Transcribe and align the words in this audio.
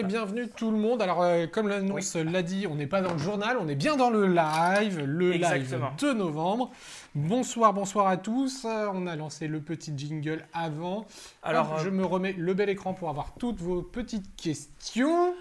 et 0.00 0.02
bienvenue 0.02 0.48
tout 0.48 0.70
le 0.70 0.78
monde. 0.78 1.02
Alors, 1.02 1.20
euh, 1.20 1.46
comme 1.46 1.68
l'annonce 1.68 2.16
l'a 2.16 2.42
dit, 2.42 2.66
on 2.66 2.74
n'est 2.74 2.86
pas 2.86 3.02
dans 3.02 3.12
le 3.12 3.18
journal, 3.18 3.58
on 3.60 3.68
est 3.68 3.74
bien 3.74 3.96
dans 3.96 4.08
le 4.08 4.26
live, 4.26 5.04
le 5.04 5.34
Exactement. 5.34 5.90
live 5.90 5.96
de 6.00 6.12
novembre. 6.14 6.70
Bonsoir, 7.14 7.74
bonsoir 7.74 8.06
à 8.06 8.16
tous. 8.16 8.64
Euh, 8.64 8.88
on 8.94 9.06
a 9.06 9.14
lancé 9.14 9.46
le 9.46 9.60
petit 9.60 9.92
jingle 9.94 10.46
avant. 10.54 11.04
Alors, 11.42 11.74
euh, 11.74 11.84
je 11.84 11.90
me 11.90 12.02
remets 12.02 12.32
le 12.32 12.54
bel 12.54 12.70
écran 12.70 12.94
pour 12.94 13.10
avoir 13.10 13.34
toutes 13.34 13.60
vos 13.60 13.82
petites 13.82 14.34
questions. 14.36 15.34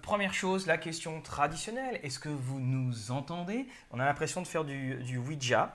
Première 0.00 0.32
chose, 0.32 0.66
la 0.66 0.78
question 0.78 1.20
traditionnelle. 1.20 2.00
Est-ce 2.02 2.18
que 2.18 2.30
vous 2.30 2.60
nous 2.60 3.10
entendez? 3.10 3.66
On 3.90 4.00
a 4.00 4.06
l'impression 4.06 4.40
de 4.40 4.46
faire 4.46 4.64
du, 4.64 4.94
du 5.04 5.18
Ouija. 5.18 5.74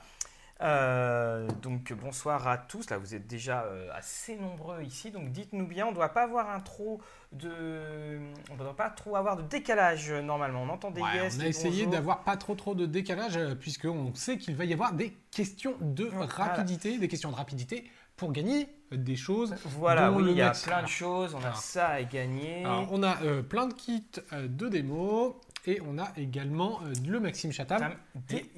Euh, 0.63 1.48
donc 1.62 1.91
bonsoir 1.94 2.48
à 2.48 2.58
tous. 2.58 2.90
Là, 2.90 2.98
vous 2.98 3.16
êtes 3.16 3.27
déjà 3.27 3.63
euh, 3.63 3.90
assez 3.94 4.35
nombreux 4.38 4.81
ici. 4.84 5.12
Donc 5.12 5.31
dites-nous 5.31 5.67
bien. 5.67 5.88
On 5.88 5.89
ne 5.89 5.95
doit 5.95 6.09
pas 6.09 6.23
avoir 6.23 6.49
un 6.49 6.62
trop 6.62 7.02
de, 7.34 8.20
on 8.49 8.53
ne 8.53 8.59
doit 8.59 8.76
pas 8.76 8.89
trop 8.89 9.16
avoir 9.16 9.36
de 9.36 9.41
décalage 9.41 10.12
euh, 10.12 10.22
normalement. 10.22 10.63
On 10.63 10.70
entend 10.70 10.91
des 10.91 11.02
Ouais, 11.02 11.16
yes, 11.16 11.38
on 11.38 11.41
a 11.41 11.48
essayé 11.48 11.86
d'avoir 11.86 12.23
pas 12.23 12.38
trop 12.38 12.55
trop 12.55 12.76
de 12.76 12.86
décalage 12.86 13.36
euh, 13.36 13.55
puisqu'on 13.55 14.13
sait 14.16 14.38
qu'il 14.38 14.55
va 14.55 14.63
y 14.66 14.73
avoir 14.73 14.94
des 14.94 15.12
questions 15.31 15.76
de 15.81 16.05
Voilà. 16.05 16.27
rapidité, 16.31 16.98
des 16.98 17.08
questions 17.09 17.31
de 17.31 17.36
rapidité 17.36 17.89
pour 18.16 18.31
gagner 18.31 18.70
des 18.91 19.16
choses. 19.16 19.55
Voilà, 19.66 20.11
oui, 20.11 20.23
il 20.30 20.38
y 20.38 20.41
a 20.41 20.52
plein 20.52 20.84
de 20.84 20.88
choses. 20.88 21.36
On 21.36 21.39
a 21.39 21.48
Alors. 21.48 21.58
ça 21.58 21.88
à 21.88 22.03
gagner. 22.03 22.64
Alors, 22.64 22.88
on 22.91 23.02
a 23.03 23.16
plein 23.50 23.66
de 23.67 23.73
kits 23.73 24.05
de 24.31 24.70
démo 24.70 25.41
et 25.66 25.81
on 25.88 25.98
a 25.98 26.12
également 26.17 26.80
euh, 26.84 26.94
le 27.08 27.20
Maxime 27.20 27.52
Chatham. 27.52 27.95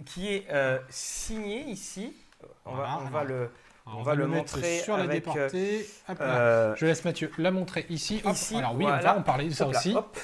Qui 0.05 0.27
est 0.27 0.45
euh, 0.51 0.79
signé 0.89 1.61
ici. 1.65 2.13
On 2.65 2.75
Voilà, 2.75 2.99
va, 3.11 3.21
on 3.21 3.23
le. 3.23 3.51
Alors, 3.87 3.99
on 3.99 4.01
va 4.03 4.15
le 4.15 4.27
mettre 4.27 4.55
montrer 4.57 4.79
sur 4.79 4.97
la 4.97 5.05
déportée. 5.05 5.87
Hop 6.09 6.19
là. 6.19 6.25
euh, 6.25 6.75
Je 6.75 6.85
laisse 6.87 7.05
Mathieu 7.05 7.31
la 7.37 7.51
montrer 7.51 7.85
ici. 7.89 8.21
Hop, 8.25 8.33
ici, 8.33 8.55
alors 8.55 8.73
oui, 8.75 8.83
voilà. 8.85 8.97
on 9.11 9.13
va 9.13 9.19
en 9.19 9.23
parler 9.23 9.47
de 9.49 9.53
ça 9.53 9.65
Hop 9.67 9.73
là, 9.73 9.79
aussi. 9.79 9.93
hop. 9.95 10.17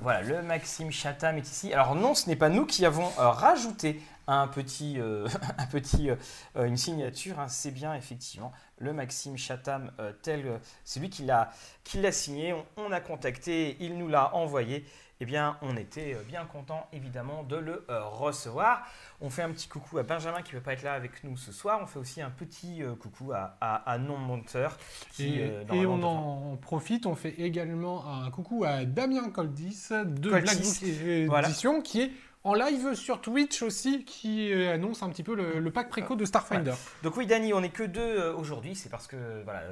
Voilà, 0.00 0.22
le 0.22 0.42
Maxime 0.42 0.90
Chatham 0.90 1.36
est 1.36 1.46
ici. 1.48 1.72
Alors 1.72 1.94
non, 1.94 2.14
ce 2.14 2.28
n'est 2.28 2.34
pas 2.36 2.48
nous 2.48 2.66
qui 2.66 2.84
avons 2.84 3.06
euh, 3.18 3.28
rajouté 3.28 4.00
un 4.26 4.48
petit, 4.48 4.98
euh, 4.98 5.28
un 5.58 5.66
petit, 5.66 6.10
euh, 6.10 6.16
une 6.64 6.76
signature. 6.78 7.38
hein. 7.38 7.46
C'est 7.48 7.70
bien 7.70 7.94
effectivement 7.94 8.50
le 8.78 8.92
Maxime 8.92 9.36
Chatham 9.38 9.92
tel, 10.22 10.58
c'est 10.82 10.98
lui 10.98 11.10
qui 11.10 11.22
l'a, 11.24 11.50
qui 11.84 12.00
l'a 12.00 12.10
signé. 12.10 12.52
On, 12.54 12.64
on 12.78 12.90
a 12.92 13.00
contacté, 13.00 13.76
il 13.80 13.96
nous 13.98 14.08
l'a 14.08 14.34
envoyé. 14.34 14.84
Eh 15.20 15.26
bien, 15.26 15.56
on 15.62 15.76
était 15.76 16.14
euh, 16.14 16.22
bien 16.26 16.44
content 16.44 16.88
évidemment 16.92 17.44
de 17.44 17.56
le 17.56 17.84
euh, 17.88 18.02
recevoir. 18.04 18.84
On 19.20 19.30
fait 19.30 19.42
un 19.42 19.50
petit 19.50 19.68
coucou 19.68 19.98
à 19.98 20.02
Benjamin 20.02 20.42
qui 20.42 20.54
ne 20.54 20.58
peut 20.58 20.64
pas 20.64 20.72
être 20.72 20.82
là 20.82 20.94
avec 20.94 21.22
nous 21.22 21.36
ce 21.36 21.52
soir. 21.52 21.78
On 21.82 21.86
fait 21.86 22.00
aussi 22.00 22.20
un 22.20 22.30
petit 22.30 22.82
euh, 22.82 22.94
coucou 22.96 23.32
à, 23.32 23.56
à, 23.60 23.76
à 23.90 23.98
Non 23.98 24.18
Monteur. 24.18 24.76
qui, 25.12 25.38
Et, 25.38 25.86
on 25.86 26.02
en 26.02 26.56
profite, 26.56 27.06
on 27.06 27.14
fait 27.14 27.34
également 27.40 28.04
un 28.06 28.30
coucou 28.30 28.64
à 28.64 28.84
Damien 28.84 29.30
Coldis 29.30 29.88
de 29.90 30.30
Coldis, 30.30 30.80
Black 30.80 31.26
Book 31.26 31.44
Edition 31.44 31.70
voilà. 31.72 31.82
qui 31.82 32.00
est 32.02 32.10
en 32.44 32.52
live 32.52 32.94
sur 32.94 33.22
Twitch 33.22 33.62
aussi, 33.62 34.04
qui 34.04 34.52
euh, 34.52 34.74
annonce 34.74 35.02
un 35.02 35.08
petit 35.08 35.22
peu 35.22 35.34
le, 35.34 35.70
pack 35.70 35.88
préco 35.88 36.14
de 36.14 36.26
Starfinder. 36.26 36.74
Donc 37.02 37.16
oui, 37.16 37.26
Dani, 37.26 37.54
on 37.54 37.62
n'est 37.62 37.70
que 37.70 37.82
deux 37.82 38.00
euh, 38.00 38.34
aujourd'hui. 38.34 38.74
C'est 38.74 38.90
parce 38.90 39.06
que 39.06 39.42
voilà, 39.44 39.62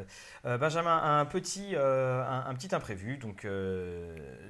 euh, 0.47 0.57
Benjamin 0.57 0.97
a 0.97 1.21
un 1.21 1.27
petit, 1.27 1.77
un, 1.77 2.55
petit 2.55 2.75
imprévu. 2.75 3.19
Donc, 3.19 3.47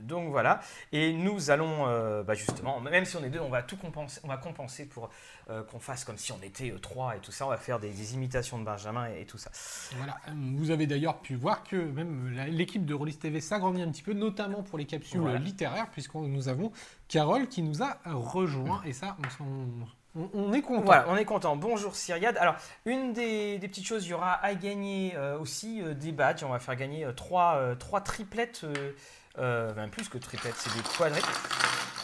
donc 0.02 0.30
voilà. 0.30 0.60
Et 0.92 1.12
nous 1.12 1.50
allons, 1.50 1.84
bah, 2.22 2.34
justement, 2.34 2.80
même 2.80 3.04
si 3.04 3.16
on 3.16 3.24
est 3.24 3.30
deux, 3.30 3.40
on 3.40 3.50
va 3.50 3.62
tout 3.62 3.76
compenser. 3.76 4.20
On 4.22 4.28
va 4.28 4.36
compenser 4.36 4.86
pour 4.86 5.10
euh, 5.50 5.62
qu'on 5.64 5.80
fasse 5.80 6.04
comme 6.04 6.18
si 6.18 6.32
on 6.32 6.40
était 6.42 6.70
euh, 6.70 6.78
trois 6.78 7.16
et 7.16 7.18
tout 7.20 7.32
ça. 7.32 7.46
On 7.46 7.50
va 7.50 7.56
faire 7.56 7.78
des, 7.80 7.90
des 7.90 8.14
imitations 8.14 8.58
de 8.58 8.64
Benjamin 8.64 9.08
et, 9.10 9.22
et 9.22 9.26
tout 9.26 9.38
ça. 9.38 9.50
Voilà. 9.96 10.16
Euh, 10.28 10.32
Vous 10.56 10.70
avez 10.70 10.86
d'ailleurs 10.86 11.18
pu 11.18 11.34
voir 11.34 11.62
que 11.64 11.76
même 11.76 12.30
l'équipe 12.48 12.84
de 12.86 12.94
Rollis 12.94 13.16
TV 13.16 13.40
s'agrandit 13.40 13.82
un 13.82 13.90
petit 13.90 14.02
peu, 14.02 14.12
notamment 14.12 14.62
pour 14.62 14.78
les 14.78 14.84
capsules 14.86 15.20
Voilà. 15.20 15.38
littéraires, 15.38 15.88
puisque 15.92 16.14
nous 16.14 16.48
avons 16.48 16.72
Carole 17.08 17.48
qui 17.48 17.62
nous 17.62 17.82
a 17.82 17.98
rejoint. 18.06 18.80
Et 18.84 18.92
ça, 18.92 19.16
on, 19.18 19.30
s'en- 19.30 19.44
on- 20.16 20.30
on 20.34 20.52
est 20.52 20.62
content. 20.62 20.82
Voilà, 20.84 21.06
on 21.08 21.16
est 21.16 21.24
content. 21.24 21.56
Bonjour 21.56 21.94
Cyriade. 21.96 22.36
Alors, 22.38 22.54
une 22.86 23.12
des, 23.12 23.58
des 23.58 23.68
petites 23.68 23.86
choses, 23.86 24.06
il 24.06 24.10
y 24.10 24.14
aura 24.14 24.34
à 24.34 24.54
gagner 24.54 25.14
euh, 25.16 25.38
aussi 25.38 25.82
euh, 25.82 25.94
des 25.94 26.12
badges. 26.12 26.44
On 26.44 26.50
va 26.50 26.58
faire 26.58 26.76
gagner 26.76 27.04
euh, 27.04 27.12
trois, 27.12 27.58
trois 27.78 28.00
triplettes, 28.02 28.64
même 29.38 29.90
plus 29.90 30.08
que 30.08 30.18
triplettes, 30.18 30.54
c'est 30.56 30.74
des 30.74 30.82
quadrillettes. 30.96 31.26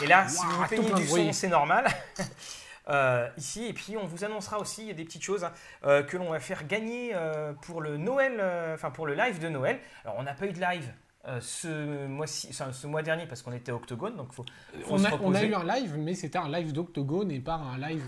Et 0.03 0.07
là, 0.07 0.27
si 0.29 0.45
vous 0.45 0.77
de 0.83 0.95
du 0.97 1.07
son, 1.07 1.33
c'est 1.33 1.49
normal. 1.49 1.87
Euh, 2.89 3.29
ici, 3.37 3.67
et 3.67 3.73
puis 3.73 3.97
on 3.97 4.07
vous 4.07 4.25
annoncera 4.25 4.59
aussi 4.59 4.95
des 4.95 5.05
petites 5.05 5.23
choses 5.23 5.45
hein, 5.45 5.53
euh, 5.85 6.03
que 6.03 6.17
l'on 6.17 6.31
va 6.31 6.41
faire 6.41 6.67
gagner 6.67 7.13
euh, 7.15 7.53
pour 7.63 7.81
le 7.83 7.97
Noël, 7.99 8.41
enfin 8.75 8.91
pour 8.91 9.07
le 9.07 9.15
live 9.15 9.39
de 9.41 9.49
Noël. 9.49 9.79
Alors, 10.05 10.17
on 10.19 10.23
n'a 10.23 10.35
pas 10.35 10.47
eu 10.47 10.53
de 10.53 10.61
live. 10.61 10.91
ce, 11.41 12.07
mois-ci, 12.07 12.49
enfin, 12.51 12.73
ce 12.73 12.87
mois 12.87 13.03
dernier 13.03 13.27
parce 13.27 13.43
qu'on 13.43 13.53
était 13.53 13.71
à 13.71 13.75
Octogone 13.75 14.17
donc 14.17 14.33
faut, 14.33 14.45
faut 14.83 14.95
On 14.95 14.99
se 14.99 15.07
a, 15.07 15.11
on 15.23 15.35
a 15.35 15.43
eu 15.45 15.53
un 15.53 15.65
live, 15.65 15.97
mais 15.99 16.15
c'était 16.15 16.39
un 16.39 16.49
live 16.49 16.73
d'Octogone 16.73 17.31
et 17.31 17.41
pas 17.41 17.55
un 17.57 17.77
live. 17.77 18.05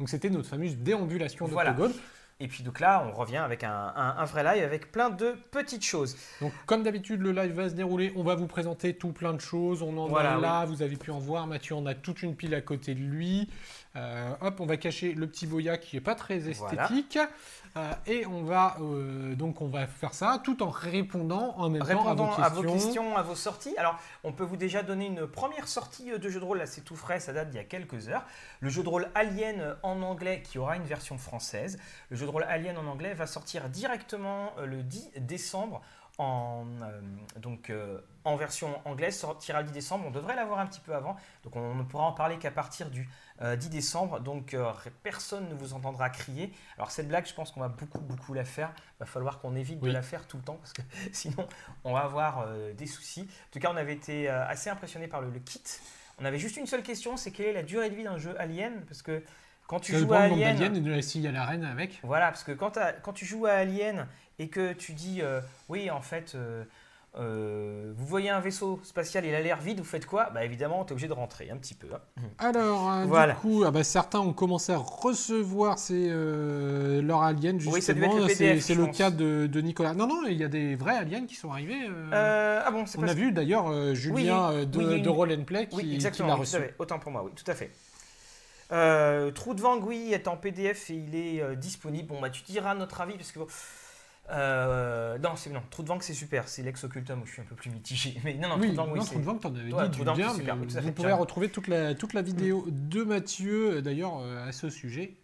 donc 0.00 0.08
c'était 0.08 0.30
notre 0.30 0.48
fameuse 0.48 0.76
déambulation 0.78 1.46
Voilà. 1.46 1.70
d'Octogone. 1.70 1.96
et 2.40 2.48
puis 2.48 2.64
donc 2.64 2.80
là 2.80 3.06
on 3.08 3.12
revient 3.16 3.36
avec 3.36 3.62
un, 3.62 3.70
un- 3.94 4.16
un 4.18 4.24
vrai 4.24 4.42
live 4.42 4.64
avec 4.64 4.90
plein 4.90 5.10
de 5.10 5.36
petites 5.52 5.84
choses 5.84 6.16
Donc 6.40 6.52
comme 6.66 6.82
d'habitude, 6.82 7.20
le 7.20 7.30
live 7.30 7.52
va 7.52 7.68
se 7.68 7.74
dérouler. 7.74 8.12
On 8.16 8.24
va 8.24 8.34
vous 8.34 8.48
présenter 8.48 8.96
tout 8.96 9.12
plein 9.12 9.34
de 9.34 9.40
choses. 9.40 9.80
On 9.82 9.96
en 9.96 10.08
Voilà, 10.08 10.34
a 10.34 10.40
là, 10.40 10.64
vous 10.64 10.82
avez 10.82 10.96
pu 10.96 11.12
en 11.12 11.20
voir. 11.20 11.46
Mathieu 11.46 11.76
en 11.76 11.86
a 11.86 11.94
toute 11.94 12.22
une 12.24 12.34
pile 12.34 12.54
à 12.56 12.60
côté 12.60 12.96
de 12.96 13.00
lui. 13.00 13.48
Euh, 13.96 14.34
hop, 14.40 14.58
on 14.60 14.66
va 14.66 14.76
cacher 14.76 15.12
le 15.12 15.28
petit 15.28 15.46
boya 15.46 15.78
qui 15.78 15.96
est 15.96 16.00
pas 16.00 16.16
très 16.16 16.38
Voilà. 16.38 16.84
esthétique. 16.84 17.18
Euh, 17.76 17.92
et 18.06 18.24
on 18.26 18.44
va 18.44 18.76
euh, 18.80 19.34
donc 19.34 19.60
on 19.60 19.66
va 19.66 19.88
faire 19.88 20.14
ça 20.14 20.40
tout 20.44 20.62
en 20.62 20.70
répondant 20.70 21.54
en 21.56 21.68
même 21.68 21.82
temps 21.82 22.06
à 22.06 22.14
vos, 22.48 22.62
questions, 22.62 23.16
à 23.16 23.22
vos 23.22 23.34
sorties. 23.34 23.76
Alors, 23.78 23.98
on 24.22 24.32
peut 24.32 24.44
vous 24.44 24.56
déjà 24.56 24.82
donner 24.82 25.06
une 25.06 25.26
première 25.26 25.66
sortie 25.66 26.16
de 26.16 26.28
jeu 26.28 26.38
de 26.38 26.44
rôle. 26.44 26.58
Là, 26.58 26.66
c'est 26.66 26.82
tout 26.82 26.94
frais, 26.96 27.18
ça 27.18 27.32
date 27.32 27.50
d'il 27.50 27.56
y 27.56 27.60
a 27.60 27.64
quelques 27.64 28.08
heures. 28.08 28.24
Le 28.60 28.68
jeu 28.68 28.82
de 28.82 28.88
rôle 28.88 29.08
Alien 29.14 29.76
en 29.82 30.02
anglais 30.02 30.42
qui 30.44 30.58
aura 30.58 30.76
une 30.76 30.84
version 30.84 31.18
française. 31.18 31.78
Le 32.10 32.16
jeu 32.16 32.26
de 32.26 32.30
rôle 32.30 32.44
Alien 32.44 32.78
en 32.78 32.86
anglais 32.86 33.14
va 33.14 33.26
sortir 33.26 33.68
directement 33.68 34.52
le 34.64 34.82
10 34.82 35.10
décembre. 35.18 35.82
En, 36.16 36.64
euh, 36.82 37.00
donc, 37.40 37.70
euh, 37.70 37.98
en 38.22 38.36
version 38.36 38.80
anglaise, 38.84 39.18
sortira 39.18 39.60
le 39.62 39.66
10 39.66 39.72
décembre. 39.72 40.04
On 40.06 40.10
devrait 40.12 40.36
l'avoir 40.36 40.60
un 40.60 40.66
petit 40.66 40.80
peu 40.80 40.94
avant. 40.94 41.16
Donc, 41.42 41.56
on 41.56 41.74
ne 41.74 41.82
pourra 41.82 42.04
en 42.04 42.12
parler 42.12 42.38
qu'à 42.38 42.52
partir 42.52 42.88
du 42.88 43.08
euh, 43.42 43.56
10 43.56 43.68
décembre. 43.68 44.20
Donc, 44.20 44.54
euh, 44.54 44.72
personne 45.02 45.48
ne 45.48 45.54
vous 45.54 45.74
entendra 45.74 46.10
crier. 46.10 46.52
Alors, 46.76 46.92
cette 46.92 47.08
blague, 47.08 47.26
je 47.26 47.34
pense 47.34 47.50
qu'on 47.50 47.60
va 47.60 47.68
beaucoup, 47.68 48.00
beaucoup 48.00 48.32
la 48.32 48.44
faire. 48.44 48.72
Va 49.00 49.06
falloir 49.06 49.40
qu'on 49.40 49.56
évite 49.56 49.80
Oui. 49.82 49.88
de 49.88 49.92
la 49.94 50.02
faire 50.02 50.26
tout 50.28 50.36
le 50.36 50.44
temps 50.44 50.54
parce 50.56 50.72
que 50.72 50.82
sinon, 51.12 51.48
on 51.82 51.92
va 51.92 52.00
avoir 52.00 52.44
euh, 52.46 52.72
des 52.74 52.86
soucis. 52.86 53.22
En 53.22 53.52
tout 53.52 53.58
cas, 53.58 53.70
on 53.72 53.76
avait 53.76 53.94
été 53.94 54.30
euh, 54.30 54.46
assez 54.46 54.70
impressionné 54.70 55.08
par 55.08 55.20
le, 55.20 55.30
le 55.30 55.40
kit. 55.40 55.62
On 56.20 56.24
avait 56.24 56.38
juste 56.38 56.56
une 56.56 56.66
seule 56.66 56.84
question, 56.84 57.16
c'est 57.16 57.32
quelle 57.32 57.46
est 57.46 57.52
la 57.54 57.64
durée 57.64 57.90
de 57.90 57.96
vie 57.96 58.04
d'un 58.04 58.18
jeu 58.18 58.40
Alien? 58.40 58.82
Parce 58.86 59.02
que 59.02 59.20
quand 59.66 59.80
tu 59.80 59.96
joues 59.98 60.12
à 60.12 60.20
Alien, 60.20 60.56
et 60.62 60.78
de 60.78 61.28
la 61.30 61.44
reine 61.44 61.64
avec. 61.64 61.98
voilà, 62.02 62.26
parce 62.28 62.44
que 62.44 62.52
quand 62.52 63.12
tu 63.14 63.24
joues 63.24 63.46
à 63.46 63.52
Alien 63.52 64.06
et 64.38 64.48
que 64.48 64.72
tu 64.72 64.92
dis, 64.92 65.20
euh, 65.22 65.40
oui, 65.68 65.90
en 65.90 66.00
fait, 66.00 66.32
euh, 66.34 66.64
euh, 67.16 67.92
vous 67.96 68.06
voyez 68.06 68.28
un 68.30 68.40
vaisseau 68.40 68.80
spatial, 68.82 69.24
il 69.24 69.32
a 69.36 69.40
l'air 69.40 69.60
vide, 69.60 69.78
vous 69.78 69.84
faites 69.84 70.04
quoi? 70.06 70.30
Bah 70.34 70.44
évidemment, 70.44 70.84
tu 70.84 70.88
es 70.88 70.92
obligé 70.94 71.06
de 71.06 71.12
rentrer 71.12 71.48
un 71.50 71.56
petit 71.56 71.74
peu. 71.74 71.86
hein. 71.94 72.00
Alors, 72.38 72.90
Voilà. 73.06 73.34
du 73.34 73.38
coup, 73.38 73.62
ah 73.64 73.70
bah, 73.70 73.84
certains 73.84 74.18
ont 74.18 74.32
commencé 74.32 74.72
à 74.72 74.78
recevoir 74.78 75.78
ces, 75.78 76.08
euh, 76.10 77.00
leurs 77.02 77.22
aliens, 77.22 77.52
justement. 77.56 77.72
Oui, 77.74 77.80
le 78.22 78.58
C'est- 78.60 78.74
le 78.74 78.86
pense. 78.86 78.96
cas 78.98 79.12
de, 79.12 79.46
de 79.46 79.60
Nicolas. 79.60 79.94
Non, 79.94 80.08
non, 80.08 80.22
il 80.26 80.36
y 80.36 80.42
a 80.42 80.48
des 80.48 80.74
vrais 80.74 80.96
aliens 80.96 81.24
qui 81.24 81.36
sont 81.36 81.52
arrivés. 81.52 81.86
euh, 81.88 82.60
ah 82.64 82.70
bon, 82.72 82.84
On 82.98 83.00
pas 83.02 83.10
a 83.12 83.14
vu 83.14 83.30
d'ailleurs 83.30 83.94
Julien 83.94 84.64
de, 84.64 84.78
oui, 84.78 84.96
une- 84.96 85.02
de 85.02 85.08
Roll 85.08 85.44
Play 85.44 85.68
qui, 85.68 85.76
Oui, 85.76 85.82
qui 85.82 85.88
l'a 85.90 85.94
exactement, 85.94 86.34
oui, 86.34 86.40
reçu. 86.40 86.56
Autant 86.80 86.98
pour 86.98 87.12
moi, 87.12 87.22
oui, 87.24 87.30
tout 87.36 87.48
à 87.48 87.54
fait. 87.54 87.70
Euh, 88.72 89.30
Trou 89.30 89.54
de 89.54 89.60
Vang, 89.60 89.78
oui, 89.82 90.10
est 90.12 90.26
en 90.26 90.36
PDF 90.36 90.90
et 90.90 90.94
il 90.94 91.14
est 91.14 91.54
disponible. 91.56 92.08
Bon, 92.08 92.20
bah, 92.20 92.30
tu 92.30 92.42
diras 92.42 92.74
notre 92.74 93.00
avis 93.00 93.14
parce 93.14 93.30
que. 93.30 93.38
bon, 93.38 93.46
euh, 94.30 95.18
non, 95.18 95.36
c'est 95.36 95.50
non. 95.50 95.62
Trou 95.70 95.82
de 95.82 95.92
c'est 96.00 96.14
super. 96.14 96.48
C'est 96.48 96.62
l'ex 96.62 96.82
occultum 96.84 97.22
où 97.22 97.26
je 97.26 97.32
suis 97.32 97.42
un 97.42 97.44
peu 97.44 97.54
plus 97.54 97.70
mitigé. 97.70 98.18
Mais 98.24 98.34
non, 98.34 98.48
non, 98.48 98.56
Trou 98.56 98.62
Oui, 98.62 98.70
de 98.70 98.76
Vang, 98.76 98.88
oui, 98.90 98.98
non, 98.98 99.04
Trou 99.04 99.18
de 99.18 99.24
Vang, 99.24 99.38
t'en 99.38 99.54
avais 99.54 99.72
Ouais, 99.72 99.88
dit 99.88 99.98
Trou 99.98 100.04
du 100.04 100.16
bien, 100.16 100.34
super, 100.34 100.56
mais 100.56 100.62
oui, 100.62 100.72
tout 100.72 100.78
à 100.78 100.80
vous 100.80 100.86
fait, 100.88 100.94
carrément. 100.94 101.18
retrouver 101.18 101.48
toute 101.50 101.68
la, 101.68 101.94
toute 101.94 102.14
la 102.14 102.22
vidéo 102.22 102.64
de 102.68 103.04
Mathieu, 103.04 103.76
euh, 103.76 103.82
d'ailleurs, 103.82 104.18
euh, 104.20 104.48
à 104.48 104.52
ce 104.52 104.70
sujet, 104.70 105.14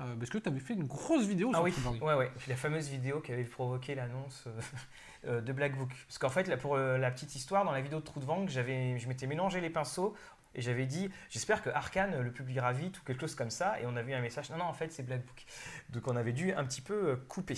euh, 0.00 0.14
parce 0.18 0.30
que 0.30 0.38
tu 0.38 0.48
avais 0.48 0.60
fait 0.60 0.74
une 0.74 0.86
grosse 0.86 1.26
vidéo 1.26 1.50
Ah 1.52 1.56
sur 1.56 1.64
oui, 1.64 1.72
Trou 1.72 1.94
de 1.94 2.02
ouais, 2.02 2.14
ouais. 2.14 2.30
La 2.48 2.56
fameuse 2.56 2.88
vidéo 2.88 3.20
qui 3.20 3.32
avait 3.32 3.44
provoqué 3.44 3.94
l'annonce 3.94 4.44
de 5.26 5.52
Black 5.52 5.76
Book. 5.76 5.90
Parce 6.06 6.18
qu'en 6.18 6.30
fait, 6.30 6.48
là, 6.48 6.56
pour 6.56 6.76
la 6.76 7.10
petite 7.10 7.34
histoire, 7.34 7.64
dans 7.64 7.72
la 7.72 7.82
vidéo 7.82 8.00
de 8.00 8.04
Trou 8.04 8.20
de 8.20 8.48
j'avais, 8.48 8.98
je 8.98 9.08
m'étais 9.08 9.26
mélangé 9.26 9.60
les 9.60 9.70
pinceaux 9.70 10.14
et 10.54 10.62
j'avais 10.62 10.86
dit 10.86 11.10
j'espère 11.28 11.62
que 11.62 11.68
Arkane 11.68 12.18
le 12.18 12.30
publiera 12.30 12.72
vite 12.72 12.98
ou 12.98 13.04
quelque 13.04 13.20
chose 13.20 13.34
comme 13.34 13.50
ça. 13.50 13.78
Et 13.80 13.86
on 13.86 13.96
avait 13.96 14.12
eu 14.12 14.14
un 14.14 14.22
message 14.22 14.48
non, 14.50 14.56
non, 14.56 14.64
en 14.64 14.72
fait, 14.72 14.92
c'est 14.92 15.02
Black 15.02 15.24
Book. 15.26 15.44
Donc 15.90 16.08
on 16.08 16.16
avait 16.16 16.32
dû 16.32 16.52
un 16.52 16.64
petit 16.64 16.80
peu 16.80 17.16
couper. 17.28 17.54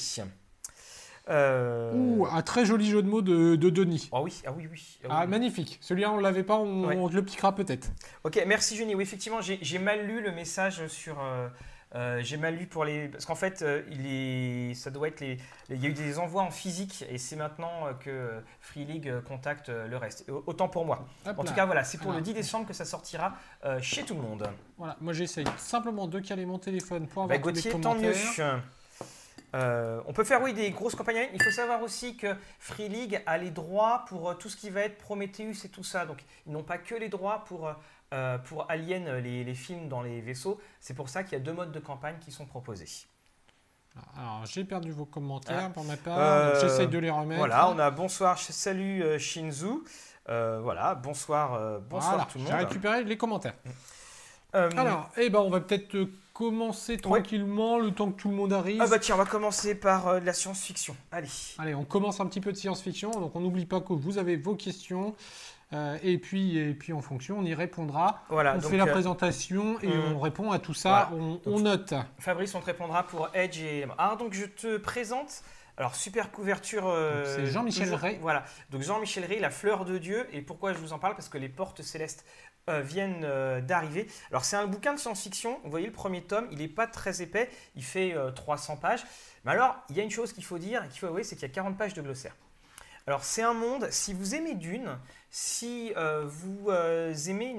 Euh, 1.29 1.93
Ouh, 1.95 2.27
un 2.31 2.43
très 2.43 2.65
joli 2.65 2.89
jeu 2.89 3.03
de 3.03 3.09
mots 3.09 3.23
de, 3.23 3.57
de 3.57 3.71
Denis. 3.71 4.09
Oh 4.13 4.21
oui, 4.23 4.41
ah 4.47 4.53
oui, 4.57 4.67
oui. 4.71 4.99
ah 5.09 5.21
Ah, 5.23 5.27
magnifique. 5.27 5.79
Celui-là, 5.83 6.11
on 6.13 6.19
l'avait 6.19 6.43
pas, 6.45 6.57
on, 6.57 6.85
Ouais. 6.87 6.97
on 6.97 7.09
te 7.09 7.15
le 7.15 7.25
piquera 7.25 7.55
peut-être. 7.55 7.91
Ok, 8.25 8.43
merci 8.47 8.77
Jenny. 8.77 8.95
Oui, 8.95 9.03
effectivement, 9.03 9.41
j'ai 9.43 9.79
mal 9.79 10.07
lu 10.07 10.23
le 10.23 10.33
message 10.33 10.87
sur, 10.89 11.21
euh, 11.21 11.49
Euh, 11.95 12.21
j'ai 12.23 12.37
mal 12.37 12.55
lu 12.55 12.67
pour 12.67 12.85
les. 12.85 13.09
Parce 13.09 13.25
qu'en 13.25 13.35
fait, 13.35 13.65
il 13.91 14.05
est... 14.07 14.75
ça 14.75 14.91
doit 14.91 15.09
être 15.09 15.21
les... 15.21 15.39
il 15.71 15.83
y 15.83 15.87
a 15.87 15.89
eu 15.89 15.95
des 15.95 16.19
envois 16.19 16.43
en 16.43 16.51
physique 16.51 17.03
et 17.09 17.17
c'est 17.17 17.35
maintenant 17.35 17.73
que 17.99 18.29
Free 18.61 18.85
League 18.85 19.11
contacte 19.27 19.71
le 19.71 19.97
reste. 19.97 20.27
Autant 20.47 20.69
pour 20.69 20.85
moi. 20.85 21.07
Hop 21.27 21.39
En 21.39 21.43
là. 21.45 21.49
tout 21.49 21.55
cas, 21.55 21.65
voilà, 21.65 21.85
c'est 21.85 21.97
pour 21.97 22.13
le 22.13 22.21
10 22.21 22.35
décembre 22.35 22.67
que 22.67 22.75
ça 22.75 22.85
sortira 22.85 23.39
chez 23.81 24.03
tout 24.03 24.13
le 24.15 24.21
monde. 24.21 24.47
Voilà, 24.77 24.99
moi 25.01 25.15
j'essaye 25.15 25.47
simplement 25.57 26.07
de 26.07 26.21
caler 26.21 26.45
mon 26.45 26.59
téléphone 26.59 27.07
pour 27.07 27.27
Bah, 27.27 27.37
avoir 27.37 27.55
tous 27.55 27.65
les 27.65 27.71
Gauthier, 27.73 27.81
tant 27.81 27.95
mieux. 27.95 28.13
Euh, 29.55 30.01
on 30.07 30.13
peut 30.13 30.25
faire, 30.25 30.43
oui, 30.43 30.53
des 30.53 30.71
grosses 30.71 30.95
campagnes. 30.95 31.29
Il 31.33 31.43
faut 31.43 31.51
savoir 31.51 31.83
aussi 31.83 32.17
que 32.17 32.35
Free 32.59 32.89
League 32.89 33.23
a 33.27 33.39
les 33.39 33.51
droits 33.51 34.05
pour 34.09 34.31
euh, 34.31 34.35
tout 34.35 34.49
ce 34.49 34.57
qui 34.57 34.69
va 34.71 34.81
être 34.83 34.99
Prometheus 34.99 35.65
et 35.65 35.69
tout 35.69 35.85
ça. 35.85 36.05
Donc, 36.05 36.23
ils 36.47 36.53
n'ont 36.53 36.63
pas 36.63 36.77
que 36.79 36.95
les 36.95 37.09
droits 37.09 37.45
pour, 37.47 37.71
euh, 38.13 38.39
pour 38.39 38.71
Alien, 38.71 39.17
les, 39.19 39.45
les 39.45 39.55
films 39.55 39.89
dans 39.89 40.03
les 40.03 40.21
vaisseaux. 40.21 40.61
C'est 40.81 40.95
pour 40.95 41.09
ça 41.09 41.23
qu'il 41.25 41.33
y 41.33 41.41
a 41.41 41.45
deux 41.45 41.53
modes 41.55 41.73
de 41.73 41.81
campagne 41.81 42.17
qui 42.21 42.31
sont 42.31 42.45
proposés. 42.45 43.07
Alors, 44.17 44.45
j'ai 44.47 44.65
perdu 44.65 44.93
vos 44.93 45.07
commentaires 45.07 45.65
Ah. 45.67 45.71
pour 45.71 45.85
ma 45.85 45.97
part. 45.97 46.55
J'essaye 46.61 46.87
de 46.89 46.99
les 46.99 47.11
remettre. 47.11 47.39
Voilà, 47.39 47.69
on 47.71 47.79
a 47.79 47.91
bonsoir, 47.91 48.39
salut 48.39 49.19
Shinzu. 49.19 49.83
Voilà, 50.27 50.95
bonsoir, 50.95 51.81
bonsoir 51.81 52.15
Voilà, 52.17 52.29
tout 52.31 52.39
le 52.39 52.45
J'ai 52.45 52.51
monde. 52.53 52.61
récupéré 52.61 53.03
les 53.03 53.17
commentaires. 53.17 53.55
Alors, 54.53 55.11
eh 55.17 55.31
ben, 55.31 55.41
on 55.41 55.51
va 55.51 55.61
peut-être 55.61 55.89
commencer 56.39 56.99
tranquillement 56.99 57.79
le 57.81 57.91
temps 57.91 58.13
que 58.13 58.21
tout 58.21 58.29
le 58.29 58.37
monde 58.37 58.53
arrive. 58.53 58.81
ah 58.81 58.87
bah 58.87 59.01
tiens, 59.01 59.17
on 59.17 59.19
va 59.19 59.25
commencer 59.27 59.75
par 59.75 60.07
euh, 60.07 60.21
de 60.21 60.27
la 60.27 60.33
science-fiction. 60.33 60.97
Allez. 61.11 61.29
Allez, 61.59 61.75
on 61.75 61.85
commence 61.85 62.21
un 62.21 62.27
petit 62.27 62.41
peu 62.41 62.53
de 62.53 62.57
science-fiction. 62.57 63.11
Donc, 63.11 63.35
on 63.35 63.41
n'oublie 63.41 63.67
pas 63.67 63.81
que 63.81 63.93
vous 63.93 64.19
avez 64.19 64.37
vos 64.37 64.55
questions. 64.55 65.17
Euh, 65.73 65.99
et, 66.03 66.17
puis, 66.17 66.57
et 66.57 66.75
puis, 66.75 66.93
en 66.93 67.03
fonction, 67.03 67.41
on 67.41 67.45
y 67.45 67.55
répondra. 67.55 68.23
Voilà, 68.29 68.55
on 68.55 68.59
donc 68.61 68.71
fait 68.71 68.77
la 68.77 68.87
euh, 68.87 68.93
présentation 68.93 69.81
et 69.81 69.89
hum. 69.89 70.15
on 70.17 70.21
répond 70.21 70.53
à 70.53 70.61
tout 70.61 70.75
ça. 70.75 71.09
Voilà. 71.11 71.25
On, 71.25 71.41
on 71.45 71.59
note. 71.59 71.93
Fabrice, 72.19 72.55
on 72.55 72.61
te 72.61 72.67
répondra 72.67 73.03
pour 73.03 73.29
Edge 73.35 73.59
et. 73.59 73.85
Alors 73.99 74.17
donc 74.17 74.33
je 74.33 74.47
te 74.47 74.77
présente. 74.79 75.43
Alors 75.77 75.95
super 75.95 76.33
couverture. 76.33 76.89
euh, 76.89 77.37
c'est 77.37 77.47
Jean-Michel 77.47 77.95
Ray. 77.95 78.19
Voilà. 78.21 78.45
Donc 78.71 78.83
Jean-Michel 78.83 79.25
Ray, 79.25 79.39
la 79.39 79.51
fleur 79.51 79.85
de 79.85 79.99
Dieu. 79.99 80.27
Et 80.33 80.43
pourquoi 80.43 80.73
je 80.73 80.79
vous 80.79 80.93
en 80.93 80.99
parle? 80.99 81.15
Parce 81.15 81.29
que 81.29 81.39
les 81.39 81.49
portes 81.49 81.83
célestes 81.83 82.25
euh, 82.69 82.81
viennent 82.81 83.23
euh, 83.25 83.61
d'arriver. 83.61 84.07
Alors 84.31 84.45
c'est 84.45 84.57
un 84.57 84.67
bouquin 84.67 84.95
de 84.95 84.99
science-fiction. 84.99 85.61
Vous 85.65 85.71
voyez 85.71 85.87
le 85.87 85.93
premier 85.93 86.23
tome, 86.23 86.49
il 86.51 86.59
n'est 86.59 86.69
pas 86.69 86.87
très 86.87 87.23
épais. 87.23 87.51
Il 87.77 87.85
fait 87.85 88.15
euh, 88.15 88.31
300 88.31 88.77
pages. 88.77 89.05
Mais 89.45 89.53
alors 89.53 89.77
il 89.91 89.97
y 89.97 90.01
a 90.01 90.03
une 90.03 90.11
chose 90.11 90.33
qu'il 90.33 90.45
faut 90.45 90.59
dire 90.59 90.87
qu'il 90.89 91.01
faut 91.01 91.07
avouer, 91.07 91.25
c'est 91.25 91.37
qu'il 91.37 91.47
y 91.49 91.51
a 91.51 91.55
40 91.55 91.77
pages 91.77 91.95
de 91.95 92.03
glossaire. 92.03 92.35
Alors 93.09 93.25
c'est 93.25 93.41
un 93.41 93.55
monde, 93.55 93.89
si 93.91 94.13
vous 94.13 94.35
aimez 94.35 94.55
Dune, 94.55 94.99
si 95.31 95.95
euh, 95.97 96.25
vous 96.27 96.69
euh, 96.69 97.15
aimez 97.27 97.57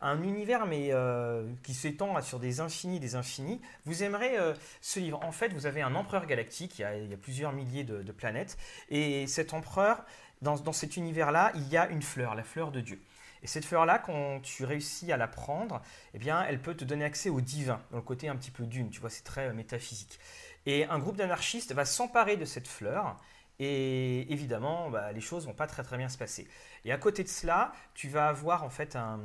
un 0.00 0.20
univers 0.24 0.66
mais 0.66 0.88
euh, 0.90 1.46
qui 1.62 1.72
s'étend 1.72 2.20
sur 2.20 2.40
des 2.40 2.58
infinis, 2.58 2.98
des 2.98 3.14
infinis, 3.14 3.60
vous 3.84 4.02
aimerez 4.02 4.36
euh, 4.38 4.54
ce 4.80 4.98
livre. 4.98 5.20
En 5.22 5.30
fait, 5.30 5.52
vous 5.52 5.66
avez 5.66 5.82
un 5.82 5.94
empereur 5.94 6.26
galactique, 6.26 6.80
il 6.80 6.82
y 6.82 7.14
a, 7.14 7.16
plusieurs 7.16 7.52
milliers 7.52 7.84
de, 7.84 8.10
planètes, 8.10 8.58
et 8.88 9.28
cet 9.28 9.54
empereur, 9.54 10.04
dans 10.42 10.72
cet 10.72 10.96
univers-là, 10.96 11.52
il 11.54 11.68
y 11.68 11.76
a 11.76 11.88
une 11.90 12.02
fleur, 12.02 12.34
la 12.34 12.42
fleur 12.42 12.72
de 12.72 12.80
Dieu. 12.80 13.00
Et 13.42 13.46
cette 13.46 13.64
fleur-là, 13.64 13.98
quand 13.98 14.40
tu 14.42 14.64
réussis 14.64 15.12
à 15.12 15.16
la 15.16 15.28
prendre, 15.28 15.80
eh 16.14 16.18
bien, 16.18 16.42
elle 16.42 16.60
peut 16.60 16.74
te 16.74 16.84
donner 16.84 17.04
accès 17.04 17.30
au 17.30 17.40
divin, 17.40 17.80
dans 17.90 17.98
le 17.98 18.02
côté 18.02 18.28
un 18.28 18.36
petit 18.36 18.50
peu 18.50 18.64
Dune, 18.64 18.90
tu 18.90 19.00
vois, 19.00 19.10
c'est 19.10 19.24
très 19.24 19.48
euh, 19.48 19.52
métaphysique. 19.52 20.18
Et 20.66 20.84
un 20.84 20.98
groupe 20.98 21.16
d'anarchistes 21.16 21.72
va 21.72 21.84
s'emparer 21.84 22.36
de 22.36 22.44
cette 22.44 22.68
fleur, 22.68 23.16
et 23.58 24.32
évidemment, 24.32 24.90
bah, 24.90 25.12
les 25.12 25.20
choses 25.20 25.46
vont 25.46 25.54
pas 25.54 25.66
très 25.66 25.82
très 25.82 25.96
bien 25.96 26.08
se 26.08 26.18
passer. 26.18 26.46
Et 26.84 26.92
à 26.92 26.98
côté 26.98 27.24
de 27.24 27.28
cela, 27.28 27.72
tu 27.94 28.08
vas 28.08 28.28
avoir 28.28 28.62
en 28.62 28.70
fait 28.70 28.94
un, 28.94 29.20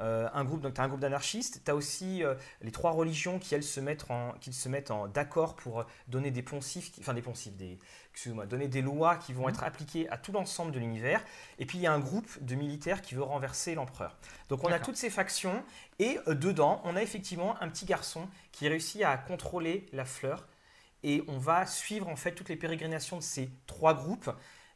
euh, 0.00 0.28
un 0.32 0.44
groupe, 0.44 0.60
donc 0.60 0.74
tu 0.74 0.80
as 0.80 0.84
un 0.84 0.88
groupe 0.88 1.00
d'anarchistes, 1.00 1.62
tu 1.64 1.70
as 1.70 1.74
aussi 1.74 2.22
euh, 2.22 2.34
les 2.60 2.70
trois 2.70 2.92
religions 2.92 3.38
qui 3.38 3.54
elles 3.54 3.62
se 3.64 3.80
mettent 3.80 4.10
en, 4.10 4.32
qui 4.40 4.52
se 4.52 4.68
mettent 4.68 4.90
en 4.90 5.08
d'accord 5.08 5.56
pour 5.56 5.84
donner 6.06 6.30
des 6.30 6.42
poncifs, 6.42 6.92
qui- 6.92 7.00
enfin 7.00 7.14
des 7.14 7.22
poncifs, 7.22 7.56
des, 7.56 7.78
donner 8.46 8.68
des 8.68 8.82
lois 8.82 9.16
qui 9.16 9.32
vont 9.32 9.48
être 9.48 9.62
appliquées 9.62 10.08
à 10.10 10.16
tout 10.18 10.32
l'ensemble 10.32 10.72
de 10.72 10.78
l'univers. 10.78 11.22
Et 11.58 11.66
puis 11.66 11.78
il 11.78 11.82
y 11.82 11.86
a 11.86 11.92
un 11.92 12.00
groupe 12.00 12.28
de 12.42 12.54
militaires 12.54 13.00
qui 13.02 13.14
veut 13.14 13.22
renverser 13.22 13.74
l'empereur. 13.74 14.16
Donc 14.48 14.64
on 14.64 14.72
a 14.72 14.78
toutes 14.80 14.96
ces 14.96 15.10
factions 15.10 15.62
et 15.98 16.18
euh, 16.26 16.34
dedans, 16.34 16.80
on 16.84 16.96
a 16.96 17.02
effectivement 17.02 17.60
un 17.62 17.68
petit 17.68 17.84
garçon 17.86 18.28
qui 18.52 18.68
réussit 18.68 19.02
à 19.02 19.16
contrôler 19.16 19.86
la 19.92 20.04
fleur 20.04 20.46
et 21.04 21.22
on 21.28 21.38
va 21.38 21.64
suivre 21.66 22.08
en 22.08 22.16
fait 22.16 22.32
toutes 22.32 22.48
les 22.48 22.56
pérégrinations 22.56 23.18
de 23.18 23.22
ces 23.22 23.50
trois 23.66 23.94
groupes. 23.94 24.30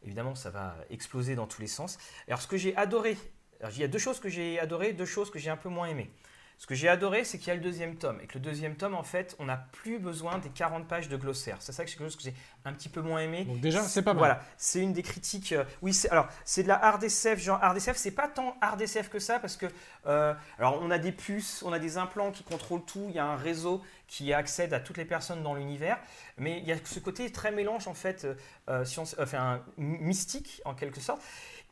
Évidemment, 0.04 0.34
ça 0.34 0.50
va 0.50 0.76
exploser 0.90 1.34
dans 1.36 1.46
tous 1.46 1.60
les 1.60 1.68
sens. 1.68 1.98
Alors, 2.26 2.40
ce 2.42 2.46
que 2.48 2.56
j'ai 2.56 2.76
adoré, 2.76 3.16
alors, 3.62 3.72
il 3.76 3.80
y 3.80 3.84
a 3.84 3.88
deux 3.88 3.98
choses 3.98 4.18
que 4.18 4.28
j'ai 4.28 4.58
adoré, 4.58 4.92
deux 4.92 5.06
choses 5.06 5.30
que 5.30 5.38
j'ai 5.38 5.50
un 5.50 5.56
peu 5.56 5.68
moins 5.68 5.86
aimé. 5.86 6.10
Ce 6.58 6.66
que 6.66 6.74
j'ai 6.74 6.88
adoré, 6.88 7.24
c'est 7.24 7.38
qu'il 7.38 7.48
y 7.48 7.50
a 7.50 7.54
le 7.54 7.60
deuxième 7.60 7.96
tome. 7.96 8.20
Et 8.22 8.26
que 8.26 8.34
le 8.34 8.40
deuxième 8.40 8.76
tome, 8.76 8.94
en 8.94 9.02
fait, 9.02 9.34
on 9.40 9.46
n'a 9.46 9.56
plus 9.56 9.98
besoin 9.98 10.38
des 10.38 10.48
40 10.48 10.86
pages 10.86 11.08
de 11.08 11.16
glossaire. 11.16 11.56
C'est 11.60 11.72
ça 11.72 11.84
que 11.84 11.90
c'est 11.90 11.96
quelque 11.96 12.06
chose 12.06 12.16
que 12.16 12.22
j'ai 12.22 12.34
un 12.64 12.72
petit 12.72 12.88
peu 12.88 13.00
moins 13.00 13.20
aimé. 13.20 13.44
Donc, 13.44 13.60
déjà, 13.60 13.82
c'est 13.82 14.02
pas 14.02 14.14
mal. 14.14 14.18
Voilà, 14.18 14.40
c'est 14.56 14.80
une 14.80 14.92
des 14.92 15.02
critiques. 15.02 15.52
euh, 15.52 15.64
oui, 15.80 15.92
c'est 15.92 16.08
alors 16.10 16.28
c'est 16.44 16.62
de 16.62 16.68
la 16.68 16.76
hard 16.76 17.02
SF, 17.02 17.40
genre 17.40 17.58
hard 17.62 17.76
SF, 17.76 17.96
c'est 17.96 18.12
pas 18.12 18.28
tant 18.28 18.56
hard 18.60 18.80
SF 18.80 19.08
que 19.08 19.18
ça 19.18 19.40
parce 19.40 19.56
que 19.56 19.66
euh, 20.06 20.34
alors 20.58 20.78
on 20.80 20.90
a 20.92 20.98
des 20.98 21.10
puces, 21.10 21.64
on 21.64 21.72
a 21.72 21.80
des 21.80 21.98
implants 21.98 22.30
qui 22.30 22.44
contrôlent 22.44 22.84
tout, 22.84 23.06
il 23.08 23.14
y 23.16 23.18
a 23.18 23.26
un 23.26 23.36
réseau 23.36 23.82
qui 24.06 24.32
accède 24.32 24.72
à 24.72 24.78
toutes 24.78 24.98
les 24.98 25.04
personnes 25.04 25.42
dans 25.42 25.54
l'univers, 25.54 25.98
mais 26.38 26.58
il 26.58 26.64
y 26.64 26.72
a 26.72 26.76
ce 26.84 27.00
côté 27.00 27.30
très 27.32 27.50
mélange 27.50 27.88
en 27.88 27.94
fait, 27.94 28.24
euh, 28.68 28.84
science, 28.84 29.16
enfin 29.18 29.62
mystique 29.78 30.62
en 30.64 30.74
quelque 30.74 31.00
sorte. 31.00 31.22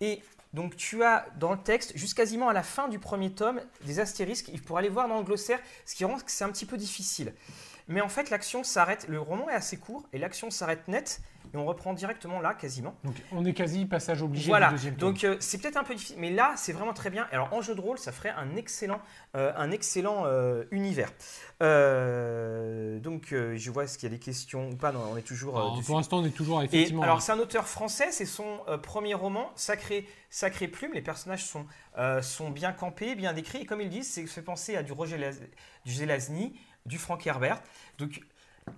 Et 0.00 0.20
donc 0.52 0.76
tu 0.76 1.05
as 1.05 1.26
dans 1.38 1.52
le 1.52 1.58
texte, 1.58 1.97
juste 1.97 2.14
quasiment 2.14 2.49
à 2.49 2.52
la 2.52 2.62
fin 2.62 2.88
du 2.88 2.99
premier 2.99 3.32
tome, 3.32 3.61
des 3.85 4.00
astérisques 4.00 4.50
pour 4.67 4.79
aller 4.79 4.88
voir 4.88 5.08
dans 5.08 5.19
le 5.19 5.25
glossaire, 5.25 5.61
ce 5.87 5.94
qui 5.94 6.05
rend 6.05 6.17
que 6.17 6.31
c'est 6.31 6.44
un 6.44 6.50
petit 6.50 6.67
peu 6.67 6.76
difficile. 6.76 7.35
Mais 7.88 8.00
en 8.00 8.08
fait, 8.08 8.31
l'action 8.31 8.62
s'arrête, 8.62 9.06
le 9.08 9.20
roman 9.20 9.49
est 9.49 9.55
assez 9.55 9.76
court 9.76 10.06
et 10.12 10.19
l'action 10.19 10.50
s'arrête 10.50 10.87
net 10.88 11.20
et 11.52 11.56
on 11.56 11.64
reprend 11.64 11.93
directement 11.94 12.41
là 12.41 12.55
quasiment. 12.55 12.94
Donc, 13.05 13.14
on 13.32 13.44
est 13.44 13.52
quasi 13.52 13.87
passage 13.87 14.23
obligé 14.23 14.49
Voilà, 14.49 14.69
du 14.69 14.75
deuxième 14.75 14.97
tome. 14.97 15.12
donc 15.12 15.25
euh, 15.25 15.37
c'est 15.41 15.58
peut-être 15.58 15.76
un 15.76 15.85
peu 15.85 15.94
difficile, 15.94 16.17
mais 16.19 16.31
là 16.31 16.52
c'est 16.56 16.73
vraiment 16.73 16.93
très 16.93 17.11
bien. 17.11 17.26
Alors 17.32 17.52
en 17.52 17.61
jeu 17.61 17.75
de 17.75 17.81
rôle, 17.81 17.99
ça 17.99 18.12
ferait 18.12 18.31
un 18.31 18.56
excellent, 18.56 19.00
euh, 19.37 19.52
un 19.56 19.70
excellent 19.70 20.25
euh, 20.26 20.64
univers. 20.70 21.11
Donc 21.61 23.29
je 23.31 23.70
vois 23.70 23.85
est-ce 23.85 23.99
qu'il 23.99 24.08
y 24.11 24.12
a 24.12 24.17
des 24.17 24.23
questions 24.23 24.70
ou 24.70 24.76
pas. 24.76 24.93
Non, 24.93 25.00
on 25.12 25.17
est 25.17 25.23
toujours 25.23 25.56
Alors, 25.56 25.81
pour 25.82 25.97
l'instant, 25.97 26.19
on 26.19 26.25
est 26.25 26.31
toujours 26.31 26.62
Et 26.62 26.67
effectivement. 26.67 27.02
alors 27.02 27.23
c'est 27.23 27.32
un 27.32 27.38
auteur 27.38 27.67
français, 27.67 28.12
c'est 28.12 28.26
son 28.26 28.61
premier 28.82 29.14
roman, 29.14 29.50
Sacré, 29.56 30.06
Sacré 30.31 30.69
Plume. 30.69 30.93
Les 30.94 31.02
personnages 31.02 31.44
sont, 31.44 31.67
sont 32.23 32.50
bien 32.50 32.73
campés, 32.73 33.14
bien 33.14 33.32
décrits. 33.32 33.62
Et 33.62 33.67
comme 33.67 33.81
ils 33.81 33.88
disent, 33.91 34.11
c'est 34.11 34.26
fait 34.26 34.43
penser 34.43 34.76
à 34.76 34.82
du 34.82 34.93
Roger 34.93 35.19
du 35.85 35.93
Zelazny, 35.93 36.55
du 36.87 36.99
Frank 36.99 37.26
Herbert. 37.26 37.61
Donc 37.99 38.21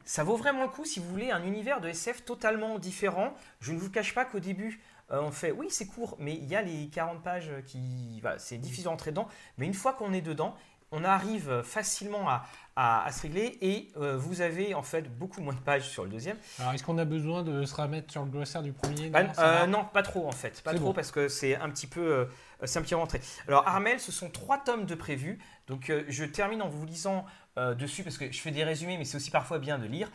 ça 0.04 0.24
vaut 0.24 0.36
vraiment 0.36 0.62
le 0.62 0.68
coup 0.68 0.84
si 0.84 1.00
vous 1.00 1.08
voulez 1.08 1.30
un 1.30 1.42
univers 1.44 1.80
de 1.80 1.88
SF 1.88 2.24
totalement 2.24 2.78
différent. 2.78 3.34
Je 3.60 3.72
ne 3.72 3.78
vous 3.78 3.90
cache 3.90 4.14
pas 4.14 4.24
qu'au 4.24 4.40
début, 4.40 4.80
euh, 5.10 5.20
on 5.22 5.30
fait 5.30 5.50
oui, 5.52 5.66
c'est 5.70 5.86
court, 5.86 6.16
mais 6.18 6.34
il 6.34 6.44
y 6.46 6.56
a 6.56 6.62
les 6.62 6.88
40 6.88 7.22
pages 7.22 7.50
qui. 7.66 8.18
Voilà, 8.20 8.38
c'est 8.38 8.58
difficile 8.58 8.84
d'entrer 8.84 9.10
dedans. 9.10 9.28
Mais 9.58 9.66
une 9.66 9.74
fois 9.74 9.92
qu'on 9.92 10.12
est 10.12 10.20
dedans, 10.22 10.54
on 10.94 11.04
arrive 11.04 11.62
facilement 11.62 12.28
à, 12.28 12.44
à- 12.76 13.04
à 13.06 13.12
se 13.12 13.22
régler 13.22 13.56
et 13.62 13.90
euh, 13.96 14.18
vous 14.18 14.42
avez 14.42 14.74
en 14.74 14.82
fait 14.82 15.08
beaucoup 15.18 15.40
moins 15.40 15.54
de 15.54 15.58
pages 15.58 15.88
sur 15.88 16.04
le 16.04 16.10
deuxième. 16.10 16.36
Alors, 16.58 16.74
est-ce 16.74 16.84
qu'on 16.84 16.98
a 16.98 17.06
besoin 17.06 17.42
de 17.42 17.64
se 17.64 17.74
remettre 17.74 18.12
sur 18.12 18.22
le 18.22 18.30
glossaire 18.30 18.62
du 18.62 18.72
premier 18.72 19.08
Bah, 19.08 19.22
Non, 19.22 19.30
euh, 19.38 19.66
non, 19.66 19.84
pas 19.86 20.02
trop 20.02 20.28
en 20.28 20.32
fait, 20.32 20.60
pas 20.62 20.74
trop 20.74 20.86
bon. 20.88 20.92
parce 20.92 21.10
que 21.10 21.28
c'est 21.28 21.56
un 21.56 21.70
petit 21.70 21.86
peu, 21.86 22.00
euh, 22.02 22.24
c'est 22.66 22.78
un 22.78 22.82
petit 22.82 22.94
rentré. 22.94 23.22
Alors 23.48 23.66
Armel, 23.66 24.00
ce 24.00 24.12
sont 24.12 24.28
trois 24.28 24.58
tomes 24.58 24.84
de 24.84 24.94
prévus, 24.94 25.38
donc 25.66 25.90
je 26.08 26.24
termine 26.26 26.60
en 26.60 26.68
vous 26.68 26.84
lisant 26.84 27.24
euh, 27.58 27.74
dessus 27.74 28.02
parce 28.02 28.18
que 28.18 28.30
je 28.30 28.40
fais 28.40 28.50
des 28.50 28.64
résumés, 28.64 28.96
mais 28.96 29.04
c'est 29.04 29.16
aussi 29.16 29.30
parfois 29.30 29.58
bien 29.58 29.78
de 29.78 29.86
lire. 29.86 30.10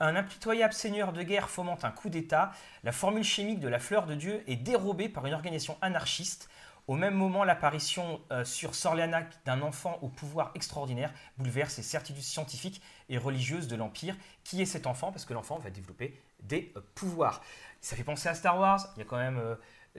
Un 0.00 0.16
impitoyable 0.16 0.72
seigneur 0.72 1.12
de 1.12 1.22
guerre 1.22 1.50
fomente 1.50 1.84
un 1.84 1.90
coup 1.90 2.08
d'État. 2.08 2.52
La 2.84 2.92
formule 2.92 3.22
chimique 3.22 3.60
de 3.60 3.68
la 3.68 3.78
fleur 3.78 4.06
de 4.06 4.14
Dieu 4.14 4.42
est 4.46 4.56
dérobée 4.56 5.08
par 5.08 5.26
une 5.26 5.34
organisation 5.34 5.76
anarchiste. 5.82 6.48
Au 6.88 6.96
même 6.96 7.14
moment, 7.14 7.44
l'apparition 7.44 8.20
euh, 8.32 8.44
sur 8.44 8.74
Sorliana 8.74 9.22
d'un 9.44 9.60
enfant 9.62 9.98
au 10.02 10.08
pouvoir 10.08 10.50
extraordinaire 10.54 11.12
bouleverse 11.36 11.76
les 11.76 11.82
certitudes 11.82 12.22
scientifiques 12.22 12.82
et 13.08 13.18
religieuses 13.18 13.68
de 13.68 13.76
l'Empire. 13.76 14.16
Qui 14.42 14.62
est 14.62 14.66
cet 14.66 14.86
enfant? 14.86 15.12
Parce 15.12 15.24
que 15.24 15.34
l'enfant 15.34 15.58
va 15.58 15.70
développer 15.70 16.20
des 16.42 16.72
euh, 16.76 16.80
pouvoirs. 16.94 17.42
Ça 17.80 17.94
fait 17.94 18.02
penser 18.02 18.28
à 18.28 18.34
Star 18.34 18.58
Wars. 18.58 18.80
Il 18.96 19.00
y 19.00 19.02
a 19.02 19.04
quand 19.04 19.18
même 19.18 19.38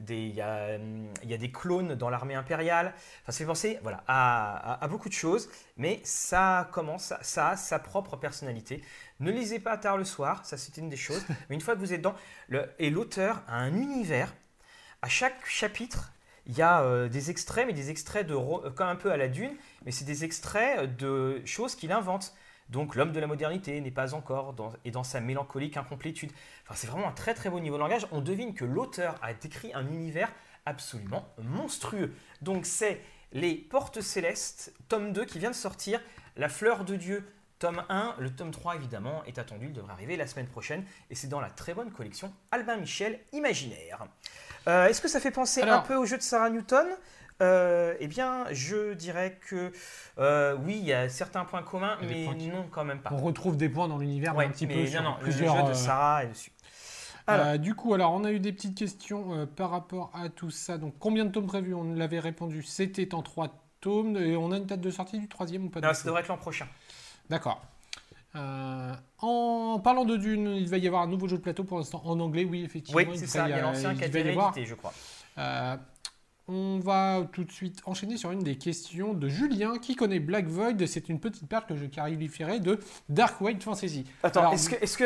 il 0.10 0.29
y 0.36 0.41
a, 0.41 0.75
hum, 0.75 1.08
il 1.24 1.29
y 1.29 1.34
a 1.34 1.38
des 1.38 1.51
clones 1.51 1.96
dans 1.96 2.10
l'armée 2.10 2.36
impériale. 2.36 2.93
Enfin, 3.24 3.31
ça 3.31 3.38
fait 3.39 3.46
penser 3.46 3.79
voilà, 3.84 4.03
à, 4.08 4.74
à- 4.74 4.84
à 4.84 4.88
beaucoup 4.88 5.10
de 5.10 5.13
choses, 5.13 5.50
mais 5.77 6.01
ça 6.03 6.70
commence, 6.72 7.13
ça, 7.22 7.50
a 7.50 7.58
sa 7.58 7.79
propre 7.79 8.15
personnalité. 8.17 8.81
Ne 9.20 9.31
lisez 9.31 9.60
pas 9.60 9.77
tard 9.77 9.98
le 9.98 10.05
soir, 10.05 10.46
ça 10.46 10.58
c'est 10.58 10.77
une 10.77 10.89
des 10.89 10.98
choses. 10.98 11.24
Mais 11.50 11.55
une 11.55 11.62
fois 11.62 11.75
que 11.75 11.79
vous 11.79 11.93
êtes 11.93 12.00
dedans, 12.00 12.15
le, 12.50 12.70
et 12.79 12.89
l'auteur 12.89 13.43
a 13.48 13.58
un 13.58 13.74
univers. 13.75 14.34
À 15.01 15.10
chaque 15.10 15.46
chapitre, 15.46 16.12
il 16.46 16.58
y 16.58 16.62
a 16.62 16.81
euh, 16.84 17.08
des 17.10 17.29
extraits, 17.29 17.65
mais 17.67 17.74
des 17.74 17.89
extraits 17.89 18.25
de, 18.27 18.36
euh, 18.36 18.70
comme 18.72 18.88
un 18.88 18.96
peu 18.96 19.12
à 19.12 19.17
la 19.17 19.27
dune, 19.27 19.55
mais 19.86 19.91
c'est 19.91 20.05
des 20.05 20.24
extraits 20.24 20.96
de 20.98 21.41
choses 21.46 21.75
qu'il 21.75 21.91
invente. 21.91 22.34
Donc 22.72 22.96
l'homme 22.96 23.12
de 23.12 23.20
la 23.20 23.28
modernité 23.28 23.80
n'est 23.82 23.92
pas 23.92 24.13
encore 24.13 24.54
dans, 24.54 24.72
et 24.86 24.92
dans 24.92 25.04
sa 25.04 25.20
mélancolique 25.20 25.78
incomplétude. 25.78 26.32
Enfin, 26.63 26.75
c'est 26.75 26.88
vraiment 26.88 27.08
un 27.10 27.13
très 27.13 27.34
très 27.34 27.50
beau 27.50 27.60
niveau 27.60 27.75
de 27.75 27.82
langage. 27.82 28.08
On 28.12 28.22
devine 28.22 28.54
que 28.54 28.66
l'auteur 28.66 29.16
a 29.22 29.34
décrit 29.34 29.74
un 29.74 29.86
univers 29.88 30.32
absolument 30.66 31.28
monstrueux. 31.38 32.13
Donc 32.42 32.66
c'est 32.66 33.01
Les 33.34 33.56
Portes 33.56 34.01
Célestes, 34.01 34.74
tome 34.88 35.13
2 35.13 35.25
qui 35.25 35.40
vient 35.40 35.51
de 35.51 35.56
sortir. 35.56 36.00
La 36.38 36.50
fleur 36.50 36.86
de 36.86 36.96
Dieu 36.96 37.28
tome 37.60 37.84
1. 37.90 38.16
Le 38.20 38.30
tome 38.34 38.51
3, 38.51 38.75
évidemment, 38.75 39.24
est 39.25 39.38
attendu, 39.38 39.68
il 39.68 39.74
devrait 39.74 39.94
arriver 39.94 40.18
la 40.18 40.28
semaine 40.28 40.48
prochaine. 40.48 40.84
Et 41.10 41.16
c'est 41.16 41.28
dans 41.28 41.40
la 41.40 41.50
très 41.50 41.74
bonne 41.74 41.92
collection 41.92 42.34
Albin 42.51 42.78
Michel 42.78 43.20
Imaginaire. 43.34 44.06
Euh, 44.68 44.88
Est-ce 44.88 45.01
que 45.01 45.08
ça 45.08 45.20
fait 45.20 45.32
penser 45.32 45.62
un 45.62 45.80
peu 45.80 45.96
au 45.96 46.06
jeu 46.06 46.18
de 46.18 46.24
Sarah 46.24 46.50
Newton? 46.50 46.88
Euh, 47.41 47.95
eh 48.00 48.07
bien, 48.07 48.45
je 48.51 48.93
dirais 48.93 49.39
que 49.50 49.71
euh, 50.19 50.55
oui, 50.63 50.77
il 50.77 50.86
y 50.86 50.93
a 50.93 51.10
certains 51.10 51.43
points 51.43 51.63
communs, 51.63 51.98
mais 52.01 52.25
points 52.25 52.36
qui- 52.36 52.48
non, 52.50 52.65
quand 52.71 52.83
même 52.83 53.00
pas. 53.00 53.10
On 53.13 53.17
retrouve 53.17 53.57
des 53.57 53.67
points 53.69 53.88
dans 53.88 53.98
l'univers, 53.98 54.33
mais 54.33 54.39
Ouais, 54.39 54.45
un 54.45 54.50
petit 54.51 54.67
mais 54.67 54.75
peu 54.75 54.81
non, 54.81 54.88
sur 54.88 55.01
non, 55.03 55.15
plusieurs. 55.19 55.53
le 55.55 55.60
jeu 55.62 55.65
de 55.65 55.71
euh, 55.71 55.74
Sarah 55.74 56.24
est 56.24 56.27
dessus. 56.27 56.51
Alors. 57.27 57.57
Du 57.60 57.75
coup, 57.75 57.93
alors 57.93 58.12
on 58.13 58.24
a 58.24 58.31
eu 58.31 58.39
des 58.39 58.51
petites 58.51 58.77
questions 58.77 59.48
par 59.55 59.69
rapport 59.71 60.12
à 60.13 60.29
tout 60.29 60.50
ça. 60.51 60.77
Donc, 60.77 60.93
combien 61.00 61.24
de 61.25 61.31
tomes 61.31 61.48
prévus? 61.48 61.74
On 61.74 61.93
l'avait 61.95 62.19
répondu, 62.19 62.62
c'était 62.63 63.13
en 63.13 63.21
trois 63.21 63.50
tomes. 63.79 64.17
Et 64.17 64.36
on 64.36 64.51
a 64.51 64.57
une 64.57 64.65
date 64.65 64.81
de 64.81 64.91
sortie 64.91 65.17
du 65.19 65.27
troisième 65.27 65.65
ou 65.65 65.69
pas 65.69 65.81
Non, 65.81 65.93
ça 65.93 66.03
devrait 66.05 66.21
être 66.21 66.27
l'an 66.27 66.38
prochain. 66.38 66.67
D'accord. 67.29 67.62
Euh, 68.36 68.93
en 69.19 69.79
parlant 69.83 70.05
de 70.05 70.15
Dune, 70.17 70.48
il 70.55 70.67
va 70.69 70.77
y 70.77 70.88
avoir 70.88 71.01
un 71.03 71.07
nouveau 71.07 71.27
jeu 71.27 71.38
de 71.38 71.41
plateau 71.41 71.63
pour 71.63 71.77
l'instant 71.77 72.01
en 72.05 72.19
anglais, 72.19 72.45
oui, 72.45 72.63
effectivement. 72.63 73.01
Oui, 73.01 73.17
c'est 73.17 73.27
ça. 73.27 73.48
Il 73.48 73.51
y 73.51 73.53
a 73.53 73.62
l'ancien 73.62 73.93
qui 73.95 74.03
a 74.03 74.07
été 74.07 74.24
y 74.24 74.29
avoir. 74.29 74.53
réédité, 74.53 74.69
je 74.69 74.75
crois. 74.75 74.93
Euh, 75.38 75.75
on 76.51 76.79
va 76.79 77.25
tout 77.31 77.43
de 77.43 77.51
suite 77.51 77.81
enchaîner 77.86 78.17
sur 78.17 78.31
une 78.31 78.39
des 78.43 78.55
questions 78.58 79.13
de 79.13 79.27
Julien 79.29 79.77
qui 79.77 79.96
connaît 79.96 80.20
Black 80.20 80.48
Void. 80.48 80.86
C'est 80.86 81.08
une 81.10 81.20
petite 81.20 81.48
perle 81.48 81.65
que 81.65 81.75
je 81.75 81.86
qualifierais 81.86 82.60
de 82.60 82.79
Dark 83.10 83.39
White 83.39 83.63
Fantasy. 83.63 84.05
Attends, 84.22 84.51
est-ce 84.51 84.70
que, 84.70 84.84
est-ce 84.84 84.98
que, 84.98 85.05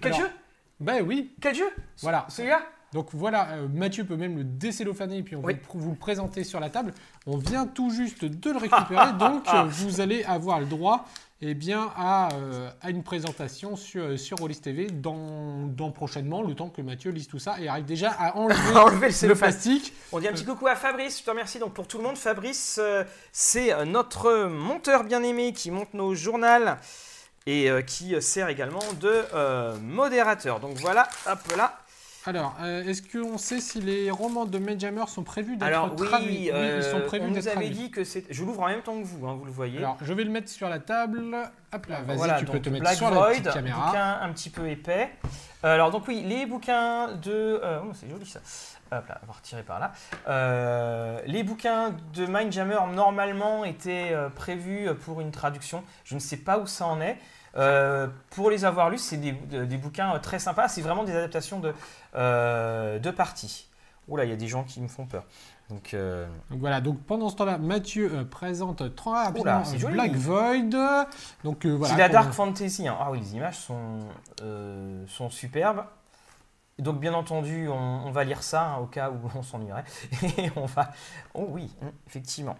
quel 0.00 0.12
Alors, 0.12 0.18
jeu? 0.20 0.30
Ben 0.78 1.02
oui, 1.06 1.32
Quel 1.40 1.54
jeu? 1.54 1.68
Voilà. 2.02 2.26
Celui-là 2.28 2.60
Donc 2.92 3.08
voilà, 3.12 3.48
euh, 3.52 3.68
Mathieu 3.68 4.04
peut 4.04 4.16
même 4.16 4.36
le 4.36 4.44
décellophaner 4.44 5.18
et 5.18 5.22
puis 5.22 5.34
on 5.34 5.42
Oui. 5.42 5.54
va 5.54 5.58
vous, 5.72 5.80
vous 5.80 5.90
le 5.90 5.96
présenter 5.96 6.44
sur 6.44 6.60
la 6.60 6.70
table. 6.70 6.92
On 7.26 7.38
vient 7.38 7.66
tout 7.66 7.90
juste 7.90 8.24
de 8.24 8.50
le 8.50 8.58
récupérer, 8.58 9.12
donc 9.18 9.42
euh, 9.52 9.64
vous 9.64 10.00
allez 10.00 10.22
avoir 10.24 10.60
le 10.60 10.66
droit 10.66 11.06
eh 11.42 11.54
bien, 11.54 11.90
à, 11.96 12.30
euh, 12.34 12.70
à 12.80 12.90
une 12.90 13.02
présentation 13.02 13.76
sur, 13.76 14.02
euh, 14.02 14.16
sur 14.16 14.38
Rollis 14.38 14.60
TV 14.60 14.86
dans, 14.86 15.66
dans 15.66 15.90
prochainement, 15.90 16.42
le 16.42 16.54
temps 16.54 16.70
que 16.70 16.80
Mathieu 16.80 17.10
lise 17.10 17.28
tout 17.28 17.38
ça 17.38 17.60
et 17.60 17.68
arrive 17.68 17.84
déjà 17.84 18.10
à 18.10 18.36
enlever 18.36 18.56
Enlever 18.76 19.08
le 19.22 19.28
le 19.28 19.34
plastique. 19.34 19.92
On 20.12 20.20
dit 20.20 20.28
un 20.28 20.32
petit 20.32 20.44
coucou 20.44 20.66
à 20.66 20.76
Fabrice, 20.76 21.18
je 21.18 21.24
te 21.24 21.30
remercie 21.30 21.58
donc 21.58 21.74
pour 21.74 21.86
tout 21.86 21.98
le 21.98 22.04
monde. 22.04 22.16
Fabrice, 22.16 22.78
euh, 22.80 23.04
c'est 23.32 23.84
notre 23.84 24.46
monteur 24.46 25.04
bien-aimé 25.04 25.52
qui 25.52 25.70
monte 25.70 25.92
nos 25.92 26.14
journaux 26.14 26.46
et 27.46 27.70
euh, 27.70 27.80
qui 27.80 28.20
sert 28.20 28.48
également 28.48 28.92
de 29.00 29.24
euh, 29.34 29.76
modérateur. 29.78 30.60
Donc 30.60 30.76
voilà, 30.78 31.08
hop 31.26 31.38
là. 31.56 31.78
Alors, 32.26 32.56
euh, 32.60 32.82
est-ce 32.84 33.02
qu'on 33.02 33.38
sait 33.38 33.60
si 33.60 33.80
les 33.80 34.10
romans 34.10 34.46
de 34.46 34.58
Medjammer 34.58 35.04
sont 35.06 35.22
prévus 35.22 35.56
d'être 35.56 35.68
Alors 35.68 35.94
traduits 35.94 36.28
oui, 36.28 36.50
euh, 36.52 36.78
ils 36.78 36.82
sont 36.82 37.00
prévus 37.06 37.24
on 37.24 37.28
nous 37.28 37.34
d'être 37.34 37.46
avait 37.46 37.66
traduits. 37.66 37.74
dit 37.84 37.90
que 37.90 38.02
c'est... 38.02 38.24
Je 38.28 38.44
l'ouvre 38.44 38.62
en 38.62 38.66
même 38.66 38.82
temps 38.82 38.98
que 39.00 39.04
vous, 39.06 39.26
hein, 39.26 39.36
vous 39.38 39.44
le 39.44 39.52
voyez. 39.52 39.78
Alors, 39.78 39.96
je 40.02 40.12
vais 40.12 40.24
le 40.24 40.30
mettre 40.30 40.48
sur 40.48 40.68
la 40.68 40.80
table. 40.80 41.36
Hop 41.72 41.86
là, 41.86 42.02
vas-y, 42.02 42.16
Voilà, 42.16 42.38
tu 42.40 42.46
peux 42.46 42.60
te 42.60 42.68
mettre 42.68 42.82
Black 42.82 42.96
sur 42.96 43.10
Void, 43.10 43.28
la 43.28 43.30
petite 43.30 43.52
caméra. 43.52 43.86
bouquin 43.86 44.18
un 44.22 44.32
petit 44.32 44.50
peu 44.50 44.68
épais. 44.68 45.10
Euh, 45.64 45.74
alors 45.74 45.90
donc 45.90 46.06
oui, 46.08 46.22
les 46.26 46.46
bouquins 46.46 47.12
de... 47.12 47.30
euh, 47.62 47.78
oh, 47.84 47.92
c'est 47.94 48.08
joli 48.10 48.26
ça. 48.26 48.40
Hop 48.92 49.08
là, 49.08 49.20
on 49.22 49.26
va 49.26 49.32
retirer 49.32 49.62
par 49.62 49.80
là. 49.80 49.92
Euh, 50.28 51.20
les 51.26 51.42
bouquins 51.42 51.94
de 52.14 52.26
Mindjammer 52.26 52.78
normalement 52.94 53.64
étaient 53.64 54.10
euh, 54.12 54.28
prévus 54.28 54.88
pour 55.04 55.20
une 55.20 55.30
traduction. 55.30 55.82
Je 56.04 56.14
ne 56.14 56.20
sais 56.20 56.36
pas 56.36 56.58
où 56.58 56.66
ça 56.66 56.86
en 56.86 57.00
est. 57.00 57.18
Euh, 57.56 58.08
pour 58.30 58.50
les 58.50 58.64
avoir 58.64 58.90
lus, 58.90 58.98
c'est 58.98 59.16
des, 59.16 59.32
de- 59.32 59.64
des 59.64 59.76
bouquins 59.76 60.14
euh, 60.14 60.18
très 60.18 60.38
sympas. 60.38 60.68
C'est 60.68 60.82
vraiment 60.82 61.04
des 61.04 61.14
adaptations 61.14 61.60
de, 61.60 61.72
euh, 62.14 62.98
de 62.98 63.10
parties. 63.10 63.68
Oula, 64.08 64.24
il 64.24 64.30
y 64.30 64.32
a 64.32 64.36
des 64.36 64.46
gens 64.48 64.62
qui 64.64 64.80
me 64.80 64.88
font 64.88 65.06
peur. 65.06 65.24
Donc, 65.68 65.94
euh, 65.94 66.26
Donc 66.50 66.60
voilà, 66.60 66.80
donc 66.80 67.02
pendant 67.02 67.28
ce 67.28 67.34
temps-là, 67.36 67.58
Mathieu 67.58 68.08
euh, 68.14 68.24
présente 68.24 68.94
très 68.94 69.10
rapidement 69.10 69.62
Oula. 69.64 69.90
Black 69.90 70.12
Void. 70.14 71.06
Donc 71.42 71.64
euh, 71.66 71.70
voilà. 71.74 71.92
c'est 71.94 71.98
la 72.00 72.08
Dark 72.08 72.32
Fantasy. 72.32 72.86
hein. 72.86 72.96
Ah 73.00 73.10
oui, 73.10 73.18
les 73.20 73.34
images 73.34 73.56
sont, 73.58 73.98
euh, 74.42 75.04
sont 75.08 75.28
superbes. 75.28 75.84
Donc 76.78 77.00
bien 77.00 77.14
entendu, 77.14 77.68
on, 77.68 77.74
on 78.06 78.10
va 78.12 78.22
lire 78.22 78.42
ça 78.42 78.62
hein, 78.62 78.76
au 78.78 78.86
cas 78.86 79.10
où 79.10 79.16
on 79.34 79.42
s'ennuierait. 79.42 79.84
Et 80.38 80.52
on 80.56 80.66
va... 80.66 80.92
Oh 81.34 81.46
oui, 81.50 81.74
hum, 81.82 81.90
effectivement. 82.06 82.56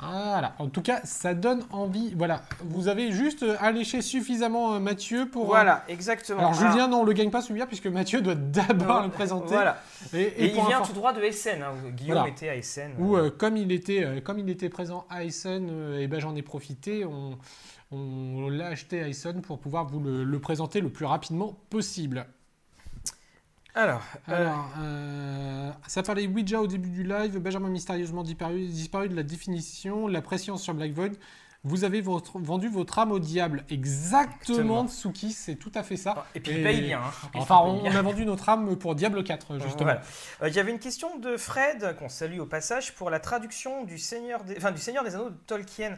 Voilà. 0.00 0.54
En 0.58 0.68
tout 0.68 0.82
cas, 0.82 1.00
ça 1.04 1.34
donne 1.34 1.64
envie. 1.70 2.12
Voilà. 2.16 2.42
Vous 2.64 2.88
avez 2.88 3.12
juste 3.12 3.42
euh, 3.44 3.56
alléché 3.60 4.02
suffisamment 4.02 4.74
euh, 4.74 4.78
Mathieu 4.80 5.28
pour. 5.28 5.44
euh, 5.44 5.46
Voilà, 5.46 5.84
exactement. 5.88 6.40
Alors 6.40 6.54
Julien, 6.54 6.88
non, 6.88 7.02
on 7.02 7.04
le 7.04 7.12
gagne 7.12 7.30
pas 7.30 7.40
celui-là 7.42 7.66
puisque 7.66 7.86
Mathieu 7.86 8.20
doit 8.20 8.34
d'abord 8.34 8.98
Euh, 8.98 9.02
le 9.04 9.10
présenter. 9.10 9.54
Voilà. 9.54 9.80
Et, 10.12 10.20
et 10.22 10.44
Et, 10.46 10.54
il 10.56 10.64
vient 10.66 10.82
tout 10.82 10.92
droit 10.92 11.12
de 11.12 11.22
Essen. 11.22 11.62
hein. 11.62 11.72
Guillaume 11.96 12.16
Voilà. 12.18 12.30
était 12.32 12.48
à 12.48 12.56
Essen. 12.56 12.92
Ou 12.98 13.16
euh, 13.16 13.30
comme 13.30 13.56
il 13.56 13.70
était 13.72 14.04
euh, 14.04 14.20
comme 14.20 14.38
il 14.40 14.50
était 14.50 14.68
présent 14.68 15.06
à 15.10 15.24
Essen, 15.24 15.68
euh, 15.70 16.00
et 16.00 16.08
ben 16.08 16.18
j'en 16.20 16.34
ai 16.34 16.42
profité. 16.42 17.04
On, 17.04 17.38
on 17.92 18.48
l'a 18.50 18.66
acheté 18.66 19.00
à 19.00 19.08
Essen 19.08 19.42
pour 19.42 19.60
pouvoir 19.60 19.86
vous 19.86 20.00
le, 20.00 20.24
le 20.24 20.38
présenter 20.40 20.80
le 20.80 20.90
plus 20.90 21.04
rapidement 21.06 21.56
possible. 21.70 22.26
Alors, 23.74 24.02
euh, 24.28 24.36
Alors, 24.36 24.68
euh, 24.80 25.70
ça 25.88 26.02
parlait 26.02 26.26
Ouija 26.28 26.60
au 26.60 26.66
début 26.66 26.90
du 26.90 27.02
live. 27.02 27.38
Benjamin 27.38 27.68
mystérieusement 27.68 28.22
disparu, 28.22 28.66
disparu 28.66 29.08
de 29.08 29.16
la 29.16 29.22
définition. 29.24 30.06
La 30.06 30.22
pression 30.22 30.56
sur 30.56 30.74
Black 30.74 30.92
Void. 30.92 31.10
Vous 31.66 31.82
avez 31.84 32.02
votre- 32.02 32.38
vendu 32.38 32.68
votre 32.68 32.98
âme 32.98 33.10
au 33.10 33.18
diable. 33.18 33.64
Exactement, 33.70 34.28
Exactement. 34.82 34.86
Tsuki, 34.86 35.32
c'est 35.32 35.54
tout 35.56 35.72
à 35.74 35.82
fait 35.82 35.96
ça. 35.96 36.26
et 36.34 36.40
puis 36.40 36.52
et- 36.52 36.58
il 36.58 36.62
paye 36.62 36.82
bien. 36.82 37.00
hein. 37.00 37.28
Enfin, 37.34 37.56
on, 37.64 37.84
a 37.86 38.02
vendu 38.02 38.26
notre 38.26 38.48
âme 38.50 38.76
pour 38.76 38.94
Diable 38.94 39.24
4, 39.24 39.54
justement. 39.58 39.84
Voilà. 39.84 40.02
Euh, 40.42 40.48
Il 40.50 40.54
y 40.54 40.58
avait 40.60 40.70
une 40.72 40.78
question 40.78 41.18
de 41.18 41.38
Fred, 41.38 41.96
qu'on 41.98 42.10
salue 42.10 42.38
au 42.38 42.44
passage, 42.46 42.94
pour 42.94 43.08
la 43.08 43.18
traduction 43.18 43.84
du 43.84 43.96
Seigneur 43.98 44.44
des, 44.44 44.56
enfin, 44.58 44.72
du 44.72 44.80
Seigneur 44.80 45.04
des 45.04 45.14
Anneaux 45.14 45.30
de 45.30 45.38
Tolkien. 45.46 45.96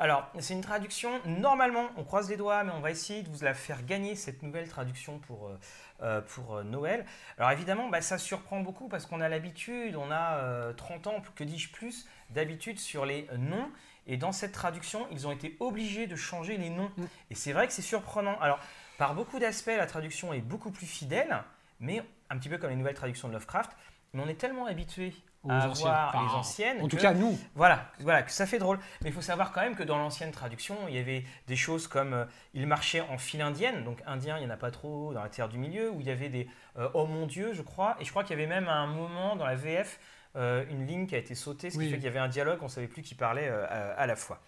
Alors, 0.00 0.30
c'est 0.38 0.54
une 0.54 0.60
traduction, 0.60 1.20
normalement, 1.26 1.88
on 1.96 2.04
croise 2.04 2.30
les 2.30 2.36
doigts, 2.36 2.62
mais 2.62 2.70
on 2.70 2.80
va 2.80 2.92
essayer 2.92 3.22
de 3.22 3.28
vous 3.28 3.42
la 3.42 3.52
faire 3.52 3.84
gagner, 3.84 4.14
cette 4.14 4.44
nouvelle 4.44 4.68
traduction 4.68 5.18
pour, 5.18 5.48
euh, 5.48 5.58
euh, 6.02 6.20
pour 6.20 6.54
euh, 6.54 6.62
Noël. 6.62 7.04
Alors 7.36 7.50
évidemment, 7.50 7.88
bah, 7.88 8.00
ça 8.00 8.18
surprend 8.18 8.60
beaucoup 8.60 8.86
parce 8.86 9.06
qu'on 9.06 9.20
a 9.20 9.28
l'habitude, 9.28 9.96
on 9.96 10.12
a 10.12 10.36
euh, 10.36 10.72
30 10.72 11.08
ans, 11.08 11.22
que 11.34 11.42
dis-je 11.42 11.72
plus, 11.72 12.06
d'habitude 12.30 12.78
sur 12.78 13.04
les 13.04 13.26
noms. 13.36 13.68
Et 14.06 14.16
dans 14.16 14.30
cette 14.30 14.52
traduction, 14.52 15.08
ils 15.10 15.26
ont 15.26 15.32
été 15.32 15.56
obligés 15.58 16.06
de 16.06 16.14
changer 16.14 16.56
les 16.56 16.70
noms. 16.70 16.92
Mm. 16.96 17.04
Et 17.30 17.34
c'est 17.34 17.52
vrai 17.52 17.66
que 17.66 17.72
c'est 17.72 17.82
surprenant. 17.82 18.38
Alors, 18.40 18.60
par 18.96 19.16
beaucoup 19.16 19.40
d'aspects, 19.40 19.76
la 19.76 19.86
traduction 19.86 20.32
est 20.32 20.40
beaucoup 20.40 20.70
plus 20.70 20.86
fidèle, 20.86 21.42
mais 21.80 22.04
un 22.30 22.38
petit 22.38 22.48
peu 22.48 22.58
comme 22.58 22.70
les 22.70 22.76
nouvelles 22.76 22.94
traductions 22.94 23.26
de 23.26 23.32
Lovecraft. 23.32 23.72
Mais 24.12 24.22
on 24.22 24.28
est 24.28 24.38
tellement 24.38 24.66
habitué 24.66 25.12
Aux 25.44 25.50
à 25.52 25.68
anciennes. 25.68 25.92
les 26.14 26.34
anciennes. 26.34 26.82
En 26.82 26.88
tout 26.88 26.96
cas, 26.96 27.14
nous. 27.14 27.38
voilà, 27.54 27.90
voilà, 28.00 28.22
que 28.22 28.30
ça 28.32 28.44
fait 28.46 28.58
drôle. 28.58 28.78
Mais 29.02 29.10
il 29.10 29.12
faut 29.12 29.22
savoir 29.22 29.52
quand 29.52 29.60
même 29.60 29.76
que 29.76 29.84
dans 29.84 29.96
l'ancienne 29.98 30.30
traduction, 30.32 30.76
il 30.88 30.94
y 30.96 30.98
avait 30.98 31.24
des 31.46 31.56
choses 31.56 31.86
comme 31.86 32.12
euh, 32.12 32.24
il 32.54 32.66
marchait 32.66 33.00
en 33.02 33.18
file 33.18 33.42
indienne, 33.42 33.84
donc 33.84 34.02
indien, 34.06 34.36
il 34.38 34.40
n'y 34.40 34.46
en 34.46 34.54
a 34.54 34.56
pas 34.56 34.70
trop 34.72 35.14
dans 35.14 35.22
la 35.22 35.28
terre 35.28 35.48
du 35.48 35.58
milieu, 35.58 35.90
où 35.90 36.00
il 36.00 36.06
y 36.06 36.10
avait 36.10 36.28
des 36.28 36.48
euh, 36.76 36.88
oh 36.94 37.06
mon 37.06 37.26
Dieu, 37.26 37.52
je 37.54 37.62
crois, 37.62 37.96
et 38.00 38.04
je 38.04 38.10
crois 38.10 38.24
qu'il 38.24 38.36
y 38.36 38.42
avait 38.42 38.48
même 38.48 38.68
à 38.68 38.74
un 38.74 38.88
moment 38.88 39.36
dans 39.36 39.46
la 39.46 39.54
VF 39.54 40.00
euh, 40.36 40.64
une 40.70 40.86
ligne 40.86 41.06
qui 41.06 41.14
a 41.14 41.18
été 41.18 41.34
sautée, 41.34 41.70
ce 41.70 41.74
qui 41.78 41.84
Oui. 41.84 41.90
fait 41.90 41.96
qu'il 41.96 42.04
y 42.04 42.08
avait 42.08 42.18
un 42.18 42.28
dialogue, 42.28 42.58
on 42.60 42.64
ne 42.66 42.70
savait 42.70 42.88
plus 42.88 43.02
qui 43.02 43.14
parlait 43.14 43.48
euh, 43.48 43.64
à, 43.68 44.00
à 44.00 44.06
la 44.06 44.16
fois. 44.16 44.40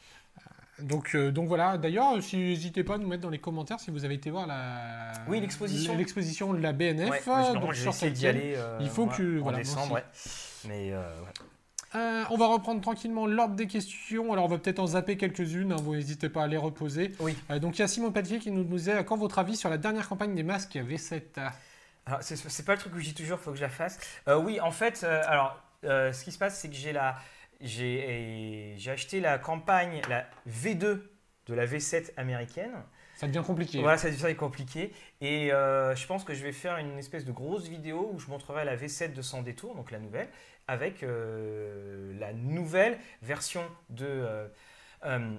Donc, 0.81 1.15
euh, 1.15 1.31
donc 1.31 1.47
voilà. 1.47 1.77
D'ailleurs, 1.79 2.23
si, 2.23 2.37
n'hésitez 2.39 2.85
pas 2.85 2.95
à 2.95 2.99
nous 2.99 3.07
mettre 3.07 3.23
dans 3.23 3.29
les 3.31 3.39
commentaires 3.39 3.79
si 3.81 3.91
vous 3.91 4.05
avez 4.05 4.15
été 4.15 4.31
voir 4.31 4.47
la 4.47 5.13
Oui, 5.29 5.41
l'exposition. 5.41 5.97
l'exposition 5.97 6.53
de 6.55 6.61
la 6.61 6.73
BNF. 6.73 7.11
Ouais, 7.27 7.53
donc 7.55 7.75
sur 7.75 7.93
d'y 7.93 8.27
aller 8.27 8.55
euh, 8.57 8.79
Il 8.81 8.89
faut 8.89 9.07
que- 9.07 9.41
en 9.41 9.43
voilà, 9.43 9.59
décembre, 9.59 9.95
ouais. 9.95 10.05
Mais 10.65 10.93
euh, 10.93 11.21
ouais. 11.23 11.33
Euh, 11.97 12.25
on 12.31 12.37
va 12.37 12.47
reprendre 12.47 12.81
tranquillement 12.81 13.27
l'ordre 13.27 13.57
des 13.57 13.67
questions. 13.67 14.33
Alors, 14.33 14.45
on 14.45 14.49
va 14.49 14.59
peut-être 14.59 14.79
en 14.79 14.89
zapper 14.89 15.17
quelques-unes. 15.17 15.73
hein, 15.73 15.77
vous 15.81 15.95
n'hésitez 15.95 16.29
pas 16.29 16.45
à 16.45 16.47
les 16.47 16.57
reposer. 16.57 17.13
Oui. 17.19 17.37
Euh, 17.51 17.59
donc, 17.59 17.79
il 17.79 17.81
y 17.81 17.85
a 17.85 17.89
Simon 17.89 18.13
Pelletier 18.13 18.39
qui 18.39 18.51
nous 18.51 18.65
disait 18.65 19.05
quand 19.05 19.17
votre 19.17 19.39
avis 19.39 19.57
sur 19.57 19.71
la 19.71 19.79
dernière 19.79 20.09
campagne 20.09 20.35
des 20.35 20.45
masques 20.45 20.77
V7 20.77 21.23
Alors, 22.07 22.23
c'est, 22.23 22.65
pas 22.65 22.75
le 22.75 22.79
truc 22.79 22.93
que 22.93 23.01
je 23.01 23.07
dis 23.07 23.15
toujours, 23.15 23.39
il 23.41 23.43
faut 23.43 23.51
que 23.51 23.57
je 23.57 23.63
la 23.63 23.69
fasse. 23.69 23.99
Euh, 24.29 24.37
oui, 24.37 24.61
en 24.61 24.71
fait, 24.71 25.03
alors, 25.03 25.61
ce 25.83 26.25
qui 26.25 26.31
se 26.31 26.39
passe, 26.39 26.61
c'est 26.61 26.69
que 26.69 26.77
j'ai, 26.77 26.93
la, 26.93 27.17
j'ai, 27.61 28.75
j'ai 28.77 28.91
acheté 28.91 29.21
la 29.21 29.39
campagne, 29.39 30.01
la 30.09 30.27
V2 30.49 31.01
de 31.47 31.55
la 31.55 31.67
V7 31.67 32.13
américaine. 32.17 32.73
Ça 33.21 33.27
devient 33.27 33.43
compliqué. 33.47 33.83
Voilà, 33.83 33.99
ça, 33.99 34.09
est 34.09 34.35
compliqué. 34.35 34.95
Et 35.21 35.53
euh, 35.53 35.95
je 35.95 36.07
pense 36.07 36.25
que 36.25 36.33
je 36.33 36.43
vais 36.43 36.53
faire 36.53 36.79
une 36.79 36.97
espèce 36.97 37.27
de 37.27 37.33
grosse 37.33 37.69
vidéo 37.69 38.11
où 38.15 38.19
je 38.19 38.31
montrerai 38.31 38.65
la 38.65 38.79
V7 38.79 39.13
de 39.13 39.21
Sans 39.21 39.43
Détour, 39.43 39.75
donc 39.75 39.91
la 39.91 39.99
nouvelle, 39.99 40.31
avec 40.69 41.03
euh, 41.03 42.19
la 42.19 42.33
nouvelle 42.33 42.97
version 43.21 43.61
de, 43.91 44.25
euh, 45.05 45.39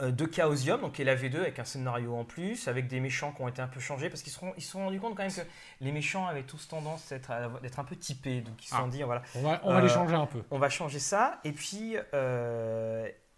de 0.00 0.26
Chaosium, 0.34 0.80
donc 0.80 0.92
qui 0.92 1.02
est 1.02 1.04
la 1.04 1.14
V2 1.14 1.36
avec 1.36 1.58
un 1.58 1.64
scénario 1.64 2.14
en 2.16 2.24
plus, 2.24 2.66
avec 2.66 2.88
des 2.88 2.98
méchants 2.98 3.32
qui 3.32 3.42
ont 3.42 3.48
été 3.48 3.60
un 3.60 3.68
peu 3.68 3.78
changés, 3.78 4.08
parce 4.08 4.22
qu'ils 4.22 4.32
se 4.32 4.38
sont, 4.38 4.54
ils 4.56 4.62
sont 4.62 4.78
rendus 4.78 4.98
compte 4.98 5.14
quand 5.14 5.24
même 5.24 5.34
que 5.34 5.42
les 5.82 5.92
méchants 5.92 6.26
avaient 6.26 6.44
tous 6.44 6.66
tendance 6.66 7.10
d'être 7.10 7.78
un 7.78 7.84
peu 7.84 7.96
typés. 7.96 8.40
Donc 8.40 8.54
ils 8.64 8.68
se 8.68 8.74
sont 8.74 8.84
Ah. 8.86 8.90
dit, 8.90 9.02
voilà, 9.02 9.20
On 9.34 9.42
va, 9.42 9.60
on 9.64 9.74
va 9.74 9.82
les 9.82 9.90
changer 9.90 10.14
un 10.14 10.24
peu. 10.24 10.42
on 10.50 10.58
va 10.58 10.70
changer 10.70 10.98
ça. 10.98 11.40
Et 11.44 11.52
puis 11.52 11.94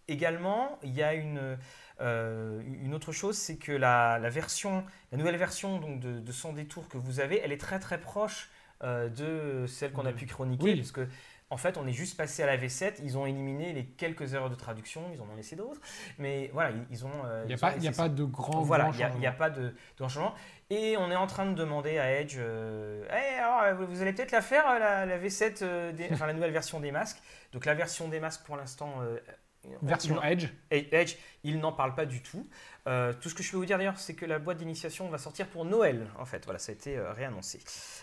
également, 0.07 0.79
il 0.85 0.95
y 0.95 1.03
a 1.03 1.15
une, 1.15 1.59
euh, 2.01 2.61
une 2.83 2.95
autre 2.95 3.13
chose, 3.13 3.37
c'est 3.37 3.57
que 3.57 3.73
la, 3.73 4.19
la 4.19 4.29
version, 4.31 4.85
la 5.13 5.19
nouvelle 5.19 5.37
version 5.37 5.79
donc 5.79 6.01
de, 6.01 6.19
de 6.21 6.33
Sans 6.33 6.53
détour 6.53 6.89
que 6.89 6.99
vous 6.99 7.21
avez, 7.21 7.41
elle 7.41 7.53
est 7.53 7.61
très 7.61 7.79
très 7.79 7.99
proche 8.01 8.51
euh, 8.83 9.09
de 9.09 9.67
celle 9.67 9.93
qu'on 9.93 10.07
a 10.07 10.13
pu 10.13 10.27
chroniquer, 10.27 10.65
oui. 10.65 10.77
parce 10.77 10.93
que 10.93 11.07
En 11.51 11.57
fait, 11.57 11.77
on 11.79 11.87
est 11.87 11.93
juste 11.93 12.17
passé 12.17 12.43
à 12.43 12.47
la 12.47 12.57
V7. 12.57 12.95
Ils 13.05 13.17
ont 13.17 13.27
éliminé 13.27 13.73
les 13.73 13.85
quelques 13.85 14.35
erreurs 14.35 14.51
de 14.51 14.57
traduction. 14.57 15.03
Ils 15.15 15.21
en 15.21 15.29
ont 15.33 15.37
laissé 15.37 15.55
d'autres. 15.55 15.81
Mais 16.19 16.51
voilà, 16.53 16.73
ils, 16.91 17.05
ont. 17.07 17.11
euh, 17.27 17.43
Il 17.45 17.49
n'y 17.49 17.55
a, 17.55 17.93
pas- 17.93 18.05
a 18.05 18.09
de 18.09 18.25
grand. 18.25 18.63
Voilà, 18.63 18.91
il 18.93 19.19
n'y 19.21 19.27
a, 19.27 19.33
pas 19.33 19.51
de, 19.51 19.61
de 19.69 19.75
grand 19.99 20.09
changement. 20.09 20.35
Et 20.71 20.97
on 20.97 21.11
est 21.13 21.17
en 21.17 21.29
train 21.29 21.47
de 21.47 21.55
demander 21.55 21.99
à 21.99 22.11
Edge, 22.21 22.37
euh, 22.39 23.05
Eh, 23.11 23.39
alors, 23.39 23.87
vous 23.87 24.01
allez 24.03 24.13
peut-être 24.13 24.33
la 24.33 24.41
faire, 24.43 24.65
la, 24.81 25.07
la 25.07 25.19
V7, 25.19 25.59
euh, 25.63 25.93
des- 25.93 26.09
enfin 26.13 26.27
la 26.27 26.33
nouvelle 26.33 26.51
version 26.51 26.81
des 26.81 26.91
masques. 26.91 27.23
Donc 27.53 27.67
la 27.67 27.75
version 27.75 28.09
des 28.09 28.19
masques, 28.19 28.43
pour 28.45 28.57
l'instant, 28.57 28.93
euh, 29.03 29.19
Version 29.83 30.23
Edge. 30.23 30.49
Edge, 30.71 31.17
il 31.43 31.59
n'en 31.59 31.73
parle 31.73 31.95
pas 31.95 32.07
du 32.07 32.23
tout. 32.23 32.47
Euh, 32.87 33.13
tout 33.19 33.29
ce 33.29 33.35
que 33.35 33.43
je 33.43 33.51
peux 33.51 33.57
vous 33.57 33.65
dire 33.67 33.79
d'ailleurs, 33.79 33.99
c'est 33.99 34.15
que 34.15 34.27
la 34.27 34.39
boîte 34.39 34.59
d'initiation 34.59 35.09
va 35.09 35.19
sortir 35.19 35.47
pour 35.49 35.65
Noël, 35.65 36.07
en 36.19 36.25
fait. 36.25 36.45
Voilà, 36.45 36.59
ça 36.59 36.73
a 36.73 36.75
été 36.75 36.97
euh, 36.97 37.13
réannoncé. 37.13 37.61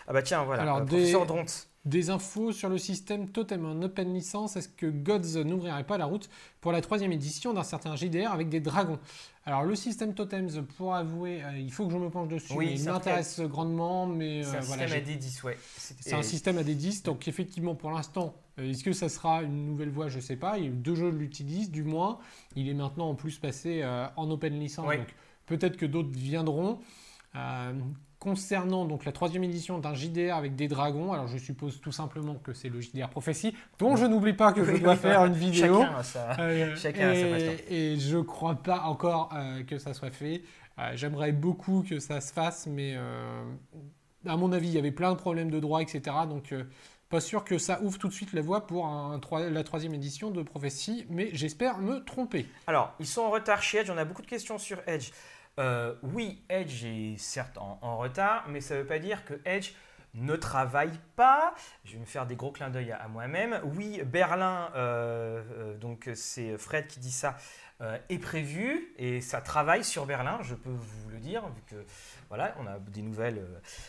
Ah 0.08 0.12
bah 0.12 0.22
tiens, 0.22 0.42
voilà, 0.44 0.62
Alors, 0.62 0.78
euh, 0.78 0.80
des- 0.84 0.96
professeur 0.96 1.26
Dront. 1.26 1.44
Des 1.84 2.10
infos 2.10 2.52
sur 2.52 2.68
le 2.68 2.78
système 2.78 3.28
Totem 3.30 3.64
en 3.66 3.82
open 3.82 4.14
licence. 4.14 4.54
Est-ce 4.56 4.68
que 4.68 4.86
Gods 4.86 5.42
n'ouvrirait 5.44 5.82
pas 5.82 5.98
la 5.98 6.04
route 6.04 6.28
pour 6.60 6.70
la 6.70 6.80
troisième 6.80 7.10
édition 7.10 7.52
d'un 7.52 7.64
certain 7.64 7.96
JDR 7.96 8.30
avec 8.32 8.48
des 8.48 8.60
dragons? 8.60 9.00
Alors, 9.44 9.64
le 9.64 9.74
système 9.74 10.14
Totems, 10.14 10.64
pour 10.76 10.94
avouer, 10.94 11.42
euh, 11.42 11.58
il 11.58 11.72
faut 11.72 11.86
que 11.86 11.92
je 11.92 11.98
me 11.98 12.08
penche 12.10 12.28
dessus. 12.28 12.52
Oui, 12.54 12.66
mais 12.66 12.74
il 12.80 12.84
m'intéresse 12.84 13.40
grandement, 13.40 14.06
mais 14.06 14.44
C'est 14.44 14.54
euh, 14.56 14.58
un 14.58 14.60
voilà, 14.60 14.86
système 14.86 15.04
j'ai- 15.06 15.14
AD10, 15.16 15.42
ouais. 15.44 15.58
c'est 15.76 16.14
un 16.14 16.22
système 16.22 16.58
à 16.58 16.62
des 16.62 16.76
10. 16.76 17.02
Donc, 17.02 17.26
effectivement, 17.26 17.74
pour 17.74 17.90
l'instant, 17.90 18.36
euh, 18.60 18.70
est-ce 18.70 18.84
que 18.84 18.92
ça 18.92 19.08
sera 19.08 19.42
une 19.42 19.66
nouvelle 19.66 19.90
voie? 19.90 20.08
Je 20.08 20.20
sais 20.20 20.36
pas. 20.36 20.58
Il 20.58 20.64
y 20.64 20.66
a 20.68 20.70
eu 20.70 20.74
deux 20.74 20.94
jeux 20.94 21.10
l'utilisent, 21.10 21.72
du 21.72 21.82
moins. 21.82 22.18
Il 22.54 22.68
est 22.68 22.74
maintenant 22.74 23.08
en 23.10 23.14
plus 23.16 23.38
passé 23.38 23.80
euh, 23.82 24.06
en 24.16 24.30
open 24.30 24.60
licence. 24.60 24.86
Donc, 24.86 25.14
peut-être 25.46 25.76
que 25.76 25.86
d'autres 25.86 26.10
viendront. 26.12 26.78
Concernant 28.22 28.84
donc 28.84 29.04
la 29.04 29.10
troisième 29.10 29.42
édition 29.42 29.78
d'un 29.80 29.94
JDR 29.94 30.36
avec 30.36 30.54
des 30.54 30.68
dragons, 30.68 31.12
alors 31.12 31.26
je 31.26 31.38
suppose 31.38 31.80
tout 31.80 31.90
simplement 31.90 32.36
que 32.36 32.52
c'est 32.52 32.68
le 32.68 32.80
JDR 32.80 33.08
Prophétie, 33.08 33.52
dont 33.80 33.96
je 33.96 34.06
n'oublie 34.06 34.32
pas 34.32 34.52
que 34.52 34.64
je 34.64 34.76
dois 34.76 34.94
faire 34.94 35.24
une 35.24 35.32
vidéo. 35.32 35.80
Chacun 35.80 35.96
a 35.96 36.02
sa- 36.04 36.40
Euh, 36.40 36.76
chacun 36.76 37.08
a 37.10 37.14
sa 37.16 37.20
et, 37.20 37.64
et 37.94 37.98
je 37.98 38.18
crois 38.18 38.54
pas 38.54 38.82
encore 38.82 39.30
euh, 39.34 39.64
que 39.64 39.76
ça 39.76 39.92
soit 39.92 40.12
fait. 40.12 40.42
Euh, 40.78 40.92
J'aimerais 40.94 41.32
beaucoup 41.32 41.82
que 41.82 41.98
ça 41.98 42.20
se 42.20 42.32
fasse, 42.32 42.68
mais 42.68 42.92
euh, 42.94 43.42
à 44.24 44.36
mon 44.36 44.52
avis, 44.52 44.68
il 44.68 44.74
y 44.74 44.78
avait 44.78 44.92
plein 44.92 45.10
de 45.10 45.16
problèmes 45.18 45.50
de 45.50 45.58
droit, 45.58 45.82
etc. 45.82 46.02
Donc, 46.28 46.54
pas 47.08 47.20
sûr 47.20 47.42
que 47.42 47.58
ça 47.58 47.80
ouvre 47.82 47.98
tout 47.98 48.06
de 48.06 48.12
suite 48.14 48.32
la 48.34 48.40
voie 48.40 48.68
pour 48.68 48.86
un 48.86 49.20
la 49.50 49.64
troisième 49.64 49.94
édition 49.94 50.30
de 50.30 50.42
Prophétie, 50.44 51.06
mais 51.10 51.30
j'espère 51.32 51.78
me 51.78 52.04
tromper. 52.04 52.46
Alors, 52.68 52.94
ils 53.00 53.06
sont 53.06 53.22
en 53.22 53.30
retard 53.30 53.64
chez 53.64 53.78
Edge. 53.78 53.90
On 53.90 53.98
a 53.98 54.04
beaucoup 54.04 54.22
de 54.22 54.28
questions 54.28 54.58
sur 54.58 54.78
Edge. 54.86 55.10
Euh, 55.58 55.94
oui, 56.02 56.44
Edge 56.48 56.84
est 56.84 57.18
certes 57.18 57.58
en, 57.58 57.78
en 57.82 57.98
retard, 57.98 58.44
mais 58.48 58.60
ça 58.60 58.74
ne 58.74 58.80
veut 58.80 58.86
pas 58.86 58.98
dire 58.98 59.24
que 59.24 59.34
Edge 59.44 59.72
ne 60.14 60.36
travaille 60.36 60.98
pas. 61.16 61.54
Je 61.84 61.94
vais 61.94 61.98
me 61.98 62.04
faire 62.04 62.26
des 62.26 62.36
gros 62.36 62.52
clins 62.52 62.70
d'œil 62.70 62.92
à, 62.92 63.02
à 63.02 63.08
moi-même. 63.08 63.60
Oui, 63.64 64.02
Berlin, 64.04 64.70
euh, 64.74 65.42
euh, 65.56 65.76
donc 65.78 66.10
c'est 66.14 66.56
Fred 66.58 66.86
qui 66.86 67.00
dit 67.00 67.12
ça, 67.12 67.36
euh, 67.80 67.98
est 68.08 68.18
prévu 68.18 68.94
et 68.96 69.20
ça 69.20 69.40
travaille 69.40 69.84
sur 69.84 70.06
Berlin, 70.06 70.38
je 70.42 70.54
peux 70.54 70.70
vous 70.70 71.10
le 71.10 71.18
dire, 71.18 71.46
vu 71.48 71.62
que 71.66 71.84
voilà, 72.28 72.54
on 72.60 72.66
a 72.66 72.78
des 72.78 73.02
nouvelles 73.02 73.44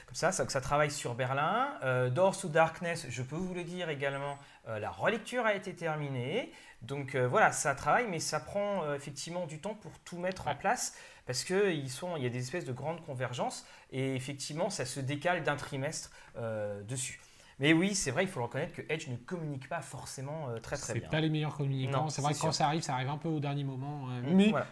comme 0.06 0.16
ça, 0.16 0.32
ça, 0.32 0.46
que 0.46 0.52
ça 0.52 0.62
travaille 0.62 0.92
sur 0.92 1.14
Berlin. 1.16 1.70
Doors 2.10 2.38
to 2.38 2.50
Darkness, 2.50 3.06
je 3.10 3.22
peux 3.22 3.36
vous 3.36 3.54
le 3.54 3.64
dire 3.64 3.90
également, 3.90 4.38
la 4.68 4.90
relecture 4.90 5.46
a 5.46 5.54
été 5.54 5.74
terminée. 5.74 6.52
Donc 6.82 7.16
voilà, 7.16 7.54
ça 7.54 7.74
travaille, 7.74 8.08
mais 8.10 8.20
ça 8.20 8.42
prend 8.42 8.94
effectivement 8.94 9.46
du 9.46 9.60
temps 9.60 9.76
pour 9.76 9.98
tout 10.00 10.18
mettre 10.18 10.50
en 10.50 10.56
place 10.56 10.94
parce 11.26 11.44
qu'il 11.44 11.86
y 12.20 12.26
a 12.26 12.30
des 12.30 12.40
espèces 12.40 12.66
de 12.66 12.74
grandes 12.74 13.04
convergences 13.06 13.66
et 13.92 14.16
effectivement, 14.16 14.70
ça 14.70 14.86
se 14.86 15.00
décale 15.00 15.44
d'un 15.44 15.56
trimestre 15.56 16.12
euh, 16.38 16.82
dessus. 16.84 17.20
Mais 17.60 17.72
oui, 17.72 17.94
c'est 17.94 18.10
vrai, 18.12 18.24
il 18.24 18.28
faut 18.28 18.40
le 18.40 18.46
reconnaître 18.46 18.74
que 18.74 18.82
Edge 18.90 19.08
ne 19.10 19.16
communique 19.16 19.70
pas 19.70 19.82
forcément 19.82 20.50
euh, 20.50 20.60
très 20.60 20.76
très 20.76 20.94
C'est 20.94 21.00
bien. 21.00 21.10
pas 21.10 21.22
les 21.22 21.30
meilleurs 21.30 21.56
communicants. 21.56 22.10
C'est 22.10 22.22
vrai 22.22 22.34
c'est 22.34 22.40
que 22.40 22.46
quand 22.48 22.52
ça 22.52 22.66
arrive, 22.66 22.82
ça 22.82 22.96
arrive 22.96 23.10
un 23.10 23.18
peu 23.18 23.30
au 23.30 23.40
dernier 23.40 23.64
moment. 23.64 24.08
euh, 24.10 24.22
Mm, 24.22 24.36
mais 24.36 24.50
voilà. 24.50 24.66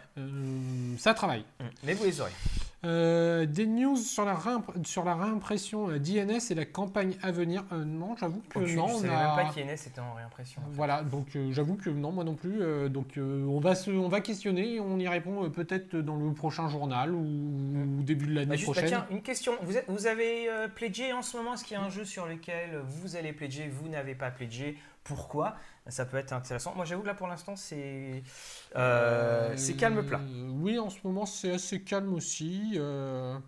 ça 0.98 1.14
travaille. 1.14 1.44
Mm. 1.60 1.64
Mais 1.84 1.94
vous 1.94 2.04
les 2.04 2.20
aurez. 2.20 2.32
Euh, 2.84 3.46
des 3.46 3.66
news 3.66 3.96
sur 3.96 4.24
la, 4.24 4.36
sur 4.84 5.04
la 5.04 5.14
réimpression 5.14 5.88
euh, 5.88 5.98
d'INS 6.00 6.50
et 6.50 6.54
la 6.56 6.64
campagne 6.64 7.14
à 7.22 7.30
venir. 7.30 7.64
Euh, 7.72 7.84
non, 7.84 8.16
j'avoue 8.16 8.42
que 8.48 8.58
non. 8.58 8.66
je 8.66 8.78
on 8.80 8.98
savais 8.98 9.14
a- 9.14 9.36
même 9.36 9.46
pas 9.46 9.52
qu'INS 9.54 9.86
était 9.86 10.00
en 10.00 10.14
réimpression. 10.14 10.60
en 10.62 10.64
fait. 10.68 10.74
Voilà, 10.76 11.02
donc 11.04 11.28
j'avoue 11.50 11.76
que 11.76 11.90
non, 11.90 12.10
moi 12.10 12.24
non 12.24 12.34
plus. 12.34 12.58
donc 12.90 13.14
on, 13.18 13.60
va 13.60 13.76
se, 13.76 13.92
on 13.92 14.08
va 14.08 14.20
questionner 14.20 14.74
et 14.74 14.80
on 14.80 14.98
y 14.98 15.06
répond 15.06 15.48
peut-être 15.50 15.94
dans 15.96 16.16
le 16.16 16.32
prochain 16.32 16.68
journal 16.68 17.14
ou, 17.14 17.20
ou 17.20 18.02
début 18.02 18.26
de 18.26 18.34
l'année 18.34 18.46
Bah, 18.46 18.56
bah, 18.56 18.62
prochaine. 18.62 18.86
tiens, 18.88 19.06
une 19.10 19.22
question. 19.22 19.52
Vous, 19.62 19.76
êtes- 19.76 19.84
vous 19.88 20.06
avez 20.08 20.48
pledgé 20.74 21.12
en 21.12 21.22
ce 21.22 21.36
moment? 21.36 21.54
Est-ce 21.54 21.64
qu'il 21.64 21.76
y 21.76 21.80
a 21.80 21.84
un 21.84 21.90
jeu 21.90 22.04
sur 22.04 22.26
lequel 22.26 22.80
vous 22.88 23.14
allez 23.14 23.32
pledger, 23.32 23.68
vous 23.68 23.88
n'avez 23.88 24.16
pas 24.16 24.32
pledgé? 24.32 24.76
Pourquoi? 25.04 25.54
Ça 25.88 26.04
peut 26.06 26.16
être 26.16 26.32
intéressant. 26.32 26.74
Moi, 26.76 26.84
j'avoue 26.84 27.02
que 27.02 27.08
là, 27.08 27.14
pour 27.14 27.26
l'instant, 27.26 27.56
c'est 27.56 28.22
euh, 28.76 29.52
c'est 29.56 29.74
calme 29.74 30.04
plat. 30.06 30.20
Euh, 30.20 30.48
oui, 30.50 30.78
en 30.78 30.90
ce 30.90 30.98
moment 31.04 31.26
c'est 31.26 31.52
assez 31.52 31.82
calme 31.82 32.14
aussi. 32.14 32.74
euh. 32.76 33.38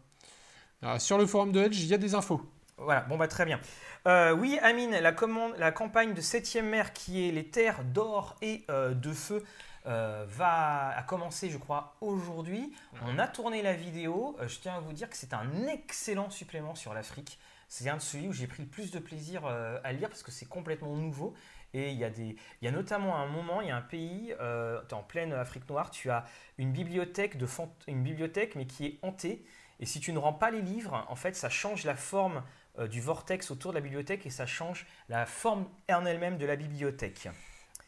Ah, 0.83 0.99
sur 0.99 1.17
le 1.17 1.27
forum 1.27 1.53
de 1.53 1.61
Edge, 1.61 1.81
il 1.81 1.87
y 1.87 1.95
a 1.95 1.99
des 1.99 2.15
infos. 2.15 2.43
Voilà, 2.77 3.03
bon 3.03 3.17
bah 3.17 3.29
très 3.29 3.45
bien. 3.45 3.61
Euh, 4.07 4.33
oui, 4.33 4.59
Amine, 4.63 4.91
la, 4.91 5.13
commande, 5.13 5.55
la 5.59 5.71
campagne 5.73 6.13
de 6.13 6.21
7ème 6.21 6.63
mer 6.65 6.93
qui 6.93 7.27
est 7.27 7.33
les 7.33 7.49
terres 7.49 7.85
d'or 7.85 8.37
et 8.43 8.65
euh, 8.69 8.93
de 8.93 9.13
feu 9.13 9.45
euh, 9.87 10.25
va 10.29 10.89
a 10.89 11.03
commencé, 11.05 11.51
je 11.51 11.57
crois, 11.59 11.95
aujourd'hui. 12.01 12.75
On 13.07 13.19
a 13.19 13.29
tourné 13.29 13.63
la 13.63 13.75
vidéo. 13.75 14.37
Euh, 14.41 14.49
je 14.49 14.59
tiens 14.59 14.75
à 14.75 14.81
vous 14.81 14.93
dire 14.93 15.09
que 15.09 15.17
c'est 15.17 15.33
un 15.35 15.67
excellent 15.69 16.31
supplément 16.31 16.75
sur 16.75 16.93
l'Afrique. 16.95 17.39
C'est 17.69 17.89
un 17.89 17.97
de 17.97 18.03
celui 18.03 18.29
où 18.29 18.33
j'ai 18.33 18.47
pris 18.47 18.63
le 18.63 18.69
plus 18.69 18.91
de 18.91 18.99
plaisir 18.99 19.43
euh, 19.47 19.79
à 19.85 19.93
lire 19.93 20.09
parce 20.09 20.23
que 20.23 20.31
c'est 20.33 20.47
complètement 20.49 20.95
nouveau. 20.97 21.35
Et 21.75 21.91
il 21.91 21.99
y, 21.99 22.05
a 22.05 22.11
des, 22.11 22.37
il 22.63 22.65
y 22.65 22.69
a 22.69 22.71
notamment 22.71 23.17
un 23.17 23.27
moment, 23.27 23.61
il 23.61 23.69
y 23.69 23.71
a 23.73 23.77
un 23.77 23.81
pays, 23.83 24.33
euh, 24.41 24.81
en 24.93 25.03
pleine 25.03 25.33
Afrique 25.33 25.69
noire, 25.69 25.91
tu 25.91 26.09
as 26.11 26.25
une 26.57 26.73
bibliothèque, 26.73 27.37
de 27.37 27.47
fant- 27.47 27.75
une 27.89 28.03
bibliothèque 28.03 28.55
mais 28.55 28.65
qui 28.67 28.87
est 28.87 28.99
hantée. 29.03 29.45
Et 29.81 29.87
si 29.87 29.99
tu 30.01 30.13
ne 30.13 30.19
rends 30.19 30.33
pas 30.33 30.51
les 30.53 30.63
livres, 30.63 31.05
en 31.09 31.17
fait, 31.17 31.35
ça 31.35 31.49
change 31.51 31.85
la 31.85 31.97
forme 31.97 32.43
euh, 32.79 32.87
du 32.87 33.01
vortex 33.01 33.51
autour 33.51 33.73
de 33.73 33.77
la 33.77 33.81
bibliothèque 33.81 34.25
et 34.25 34.31
ça 34.31 34.47
change 34.47 34.87
la 35.09 35.27
forme 35.27 35.67
en 35.91 36.07
elle-même 36.07 36.39
de 36.39 36.47
la 36.47 36.55
bibliothèque. 36.57 37.29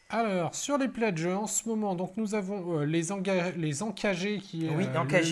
Alors, 0.09 0.55
sur 0.55 0.77
les 0.77 0.87
pledges, 0.87 1.25
en 1.27 1.47
ce 1.47 1.67
moment, 1.67 1.93
donc 1.95 2.15
nous 2.15 2.33
avons 2.33 2.79
euh, 2.79 2.85
les, 2.85 3.03
les 3.57 3.83
encagés 3.83 4.39
qui 4.39 4.65
est 4.67 4.69
Oui, 4.69 4.85
euh, 4.85 4.89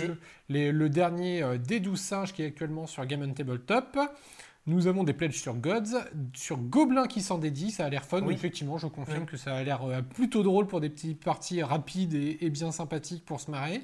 le, 0.07 0.17
les- 0.49 0.71
le 0.73 0.89
dernier 0.89 1.43
euh, 1.43 1.57
des 1.57 1.79
12 1.79 1.99
singes 2.01 2.33
qui 2.33 2.43
est 2.43 2.47
actuellement 2.47 2.85
sur 2.87 3.05
Game 3.05 3.33
Tabletop. 3.33 3.97
Nous 4.67 4.88
avons 4.88 5.04
des 5.04 5.13
pledges 5.13 5.39
sur 5.39 5.54
Gods, 5.56 5.95
sur 6.34 6.58
Gobelin 6.58 7.06
qui 7.08 7.21
s'en 7.21 7.38
dédie, 7.38 7.69
ça 7.71 7.86
a 7.86 7.89
l'air 7.89 8.04
fun. 8.04 8.21
Oui. 8.23 8.34
Effectivement, 8.34 8.78
je 8.80 8.88
confirme 8.88 9.21
Oui. 9.21 9.25
que 9.28 9.38
ça 9.38 9.56
a 9.56 9.63
l'air 9.63 9.84
euh, 9.84 10.01
plutôt 10.01 10.41
drôle 10.41 10.65
pour 10.65 10.82
des 10.82 10.89
petites 10.89 11.23
parties 11.23 11.62
rapides 11.62 12.13
et, 12.15 12.38
et 12.43 12.49
bien 12.49 12.71
sympathiques 12.71 13.23
pour 13.25 13.39
se 13.39 13.51
marrer. 13.51 13.82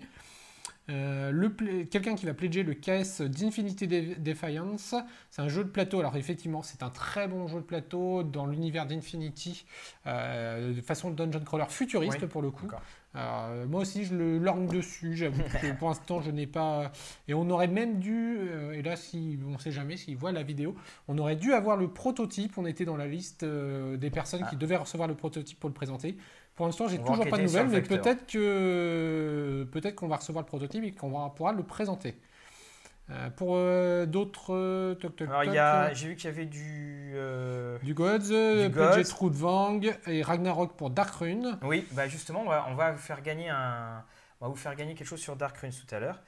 Euh, 0.89 1.49
Quelqu'un 1.91 2.15
qui 2.15 2.25
va 2.25 2.33
pledger 2.33 2.63
le 2.63 2.73
KS 2.73 3.21
d'Infinity 3.21 3.87
De- 3.87 4.15
Defiance, 4.19 4.95
c'est 5.29 5.41
un 5.41 5.47
jeu 5.47 5.63
de 5.63 5.69
plateau. 5.69 5.99
Alors 5.99 6.17
effectivement, 6.17 6.63
c'est 6.63 6.81
un 6.83 6.89
très 6.89 7.27
bon 7.27 7.47
jeu 7.47 7.57
de 7.59 7.65
plateau 7.65 8.23
dans 8.23 8.47
l'univers 8.47 8.87
d'Infinity, 8.87 9.65
euh, 10.07 10.73
de 10.73 10.81
façon 10.81 11.11
dungeon 11.11 11.41
crawler 11.45 11.65
futuriste 11.69 12.17
Oui, 12.21 12.27
pour 12.27 12.41
le 12.41 12.49
coup. 12.51 12.67
Euh, 13.15 13.65
moi 13.67 13.81
aussi, 13.81 14.05
je 14.05 14.15
le 14.15 14.37
lorgne 14.37 14.67
dessus. 14.67 15.15
J'avoue 15.15 15.43
que 15.61 15.73
pour 15.77 15.89
l'instant, 15.89 16.21
je 16.21 16.31
n'ai 16.31 16.47
pas. 16.47 16.91
Et 17.27 17.33
on 17.33 17.49
aurait 17.49 17.67
même 17.67 17.99
dû, 17.99 18.37
euh, 18.39 18.71
et 18.71 18.81
là, 18.81 18.95
si 18.95 19.37
on 19.45 19.51
ne 19.51 19.57
sait 19.57 19.71
jamais 19.71 19.97
s'ils 19.97 20.15
voient 20.15 20.31
la 20.31 20.43
vidéo, 20.43 20.75
on 21.07 21.17
aurait 21.17 21.35
dû 21.35 21.53
avoir 21.53 21.75
le 21.75 21.89
prototype. 21.89 22.57
On 22.57 22.65
était 22.65 22.85
dans 22.85 22.97
la 22.97 23.07
liste 23.07 23.43
euh, 23.43 23.97
des 23.97 24.09
personnes 24.09 24.41
qui 24.41 24.55
Ah. 24.55 24.57
devaient 24.57 24.77
recevoir 24.77 25.07
le 25.09 25.15
prototype 25.15 25.59
pour 25.59 25.69
le 25.69 25.73
présenter. 25.73 26.15
Pour 26.55 26.65
l'instant, 26.65 26.87
j'ai 26.87 26.99
toujours 26.99 27.27
pas 27.27 27.37
de 27.37 27.43
nouvelles, 27.43 27.65
le 27.67 27.71
mais 27.71 27.81
peut-être 27.81 28.27
que 28.27 29.67
peut-être 29.71 29.95
qu'on 29.95 30.07
va 30.07 30.17
recevoir 30.17 30.43
le 30.43 30.47
prototype 30.47 30.83
et 30.83 30.91
qu'on 30.91 31.29
pourra 31.29 31.53
le 31.53 31.63
présenter. 31.63 32.15
Euh, 33.11 33.29
pour 33.29 33.55
euh, 33.55 34.05
d'autres, 34.05 34.53
euh, 34.53 34.95
Alors, 35.27 35.43
euh, 35.53 35.89
j'ai 35.93 36.07
vu 36.07 36.15
qu'il 36.15 36.29
y 36.29 36.33
avait 36.33 36.45
du. 36.45 37.11
euh, 37.15 37.77
du 37.79 37.93
Gods, 37.93 38.29
Du 38.29 38.69
Gods. 38.69 39.03
Trudvang 39.03 39.81
et 40.07 40.21
Ragnarok 40.21 40.77
pour 40.77 40.89
Darkrune. 40.89 41.57
Oui, 41.63 41.85
bah 41.91 42.07
justement, 42.07 42.41
on 42.41 42.49
va, 42.49 42.65
on 42.69 42.75
va 42.75 42.91
vous 42.93 42.97
faire 42.97 43.21
gagner 43.21 43.49
un, 43.49 44.03
on 44.39 44.45
va 44.45 44.49
vous 44.49 44.55
faire 44.55 44.75
gagner 44.75 44.95
quelque 44.95 45.07
chose 45.07 45.19
sur 45.19 45.35
Dark 45.35 45.57
Runes 45.57 45.71
tout 45.71 45.93
à 45.93 45.99
l'heure. 45.99 46.21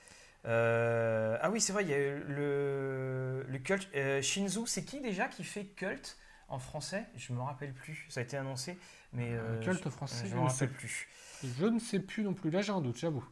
Ah 0.46 1.50
oui, 1.52 1.62
c'est 1.62 1.72
vrai, 1.74 1.84
il 1.84 1.90
y 1.90 1.94
a 1.94 1.98
le, 1.98 3.46
le 3.48 3.58
cult. 3.60 3.88
euh, 3.96 4.22
Shinzu, 4.22 4.62
c'est 4.66 4.84
qui 4.84 5.00
déjà 5.00 5.28
qui 5.28 5.44
fait 5.44 5.66
cult 5.66 6.18
en 6.50 6.60
français? 6.60 7.06
Je 7.16 7.32
me 7.32 7.42
rappelle 7.42 7.74
plus. 7.74 8.06
Ça 8.10 8.20
a 8.20 8.24
été 8.24 8.36
annoncé, 8.36 8.78
mais 9.14 9.32
Culte 9.62 9.90
français, 9.90 10.26
je 10.26 10.32
je 10.32 10.36
me 10.36 10.42
ne 10.42 10.46
rappelle 10.48 10.58
sais 10.58 10.68
plus. 10.68 11.08
Je 11.60 11.66
ne 11.66 11.80
sais 11.80 12.00
plus 12.00 12.24
non 12.24 12.34
plus. 12.34 12.50
Là, 12.50 12.62
j'ai 12.62 12.72
un 12.74 12.82
doute, 12.82 12.98
j'avoue. 12.98 13.24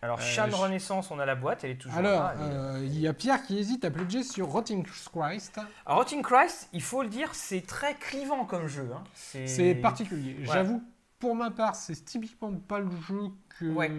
Alors, 0.00 0.18
Euh, 0.20 0.22
Shan 0.22 0.46
je- 0.48 0.54
Renaissance, 0.54 1.10
on 1.10 1.18
a 1.18 1.26
la 1.26 1.34
boîte, 1.34 1.64
elle 1.64 1.72
est 1.72 1.76
toujours 1.76 1.98
Alors, 1.98 2.22
là. 2.22 2.34
là. 2.34 2.40
euh, 2.42 2.80
il 2.84 3.00
y 3.00 3.08
a 3.08 3.12
Pierre 3.12 3.42
qui 3.42 3.58
hésite 3.58 3.84
à 3.84 3.90
pledger 3.90 4.22
sur 4.22 4.46
Rotting 4.46 4.84
Christ. 4.84 5.58
Alors, 5.86 5.98
Rotting 5.98 6.22
Christ, 6.22 6.68
il 6.72 6.82
faut 6.82 7.02
le 7.02 7.08
dire, 7.08 7.34
c'est 7.34 7.66
très 7.66 7.94
clivant 7.94 8.44
comme 8.44 8.68
jeu. 8.68 8.88
hein. 8.94 9.02
C'est 9.14 9.74
particulier. 9.74 10.36
Ouais. 10.40 10.46
J'avoue, 10.46 10.82
pour 11.18 11.34
ma 11.34 11.50
part, 11.50 11.74
c'est 11.74 12.04
typiquement 12.04 12.52
pas 12.52 12.78
le 12.78 12.90
jeu 13.08 13.24
que. 13.58 13.64
Ouais. 13.64 13.90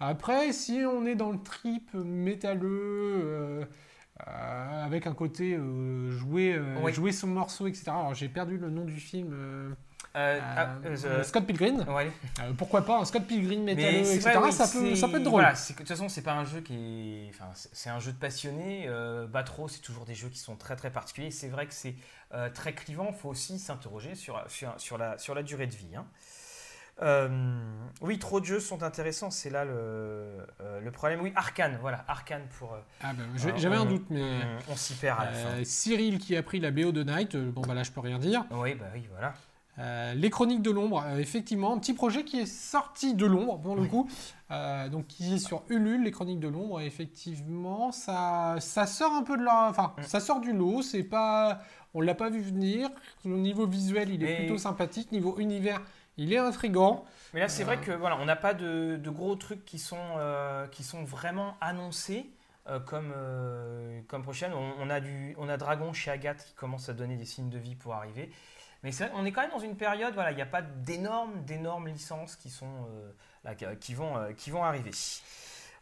Après, 0.00 0.52
si 0.52 0.82
on 0.86 1.04
est 1.04 1.16
dans 1.16 1.30
le 1.32 1.42
trip 1.42 1.92
métalleux, 1.92 3.20
euh, 3.22 3.64
euh, 4.26 4.84
avec 4.86 5.06
un 5.06 5.12
côté 5.14 5.54
euh, 5.54 6.10
jouer, 6.12 6.54
euh, 6.54 6.76
Oui. 6.82 6.92
jouer 6.94 7.12
son 7.12 7.26
morceau, 7.26 7.66
etc. 7.66 7.84
Alors 7.88 8.14
j'ai 8.14 8.28
perdu 8.28 8.56
le 8.56 8.70
nom 8.70 8.84
du 8.84 8.96
film. 8.96 9.74
Euh, 10.16 10.38
Euh, 10.40 10.40
euh, 10.40 10.96
ah, 11.04 11.06
euh, 11.06 11.22
Scott 11.22 11.46
Pilgrim. 11.46 11.84
ouais. 11.88 12.10
Pourquoi 12.58 12.84
pas 12.84 12.98
un 12.98 13.04
Scott 13.04 13.24
Pilgrim 13.26 13.62
métalleux, 13.62 14.02
Mais 14.02 14.14
etc. 14.16 14.38
oui, 14.42 14.52
ça, 14.52 14.64
peut, 14.64 14.70
c'est- 14.90 14.96
ça 14.96 15.08
peut 15.08 15.16
être 15.18 15.22
drôle. 15.22 15.40
voilà, 15.42 15.54
c'est 15.54 15.74
que, 15.74 15.78
de 15.82 15.86
toute 15.86 15.96
façon, 15.96 16.08
c'est 16.08 16.22
pas 16.22 16.32
un 16.34 16.44
jeu 16.44 16.60
qui 16.60 16.74
est. 16.74 17.30
Enfin, 17.30 17.50
c'est 17.54 17.90
un 17.90 18.00
jeu 18.00 18.12
de 18.12 18.16
passionné. 18.18 18.86
Euh, 18.88 19.26
Batro, 19.26 19.68
c'est 19.68 19.80
toujours 19.80 20.04
des 20.06 20.14
jeux 20.14 20.28
qui 20.28 20.38
sont 20.38 20.56
très 20.56 20.74
très 20.76 20.90
particuliers. 20.90 21.30
C'est 21.30 21.48
vrai 21.48 21.66
que 21.66 21.74
c'est 21.74 21.94
très 22.54 22.72
clivant. 22.74 23.06
Il 23.10 23.16
faut 23.16 23.28
aussi 23.28 23.58
s'interroger 23.58 24.14
sur, 24.14 24.42
sur, 24.48 24.74
sur 24.78 24.98
la, 24.98 25.16
sur 25.18 25.34
la 25.34 25.42
durée 25.42 25.66
de 25.66 25.74
vie. 25.74 25.94
hein. 25.96 26.04
Oui, 28.02 28.18
trop 28.18 28.40
de 28.40 28.44
jeux 28.44 28.60
sont 28.60 28.82
intéressants. 28.82 29.30
C'est 29.30 29.50
là 29.50 29.64
le, 29.64 30.46
le 30.82 30.90
problème. 30.90 31.20
Oui, 31.22 31.32
Arkane, 31.36 31.78
voilà, 31.80 32.04
Arkane 32.08 32.42
pour. 32.58 32.76
Ah 33.02 33.12
ben, 33.14 33.24
J'avais 33.56 33.76
un 33.76 33.86
doute, 33.86 34.06
mais. 34.10 34.40
on, 34.68 34.76
s'y 34.76 34.94
perd 34.94 35.20
à 35.20 35.24
la 35.26 35.32
fin. 35.32 35.64
Cyril 35.64 36.18
qui 36.18 36.36
a 36.36 36.42
pris 36.42 36.60
la 36.60 36.70
BO 36.70 36.92
de 36.92 37.02
Night, 37.02 37.36
bon 37.36 37.62
bah 37.62 37.74
là 37.74 37.82
je 37.82 37.90
peux 37.90 38.00
rien 38.00 38.18
dire. 38.18 38.44
Oui, 38.50 38.74
bah 38.74 38.86
oui, 38.94 39.06
voilà. 39.10 39.34
Euh, 39.80 40.12
les 40.14 40.28
Chroniques 40.30 40.62
de 40.62 40.70
l'ombre, 40.70 41.02
euh, 41.06 41.18
effectivement, 41.18 41.72
un 41.72 41.78
petit 41.78 41.94
projet 41.94 42.22
qui 42.24 42.38
est 42.40 42.46
sorti 42.46 43.14
de 43.14 43.24
l'ombre 43.26 43.58
pour 43.60 43.74
le 43.76 43.82
Oui. 43.82 43.88
coup, 43.88 44.08
Euh, 44.52 44.88
donc 44.88 45.06
qui 45.06 45.34
est 45.34 45.38
sur 45.38 45.62
Ulule, 45.68 46.02
les 46.02 46.10
Chroniques 46.10 46.40
de 46.40 46.48
l'ombre. 46.48 46.80
Effectivement, 46.80 47.92
ça, 47.92 48.56
ça 48.58 48.84
sort 48.86 49.12
un 49.12 49.22
peu 49.22 49.36
de 49.36 49.44
la, 49.44 49.68
enfin, 49.70 49.94
ça 50.02 50.18
sort 50.20 50.40
du 50.40 50.52
lot. 50.52 50.82
C'est 50.82 51.04
pas, 51.04 51.60
on 51.94 52.00
l'a 52.00 52.14
pas 52.16 52.30
vu 52.30 52.40
venir. 52.40 52.90
Au 53.24 53.28
niveau 53.28 53.64
visuel, 53.66 54.10
il 54.10 54.22
est 54.24 54.26
Mais- 54.26 54.36
plutôt 54.38 54.58
sympathique. 54.58 55.12
Niveau 55.12 55.38
univers, 55.38 55.80
il 56.16 56.32
est 56.32 56.38
intrigant. 56.38 57.04
Mais 57.32 57.38
là, 57.40 57.48
c'est 57.48 57.62
vrai 57.62 57.78
que 57.78 57.92
voilà, 57.92 58.18
on 58.20 58.24
n'a 58.24 58.34
pas 58.36 58.52
de, 58.54 58.96
de 58.96 59.10
gros 59.10 59.36
trucs 59.36 59.64
qui 59.64 59.78
sont, 59.78 59.96
qui 60.72 60.82
sont 60.82 61.04
vraiment 61.04 61.54
annoncés 61.60 62.28
euh, 62.68 62.80
comme, 62.80 63.12
euh, 63.16 64.00
comme 64.08 64.22
prochaine. 64.24 64.52
On, 64.52 64.72
on 64.84 64.90
a 64.90 64.98
du, 65.00 65.34
on 65.38 65.48
a 65.48 65.56
Dragon 65.56 65.92
chez 65.92 66.10
Agathe 66.10 66.44
qui 66.44 66.54
commence 66.54 66.88
à 66.88 66.92
donner 66.92 67.16
des 67.16 67.24
signes 67.24 67.50
de 67.50 67.58
vie 67.58 67.76
pour 67.76 67.94
arriver. 67.94 68.30
Mais 68.82 68.92
vrai, 69.08 69.12
on 69.14 69.24
est 69.26 69.32
quand 69.32 69.42
même 69.42 69.50
dans 69.50 69.58
une 69.58 69.76
période, 69.76 70.14
voilà, 70.14 70.30
il 70.32 70.36
n'y 70.36 70.42
a 70.42 70.46
pas 70.46 70.62
d'énormes, 70.62 71.44
d'énormes 71.44 71.88
licences 71.88 72.36
qui 72.36 72.48
sont 72.50 72.86
euh, 72.88 73.12
qui- 73.54 73.66
qui 73.78 73.94
vont, 73.94 74.16
euh, 74.16 74.32
qui 74.32 74.50
vont 74.50 74.64
arriver. 74.64 74.90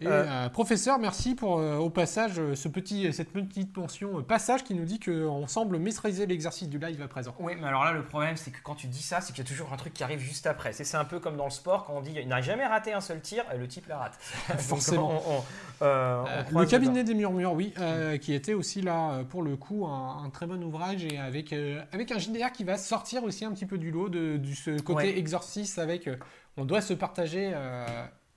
Et 0.00 0.06
Euh. 0.06 0.24
euh, 0.28 0.48
professeur, 0.48 1.00
merci 1.00 1.34
pour 1.34 1.58
euh, 1.58 1.76
au 1.76 1.90
passage 1.90 2.38
euh, 2.38 2.54
ce 2.54 2.68
petit, 2.68 3.12
cette 3.12 3.32
petite 3.32 3.76
mention 3.76 4.22
passage 4.22 4.62
qui 4.62 4.74
nous 4.74 4.84
dit 4.84 5.00
qu'on 5.00 5.48
semble 5.48 5.76
maîtriser 5.80 6.24
l'exercice 6.24 6.68
du 6.68 6.78
live 6.78 7.02
à 7.02 7.08
présent. 7.08 7.34
Oui, 7.40 7.54
mais 7.60 7.66
alors 7.66 7.84
là, 7.84 7.90
le 7.90 8.04
problème, 8.04 8.36
c'est 8.36 8.52
que 8.52 8.58
quand 8.62 8.76
tu 8.76 8.86
dis 8.86 9.02
ça, 9.02 9.20
c'est 9.20 9.32
qu'il 9.32 9.42
y 9.42 9.46
a 9.46 9.50
toujours 9.50 9.72
un 9.72 9.76
truc 9.76 9.92
qui 9.94 10.04
arrive 10.04 10.20
juste 10.20 10.46
après. 10.46 10.72
C'est 10.72 10.96
un 10.96 11.04
peu 11.04 11.18
comme 11.18 11.36
dans 11.36 11.46
le 11.46 11.50
sport, 11.50 11.84
quand 11.84 11.94
on 11.94 12.00
dit 12.00 12.12
il 12.16 12.28
n'a 12.28 12.40
jamais 12.40 12.64
raté 12.64 12.92
un 12.92 13.00
seul 13.00 13.20
tir, 13.20 13.44
le 13.58 13.66
type 13.66 13.88
la 13.88 13.98
rate. 13.98 14.16
Forcément. 14.58 15.20
on- 15.26 15.32
on- 15.38 15.42
on 15.80 16.44
croise 16.44 16.64
le 16.64 16.70
cabinet 16.70 17.02
des 17.02 17.14
murmures, 17.14 17.52
oui, 17.54 17.74
qui 18.20 18.34
était 18.34 18.54
aussi 18.54 18.82
là 18.82 19.24
pour 19.28 19.42
le 19.42 19.56
coup 19.56 19.84
un, 19.84 20.22
un 20.24 20.30
très 20.30 20.46
bon 20.46 20.62
ouvrage 20.62 21.04
et 21.04 21.18
avec, 21.18 21.52
avec 21.92 22.12
un 22.12 22.18
JDR 22.18 22.52
qui 22.52 22.62
va 22.62 22.76
sortir 22.78 23.24
aussi 23.24 23.44
un 23.44 23.50
petit 23.52 23.66
peu 23.66 23.78
du 23.78 23.90
lot 23.90 24.08
de, 24.08 24.40
ce 24.54 24.80
côté 24.80 24.98
Ouais. 25.08 25.18
exorciste 25.18 25.80
avec 25.80 26.08
on 26.56 26.64
doit 26.64 26.80
se 26.82 26.94
partager 26.94 27.52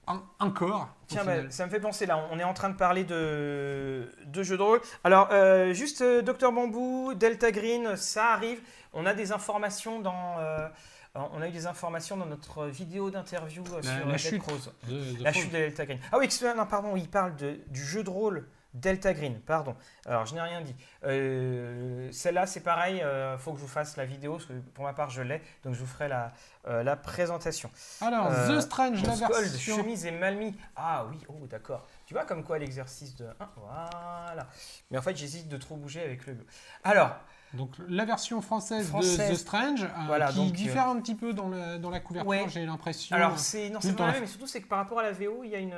au 0.07 0.87
Tiens, 1.07 1.23
bah, 1.23 1.49
ça 1.49 1.65
me 1.65 1.71
fait 1.71 1.79
penser 1.79 2.05
là, 2.05 2.27
on 2.31 2.39
est 2.39 2.43
en 2.43 2.53
train 2.53 2.69
de 2.69 2.75
parler 2.75 3.03
de, 3.03 4.09
de 4.25 4.43
jeux 4.43 4.57
de 4.57 4.63
rôle. 4.63 4.81
Alors, 5.03 5.29
euh, 5.31 5.73
juste 5.73 6.01
euh, 6.01 6.21
Dr 6.21 6.51
Bambou, 6.51 7.13
Delta 7.13 7.51
Green, 7.51 7.95
ça 7.95 8.33
arrive. 8.33 8.61
On 8.93 9.05
a 9.05 9.13
des 9.13 9.31
informations 9.31 9.99
dans. 9.99 10.37
euh, 10.39 10.67
on 11.13 11.41
a 11.41 11.47
eu 11.47 11.51
des 11.51 11.67
informations 11.67 12.15
dans 12.15 12.25
notre 12.25 12.67
vidéo 12.67 13.09
d'interview 13.11 13.63
sur 13.65 14.05
la 14.07 14.17
chute. 14.17 14.41
The 14.87 15.21
La 15.21 15.33
chute 15.33 15.51
de 15.51 15.57
Delta 15.57 15.85
Green. 15.85 15.99
Ah 16.11 16.17
oui, 16.17 16.29
non, 16.55 16.65
pardon, 16.65 16.95
il 16.95 17.09
parle 17.09 17.35
de, 17.35 17.59
du 17.67 17.83
jeu 17.83 18.03
de 18.03 18.09
rôle 18.09 18.47
Delta 18.73 19.13
Green, 19.13 19.39
pardon. 19.41 19.75
Alors, 20.05 20.25
je 20.25 20.34
n'ai 20.34 20.41
rien 20.41 20.62
dit. 20.62 20.75
Euh, 21.03 22.10
Celle-là, 22.12 22.45
c'est 22.47 22.62
pareil, 22.62 22.97
il 23.03 23.38
faut 23.39 23.51
que 23.51 23.57
je 23.57 23.63
vous 23.63 23.67
fasse 23.67 23.97
la 23.97 24.05
vidéo, 24.05 24.34
parce 24.34 24.45
que 24.45 24.53
pour 24.73 24.84
ma 24.86 24.93
part, 24.93 25.10
je 25.10 25.21
l'ai, 25.21 25.41
donc 25.63 25.73
je 25.73 25.79
vous 25.79 25.86
ferai 25.86 26.07
la, 26.07 26.31
euh, 26.67 26.84
la 26.84 26.95
présentation. 26.95 27.69
Alors, 28.01 28.27
Euh, 28.31 28.57
The 28.57 28.62
Strange, 28.62 29.03
la 29.03 29.15
version. 29.27 29.77
chemise 29.77 30.05
et 30.05 30.12
mal 30.12 30.36
mis. 30.36 30.55
Ah 30.75 31.05
oui, 31.10 31.17
oh 31.27 31.45
d'accord. 31.47 31.86
Tu 32.05 32.13
vois 32.13 32.25
comme 32.25 32.43
quoi 32.43 32.57
l'exercice 32.60 33.15
de 33.15 33.25
1, 33.25 33.49
voilà. 33.57 34.47
Mais 34.89 34.97
en 34.97 35.01
fait, 35.01 35.15
j'hésite 35.15 35.47
de 35.47 35.57
trop 35.57 35.75
bouger 35.75 36.01
avec 36.01 36.25
le. 36.25 36.38
Alors, 36.84 37.15
Donc, 37.53 37.71
la 37.89 38.05
version 38.05 38.41
française, 38.41 38.85
de 38.85 38.89
Française. 38.89 39.29
The 39.31 39.35
Strange, 39.35 39.83
euh, 39.83 39.87
Voilà, 40.07 40.29
qui 40.29 40.35
donc, 40.37 40.49
euh, 40.49 40.55
diffère 40.55 40.87
un 40.87 40.99
petit 41.01 41.15
peu 41.15 41.33
dans, 41.33 41.49
le- 41.49 41.77
dans 41.79 41.89
la 41.89 41.99
couverture, 41.99 42.29
Ouais. 42.29 42.45
j'ai 42.49 42.65
l'impression. 42.65 43.13
alors 43.15 43.37
c'est 43.39 43.69
non, 43.69 43.79
c'est 43.81 43.93
pas 43.93 44.03
la 44.03 44.07
la- 44.07 44.13
même, 44.13 44.21
mais 44.21 44.27
surtout 44.27 44.47
c'est 44.47 44.61
que 44.61 44.67
par 44.67 44.77
rapport 44.77 44.99
à 44.99 45.03
la 45.03 45.11
VO, 45.11 45.41
il 45.43 45.49
y 45.49 45.55
a 45.55 45.59
une 45.59 45.75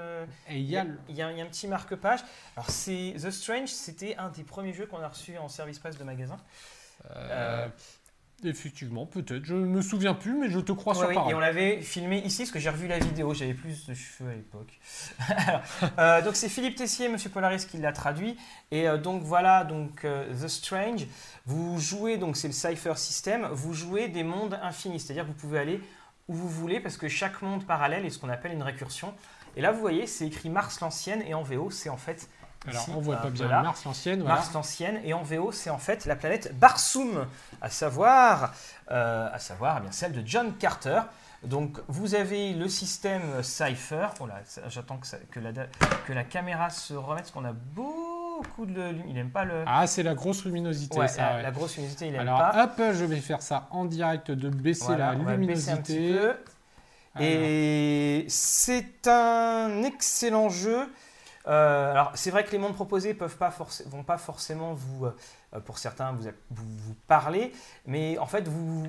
il 0.51 0.61
y 0.61 0.77
a 0.77 0.85
y 1.09 1.21
a, 1.21 1.31
y 1.31 1.41
a 1.41 1.43
un 1.43 1.47
petit 1.47 1.67
marque-page. 1.67 2.19
Alors 2.55 2.69
c'est 2.69 3.15
The 3.19 3.31
Strange, 3.31 3.69
c'était 3.69 4.15
un 4.17 4.29
des 4.29 4.43
premiers 4.43 4.73
jeux 4.73 4.85
qu'on 4.85 5.01
a 5.01 5.07
reçu 5.07 5.37
en 5.37 5.47
service 5.49 5.79
presse 5.79 5.97
de 5.97 6.03
magasin. 6.03 6.37
euh, 7.15 7.67
Effectivement, 8.45 9.05
peut-être. 9.05 9.45
Je 9.45 9.53
ne 9.55 9.65
me 9.65 9.81
souviens 9.81 10.13
plus, 10.13 10.33
mais 10.37 10.49
je 10.49 10.59
te 10.59 10.71
crois 10.71 10.93
Ouais, 10.93 10.99
sur 10.99 11.07
oui, 11.09 11.15
parole. 11.15 11.31
et 11.31 11.35
on 11.35 11.39
l'avait 11.39 11.81
filmé 11.81 12.19
ici 12.19 12.43
parce 12.43 12.51
que 12.51 12.59
j'ai 12.59 12.69
revu 12.69 12.87
la 12.87 12.99
vidéo, 12.99 13.33
j'avais 13.33 13.53
plus 13.53 13.85
de 13.87 13.93
cheveux 13.93 14.29
à 14.31 14.35
l'époque. 14.35 14.79
Euh, 15.99 16.21
donc 16.21 16.35
c'est 16.35 16.49
Philippe 16.49 16.75
Tessier, 16.75 17.07
Monsieur 17.09 17.29
Polaris 17.29 17.65
qui 17.69 17.77
l'a 17.77 17.91
traduit. 17.91 18.37
Et 18.71 18.87
euh, 18.87 18.97
donc 18.97 19.21
voilà, 19.23 19.63
donc 19.63 20.05
euh, 20.05 20.25
The 20.33 20.47
Strange. 20.47 21.05
Vous 21.45 21.79
jouez 21.79 22.17
donc 22.17 22.35
c'est 22.37 22.47
le 22.47 22.53
Cypher 22.53 22.93
System. 22.97 23.47
Vous 23.51 23.73
jouez 23.73 24.07
des 24.07 24.23
mondes 24.23 24.57
infinis, 24.61 24.99
c'est-à-dire 24.99 25.25
vous 25.25 25.33
pouvez 25.33 25.59
aller 25.59 25.81
où 26.27 26.33
vous 26.33 26.49
voulez 26.49 26.79
parce 26.79 26.97
que 26.97 27.07
chaque 27.07 27.41
monde 27.41 27.65
parallèle 27.65 28.05
est 28.05 28.09
ce 28.09 28.17
qu'on 28.19 28.29
appelle 28.29 28.53
une 28.53 28.63
récursion. 28.63 29.13
Et 29.55 29.61
là 29.61 29.71
vous 29.71 29.79
voyez, 29.81 30.07
c'est 30.07 30.25
écrit 30.25 30.49
Mars 30.49 30.79
l'ancienne 30.81 31.21
et 31.27 31.33
en 31.33 31.43
VO 31.43 31.69
c'est 31.69 31.89
en 31.89 31.97
fait 31.97 32.27
Alors, 32.67 32.81
ici, 32.81 32.91
on 32.95 33.01
voit 33.01 33.17
pas 33.17 33.23
peu 33.23 33.29
bien 33.31 33.47
là. 33.47 33.61
Mars 33.61 33.83
l'ancienne. 33.85 34.19
Voilà. 34.21 34.35
Mars 34.35 34.53
l'ancienne 34.53 34.99
et 35.03 35.13
en 35.13 35.21
VO 35.23 35.51
c'est 35.51 35.69
en 35.69 35.77
fait 35.77 36.05
la 36.05 36.15
planète 36.15 36.57
Barsoom, 36.57 37.25
à 37.61 37.69
savoir, 37.69 38.53
euh, 38.91 39.29
à 39.31 39.39
savoir 39.39 39.77
eh 39.79 39.81
bien, 39.81 39.91
celle 39.91 40.13
de 40.13 40.21
John 40.25 40.53
Carter. 40.57 41.01
Donc 41.43 41.79
vous 41.89 42.15
avez 42.15 42.53
le 42.53 42.69
système 42.69 43.43
Cypher. 43.43 44.07
Oh 44.21 44.27
j'attends 44.69 44.97
que, 44.97 45.07
que, 45.29 45.39
la, 45.41 45.51
que 46.07 46.13
la 46.13 46.23
caméra 46.23 46.69
se 46.69 46.93
remette 46.93 47.23
parce 47.23 47.31
qu'on 47.31 47.43
a 47.43 47.51
beaucoup 47.51 48.65
de 48.65 48.81
lumière. 48.81 49.05
Il 49.09 49.13
n'aime 49.13 49.29
pas 49.29 49.43
le. 49.43 49.63
Ah, 49.67 49.85
c'est 49.85 50.03
la 50.03 50.13
grosse 50.15 50.45
luminosité, 50.45 50.97
Ouais, 50.97 51.09
ça. 51.09 51.21
la, 51.31 51.35
ouais. 51.35 51.41
la 51.43 51.51
grosse 51.51 51.75
luminosité, 51.75 52.05
il 52.07 52.13
n'aime 52.13 52.21
Alors, 52.21 52.37
pas. 52.39 52.63
hop, 52.63 52.81
je 52.93 53.03
vais 53.03 53.19
faire 53.19 53.41
ça 53.41 53.67
en 53.71 53.83
direct 53.83 54.31
de 54.31 54.47
baisser 54.49 54.85
Voilà, 54.85 55.11
la 55.13 55.15
baisser 55.15 55.31
luminosité. 55.37 56.19
Et 57.19 58.25
c'est 58.29 59.07
un 59.07 59.83
excellent 59.83 60.47
jeu. 60.49 60.87
Euh, 61.47 61.91
alors, 61.91 62.11
c'est 62.15 62.31
vrai 62.31 62.43
que 62.43 62.51
les 62.51 62.57
mondes 62.57 62.73
proposés 62.75 63.13
peuvent 63.13 63.37
pas 63.37 63.49
forc- 63.49 63.83
vont 63.87 64.03
pas 64.03 64.17
forcément 64.17 64.73
vous, 64.73 65.05
euh, 65.07 65.59
pour 65.65 65.77
certains, 65.77 66.11
vous, 66.13 66.29
vous, 66.51 66.65
vous 66.77 66.95
parler, 67.07 67.51
mais 67.85 68.17
en 68.17 68.25
fait, 68.25 68.47
vous, 68.47 68.83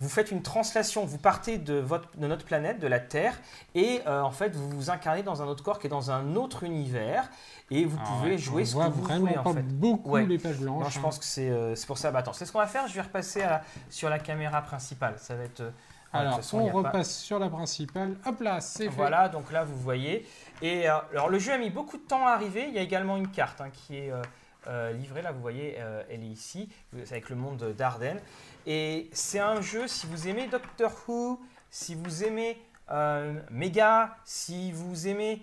vous 0.00 0.08
faites 0.08 0.30
une 0.30 0.42
translation. 0.42 1.04
Vous 1.04 1.18
partez 1.18 1.58
de, 1.58 1.74
votre, 1.74 2.08
de 2.16 2.26
notre 2.26 2.44
planète, 2.46 2.78
de 2.80 2.86
la 2.86 3.00
Terre, 3.00 3.38
et 3.74 4.00
euh, 4.06 4.22
en 4.22 4.30
fait, 4.30 4.54
vous 4.56 4.70
vous 4.70 4.90
incarnez 4.90 5.22
dans 5.22 5.42
un 5.42 5.46
autre 5.46 5.62
corps 5.62 5.78
qui 5.78 5.86
est 5.86 5.90
dans 5.90 6.10
un 6.10 6.34
autre 6.36 6.62
univers, 6.64 7.28
et 7.70 7.84
vous 7.84 7.98
Ah 8.00 8.06
pouvez 8.08 8.30
ouais, 8.32 8.38
jouer 8.38 8.64
ce 8.64 8.74
que 8.76 8.88
vous 8.88 9.02
voulez, 9.02 9.36
en 9.36 9.52
fait. 9.52 9.62
beaucoup 9.62 10.10
Ouais. 10.12 10.24
les 10.24 10.38
pages 10.38 10.58
blanches. 10.58 10.84
Non, 10.84 10.88
je 10.88 10.98
hein. 10.98 11.02
pense 11.02 11.18
que 11.18 11.24
c'est 11.26 11.50
euh, 11.50 11.74
pour 11.86 11.98
ça. 11.98 12.10
Bah, 12.10 12.20
attends, 12.20 12.32
c'est 12.32 12.46
ce 12.46 12.52
qu'on 12.52 12.58
va 12.60 12.66
faire. 12.66 12.86
Je 12.88 12.94
vais 12.94 13.02
repasser 13.02 13.42
à 13.42 13.62
sur 13.90 14.08
la 14.08 14.18
caméra 14.18 14.62
principale. 14.62 15.14
Ça 15.18 15.34
va 15.34 15.42
être. 15.44 15.60
euh, 15.60 15.70
Alors, 16.14 16.36
façon, 16.36 16.60
on 16.60 16.82
pas- 16.82 16.88
repasse 16.88 17.18
sur 17.18 17.38
la 17.38 17.50
principale. 17.50 18.16
Hop 18.24 18.40
là, 18.40 18.62
c'est 18.62 18.84
fait. 18.84 18.88
Voilà, 18.88 19.28
donc 19.28 19.52
là 19.52 19.64
vous 19.64 19.76
voyez. 19.76 20.26
Et 20.62 20.88
euh, 20.88 20.98
alors 21.12 21.28
le 21.28 21.38
jeu 21.38 21.52
a 21.52 21.58
mis 21.58 21.70
beaucoup 21.70 21.96
de 21.96 22.02
temps 22.02 22.26
à 22.26 22.30
arriver. 22.30 22.66
Il 22.68 22.74
y 22.74 22.78
a 22.78 22.82
également 22.82 23.16
une 23.16 23.28
carte 23.28 23.60
hein, 23.60 23.70
qui 23.70 23.96
est 23.96 24.10
euh, 24.10 24.22
euh, 24.66 24.92
livrée. 24.92 25.22
Là 25.22 25.32
vous 25.32 25.40
voyez, 25.40 25.76
euh, 25.78 26.02
elle 26.10 26.22
est 26.22 26.26
ici, 26.26 26.68
avec 27.10 27.30
le 27.30 27.36
monde 27.36 27.74
d'Arden. 27.76 28.18
Et 28.66 29.08
c'est 29.12 29.38
un 29.38 29.62
jeu, 29.62 29.86
si 29.88 30.06
vous 30.06 30.28
aimez 30.28 30.46
Doctor 30.48 30.92
Who, 31.06 31.40
si 31.70 31.94
vous 31.94 32.24
aimez 32.24 32.58
euh, 32.90 33.40
Mega, 33.50 34.16
si 34.24 34.72
vous 34.72 35.06
aimez 35.08 35.42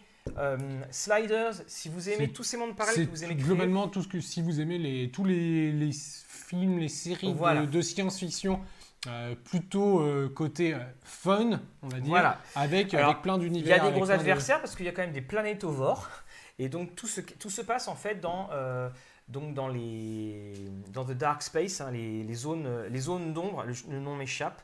Sliders, 0.92 1.54
si 1.68 1.88
vous 1.88 2.10
aimez 2.10 2.32
tous 2.32 2.44
ces 2.44 2.58
mondes 2.58 2.76
pareils 2.76 2.96
C'est 2.96 3.06
que 3.06 3.12
vous 3.12 3.24
aimez 3.24 3.36
créer. 3.36 3.46
globalement 3.46 3.88
tout 3.88 4.02
ce 4.02 4.08
que 4.08 4.20
si 4.20 4.42
vous 4.42 4.60
aimez 4.60 4.80
les, 4.80 5.10
tous 5.12 5.24
les, 5.24 5.72
les 5.72 5.92
films, 5.94 6.80
les 6.80 6.90
séries 6.90 7.34
de, 7.34 7.82
science-fiction, 7.82 8.60
euh, 9.08 9.36
plutôt 9.44 10.00
euh, 10.02 10.30
côté 10.30 10.74
euh, 10.74 10.80
fun, 11.04 11.60
on 11.84 11.88
va 11.88 12.00
dire, 12.00 12.10
Voilà. 12.10 12.40
avec, 12.56 12.94
Alors, 12.94 13.10
avec 13.12 13.22
plein 13.22 13.36
Il 13.36 13.42
d'univers. 13.42 13.78
y 13.78 13.80
a 13.80 13.92
des 13.92 13.96
gros 13.98 14.06
de- 14.08 14.12
adversaires 14.12 14.60
parce 14.62 14.76
qu'il 14.76 14.86
y 14.86 14.90
a 14.90 14.92
quand 14.92 15.02
même 15.04 15.12
des 15.14 15.22
planétovores. 15.22 16.08
Et 16.60 16.70
donc 16.70 16.96
tout 16.96 17.08
se, 17.08 17.22
tout 17.22 17.50
se 17.50 17.62
passe 17.62 17.88
en 17.88 17.96
fait 17.96 18.22
dans, 18.22 18.50
euh, 18.54 18.90
donc 19.28 19.54
dans, 19.54 19.68
les, 19.68 20.54
dans 20.94 21.04
The 21.04 21.12
Dark 21.12 21.42
Space, 21.42 21.82
hein, 21.82 21.92
les, 21.92 22.24
les 22.24 22.34
zones, 22.34 22.68
les 22.90 23.00
zones 23.00 23.34
d'ombre, 23.34 23.64
le, 23.66 23.74
le 23.92 24.00
nom 24.00 24.16
m'échappe. 24.16 24.62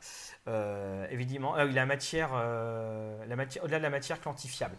Évidemment, 1.11 1.55
la 1.55 1.85
matière, 1.85 2.33
la 2.33 3.35
matière 3.35 3.63
au-delà 3.63 3.77
de 3.77 3.83
la 3.83 3.89
matière 3.89 4.19
quantifiable. 4.21 4.75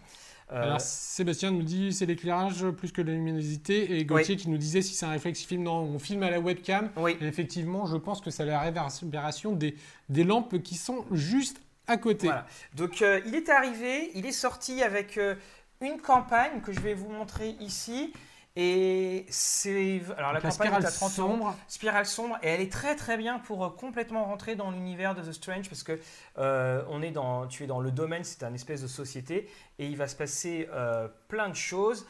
Euh, 0.52 0.62
Alors 0.62 0.80
Sébastien 0.80 1.50
nous 1.50 1.62
dit 1.62 1.92
c'est 1.92 2.04
l'éclairage 2.04 2.68
plus 2.70 2.92
que 2.92 3.00
la 3.00 3.12
luminosité 3.12 3.98
et 3.98 4.04
Gauthier 4.04 4.36
qui 4.36 4.50
nous 4.50 4.58
disait 4.58 4.82
si 4.82 4.94
c'est 4.94 5.06
un 5.06 5.10
réflexe 5.10 5.42
film 5.44 5.62
non 5.62 5.78
on 5.78 5.98
filme 5.98 6.22
à 6.22 6.30
la 6.30 6.40
webcam 6.40 6.90
oui, 6.96 7.16
et 7.20 7.26
effectivement 7.26 7.86
je 7.86 7.96
pense 7.96 8.20
que 8.20 8.30
c'est 8.30 8.44
la 8.44 8.60
réverbération 8.60 9.52
des, 9.52 9.74
des 10.10 10.24
lampes 10.24 10.62
qui 10.62 10.74
sont 10.74 11.06
juste 11.10 11.60
à 11.86 11.96
côté. 11.96 12.26
Voilà. 12.26 12.46
Donc 12.74 13.02
euh, 13.02 13.20
il 13.26 13.34
est 13.34 13.48
arrivé, 13.48 14.10
il 14.14 14.26
est 14.26 14.32
sorti 14.32 14.82
avec 14.82 15.18
euh, 15.18 15.34
une 15.80 16.00
campagne 16.00 16.60
que 16.60 16.72
je 16.72 16.80
vais 16.80 16.94
vous 16.94 17.08
montrer 17.08 17.56
ici. 17.60 18.12
Et 18.54 19.24
c'est. 19.30 20.02
Alors, 20.18 20.32
la 20.32 20.40
campagne 20.40 20.52
spirale 20.52 20.82
est 20.82 20.86
à 20.86 20.90
30 20.90 21.18
euros. 21.18 21.30
sombre. 21.30 21.56
Spirale 21.68 22.06
sombre 22.06 22.38
et 22.42 22.48
elle 22.48 22.60
est 22.60 22.70
très 22.70 22.96
très 22.96 23.16
bien 23.16 23.38
pour 23.38 23.64
euh, 23.64 23.70
complètement 23.70 24.24
rentrer 24.24 24.56
dans 24.56 24.70
l'univers 24.70 25.14
de 25.14 25.22
The 25.22 25.32
Strange 25.32 25.68
parce 25.70 25.82
que 25.82 25.98
euh, 26.36 26.84
on 26.90 27.00
est 27.00 27.12
dans, 27.12 27.46
tu 27.46 27.64
es 27.64 27.66
dans 27.66 27.80
le 27.80 27.90
domaine, 27.90 28.24
c'est 28.24 28.42
un 28.42 28.52
espèce 28.52 28.82
de 28.82 28.86
société 28.88 29.48
et 29.78 29.86
il 29.86 29.96
va 29.96 30.06
se 30.06 30.16
passer 30.16 30.68
euh, 30.72 31.08
plein 31.28 31.48
de 31.48 31.56
choses. 31.56 32.06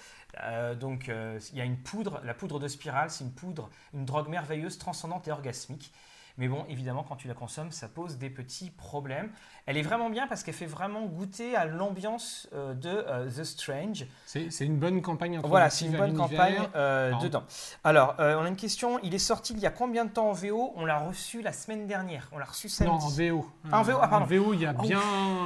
Donc 0.81 1.09
il 1.09 1.59
y 1.59 1.61
a 1.61 1.65
une 1.65 1.77
poudre, 1.77 2.23
la 2.25 2.33
poudre 2.33 2.59
de 2.59 2.67
spirale, 2.67 3.11
c'est 3.11 3.23
une 3.23 3.35
poudre, 3.35 3.69
une 3.93 4.07
drogue 4.07 4.29
merveilleuse, 4.29 4.79
transcendante 4.79 5.29
et 5.29 5.31
orgasmique. 5.31 5.93
Mais 6.39 6.49
bon, 6.49 6.65
évidemment, 6.69 7.05
quand 7.07 7.17
tu 7.17 7.29
la 7.29 7.35
consommes, 7.35 7.71
ça 7.73 7.89
pose 7.89 8.17
des 8.19 8.31
petits 8.31 8.71
problèmes. 8.71 9.31
Elle 9.67 9.77
est 9.77 9.83
vraiment 9.83 10.09
bien 10.11 10.27
parce 10.27 10.43
qu'elle 10.43 10.55
fait 10.55 10.67
vraiment 10.67 11.03
goûter 11.07 11.55
à 11.55 11.67
l'ambiance 11.67 12.49
euh, 12.53 12.75
de 12.75 12.89
euh, 12.89 13.31
The 13.31 13.45
Strange. 13.45 14.07
C'est 14.27 14.49
une 14.65 14.79
bonne 14.79 15.03
campagne. 15.03 15.39
Voilà, 15.45 15.69
c'est 15.71 15.85
une 15.87 15.97
bonne 15.97 16.17
campagne 16.17 16.57
euh, 16.75 17.13
dedans. 17.21 17.45
Alors, 17.85 18.15
on 18.19 18.45
a 18.45 18.49
une 18.49 18.57
question. 18.57 18.99
Il 19.03 19.15
est 19.15 19.19
sorti 19.19 19.53
il 19.53 19.59
y 19.61 19.67
a 19.67 19.71
combien 19.71 20.05
de 20.05 20.11
temps 20.11 20.31
en 20.31 20.33
VO 20.33 20.73
On 20.77 20.85
l'a 20.85 20.99
reçu 21.01 21.43
la 21.43 21.53
semaine 21.53 21.87
dernière. 21.87 22.29
On 22.33 22.39
l'a 22.39 22.47
reçu 22.47 22.69
Non, 22.85 22.93
en 22.93 23.01
samedi. 23.01 23.29
VO. 23.31 23.47
Ah, 23.71 23.81
en 23.81 23.83
VO, 23.83 23.99
ah, 24.01 24.09
pardon. 24.09 24.25
En 24.25 24.29
VO, 24.29 24.55
il 24.55 24.61
y 24.61 24.67
a 24.67 24.75
Oh. 24.79 24.83
bien 24.83 25.01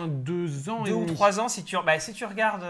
deux 0.08 0.68
ans 0.70 0.82
Deux 0.84 0.90
et 0.92 0.94
ou 0.94 1.04
trois 1.06 1.40
ans, 1.40 1.48
si 1.48 1.64
tu, 1.64 1.76
bah, 1.84 1.98
si 1.98 2.12
tu 2.12 2.24
regardes 2.24 2.64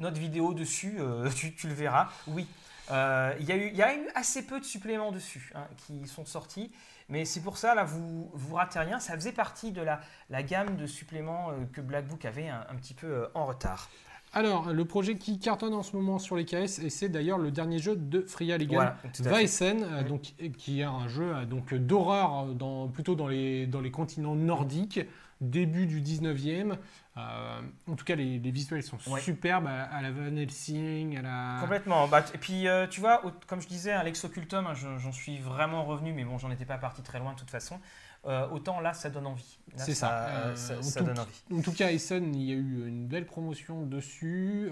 notre 0.00 0.18
vidéo 0.18 0.54
dessus, 0.54 0.98
tu, 1.36 1.54
tu 1.54 1.68
le 1.68 1.74
verras. 1.74 2.08
Oui. 2.26 2.46
Euh, 2.90 3.32
Il 3.40 3.46
y, 3.46 3.52
a 3.52 3.56
eu- 3.56 3.68
il 3.68 3.76
y 3.76 3.82
a 3.82 3.94
eu 3.94 4.06
assez 4.14 4.42
peu 4.44 4.60
de 4.60 4.64
suppléments 4.64 5.10
dessus 5.12 5.50
hein, 5.54 5.66
qui 5.86 6.06
sont 6.06 6.26
sortis. 6.26 6.70
Mais 7.08 7.24
c'est 7.24 7.40
pour 7.40 7.58
ça, 7.58 7.74
là, 7.74 7.84
vous 7.84 8.30
vous 8.32 8.54
ratez 8.54 8.78
rien. 8.78 8.98
Ça 8.98 9.14
faisait 9.14 9.32
partie 9.32 9.72
de 9.72 9.82
la, 9.82 10.00
la 10.30 10.42
gamme 10.42 10.76
de 10.76 10.86
suppléments 10.86 11.50
euh, 11.50 11.64
que 11.72 11.80
Black 11.80 12.06
Book 12.06 12.24
avait 12.24 12.48
un, 12.48 12.64
un 12.70 12.74
petit 12.76 12.94
peu 12.94 13.06
euh, 13.06 13.26
en 13.34 13.44
retard. 13.44 13.90
Alors, 14.32 14.72
le 14.72 14.84
projet 14.84 15.16
qui 15.16 15.38
cartonne 15.38 15.74
en 15.74 15.84
ce 15.84 15.94
moment 15.94 16.18
sur 16.18 16.34
les 16.34 16.44
KS, 16.44 16.80
et 16.82 16.90
c'est 16.90 17.08
d'ailleurs 17.08 17.38
le 17.38 17.52
dernier 17.52 17.78
jeu 17.78 17.94
de 17.94 18.22
Freya 18.22 18.58
Ligan, 18.58 18.74
Voilà, 18.74 18.96
euh, 19.04 20.02
Oui. 20.02 20.08
donc, 20.08 20.34
qui 20.58 20.80
est 20.80 20.84
un 20.84 21.06
jeu 21.06 21.32
donc, 21.46 21.72
d'horreur 21.72 22.46
dans, 22.46 22.88
plutôt 22.88 23.14
dans 23.14 23.28
les, 23.28 23.66
dans 23.68 23.80
les 23.80 23.92
continents 23.92 24.34
nordiques, 24.34 25.00
début 25.40 25.86
du 25.86 26.00
19e. 26.00 26.76
Euh, 27.16 27.60
en 27.86 27.94
tout 27.94 28.04
cas, 28.04 28.16
les, 28.16 28.38
les 28.40 28.50
visuels 28.50 28.82
sont 28.82 28.98
Ouais. 29.08 29.20
superbes, 29.20 29.66
à, 29.68 29.84
à 29.84 30.02
la 30.02 30.10
Van 30.10 30.34
Helsing, 30.36 31.16
à 31.18 31.22
la... 31.22 31.58
Complètement. 31.60 32.08
Bah, 32.08 32.24
et 32.34 32.38
puis, 32.38 32.66
euh, 32.66 32.86
tu 32.88 33.00
vois, 33.00 33.22
comme 33.46 33.60
je 33.60 33.68
disais, 33.68 33.92
Alex 33.92 34.24
Occultum, 34.24 34.66
hein, 34.66 34.74
je- 34.74 34.98
j'en 34.98 35.12
suis 35.12 35.38
vraiment 35.38 35.84
revenu, 35.84 36.12
mais 36.12 36.24
bon, 36.24 36.38
j'en 36.38 36.50
étais 36.50 36.64
pas 36.64 36.76
parti 36.78 37.02
très 37.02 37.20
loin 37.20 37.32
de 37.34 37.38
toute 37.38 37.50
façon. 37.50 37.78
Euh, 38.26 38.48
autant 38.48 38.80
là, 38.80 38.94
ça 38.94 39.10
donne 39.10 39.26
envie. 39.26 39.58
C'est 39.76 39.94
ça. 39.94 40.54
ça, 40.56 40.78
en 40.78 40.82
ça 40.82 41.00
tout- 41.00 41.06
donne 41.06 41.18
envie. 41.18 41.42
En 41.52 41.60
tout 41.62 41.72
cas, 41.72 41.92
Essen, 41.92 42.34
il 42.34 42.42
y 42.42 42.52
a 42.52 42.56
eu 42.56 42.88
une 42.88 43.06
belle 43.06 43.26
promotion 43.26 43.84
dessus. 43.86 44.70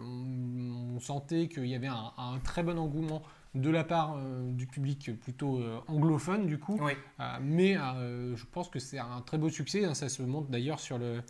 On, 0.00 0.96
on 0.96 1.00
sentait 1.00 1.48
qu'il 1.48 1.66
y 1.66 1.74
avait 1.74 1.86
un, 1.86 2.12
un 2.18 2.38
très 2.40 2.62
bon 2.62 2.78
engouement 2.78 3.22
de 3.54 3.70
la 3.70 3.84
part 3.84 4.16
euh, 4.16 4.50
du 4.52 4.66
public 4.66 5.18
plutôt 5.20 5.58
euh, 5.58 5.80
anglophone, 5.88 6.46
du 6.46 6.58
coup. 6.58 6.78
Oui. 6.80 6.92
Euh, 7.20 7.38
mais 7.40 7.74
je 7.74 8.44
pense 8.44 8.68
que 8.68 8.78
c'est 8.78 8.98
un 8.98 9.20
très 9.24 9.38
beau 9.38 9.50
succès. 9.50 9.84
hein. 9.84 9.94
ça 9.94 10.08
se 10.08 10.22
montre 10.22 10.48
d'ailleurs 10.50 10.80
sur 10.80 10.98
le 10.98 11.22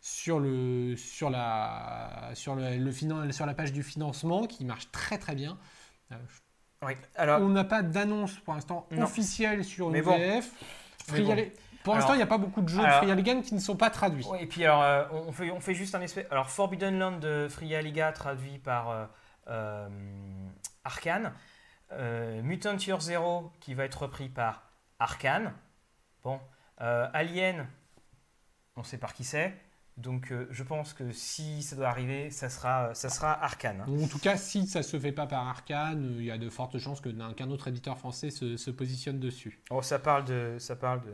sur 0.00 0.40
le 0.40 0.96
sur 0.96 1.28
la 1.30 2.30
sur 2.34 2.54
le, 2.54 2.76
le 2.78 2.90
finan- 2.92 3.30
sur 3.32 3.46
la 3.46 3.54
page 3.54 3.72
du 3.72 3.82
financement 3.82 4.46
qui 4.46 4.64
marche 4.64 4.90
très 4.92 5.18
très 5.18 5.34
bien. 5.34 5.58
Euh, 6.12 6.16
oui. 6.82 6.94
Alors, 7.16 7.40
on 7.42 7.48
n'a 7.50 7.64
pas 7.64 7.82
d'annonce 7.82 8.38
pour 8.40 8.54
l'instant 8.54 8.86
officielle 8.98 9.64
sur 9.64 9.94
une 9.94 10.00
bon. 10.02 10.16
VF. 10.16 10.50
Free 11.06 11.22
bon. 11.24 11.36
Pour 11.84 11.94
l'instant, 11.94 12.12
il 12.14 12.18
n'y 12.18 12.22
a 12.22 12.26
pas 12.26 12.38
beaucoup 12.38 12.60
de 12.62 12.68
jeux 12.68 12.80
alors- 12.80 13.00
de 13.00 13.04
Free 13.06 13.10
Alligan 13.12 13.40
qui 13.42 13.54
ne 13.54 13.60
sont 13.60 13.76
pas 13.76 13.88
traduits. 13.90 14.26
Et 14.38 14.46
puis 14.46 14.64
alors, 14.64 14.82
euh, 14.82 15.04
on, 15.12 15.32
fait, 15.32 15.50
on 15.50 15.60
fait 15.60 15.74
juste 15.74 15.94
un 15.94 16.00
espèce. 16.02 16.26
Alors, 16.30 16.50
Forbidden 16.50 16.98
Land 16.98 17.18
de 17.18 17.48
Freya 17.48 17.80
Liga, 17.80 18.12
traduit 18.12 18.58
par 18.58 18.90
euh, 18.90 19.06
euh, 19.48 19.88
Arkane. 20.84 21.32
Mutant 22.42 22.76
Year 22.76 23.00
Zero, 23.00 23.50
qui 23.60 23.74
va 23.74 23.84
être 23.84 24.02
repris 24.02 24.28
par 24.28 24.62
Arkane. 24.98 25.52
Bon. 26.22 26.38
Alien, 26.78 27.66
on 28.76 28.82
sait 28.84 28.98
par 28.98 29.12
qui 29.12 29.24
c'est. 29.24 29.54
Donc, 29.96 30.32
euh, 30.32 30.46
je 30.50 30.62
pense 30.62 30.94
que 30.94 31.12
si 31.12 31.62
ça 31.62 31.76
doit 31.76 31.88
arriver, 31.88 32.30
ça 32.30 32.48
sera, 32.48 32.94
ça 32.94 33.08
sera 33.10 33.32
Arkane. 33.44 33.82
hein. 33.82 34.02
En 34.02 34.06
tout 34.08 34.18
cas, 34.18 34.36
si 34.36 34.66
ça 34.66 34.82
se 34.82 34.98
fait 34.98 35.12
pas 35.12 35.26
par 35.26 35.46
Arkane, 35.46 36.04
euh, 36.04 36.20
il 36.20 36.24
y 36.24 36.30
a 36.30 36.38
de 36.38 36.48
fortes 36.48 36.78
chances 36.78 37.00
que 37.00 37.10
qu'un 37.32 37.50
autre 37.50 37.68
éditeur 37.68 37.98
français 37.98 38.30
se, 38.30 38.56
se 38.56 38.70
positionne 38.70 39.20
dessus. 39.20 39.60
Oh, 39.70 39.82
ça 39.82 39.98
parle 39.98 40.24
de. 40.24 40.56
Ça 40.58 40.76
parle 40.76 41.02
de. 41.02 41.12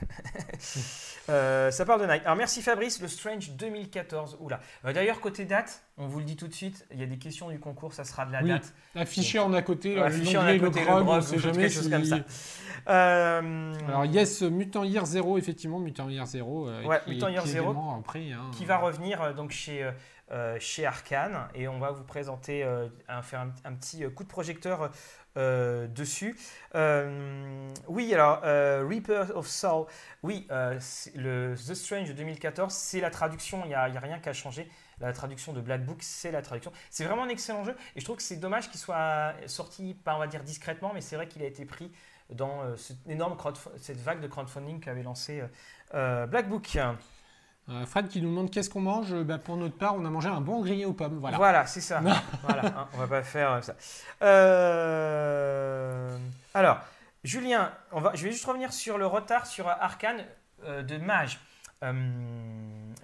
Euh, 1.30 1.70
ça 1.70 1.84
parle 1.84 2.00
de 2.00 2.06
Nike. 2.06 2.22
Alors, 2.24 2.36
merci 2.36 2.62
Fabrice, 2.62 3.02
le 3.02 3.08
Strange 3.08 3.50
2014. 3.50 4.38
Oula. 4.40 4.60
Euh, 4.86 4.94
D'ailleurs, 4.94 5.20
côté 5.20 5.44
date, 5.44 5.82
on 5.98 6.06
vous 6.06 6.20
le 6.20 6.24
dit 6.24 6.36
tout 6.36 6.48
de 6.48 6.54
suite, 6.54 6.86
il 6.90 6.98
y 6.98 7.02
a 7.02 7.06
des 7.06 7.18
questions 7.18 7.50
du 7.50 7.60
concours, 7.60 7.92
ça 7.92 8.04
sera 8.04 8.24
de 8.24 8.32
la 8.32 8.42
Oui. 8.42 8.48
date. 8.48 8.72
Affiché 8.94 9.38
en 9.38 9.52
à 9.52 9.60
côté, 9.60 9.94
Ouais, 9.96 10.00
euh, 10.00 10.06
affiché 10.06 10.38
en 10.38 10.46
à 10.46 10.58
côté, 10.58 10.80
le 10.80 10.86
le 10.86 10.86
grog, 10.86 11.06
on 11.06 11.20
jamais 11.20 11.58
quelque 11.58 11.72
chose 11.74 11.90
comme 11.90 12.04
ça. 12.06 12.20
Euh, 12.88 13.74
Alors 13.88 14.06
yes, 14.06 14.40
Mutant 14.40 14.84
Year 14.84 15.04
Zero, 15.04 15.36
effectivement, 15.36 15.78
Mutant 15.78 16.08
Year 16.08 16.24
Zero, 16.24 16.66
euh, 16.66 16.82
Ouais, 16.84 16.98
qui, 17.04 17.10
Mutant 17.10 17.28
Year 17.28 17.42
qui 17.42 17.50
prix, 18.02 18.32
hein. 18.32 18.50
qui 18.52 18.64
va 18.64 18.78
revenir 18.78 19.34
donc 19.34 19.50
chez, 19.50 19.90
euh, 20.30 20.56
chez 20.60 20.86
Arkane 20.86 21.48
et 21.54 21.68
on 21.68 21.78
va 21.78 21.90
vous 21.90 22.04
présenter, 22.04 22.62
euh, 22.64 22.86
un, 23.08 23.20
faire 23.22 23.40
un, 23.40 23.52
un 23.64 23.74
petit 23.74 24.04
coup 24.14 24.24
de 24.24 24.28
projecteur 24.28 24.90
dessus. 25.36 26.36
Euh, 26.74 27.68
oui, 27.86 28.12
alors 28.12 28.40
euh, 28.44 28.84
Reaper 28.88 29.36
of 29.36 29.46
Soul, 29.46 29.86
oui, 30.22 30.46
euh, 30.50 30.78
The 30.78 31.74
Strange 31.74 32.08
de 32.08 32.12
2014, 32.14 32.72
c'est 32.72 33.00
la 33.00 33.10
traduction, 33.10 33.62
il 33.64 33.68
n'y 33.68 33.74
a, 33.74 33.82
a 33.82 34.00
rien 34.00 34.18
qu'à 34.18 34.32
changer. 34.32 34.68
La 35.00 35.12
traduction 35.12 35.52
de 35.52 35.60
Black 35.60 35.84
Book, 35.84 35.98
c'est 36.00 36.32
la 36.32 36.42
traduction. 36.42 36.72
C'est 36.90 37.04
vraiment 37.04 37.22
un 37.22 37.28
excellent 37.28 37.62
jeu 37.62 37.76
et 37.94 38.00
je 38.00 38.04
trouve 38.04 38.16
que 38.16 38.22
c'est 38.22 38.36
dommage 38.36 38.68
qu'il 38.68 38.80
soit 38.80 39.34
sorti, 39.46 39.94
pas 39.94 40.16
on 40.16 40.18
va 40.18 40.26
dire 40.26 40.42
discrètement, 40.42 40.90
mais 40.92 41.00
c'est 41.00 41.14
vrai 41.14 41.28
qu'il 41.28 41.42
a 41.42 41.46
été 41.46 41.64
pris 41.64 41.92
dans 42.30 42.62
euh, 42.62 42.76
cette 42.76 43.06
énorme 43.08 43.36
vague 44.04 44.20
de 44.20 44.26
crowdfunding 44.26 44.80
qu'avait 44.80 45.02
lancé 45.02 45.40
euh, 45.40 45.46
euh, 45.94 46.26
Black 46.26 46.48
Book. 46.48 46.76
Euh, 47.70 47.84
Fred 47.84 48.08
qui 48.08 48.22
nous 48.22 48.30
demande 48.30 48.50
qu'est-ce 48.50 48.70
qu'on 48.70 48.80
mange. 48.80 49.14
Bah, 49.24 49.38
pour 49.38 49.56
notre 49.56 49.76
part, 49.76 49.94
on 49.94 50.04
a 50.04 50.10
mangé 50.10 50.28
un 50.28 50.40
bon 50.40 50.60
grillé 50.60 50.86
aux 50.86 50.94
pommes. 50.94 51.18
Voilà. 51.18 51.36
Voilà, 51.36 51.66
c'est 51.66 51.80
ça. 51.82 52.00
voilà, 52.42 52.66
hein, 52.66 52.88
on 52.94 52.98
va 52.98 53.06
pas 53.06 53.22
faire 53.22 53.52
euh, 53.52 53.60
ça. 53.60 53.74
Euh, 54.22 56.16
Alors, 56.54 56.78
Julien, 57.24 57.72
on 57.92 58.00
va, 58.00 58.12
je 58.14 58.24
vais 58.24 58.32
juste 58.32 58.44
revenir 58.44 58.72
sur 58.72 58.96
le 58.96 59.06
retard 59.06 59.46
sur 59.46 59.68
Arkane 59.68 60.24
euh, 60.64 60.82
de 60.82 60.96
Mage. 60.96 61.40
Euh, 61.82 61.92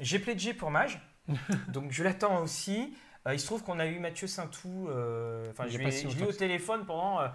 J'ai 0.00 0.18
pledgé 0.18 0.54
pour 0.54 0.70
Mage, 0.70 1.00
donc 1.68 1.90
je 1.90 2.02
l'attends 2.02 2.40
aussi. 2.40 2.96
Euh, 3.26 3.34
il 3.34 3.40
se 3.40 3.46
trouve 3.46 3.62
qu'on 3.62 3.78
a 3.78 3.86
eu 3.86 3.98
Mathieu 3.98 4.26
Saintou, 4.26 4.88
euh, 4.88 5.50
enfin 5.50 5.64
je 5.68 5.78
l'ai 5.78 5.90
si 5.90 6.06
au 6.06 6.32
téléphone 6.32 6.84
pendant 6.84 7.20
euh, 7.20 7.28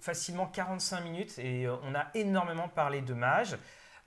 facilement 0.00 0.46
45 0.46 1.00
minutes 1.02 1.38
et 1.38 1.66
euh, 1.66 1.76
on 1.84 1.94
a 1.94 2.06
énormément 2.14 2.68
parlé 2.68 3.00
de 3.00 3.14
Mage. 3.14 3.56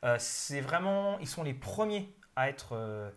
Euh, 0.04 0.16
C'est 0.20 0.62
vraiment, 0.62 1.18
ils 1.20 1.28
sont 1.28 1.44
les 1.44 1.54
premiers 1.54 2.10
à 2.36 2.50
être 2.50 2.70
euh, 2.74 3.10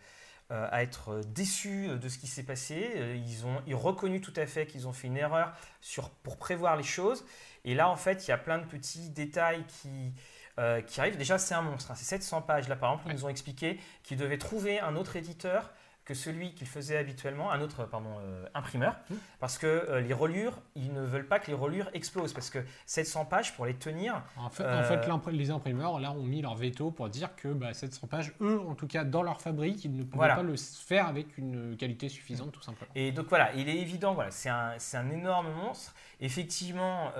euh, 0.50 0.68
à 0.70 0.82
être 0.82 1.20
déçus 1.26 1.88
de 1.98 2.08
ce 2.08 2.18
qui 2.18 2.26
s'est 2.26 2.42
passé. 2.42 2.90
Euh, 2.96 3.16
Ils 3.16 3.46
ont 3.46 3.62
ils 3.66 3.74
ont 3.74 3.78
reconnu 3.78 4.20
tout 4.20 4.32
à 4.36 4.46
fait 4.46 4.66
qu'ils 4.66 4.86
ont 4.88 4.92
fait 4.92 5.08
une 5.08 5.16
erreur 5.16 5.52
sur, 5.80 6.10
pour 6.10 6.36
prévoir 6.38 6.76
les 6.76 6.82
choses. 6.82 7.24
Et 7.64 7.74
là, 7.74 7.88
en 7.88 7.96
fait, 7.96 8.26
il 8.26 8.30
y 8.30 8.34
a 8.34 8.38
plein 8.38 8.58
de 8.58 8.64
petits 8.66 9.08
détails 9.10 9.64
qui, 9.68 10.12
euh, 10.58 10.80
qui 10.82 11.00
arrivent. 11.00 11.16
Déjà, 11.16 11.38
c'est 11.38 11.54
un 11.54 11.62
monstre. 11.62 11.90
hein. 11.92 11.94
C'est 11.96 12.04
700 12.04 12.42
pages. 12.42 12.68
Là, 12.68 12.76
par 12.76 12.92
exemple, 12.92 13.10
ils 13.10 13.14
nous 13.16 13.24
ont 13.24 13.28
expliqué 13.30 13.78
qu'ils 14.02 14.18
devaient 14.18 14.38
trouver 14.38 14.80
un 14.80 14.96
autre 14.96 15.16
éditeur 15.16 15.70
que 16.04 16.14
celui 16.14 16.52
qu'ils 16.54 16.66
faisaient 16.66 16.96
habituellement, 16.96 17.52
un 17.52 17.60
autre 17.60 17.84
pardon, 17.84 18.10
euh, 18.20 18.44
imprimeur, 18.54 18.96
Mmh. 19.08 19.14
parce 19.38 19.56
que 19.56 19.66
euh, 19.66 20.00
les 20.00 20.12
reliures, 20.12 20.58
ils 20.74 20.92
ne 20.92 21.00
veulent 21.00 21.28
pas 21.28 21.38
que 21.38 21.46
les 21.46 21.56
reliures 21.56 21.88
explosent, 21.94 22.32
parce 22.32 22.50
que 22.50 22.58
700 22.86 23.24
pages, 23.26 23.54
pour 23.54 23.66
les 23.66 23.74
tenir, 23.74 24.20
En 24.36 24.50
fait, 24.50 24.64
Euh, 24.64 24.80
en 24.80 24.84
fait, 24.84 25.06
l'impr- 25.08 25.30
les 25.30 25.50
imprimeurs 25.52 26.00
là 26.00 26.10
ont 26.12 26.24
mis 26.24 26.42
leur 26.42 26.56
veto 26.56 26.90
pour 26.90 27.08
dire 27.08 27.36
que 27.36 27.48
bah, 27.48 27.72
700 27.72 28.08
pages, 28.08 28.32
eux, 28.40 28.60
en 28.68 28.74
tout 28.74 28.88
cas 28.88 29.04
dans 29.04 29.22
leur 29.22 29.40
fabrique, 29.40 29.84
ils 29.84 29.94
ne 29.96 30.02
pouvaient 30.02 30.16
Voilà. 30.16 30.34
pas 30.36 30.42
le 30.42 30.56
faire 30.56 31.06
avec 31.06 31.38
une 31.38 31.76
qualité 31.76 32.08
suffisante, 32.08 32.50
tout 32.52 32.62
simplement. 32.62 32.90
Et 32.96 33.12
donc 33.12 33.26
voilà, 33.28 33.52
il 33.54 33.68
est 33.68 33.76
évident, 33.76 34.14
voilà, 34.14 34.30
c'est 34.32 34.48
un, 34.48 34.72
un 34.94 35.10
énorme 35.10 35.52
monstre. 35.52 35.94
Effectivement, 36.20 37.12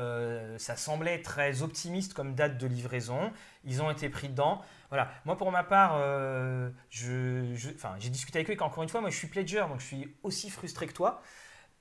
ça 0.58 0.76
semblait 0.76 1.22
très 1.22 1.62
optimiste 1.62 2.14
comme 2.14 2.34
date 2.34 2.58
de 2.58 2.66
livraison. 2.66 3.30
Ils 3.64 3.82
ont 3.82 3.90
été 3.90 4.08
pris 4.08 4.28
dedans. 4.28 4.60
Voilà, 4.92 5.10
moi 5.24 5.38
pour 5.38 5.50
ma 5.50 5.64
part, 5.64 5.94
euh, 5.96 6.68
j'ai 6.90 8.10
discuté 8.10 8.40
avec 8.40 8.50
eux. 8.50 8.52
et 8.52 8.62
Encore 8.62 8.82
une 8.82 8.90
fois, 8.90 9.00
moi 9.00 9.08
je 9.08 9.16
suis 9.16 9.26
pledger, 9.26 9.64
donc 9.66 9.80
je 9.80 9.86
suis 9.86 10.16
aussi 10.22 10.50
frustré 10.50 10.86
que 10.86 10.92
toi. 10.92 11.22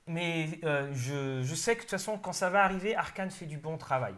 Mais 0.06 0.60
euh, 0.64 0.90
je, 0.94 1.42
je 1.42 1.54
sais 1.54 1.74
que 1.74 1.80
de 1.80 1.82
toute 1.82 1.90
façon, 1.90 2.18
quand 2.18 2.32
ça 2.32 2.48
va 2.50 2.64
arriver, 2.64 2.96
Arkane 2.96 3.30
fait 3.30 3.44
du 3.44 3.58
bon 3.58 3.76
travail. 3.76 4.14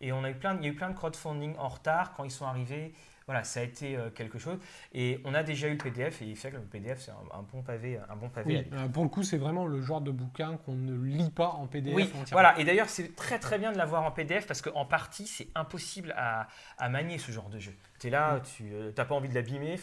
Et 0.00 0.12
on 0.12 0.22
a 0.22 0.30
eu 0.30 0.36
plein, 0.36 0.56
il 0.58 0.62
y 0.64 0.66
a 0.66 0.70
eu 0.70 0.76
plein 0.76 0.90
de 0.90 0.94
crowdfunding 0.94 1.56
en 1.58 1.68
retard 1.68 2.14
quand 2.14 2.22
ils 2.22 2.30
sont 2.30 2.46
arrivés. 2.46 2.94
Voilà, 3.26 3.42
ça 3.42 3.58
a 3.58 3.62
été 3.64 3.96
euh, 3.96 4.08
quelque 4.10 4.38
chose. 4.38 4.56
Et 4.92 5.20
on 5.24 5.34
a 5.34 5.42
déjà 5.42 5.66
eu 5.66 5.72
le 5.72 5.78
PDF. 5.78 6.22
Et 6.22 6.26
il 6.26 6.36
fait 6.36 6.50
que 6.52 6.56
le 6.56 6.62
PDF, 6.62 7.00
c'est 7.00 7.10
un, 7.10 7.38
un 7.38 7.42
bon 7.42 7.60
pavé, 7.62 7.98
un 8.08 8.14
bon 8.14 8.28
pavé. 8.28 8.66
Oui, 8.70 8.78
euh, 8.78 8.86
pour 8.88 9.02
le 9.02 9.08
coup, 9.08 9.24
c'est 9.24 9.36
vraiment 9.36 9.66
le 9.66 9.82
genre 9.82 10.00
de 10.00 10.12
bouquin 10.12 10.56
qu'on 10.58 10.74
ne 10.76 10.94
lit 11.04 11.30
pas 11.30 11.48
en 11.48 11.66
PDF 11.66 11.94
Oui, 11.94 12.12
voilà. 12.30 12.56
Et 12.60 12.64
d'ailleurs, 12.64 12.88
c'est 12.88 13.16
très 13.16 13.40
très 13.40 13.58
bien 13.58 13.72
de 13.72 13.78
l'avoir 13.78 14.04
en 14.04 14.12
PDF 14.12 14.46
parce 14.46 14.62
qu'en 14.62 14.84
partie, 14.84 15.26
c'est 15.26 15.48
impossible 15.56 16.14
à, 16.16 16.46
à 16.78 16.88
manier 16.88 17.18
ce 17.18 17.32
genre 17.32 17.48
de 17.48 17.58
jeu. 17.58 17.74
Tu 17.98 18.06
es 18.06 18.10
là, 18.10 18.40
tu 18.56 18.64
n'as 18.96 19.04
pas 19.04 19.14
envie 19.16 19.28
de 19.28 19.34
l'abîmer. 19.34 19.76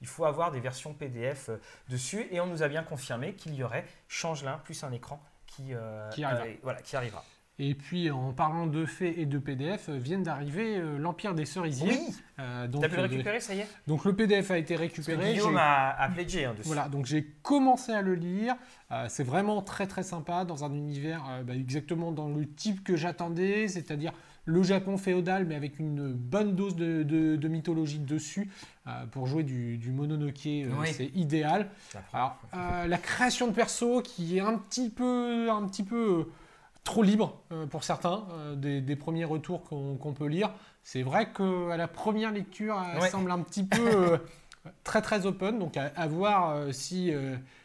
Il 0.00 0.06
faut 0.08 0.24
avoir 0.24 0.50
des 0.50 0.60
versions 0.60 0.92
PDF 0.92 1.50
euh, 1.50 1.58
dessus. 1.88 2.26
Et 2.32 2.40
on 2.40 2.46
nous 2.46 2.62
a 2.64 2.68
bien 2.68 2.82
confirmé 2.82 3.34
qu'il 3.34 3.54
y 3.54 3.62
aurait 3.62 3.84
Changelin 4.08 4.58
plus 4.64 4.82
un 4.82 4.90
écran 4.90 5.22
qui, 5.46 5.74
euh, 5.74 6.08
Qui 6.10 6.24
arrivera. 6.24 6.46
euh, 6.46 6.54
voilà, 6.62 6.82
qui 6.82 6.96
arrivera. 6.96 7.24
Et 7.58 7.74
puis, 7.74 8.10
en 8.10 8.32
parlant 8.32 8.66
de 8.66 8.86
faits 8.86 9.16
et 9.18 9.26
de 9.26 9.38
PDF, 9.38 9.88
euh, 9.90 9.96
viennent 9.98 10.22
d'arriver 10.22 10.78
euh, 10.78 10.98
l'Empire 10.98 11.34
des 11.34 11.44
Cerisiers. 11.44 11.90
Oui, 11.92 12.14
Euh, 12.40 12.66
donc, 12.66 12.82
t'as 12.82 12.88
pu 12.88 12.96
le 12.96 13.02
récupérer, 13.02 13.40
ça 13.40 13.54
y 13.54 13.60
est 13.60 13.66
donc, 13.86 14.04
le 14.04 14.14
PDF 14.16 14.50
a 14.50 14.58
été 14.58 14.74
récupéré. 14.74 15.32
Guillaume 15.34 15.56
a, 15.58 15.90
a 15.90 16.08
pledgé 16.08 16.46
hein, 16.46 16.54
dessus. 16.56 16.66
Voilà, 16.66 16.88
donc 16.88 17.04
j'ai 17.06 17.24
commencé 17.42 17.92
à 17.92 18.00
le 18.02 18.14
lire. 18.14 18.56
Euh, 18.90 19.04
c'est 19.08 19.22
vraiment 19.22 19.60
très 19.62 19.86
très 19.86 20.02
sympa 20.02 20.44
dans 20.44 20.64
un 20.64 20.72
univers 20.72 21.22
bah, 21.46 21.54
exactement 21.54 22.10
dans 22.10 22.28
le 22.28 22.46
type 22.48 22.82
que 22.82 22.96
j'attendais, 22.96 23.68
c'est-à-dire 23.68 24.12
le 24.44 24.62
Japon 24.64 24.96
féodal, 24.96 25.44
mais 25.44 25.54
avec 25.54 25.78
une 25.78 26.12
bonne 26.14 26.56
dose 26.56 26.74
de, 26.74 27.04
de- 27.04 27.36
de 27.36 27.48
mythologie 27.48 28.00
dessus. 28.00 28.50
Euh, 28.88 29.06
pour 29.06 29.26
jouer 29.26 29.44
du, 29.44 29.76
du 29.78 29.92
Mononoke, 29.92 30.46
euh, 30.46 30.68
Oui. 30.80 30.88
c'est 30.92 31.10
idéal. 31.14 31.68
Alors, 32.12 32.36
euh, 32.54 32.86
la 32.88 32.98
création 32.98 33.46
de 33.46 33.52
perso 33.52 34.00
qui 34.02 34.38
est 34.38 34.40
un 34.40 34.58
petit 34.58 34.90
peu, 34.90 35.48
un 35.50 35.64
petit 35.68 35.84
peu 35.84 36.28
trop 36.84 37.02
libre 37.02 37.42
euh, 37.52 37.66
pour 37.66 37.84
certains, 37.84 38.26
euh, 38.32 38.54
des, 38.56 38.80
des 38.80 38.96
premiers 38.96 39.24
retours 39.24 39.62
qu'on 39.62 40.14
peut 40.14 40.26
lire. 40.26 40.50
C'est 40.82 41.02
vrai 41.02 41.32
qu'à 41.32 41.76
la 41.76 41.88
première 41.88 42.32
lecture, 42.32 42.76
elle 42.94 43.00
Ouais. 43.00 43.10
semble 43.10 43.30
un 43.30 43.40
petit 43.40 43.64
peu 43.64 44.12
euh, 44.12 44.18
très 44.84 45.00
très 45.02 45.26
open, 45.26 45.58
donc 45.58 45.76
à, 45.76 45.92
à 45.96 46.06
voir 46.08 46.72
si, 46.72 47.12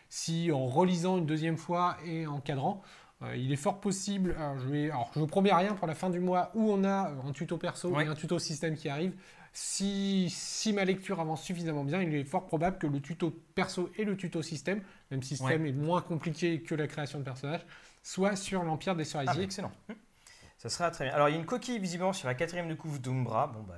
si 0.10 0.51
en 0.51 0.65
relisant 0.67 1.17
une 1.17 1.25
deuxième 1.25 1.58
fois 1.58 1.97
et 2.06 2.27
en 2.27 2.39
cadrant, 2.39 2.82
il 3.36 3.51
est 3.51 3.56
fort 3.58 3.80
possible, 3.80 4.36
alors 4.38 4.60
je 4.60 4.67
vais, 4.67 4.86
alors 4.91 5.10
je 5.15 5.19
ne 5.19 5.25
promets 5.25 5.51
rien 5.53 5.73
pour 5.73 5.88
la 5.88 5.95
fin 5.95 6.10
du 6.12 6.19
mois 6.19 6.51
où 6.53 6.71
on 6.71 6.84
a 6.84 7.12
un 7.27 7.32
tuto 7.34 7.58
perso 7.58 7.89
Ouais. 7.89 8.06
et 8.06 8.08
un 8.08 8.13
tuto 8.15 8.38
système 8.39 8.75
qui 8.75 8.89
arrive. 8.89 9.13
Si, 9.53 10.27
si 10.30 10.71
ma 10.71 10.86
lecture 10.86 11.19
avance 11.19 11.41
suffisamment 11.41 11.84
bien, 11.84 11.99
il 12.03 12.13
est 12.13 12.23
fort 12.23 12.45
probable 12.45 12.77
que 12.77 12.86
le 12.86 12.99
tuto 13.01 13.34
perso 13.56 13.89
et 13.97 14.06
le 14.06 14.15
tuto 14.15 14.43
système, 14.43 14.82
même 15.10 15.23
système 15.23 15.65
est 15.65 15.71
moins 15.71 16.01
compliqué 16.01 16.62
que 16.62 16.75
la 16.75 16.86
création 16.86 17.17
de 17.17 17.23
personnages, 17.23 17.65
soit 18.07 18.35
sur 18.37 18.63
l'Empire 18.63 18.95
des 18.95 19.03
Ah, 19.03 19.23
Cerisiers. 19.23 19.43
excellent. 19.43 19.71
Hum. 19.89 19.95
Ça 20.59 20.69
sera 20.69 20.89
très 20.89 21.05
bien. 21.05 21.13
Alors, 21.13 21.29
il 21.29 21.33
y 21.33 21.35
a 21.35 21.39
une 21.39 21.45
coquille 21.45 21.77
visiblement 21.77 22.13
sur 22.13 22.27
la 22.27 22.33
quatrième 22.33 22.67
de 22.67 22.73
couvre 22.73 22.97
d'Umbra. 22.99 23.45
Bon, 23.47 23.61
bah, 23.61 23.75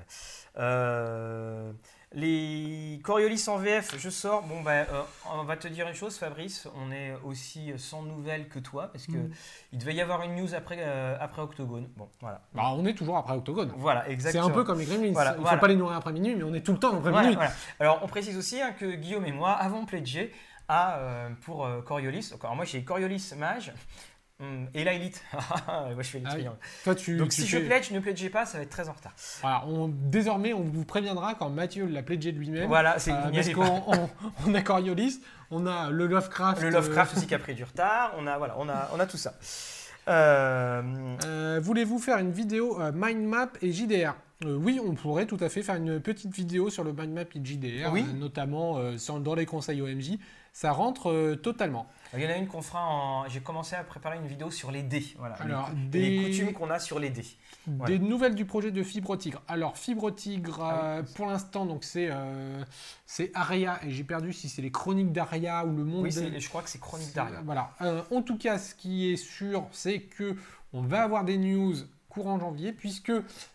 euh, 0.57 1.73
les 2.13 3.01
Coriolis 3.03 3.43
en 3.49 3.57
VF, 3.57 3.95
je 3.99 4.09
sors. 4.09 4.43
Bon, 4.43 4.61
bah, 4.61 4.71
euh, 4.71 5.01
on 5.33 5.43
va 5.43 5.57
te 5.57 5.67
dire 5.67 5.87
une 5.89 5.93
chose, 5.93 6.17
Fabrice. 6.17 6.67
On 6.75 6.89
est 6.91 7.13
aussi 7.25 7.73
sans 7.77 8.03
nouvelles 8.03 8.47
que 8.47 8.59
toi 8.59 8.87
parce 8.93 9.07
que 9.07 9.11
Mm. 9.17 9.31
il 9.73 9.79
devait 9.79 9.93
y 9.95 9.99
avoir 10.01 10.21
une 10.21 10.35
news 10.35 10.55
après, 10.55 10.77
euh, 10.79 11.17
après 11.19 11.41
Octogone. 11.41 11.89
Bon, 11.97 12.07
voilà. 12.21 12.41
Bah, 12.53 12.71
on 12.73 12.85
est 12.85 12.93
toujours 12.93 13.17
après 13.17 13.33
Octogone. 13.33 13.73
Voilà, 13.75 14.03
C'est 14.05 14.13
exactement. 14.13 14.45
un 14.47 14.49
peu 14.51 14.63
comme 14.63 14.79
les 14.79 14.85
Gremlins. 14.85 15.11
Voilà, 15.11 15.31
il 15.31 15.35
ne 15.37 15.41
voilà. 15.41 15.57
faut 15.57 15.61
pas 15.61 15.67
les 15.67 15.75
nourrir 15.75 15.97
après 15.97 16.13
minuit, 16.13 16.35
mais 16.35 16.43
on 16.43 16.53
est 16.53 16.61
tout 16.65 16.71
le 16.73 16.79
temps 16.79 16.95
après 16.97 17.11
Voilà, 17.11 17.29
minuit. 17.29 17.43
Alors, 17.81 17.99
on 18.03 18.07
précise 18.07 18.37
aussi 18.37 18.61
hein, 18.61 18.71
que 18.71 18.85
Guillaume 18.95 19.25
et 19.25 19.33
moi 19.33 19.51
avons 19.51 19.85
pledgé 19.85 20.33
à, 20.69 20.99
pour 21.41 21.67
Coriolis. 21.85 22.31
Alors, 22.41 22.55
moi, 22.55 22.63
j'ai 22.63 22.83
Coriolis 22.85 23.33
Mage. 23.35 23.73
Hum, 24.39 24.67
Et 24.73 24.83
la 24.83 24.93
Elite. 24.93 25.21
moi, 25.67 25.95
je 25.99 26.03
fais 26.09 26.19
les 26.19 26.25
Ah. 26.27 26.53
Toi, 26.83 26.95
tu, 26.95 27.17
Donc, 27.17 27.29
tu 27.29 27.41
si 27.41 27.47
je 27.47 27.57
fais- 27.57 27.65
pledge, 27.65 27.91
ne 27.91 27.99
pledgez 27.99 28.29
pas, 28.29 28.45
ça 28.45 28.57
va 28.57 28.63
être 28.63 28.69
très 28.69 28.89
en 28.89 28.93
retard. 28.93 29.13
Voilà, 29.41 29.65
on- 29.67 29.87
désormais, 29.87 30.53
on 30.53 30.63
vous 30.63 30.85
préviendra 30.85 31.35
quand 31.35 31.49
Mathieu 31.49 31.85
l'a 31.85 32.03
pledgé 32.03 32.31
de 32.31 32.37
lui-même. 32.39 32.67
Voilà, 32.67 32.99
c'est 32.99 33.11
Euh, 33.11 33.29
parce 33.33 33.49
qu'on 33.49 33.61
pas. 33.81 33.83
on, 33.87 34.09
on 34.47 34.53
a 34.55 34.61
Coriolis, 34.61 35.21
on 35.51 35.65
a 35.67 35.89
le 35.89 36.07
Lovecraft. 36.07 36.61
Le 36.61 36.69
Lovecraft 36.69 37.13
euh, 37.13 37.17
aussi 37.17 37.27
qui 37.27 37.35
a 37.35 37.39
pris 37.39 37.55
du 37.55 37.63
retard. 37.63 38.13
On 38.17 38.27
a, 38.27 38.37
voilà, 38.37 38.55
on 38.57 38.69
a, 38.69 38.89
on 38.95 38.99
a 38.99 39.05
tout 39.05 39.17
ça. 39.17 39.33
Euh, 40.07 40.81
euh, 41.25 41.59
Voulez-vous 41.61 41.99
faire 41.99 42.17
une 42.17 42.31
vidéo 42.31 42.79
mind 42.93 43.23
map 43.27 43.49
et 43.61 43.71
JDR 43.71 44.15
Euh, 44.45 44.55
Oui, 44.55 44.79
on 44.83 44.95
pourrait 44.95 45.25
tout 45.25 45.37
à 45.41 45.49
fait 45.49 45.61
faire 45.61 45.75
une 45.75 45.99
petite 45.99 46.33
vidéo 46.33 46.69
sur 46.69 46.83
le 46.85 46.93
mind 46.93 47.11
map 47.13 47.21
et 47.35 47.43
JDR, 47.43 47.91
Oui. 47.91 48.05
euh, 48.07 48.17
notamment 48.17 48.77
euh, 48.79 48.95
dans 49.19 49.35
les 49.35 49.45
conseils 49.45 49.81
OMJ. 49.81 50.17
Ça 50.53 50.71
rentre 50.71 51.35
totalement. 51.43 51.87
Il 52.15 52.21
y 52.21 52.25
en 52.25 52.29
a 52.29 52.35
une 52.37 52.47
qu'on 52.47 52.61
fera 52.61 52.85
en. 52.87 53.27
J'ai 53.29 53.39
commencé 53.41 53.75
à 53.75 53.83
préparer 53.83 54.17
une 54.17 54.27
vidéo 54.27 54.49
sur 54.51 54.71
les 54.71 54.81
dés. 54.83 55.05
Voilà, 55.17 55.35
les 55.37 55.41
Alors, 55.45 55.69
cou- 55.69 55.75
des- 55.89 56.09
les 56.09 56.23
coutumes 56.25 56.53
qu'on 56.53 56.69
a 56.69 56.79
sur 56.79 56.99
les 56.99 57.09
dés. 57.09 57.25
Voilà. 57.67 57.97
Des 57.97 57.99
nouvelles 58.03 58.35
du 58.35 58.45
projet 58.45 58.71
de 58.71 58.81
Fibre 58.83 59.15
Tigre. 59.15 59.41
Alors, 59.47 59.77
Fibre 59.77 60.09
Tigre, 60.11 60.59
Ah 60.63 60.83
euh, 60.83 61.03
pour 61.15 61.27
l'instant, 61.27 61.65
donc 61.65 61.83
c'est 61.83 62.09
euh, 62.11 62.63
c'est 63.05 63.31
Aria, 63.35 63.79
et 63.85 63.91
j'ai 63.91 64.03
perdu 64.03 64.33
si 64.33 64.49
c'est 64.49 64.61
les 64.61 64.71
chroniques 64.71 65.11
d'Aria 65.11 65.65
ou 65.65 65.75
le 65.75 65.83
monde 65.83 66.03
Oui, 66.03 66.13
de- 66.13 66.39
je 66.39 66.49
crois 66.49 66.61
que 66.63 66.69
c'est 66.69 66.81
Chronique 66.81 67.13
d'Aria. 67.13 67.41
Voilà. 67.45 67.71
Euh, 67.81 68.01
en 68.11 68.21
tout 68.21 68.37
cas, 68.37 68.57
ce 68.57 68.73
qui 68.75 69.11
est 69.11 69.17
sûr, 69.17 69.67
c'est 69.71 69.99
que 70.01 70.35
on 70.73 70.81
va 70.81 71.03
avoir 71.03 71.23
des 71.23 71.37
news 71.37 71.75
courant 72.09 72.39
janvier, 72.39 72.73
puisque, 72.73 73.11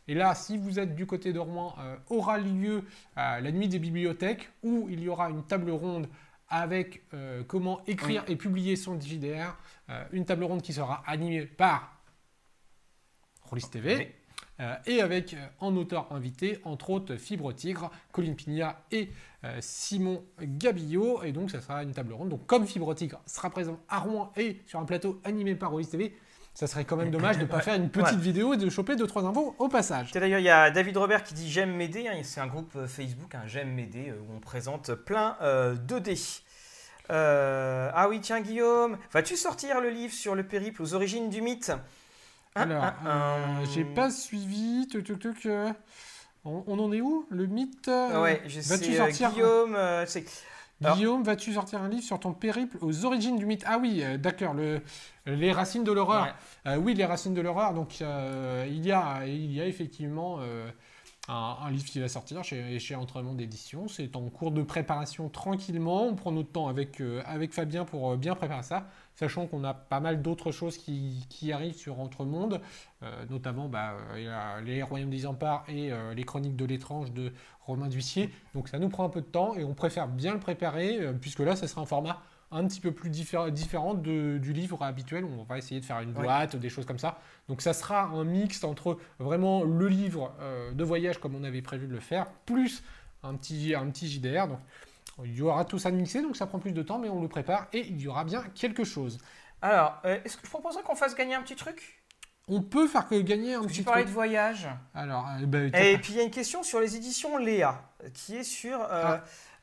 et 0.07 0.15
là, 0.15 0.33
si 0.37 0.57
vous 0.57 0.79
êtes 0.79 0.95
du 0.95 1.07
côté 1.07 1.33
de 1.33 1.41
Rouen, 1.41 1.75
euh, 1.81 1.97
aura 2.09 2.39
lieu 2.39 2.85
euh, 3.19 3.41
la 3.41 3.51
nuit 3.51 3.67
des 3.67 3.81
bibliothèques, 3.81 4.49
où 4.63 4.87
il 4.89 5.01
y 5.03 5.09
aura 5.09 5.29
une 5.29 5.43
table 5.43 5.73
ronde 5.73 6.07
avec 6.49 7.03
euh, 7.15 7.43
comment 7.47 7.85
écrire 7.87 8.25
et 8.29 8.37
publier 8.37 8.77
son 8.77 9.01
JDR, 9.01 9.57
euh, 9.91 10.05
une 10.13 10.25
table 10.25 10.45
ronde 10.45 10.63
qui 10.63 10.73
sera 10.73 11.03
animée 11.07 11.47
par 11.47 12.01
Rollis 13.45 13.69
TV. 13.71 13.97
Oui. 13.97 14.07
Euh, 14.61 14.75
et 14.87 15.01
avec 15.01 15.37
en 15.59 15.75
auteur 15.75 16.13
invité, 16.13 16.61
entre 16.65 16.91
autres 16.91 17.17
Fibre 17.17 17.53
Tigre, 17.53 17.91
Colin 18.13 18.35
Pigna 18.35 18.85
et 18.93 19.11
Simon 19.61 20.25
Gabillot. 20.41 21.23
Et 21.25 21.33
donc, 21.33 21.51
ça 21.51 21.61
sera 21.61 21.83
une 21.83 21.93
table 21.93 22.13
ronde. 22.13 22.31
Donc, 22.31 22.47
comme 22.47 22.67
Fibre 22.67 22.95
Tigre 22.95 23.21
sera 23.27 23.51
présent 23.51 23.79
à 23.89 23.99
Rouen 23.99 24.33
et 24.37 24.61
sur 24.67 24.79
un 24.79 24.85
plateau 24.85 25.21
animé 25.25 25.55
par 25.55 25.71
Rollis 25.71 25.89
TV, 25.89 26.15
ça 26.55 26.67
serait 26.69 26.85
quand 26.85 26.97
même 26.97 27.11
dommage 27.11 27.37
de 27.37 27.43
ne 27.43 27.47
pas 27.47 27.57
Ouais. 27.57 27.63
faire 27.63 27.75
une 27.75 27.91
petite 27.91 28.17
Ouais. 28.17 28.23
vidéo 28.23 28.55
et 28.55 28.57
de 28.57 28.71
choper 28.71 28.95
deux 28.97 29.07
trois 29.09 29.25
infos 29.25 29.55
au 29.59 29.69
passage. 29.69 30.13
D'ailleurs, 30.13 30.39
il 30.39 30.45
y 30.45 30.51
a 30.51 30.71
David 30.71 30.97
Robert 30.97 31.23
qui 31.25 31.35
dit 31.35 31.51
J'aime 31.51 31.75
m'aider. 31.75 32.07
hein, 32.09 32.21
c'est 32.23 32.41
un 32.41 32.47
groupe 32.47 32.73
euh, 32.77 32.87
Facebook, 32.87 33.35
un 33.35 33.47
J'aime 33.47 33.73
m'aider, 33.75 34.11
euh, 34.11 34.21
où 34.21 34.37
on 34.37 34.41
présente 34.41 34.95
plein 34.95 35.37
euh, 35.43 35.75
de 35.75 35.99
dés. 35.99 36.19
Euh, 37.11 37.91
ah 37.93 38.09
oui, 38.09 38.21
tiens, 38.21 38.41
Guillaume, 38.41 38.97
vas-tu 39.13 39.37
sortir 39.37 39.81
le 39.81 39.91
livre 39.91 40.15
sur 40.15 40.35
le 40.35 40.43
périple 40.47 40.81
aux 40.83 40.95
origines 40.95 41.29
du 41.29 41.43
mythe? 41.43 41.71
Hein, 42.57 42.63
Alors, 42.71 42.85
hein, 42.85 42.95
euh, 43.05 43.09
hein. 43.11 43.65
j'ai 43.75 43.85
pas 43.85 44.11
suivi. 44.11 44.87
Tuc, 44.91 45.05
tuc, 45.05 45.19
tuc, 45.19 45.49
on, 46.45 46.63
on 46.67 46.79
en 46.79 46.93
est 46.93 47.01
où? 47.01 47.27
Le 47.31 47.47
mythe 47.47 47.89
Ouais, 47.89 48.41
je 48.47 48.61
sais. 48.61 48.93
sortir? 48.97 49.33
Guillaume, 49.33 49.77
c'est. 50.07 50.25
Alors- 50.83 50.97
Guillaume, 50.97 51.23
vas-tu 51.23 51.53
sortir 51.55 51.83
un 51.83 51.89
livre 51.89 52.03
sur 52.03 52.19
ton 52.21 52.33
périple 52.33 52.77
aux 52.81 53.05
origines 53.05 53.37
du 53.37 53.47
mythe? 53.47 53.65
Ah 53.67 53.79
oui, 53.81 54.03
euh, 54.03 54.19
d'accord, 54.19 54.55
le, 54.55 54.83
les 55.27 55.53
racines 55.53 55.85
de 55.85 55.93
l'horreur. 55.93 56.25
Ouais. 56.25 56.73
Euh, 56.73 56.77
oui, 56.77 56.95
les 56.95 57.05
racines 57.05 57.35
de 57.35 57.41
l'horreur. 57.41 57.75
Donc, 57.75 57.99
euh, 58.03 58.67
il, 58.69 58.85
y 58.85 58.93
a, 58.93 59.27
il 59.27 59.53
y 59.53 59.61
a 59.61 59.67
effectivement 59.67 60.41
un, 61.29 61.57
un 61.63 61.71
livre 61.71 61.87
qui 61.87 62.01
va 62.01 62.09
sortir 62.09 62.43
chez, 62.45 62.79
chez 62.79 62.95
Entremont 62.97 63.35
d'édition. 63.35 63.89
C'est 63.89 64.17
en 64.17 64.29
cours 64.29 64.51
de 64.51 64.63
préparation 64.63 65.29
tranquillement. 65.29 66.05
On 66.07 66.15
prend 66.17 66.33
notre 66.33 66.51
temps 66.51 66.69
avec, 66.69 67.01
avec 67.25 67.55
Fabien 67.55 67.85
pour 67.85 68.17
bien 68.17 68.35
préparer 68.35 68.63
ça, 68.63 68.87
sachant 69.15 69.47
qu'on 69.47 69.65
a 69.65 69.75
pas 69.75 70.01
mal 70.01 70.23
d'autres 70.23 70.51
choses 70.51 70.77
qui, 70.77 71.27
qui 71.29 71.53
arrivent 71.53 71.77
sur 71.77 72.01
Entremonde, 72.01 72.61
euh, 73.03 73.25
notamment 73.31 73.69
bah, 73.69 73.95
euh, 74.15 74.61
les 74.63 74.83
Royaumes 74.83 75.11
des 75.11 75.27
Emparts 75.27 75.65
et 75.69 75.93
euh, 75.93 76.15
les 76.15 76.25
Chroniques 76.25 76.57
de 76.57 76.65
l'étrange 76.65 77.13
de 77.13 77.33
Romain 77.61 77.89
D'Huissier. 77.89 78.31
Donc, 78.55 78.69
ça 78.69 78.79
nous 78.79 78.89
prend 78.89 79.05
un 79.05 79.09
peu 79.09 79.21
de 79.21 79.27
temps 79.27 79.55
et 79.57 79.65
on 79.65 79.75
préfère 79.75 80.09
bien 80.09 80.33
le 80.35 80.41
préparer, 80.41 81.01
euh, 81.01 81.13
puisque 81.13 81.41
là, 81.41 81.57
ça 81.57 81.67
sera 81.69 81.81
un 81.83 81.87
format 81.87 82.21
un 82.51 82.67
petit 82.69 82.81
peu 82.81 82.93
plus 82.93 83.11
diffé- 83.11 83.51
différent 83.51 83.95
de- 83.95 84.39
du 84.39 84.53
livre 84.53 84.83
habituel. 84.83 85.25
On 85.25 85.43
va 85.45 85.59
essayer 85.59 85.81
de 85.81 85.85
faire 85.85 86.01
une 86.01 86.17
Ouais. 86.17 86.23
boîte, 86.23 86.55
des 86.57 86.69
choses 86.69 86.85
comme 86.87 86.99
ça. 87.01 87.19
Donc 87.49 87.63
ça 87.63 87.73
sera 87.73 88.03
un 88.05 88.23
mix 88.25 88.63
entre 88.63 88.99
vraiment 89.19 89.65
le 89.65 89.89
livre 89.89 90.33
de 90.73 90.85
voyage 90.85 91.19
comme 91.19 91.35
on 91.35 91.43
avait 91.43 91.63
prévu 91.63 91.89
de 91.89 91.93
le 91.93 91.99
faire, 92.01 92.27
plus 92.47 92.85
un 93.25 93.35
petit, 93.35 93.75
un 93.75 93.87
petit 93.91 94.07
JDR. 94.09 94.47
Donc 94.47 94.59
il 95.25 95.35
y 95.35 95.43
aura 95.43 95.65
tout 95.65 95.79
ça 95.79 95.91
de 95.91 95.97
mixé, 95.97 96.23
donc 96.23 96.37
ça 96.37 96.47
prend 96.47 96.59
plus 96.59 96.73
de 96.73 96.83
temps, 96.83 96.99
mais 96.99 97.09
on 97.09 97.21
le 97.23 97.29
prépare 97.29 97.67
et 97.73 97.81
il 97.87 98.01
y 98.01 98.09
aura 98.09 98.25
bien 98.25 98.43
quelque 98.55 98.85
chose. 98.85 99.19
Alors, 99.63 100.01
euh, 100.05 100.19
est-ce 100.25 100.37
que 100.37 100.45
je 100.45 100.51
proposerais 100.51 100.83
qu'on 100.83 100.97
fasse 100.97 101.15
gagner 101.15 101.35
un 101.35 101.43
petit 101.43 101.57
truc? 101.57 102.03
On 102.49 102.61
peut 102.61 102.87
faire 102.89 103.09
que 103.09 103.15
gagner 103.21 103.55
un 103.55 103.61
Parce 103.61 103.69
petit 103.73 103.79
Tu 103.79 103.85
parlais 103.85 104.03
truc. 104.03 104.11
de 104.11 104.15
voyage. 104.15 104.69
Alors, 104.95 105.27
euh, 105.41 105.47
bah, 105.47 105.59
Et 105.81 105.97
puis 105.99 106.13
il 106.13 106.17
y 106.17 106.21
a 106.21 106.25
une 106.25 106.31
question 106.31 106.63
sur 106.63 106.81
les 106.81 106.97
éditions 106.97 107.39
Léa, 107.39 107.81
qui 108.13 108.37
est 108.37 108.43
sur 108.45 108.79
euh, 108.91 109.17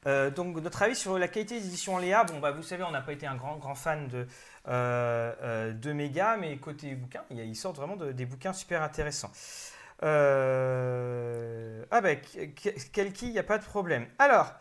Ah. 0.05 0.29
donc 0.31 0.55
notre 0.57 0.81
avis 0.81 0.95
sur 0.95 1.19
la 1.19 1.27
qualité 1.27 1.59
des 1.59 1.67
éditions 1.67 1.99
Léa. 1.99 2.23
Bon 2.23 2.39
bah 2.39 2.49
vous 2.51 2.63
savez, 2.63 2.81
on 2.83 2.89
n'a 2.91 3.01
pas 3.01 3.11
été 3.13 3.27
un 3.27 3.35
grand 3.35 3.57
grand 3.57 3.75
fan 3.75 4.07
de 4.07 4.25
de 4.65 5.93
Méga, 5.93 6.37
mais 6.37 6.57
côté 6.57 6.95
bouquin, 6.95 7.21
il 7.29 7.37
y 7.37 7.41
a- 7.41 7.43
ils 7.43 7.55
sortent 7.55 7.75
vraiment 7.77 7.97
de- 7.97 8.11
des 8.13 8.25
bouquins 8.25 8.53
super 8.53 8.81
intéressants. 8.81 9.31
Ah 11.91 12.01
bah 12.01 12.15
Kelki, 12.93 13.27
il 13.27 13.31
n'y 13.33 13.39
a 13.39 13.43
pas 13.43 13.57
de 13.57 13.63
problème. 13.65 14.07
Alors. 14.17 14.51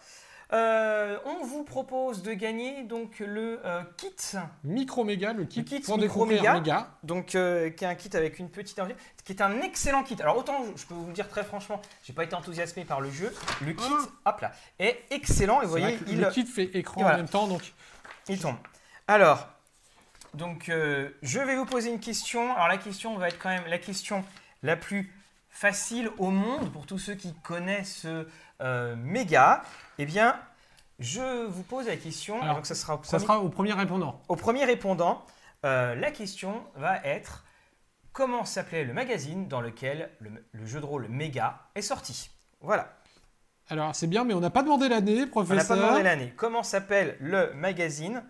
Euh, 0.53 1.17
on 1.27 1.45
vous 1.45 1.63
propose 1.63 2.23
de 2.23 2.33
gagner 2.33 2.83
donc 2.83 3.21
le 3.21 3.61
euh, 3.65 3.83
kit 3.97 4.37
Micro 4.65 5.05
Méga, 5.05 5.33
le 5.33 5.45
kit, 5.45 5.61
Le 5.61 5.65
kit 5.65 5.81
pour 5.81 5.97
Micro 5.97 6.27
Méga. 6.27 6.55
Méga. 6.55 6.89
donc 7.05 7.37
euh, 7.37 7.71
qui 7.71 7.85
est 7.85 7.87
un 7.87 7.95
kit 7.95 8.11
avec 8.15 8.41
une 8.41 8.51
petite 8.51 8.81
qui 9.25 9.33
est 9.33 9.43
un 9.43 9.61
excellent 9.61 10.03
kit. 10.03 10.17
Alors 10.21 10.37
autant 10.37 10.65
je 10.75 10.85
peux 10.87 10.95
vous 10.95 11.07
le 11.07 11.13
dire 11.13 11.29
très 11.29 11.45
franchement, 11.45 11.81
j'ai 12.03 12.13
pas 12.13 12.25
été 12.25 12.35
enthousiasmé 12.35 12.85
par 12.85 13.01
le 13.01 13.11
jeu. 13.13 13.33
Le 13.65 13.75
kit, 13.75 13.93
hop 14.25 14.41
là, 14.41 14.51
est 14.81 14.99
excellent 15.11 15.63
et 15.63 15.67
vous 15.67 15.71
voyez, 15.71 16.01
il, 16.09 16.21
le 16.21 16.31
kit 16.31 16.47
fait 16.47 16.65
écran 16.75 17.03
voilà. 17.03 17.15
en 17.15 17.19
même 17.19 17.29
temps, 17.29 17.47
donc 17.47 17.73
il 18.29 18.41
tombe. 18.41 18.57
Alors, 19.07 19.47
donc 20.35 20.65
je 20.67 21.39
vais 21.39 21.55
vous 21.55 21.67
poser 21.67 21.91
une 21.91 22.01
question. 22.01 22.55
Alors 22.55 22.67
la 22.67 22.79
question 22.79 23.17
va 23.19 23.29
être 23.29 23.39
quand 23.39 23.51
même 23.51 23.67
la 23.69 23.79
question 23.79 24.25
la 24.65 24.75
plus 24.75 25.13
facile 25.49 26.11
au 26.19 26.31
monde 26.31 26.73
pour 26.73 26.87
tous 26.87 26.99
ceux 26.99 27.15
qui 27.15 27.35
connaissent 27.43 28.07
euh, 28.61 28.97
Méga. 28.97 29.63
Eh 29.99 30.07
bien, 30.07 30.39
je 30.99 31.47
vous 31.47 31.63
pose 31.63 31.87
la 31.87 31.97
question. 31.97 32.41
Alors, 32.43 32.57
donc 32.57 32.67
ça 32.67 32.75
sera 32.75 32.95
au 32.95 33.03
ça 33.03 33.17
premier- 33.19 33.23
sera 33.23 33.41
au 33.41 33.49
premier 33.49 33.73
répondant. 33.73 34.21
au 34.29 34.37
premier 34.37 34.65
répondant. 34.65 35.25
Euh, 35.67 35.95
la 35.95 36.11
question 36.11 36.65
va 36.77 37.05
être 37.05 37.45
comment 38.13 38.45
s'appelait 38.45 38.85
le 38.85 38.93
magazine 38.95 39.47
dans 39.47 39.61
lequel 39.61 40.11
le, 40.21 40.31
le 40.53 40.67
jeu 40.67 40.81
de 40.81 40.87
rôle 40.87 41.07
Mega 41.09 41.61
est 41.75 41.83
sorti? 41.83 42.31
Voilà. 42.61 42.95
Alors 43.69 43.95
c'est 43.95 44.07
bien, 44.09 44.25
mais 44.25 44.35
on 44.35 44.41
n'a 44.41 44.51
pas 44.51 44.63
demandé 44.63 44.89
l'année, 44.89 45.23
On 45.25 45.29
professeur. 45.29 45.57
n'a 45.57 45.65
pas 45.65 45.77
demandé 45.77 46.03
l'année. 46.03 46.33
Comment 46.37 46.63
s'appelle 46.63 47.17
le 47.21 47.53
magazine 47.55 48.25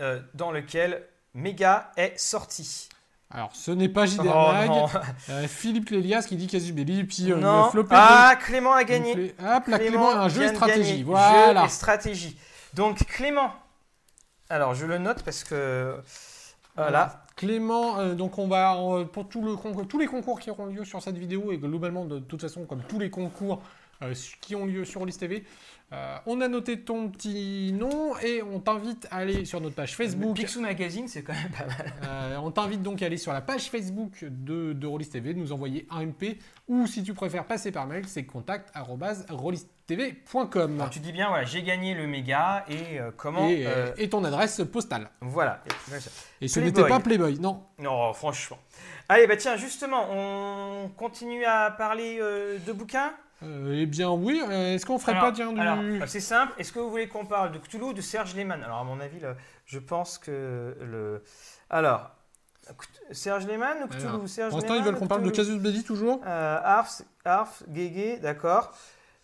euh, 0.00 0.20
dans 0.34 0.50
lequel 0.52 1.06
Mega 1.34 1.90
est 1.96 2.18
sorti? 2.18 2.88
Alors 3.32 3.50
ce 3.54 3.70
n'est 3.70 3.88
pas 3.88 4.06
JDR 4.06 4.68
Oh 4.70 4.86
Euh, 5.30 5.46
Philippe 5.46 5.90
Lélias 5.90 6.22
qui 6.28 6.36
dit 6.36 6.46
Casus 6.48 6.72
Belli, 6.72 7.04
puis 7.04 7.30
euh, 7.30 7.36
non. 7.36 7.64
le 7.66 7.70
flopé 7.70 7.94
Ah, 7.96 8.34
Clément 8.40 8.72
a 8.72 8.82
gagné. 8.84 9.34
Hop 9.38 9.66
là, 9.68 9.78
Clément, 9.78 10.10
un 10.10 10.28
jeu 10.28 10.42
et 10.42 10.50
de 10.50 10.54
stratégie. 10.54 11.02
Voilà. 11.04 11.60
Jeu 11.60 11.66
et 11.66 11.68
stratégie. 11.68 12.38
Donc 12.74 12.98
Clément. 13.06 13.50
Alors 14.48 14.74
je 14.74 14.84
le 14.86 14.98
note 14.98 15.22
parce 15.22 15.44
que 15.44 15.94
voilà. 16.76 17.24
Clément, 17.36 17.98
euh, 17.98 18.14
donc 18.14 18.38
on 18.38 18.48
va 18.48 18.76
pour 19.12 19.28
tout 19.28 19.42
le 19.42 19.54
concours- 19.56 19.86
tous 19.86 19.98
les 19.98 20.06
concours 20.06 20.40
qui 20.40 20.50
auront 20.50 20.66
lieu 20.66 20.84
sur 20.84 21.00
cette 21.02 21.16
vidéo 21.16 21.52
et 21.52 21.58
globalement 21.58 22.04
de, 22.04 22.18
toute 22.18 22.42
façon 22.42 22.66
comme 22.66 22.82
tous 22.82 22.98
les 22.98 23.08
concours 23.10 23.62
euh, 24.02 24.14
qui 24.40 24.54
ont 24.54 24.66
lieu 24.66 24.84
sur 24.84 25.04
List 25.06 25.20
TV, 25.20 25.44
euh, 25.92 26.16
on 26.26 26.40
a 26.40 26.46
noté 26.46 26.80
ton 26.80 27.08
petit 27.08 27.72
nom 27.72 28.16
et 28.18 28.42
on 28.42 28.60
t'invite 28.60 29.08
à 29.10 29.16
aller 29.16 29.44
sur 29.44 29.60
notre 29.60 29.74
page 29.74 29.96
Facebook. 29.96 30.36
Picsou 30.36 30.60
Magazine, 30.60 31.08
c'est 31.08 31.22
quand 31.22 31.32
même 31.32 31.50
pas 31.50 31.66
mal. 31.66 31.92
Euh, 32.04 32.36
on 32.36 32.52
t'invite 32.52 32.82
donc 32.82 33.02
à 33.02 33.06
aller 33.06 33.16
sur 33.16 33.32
la 33.32 33.40
page 33.40 33.70
Facebook 33.70 34.24
de, 34.24 34.72
de 34.72 34.86
Rollis 34.86 35.08
TV, 35.08 35.34
de 35.34 35.38
nous 35.38 35.52
envoyer 35.52 35.86
un 35.90 36.06
MP 36.06 36.38
ou 36.70 36.86
si 36.86 37.02
tu 37.02 37.12
préfères 37.14 37.46
passer 37.46 37.72
par 37.72 37.88
mail, 37.88 38.06
c'est 38.06 38.24
contact@rollistv.com 38.24 40.74
Alors, 40.76 40.90
tu 40.90 41.00
dis 41.00 41.10
bien, 41.10 41.28
voilà, 41.28 41.44
j'ai 41.44 41.64
gagné 41.64 41.94
le 41.94 42.06
méga 42.06 42.64
et 42.68 43.00
euh, 43.00 43.10
comment 43.16 43.48
et, 43.48 43.66
euh, 43.66 43.92
et 43.98 44.08
ton 44.08 44.22
adresse 44.22 44.62
postale. 44.72 45.10
Voilà. 45.20 45.64
Et 46.40 46.46
ce 46.46 46.60
n'était 46.60 46.86
pas 46.86 47.00
Playboy, 47.00 47.40
non. 47.40 47.64
Non, 47.80 48.12
franchement. 48.12 48.58
Allez, 49.08 49.26
bah 49.26 49.36
tiens, 49.36 49.56
justement, 49.56 50.06
on 50.12 50.88
continue 50.96 51.44
à 51.44 51.72
parler 51.72 52.18
euh, 52.20 52.60
de 52.64 52.72
bouquins? 52.72 53.14
Euh, 53.42 53.74
eh 53.74 53.86
bien 53.86 54.10
oui, 54.10 54.40
euh, 54.46 54.74
est-ce 54.74 54.84
qu'on 54.84 54.98
ferait 54.98 55.12
Alors- 55.12 55.24
pas 55.24 55.32
tiens, 55.32 55.52
du... 55.52 55.60
Alors, 55.60 55.78
euh, 55.80 56.06
c'est 56.06 56.20
simple. 56.20 56.52
Est-ce 56.58 56.72
que 56.72 56.78
vous 56.78 56.90
voulez 56.90 57.08
qu'on 57.08 57.24
parle 57.26 57.52
de 57.52 57.58
Cthulhu 57.58 57.84
ou 57.84 57.92
de 57.92 58.00
Serge 58.00 58.34
Lehmann? 58.34 58.62
Alors, 58.62 58.78
à 58.78 58.84
mon 58.84 59.00
avis, 59.00 59.20
je 59.66 59.78
pense 59.78 60.18
que 60.18 60.76
le. 60.80 61.22
Alors, 61.70 62.10
Serge 63.10 63.46
Lehmann 63.46 63.78
ou 63.84 63.88
Cthulhu? 63.88 64.08
Alors, 64.08 64.28
Serge 64.28 64.50
Pour 64.50 64.58
l'instant, 64.60 64.74
ils 64.74 64.82
veulent 64.82 64.96
qu'on 64.96 65.06
parle 65.08 65.22
de 65.22 65.30
Casus 65.30 65.58
Belli 65.58 65.82
toujours? 65.84 66.20
Euh, 66.26 66.60
Arf, 66.62 67.02
Arf, 67.24 67.62
Guégué, 67.68 68.18
d'accord. 68.18 68.74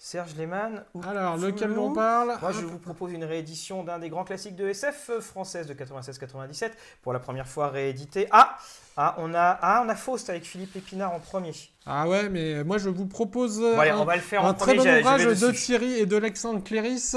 Serge 0.06 0.36
Lehmann 0.36 0.84
ou 0.94 1.02
Alors, 1.02 1.36
lequel 1.36 1.76
on 1.76 1.92
parle 1.92 2.38
Moi, 2.40 2.52
je 2.52 2.64
vous 2.64 2.78
propose 2.78 3.12
une 3.12 3.24
réédition 3.24 3.82
d'un 3.82 3.98
des 3.98 4.08
grands 4.08 4.22
classiques 4.22 4.54
de 4.54 4.68
SF 4.68 5.10
euh, 5.10 5.20
française 5.20 5.66
de 5.66 5.74
96-97, 5.74 6.70
pour 7.02 7.12
la 7.12 7.18
première 7.18 7.48
fois 7.48 7.70
réédité. 7.70 8.28
Ah, 8.30 8.56
ah, 8.96 9.16
on 9.18 9.34
a, 9.34 9.58
ah, 9.60 9.82
on 9.84 9.88
a 9.88 9.96
Faust 9.96 10.30
avec 10.30 10.44
Philippe 10.44 10.76
Épinard 10.76 11.12
en 11.12 11.18
premier. 11.18 11.50
Ah 11.86 12.08
ouais, 12.08 12.28
mais 12.28 12.62
moi 12.62 12.78
je 12.78 12.88
vous 12.88 13.06
propose 13.06 13.60
euh, 13.60 13.74
Bon, 13.74 13.80
allez, 13.80 13.90
un, 13.90 13.98
on 13.98 14.04
va 14.04 14.14
le 14.14 14.22
faire 14.22 14.44
un 14.44 14.50
en 14.50 14.54
très 14.54 14.76
premier. 14.76 14.92
bon 14.92 14.98
ouvrage 15.00 15.24
de. 15.24 15.50
Thierry 15.50 15.94
et 15.94 16.06
de 16.06 16.16
Alexandre 16.16 16.62
Cléris. 16.62 17.14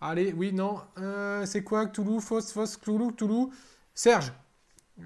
Allez, 0.00 0.32
oui, 0.32 0.50
non. 0.50 0.80
euh, 0.96 1.44
c'est 1.44 1.62
quoi? 1.62 1.84
Cthulhu, 1.84 2.22
Faust, 2.22 2.52
Faust, 2.52 2.80
Cthulhu, 2.80 3.12
Cthulhu 3.12 3.48
Serge. 3.92 4.32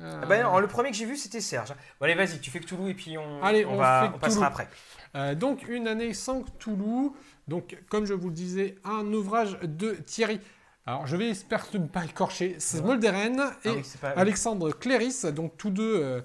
Euh, 0.01 0.21
Ah 0.23 0.27
bah 0.27 0.43
non, 0.43 0.59
le 0.59 0.67
premier 0.67 0.91
que 0.91 0.97
j'ai 0.97 1.07
vu, 1.07 1.17
c'était 1.17 1.41
Serge. 1.41 1.71
Bon, 1.99 2.05
allez, 2.05 2.15
vas-y, 2.15 2.39
tu 2.41 2.51
fais 2.51 2.61
Cthulhu 2.61 2.91
et 2.91 2.95
puis 2.95 3.17
on, 3.17 3.43
Allez, 3.43 3.65
on, 3.65 3.73
on 3.73 3.77
va, 3.77 4.03
fait 4.11 4.17
on 4.17 4.19
passera 4.19 4.47
après. 4.47 4.69
euh, 5.15 5.35
donc, 5.35 5.67
une 5.69 5.89
année 5.89 6.13
sans 6.15 6.43
Cthulhu. 6.43 7.11
Donc, 7.49 7.79
comme 7.89 8.05
je 8.05 8.13
vous 8.13 8.29
le 8.29 8.35
disais, 8.35 8.75
un 8.85 9.11
ouvrage 9.13 9.59
de 9.63 9.93
Thierry. 9.93 10.41
Alors, 10.85 11.07
je 11.07 11.17
vais 11.17 11.31
espérer 11.31 11.63
ne 11.75 11.87
pas 11.87 12.05
écorcher. 12.05 12.57
C'est 12.59 12.83
Molderen 12.83 13.41
et 13.65 13.69
Ah 13.69 13.73
oui, 13.77 13.81
c'est 13.85 14.01
pas- 14.01 14.11
Alexandre 14.11 14.71
Cléris, 14.73 15.21
donc 15.35 15.57
tous 15.59 15.71
deux 15.71 16.01
euh, 16.03 16.21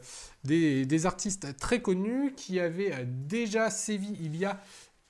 des, 0.45 0.85
des 0.85 1.05
artistes 1.05 1.57
très 1.57 1.81
connus 1.81 2.33
qui 2.35 2.59
avaient 2.61 3.05
déjà 3.05 3.69
sévi 3.69 4.17
il 4.21 4.35
y 4.37 4.45
a 4.45 4.57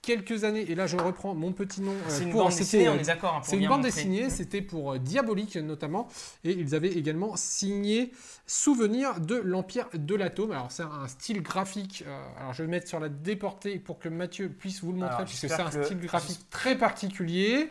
quelques 0.03 0.43
années. 0.43 0.69
Et 0.69 0.75
là, 0.75 0.85
je 0.85 0.95
reprends 0.97 1.33
mon 1.33 1.51
petit 1.51 1.81
nom. 1.81 1.91
euh, 1.93 1.95
C'est 2.09 2.23
une 2.23 2.29
pour- 2.29 2.43
bande 2.43 2.55
dessinée, 2.55 2.87
euh, 2.87 2.91
on 2.93 2.99
est 2.99 3.07
d'accord. 3.07 3.35
hein, 3.37 3.41
c'est 3.43 3.55
une 3.57 3.67
bande 3.67 3.77
montrer. 3.83 3.89
dessinée, 3.91 4.29
c'était 4.29 4.61
pour 4.61 4.93
euh, 4.93 4.99
Diabolique 4.99 5.55
notamment, 5.55 6.07
et 6.43 6.51
ils 6.51 6.75
avaient 6.75 6.91
également 6.91 7.35
signé 7.35 8.11
Souvenir 8.45 9.21
de 9.21 9.35
l'Empire 9.37 9.87
de 9.93 10.13
l'Atome. 10.15 10.51
Alors 10.51 10.67
c'est 10.69 10.83
un 10.83 11.07
style 11.07 11.41
graphique, 11.41 12.03
euh, 12.05 12.23
alors 12.39 12.53
je 12.53 12.59
vais 12.59 12.65
le 12.65 12.71
mettre 12.71 12.87
sur 12.89 12.99
la 12.99 13.07
déportée 13.09 13.79
pour 13.79 13.97
que 13.97 14.09
Mathieu 14.09 14.49
puisse 14.49 14.83
vous 14.83 14.91
le 14.91 14.97
montrer, 14.99 15.15
Alors, 15.15 15.25
puisque 15.25 15.47
c'est 15.49 15.59
un 15.61 15.71
style 15.71 15.99
graphique 16.01 16.41
très 16.51 16.77
particulier. 16.77 17.69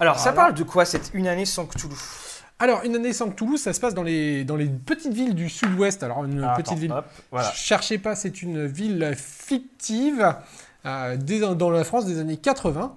Alors, 0.00 0.18
ça 0.18 0.32
parle 0.32 0.54
de 0.54 0.62
quoi 0.64 0.86
cette 0.86 1.10
une 1.12 1.28
année 1.28 1.44
sans 1.44 1.66
Cthulhu? 1.66 1.94
Alors 2.60 2.84
une 2.84 2.94
année 2.94 3.12
sans 3.12 3.30
Toulouse, 3.30 3.60
ça 3.60 3.72
se 3.72 3.80
passe 3.80 3.94
dans 3.94 4.04
les, 4.04 4.44
dans 4.44 4.54
les 4.56 4.68
petites 4.68 5.12
villes 5.12 5.34
du 5.34 5.48
sud-ouest. 5.50 6.02
Alors 6.04 6.24
une 6.24 6.42
Ah, 6.42 6.54
petite 6.56 6.68
attends, 6.68 6.80
ville 6.80 6.92
hop, 6.92 7.04
voilà. 7.32 7.50
Cherchez 7.52 7.98
pas, 7.98 8.14
c'est 8.14 8.42
une 8.42 8.64
ville 8.66 9.12
fictive 9.16 10.34
euh, 10.86 11.16
des- 11.16 11.40
dans 11.40 11.70
la 11.70 11.84
France 11.84 12.06
des 12.06 12.18
années 12.18 12.36
80. 12.36 12.94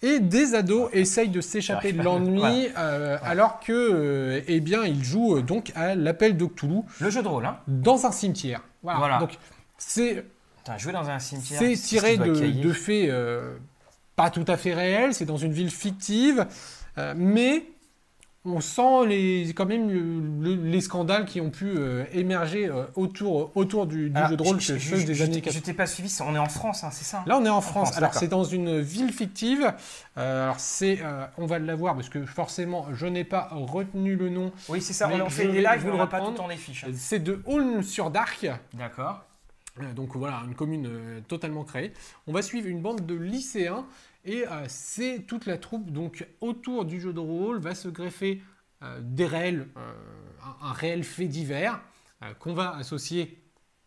Et 0.00 0.20
des 0.20 0.54
ados 0.54 0.88
essayent 0.92 1.28
de 1.28 1.40
s'échapper 1.40 1.92
de 1.92 2.00
l'ennui 2.02 2.68
euh, 2.78 3.18
alors 3.24 3.58
que, 3.58 3.72
euh, 3.72 4.40
eh 4.46 4.60
bien, 4.60 4.84
ils 4.84 5.02
jouent 5.02 5.40
donc 5.42 5.72
à 5.74 5.96
l'appel 5.96 6.36
de 6.36 6.44
Cthulhu 6.46 6.82
Le 7.00 7.10
jeu 7.10 7.20
de 7.20 7.26
rôle, 7.26 7.44
hein. 7.46 7.58
dans 7.66 8.06
un 8.06 8.12
cimetière. 8.12 8.62
Voilà. 8.84 8.98
Voilà. 9.00 9.18
Donc 9.18 9.32
c'est 9.76 10.24
jouer 10.76 10.92
dans 10.92 11.08
un 11.10 11.18
cimetière. 11.18 11.58
c'est 11.58 11.74
tiré 11.74 12.16
de, 12.16 12.32
de 12.62 12.72
faits 12.72 13.10
pas 14.14 14.30
tout 14.30 14.44
à 14.46 14.56
fait 14.56 14.72
réels. 14.74 15.14
C'est 15.14 15.24
dans 15.24 15.36
une 15.36 15.52
ville 15.52 15.70
fictive, 15.70 16.46
mais 17.16 17.64
on 18.48 18.60
sent 18.60 19.06
les, 19.06 19.52
quand 19.54 19.66
même 19.66 19.88
le- 19.90 20.54
le- 20.56 20.62
les 20.70 20.80
scandales 20.80 21.24
qui 21.24 21.40
ont 21.40 21.50
pu 21.50 21.66
euh, 21.76 22.04
émerger 22.12 22.66
euh, 22.66 22.84
autour, 22.96 23.52
autour 23.56 23.86
du, 23.86 24.10
du 24.10 24.16
Alors, 24.16 24.30
jeu 24.30 24.36
de 24.36 24.42
rôle 24.42 24.60
je- 24.60 24.72
que 24.74 24.78
je- 24.78 24.96
je- 24.96 25.06
des 25.06 25.14
je- 25.14 25.24
années 25.24 25.34
Je 25.34 25.40
80. 25.40 25.60
t'ai 25.64 25.72
pas 25.74 25.86
suivi, 25.86 26.12
on 26.26 26.34
est 26.34 26.38
en 26.38 26.48
France, 26.48 26.84
hein, 26.84 26.90
c'est 26.90 27.04
ça 27.04 27.18
hein? 27.18 27.24
Là, 27.26 27.38
on 27.38 27.44
est 27.44 27.48
en 27.48 27.60
France. 27.60 27.88
France, 27.90 27.96
alors, 27.98 28.14
c'est 28.14 28.28
dans 28.28 28.44
une 28.44 28.80
ville 28.80 29.12
fictive. 29.12 29.72
Euh, 30.16 30.44
alors, 30.44 30.58
c'est, 30.60 30.98
on 31.36 31.46
va 31.46 31.58
l'avoir 31.58 31.94
parce 31.94 32.08
que 32.08 32.24
forcément, 32.26 32.86
je 32.94 33.06
n'ai 33.06 33.24
pas 33.24 33.48
retenu 33.52 34.16
le 34.16 34.28
nom. 34.30 34.50
Oui, 34.68 34.80
c'est 34.80 34.92
ça, 34.92 35.08
on 35.12 35.20
en 35.20 35.28
je 35.28 35.34
fait 35.34 35.46
des 35.48 35.60
lives, 35.60 35.86
on 35.92 35.96
n'a 35.96 36.06
pas 36.06 36.18
tout 36.18 36.26
reprendre. 36.26 36.30
le 36.30 36.36
temps 36.36 36.48
des 36.48 36.56
fiches. 36.56 36.84
hein. 36.84 36.92
C'est 36.94 37.22
de 37.22 37.40
Holm-sur-Dark. 37.46 38.46
D'accord. 38.74 39.24
Donc 39.94 40.16
voilà, 40.16 40.42
une 40.44 40.56
commune 40.56 40.88
totalement 41.28 41.62
créée. 41.62 41.92
On 42.26 42.32
va 42.32 42.42
suivre 42.42 42.66
une 42.66 42.80
bande 42.80 43.06
de 43.06 43.14
lycéens 43.14 43.84
et 44.28 44.46
euh, 44.46 44.66
c'est 44.68 45.24
toute 45.26 45.46
la 45.46 45.58
troupe. 45.58 45.90
Donc 45.90 46.26
autour 46.40 46.84
du 46.84 47.00
jeu 47.00 47.12
de 47.12 47.20
rôle 47.20 47.58
va 47.58 47.74
se 47.74 47.88
greffer 47.88 48.42
euh, 48.82 49.00
des 49.02 49.26
réels, 49.26 49.68
euh, 49.76 49.92
un, 50.60 50.72
réel 50.72 51.02
fait 51.02 51.26
divers 51.26 51.80
qu'on 52.40 52.52
va 52.52 52.76
associer 52.76 53.38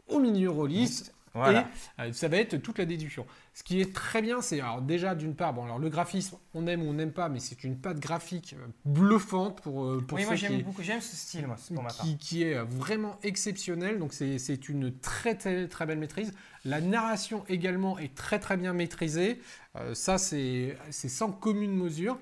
au 0.07 0.19
milieu 0.19 0.49
rôliste. 0.49 1.13
Voilà. 1.33 1.69
Et 1.97 2.01
euh, 2.01 2.13
ça 2.13 2.27
va 2.27 2.37
être 2.37 2.57
toute 2.57 2.77
la 2.77 2.85
déduction. 2.85 3.25
Ce 3.53 3.63
qui 3.63 3.79
est 3.81 3.93
très 3.93 4.21
bien, 4.21 4.41
c'est 4.41 4.59
alors 4.59 4.81
déjà 4.81 5.15
d'une 5.15 5.35
part, 5.35 5.53
bon 5.53 5.63
alors 5.63 5.79
le 5.79 5.89
graphisme, 5.89 6.37
on 6.53 6.67
aime 6.67 6.81
ou 6.83 6.89
on 6.89 6.93
n'aime 6.93 7.11
pas, 7.11 7.29
mais 7.29 7.39
c'est 7.39 7.63
une 7.63 7.77
patte 7.77 7.99
graphique 7.99 8.55
euh, 8.59 8.67
bluffante 8.85 9.61
pour, 9.61 9.85
euh, 9.85 10.01
pour 10.05 10.17
Oui, 10.17 10.25
moi 10.25 10.35
j'aime 10.35 10.61
beaucoup, 10.61 10.81
j'aime 10.81 11.01
ce 11.01 11.15
style, 11.15 11.47
moi, 11.47 11.55
pour 11.73 11.83
ma 11.83 11.89
part. 11.89 12.05
qui, 12.05 12.17
qui 12.17 12.43
est 12.43 12.59
vraiment 12.63 13.17
exceptionnel. 13.23 13.99
Donc 13.99 14.13
c'est 14.13 14.69
une 14.69 14.97
très, 14.99 15.35
très 15.35 15.67
très 15.67 15.85
belle 15.85 15.99
maîtrise. 15.99 16.33
La 16.65 16.81
narration 16.81 17.43
également 17.47 17.97
est 17.97 18.13
très 18.13 18.39
très 18.39 18.57
bien 18.57 18.73
maîtrisée. 18.73 19.41
Euh, 19.77 19.93
ça 19.93 20.17
c'est 20.17 20.77
c'est 20.89 21.09
sans 21.09 21.31
commune 21.31 21.75
mesure. 21.75 22.17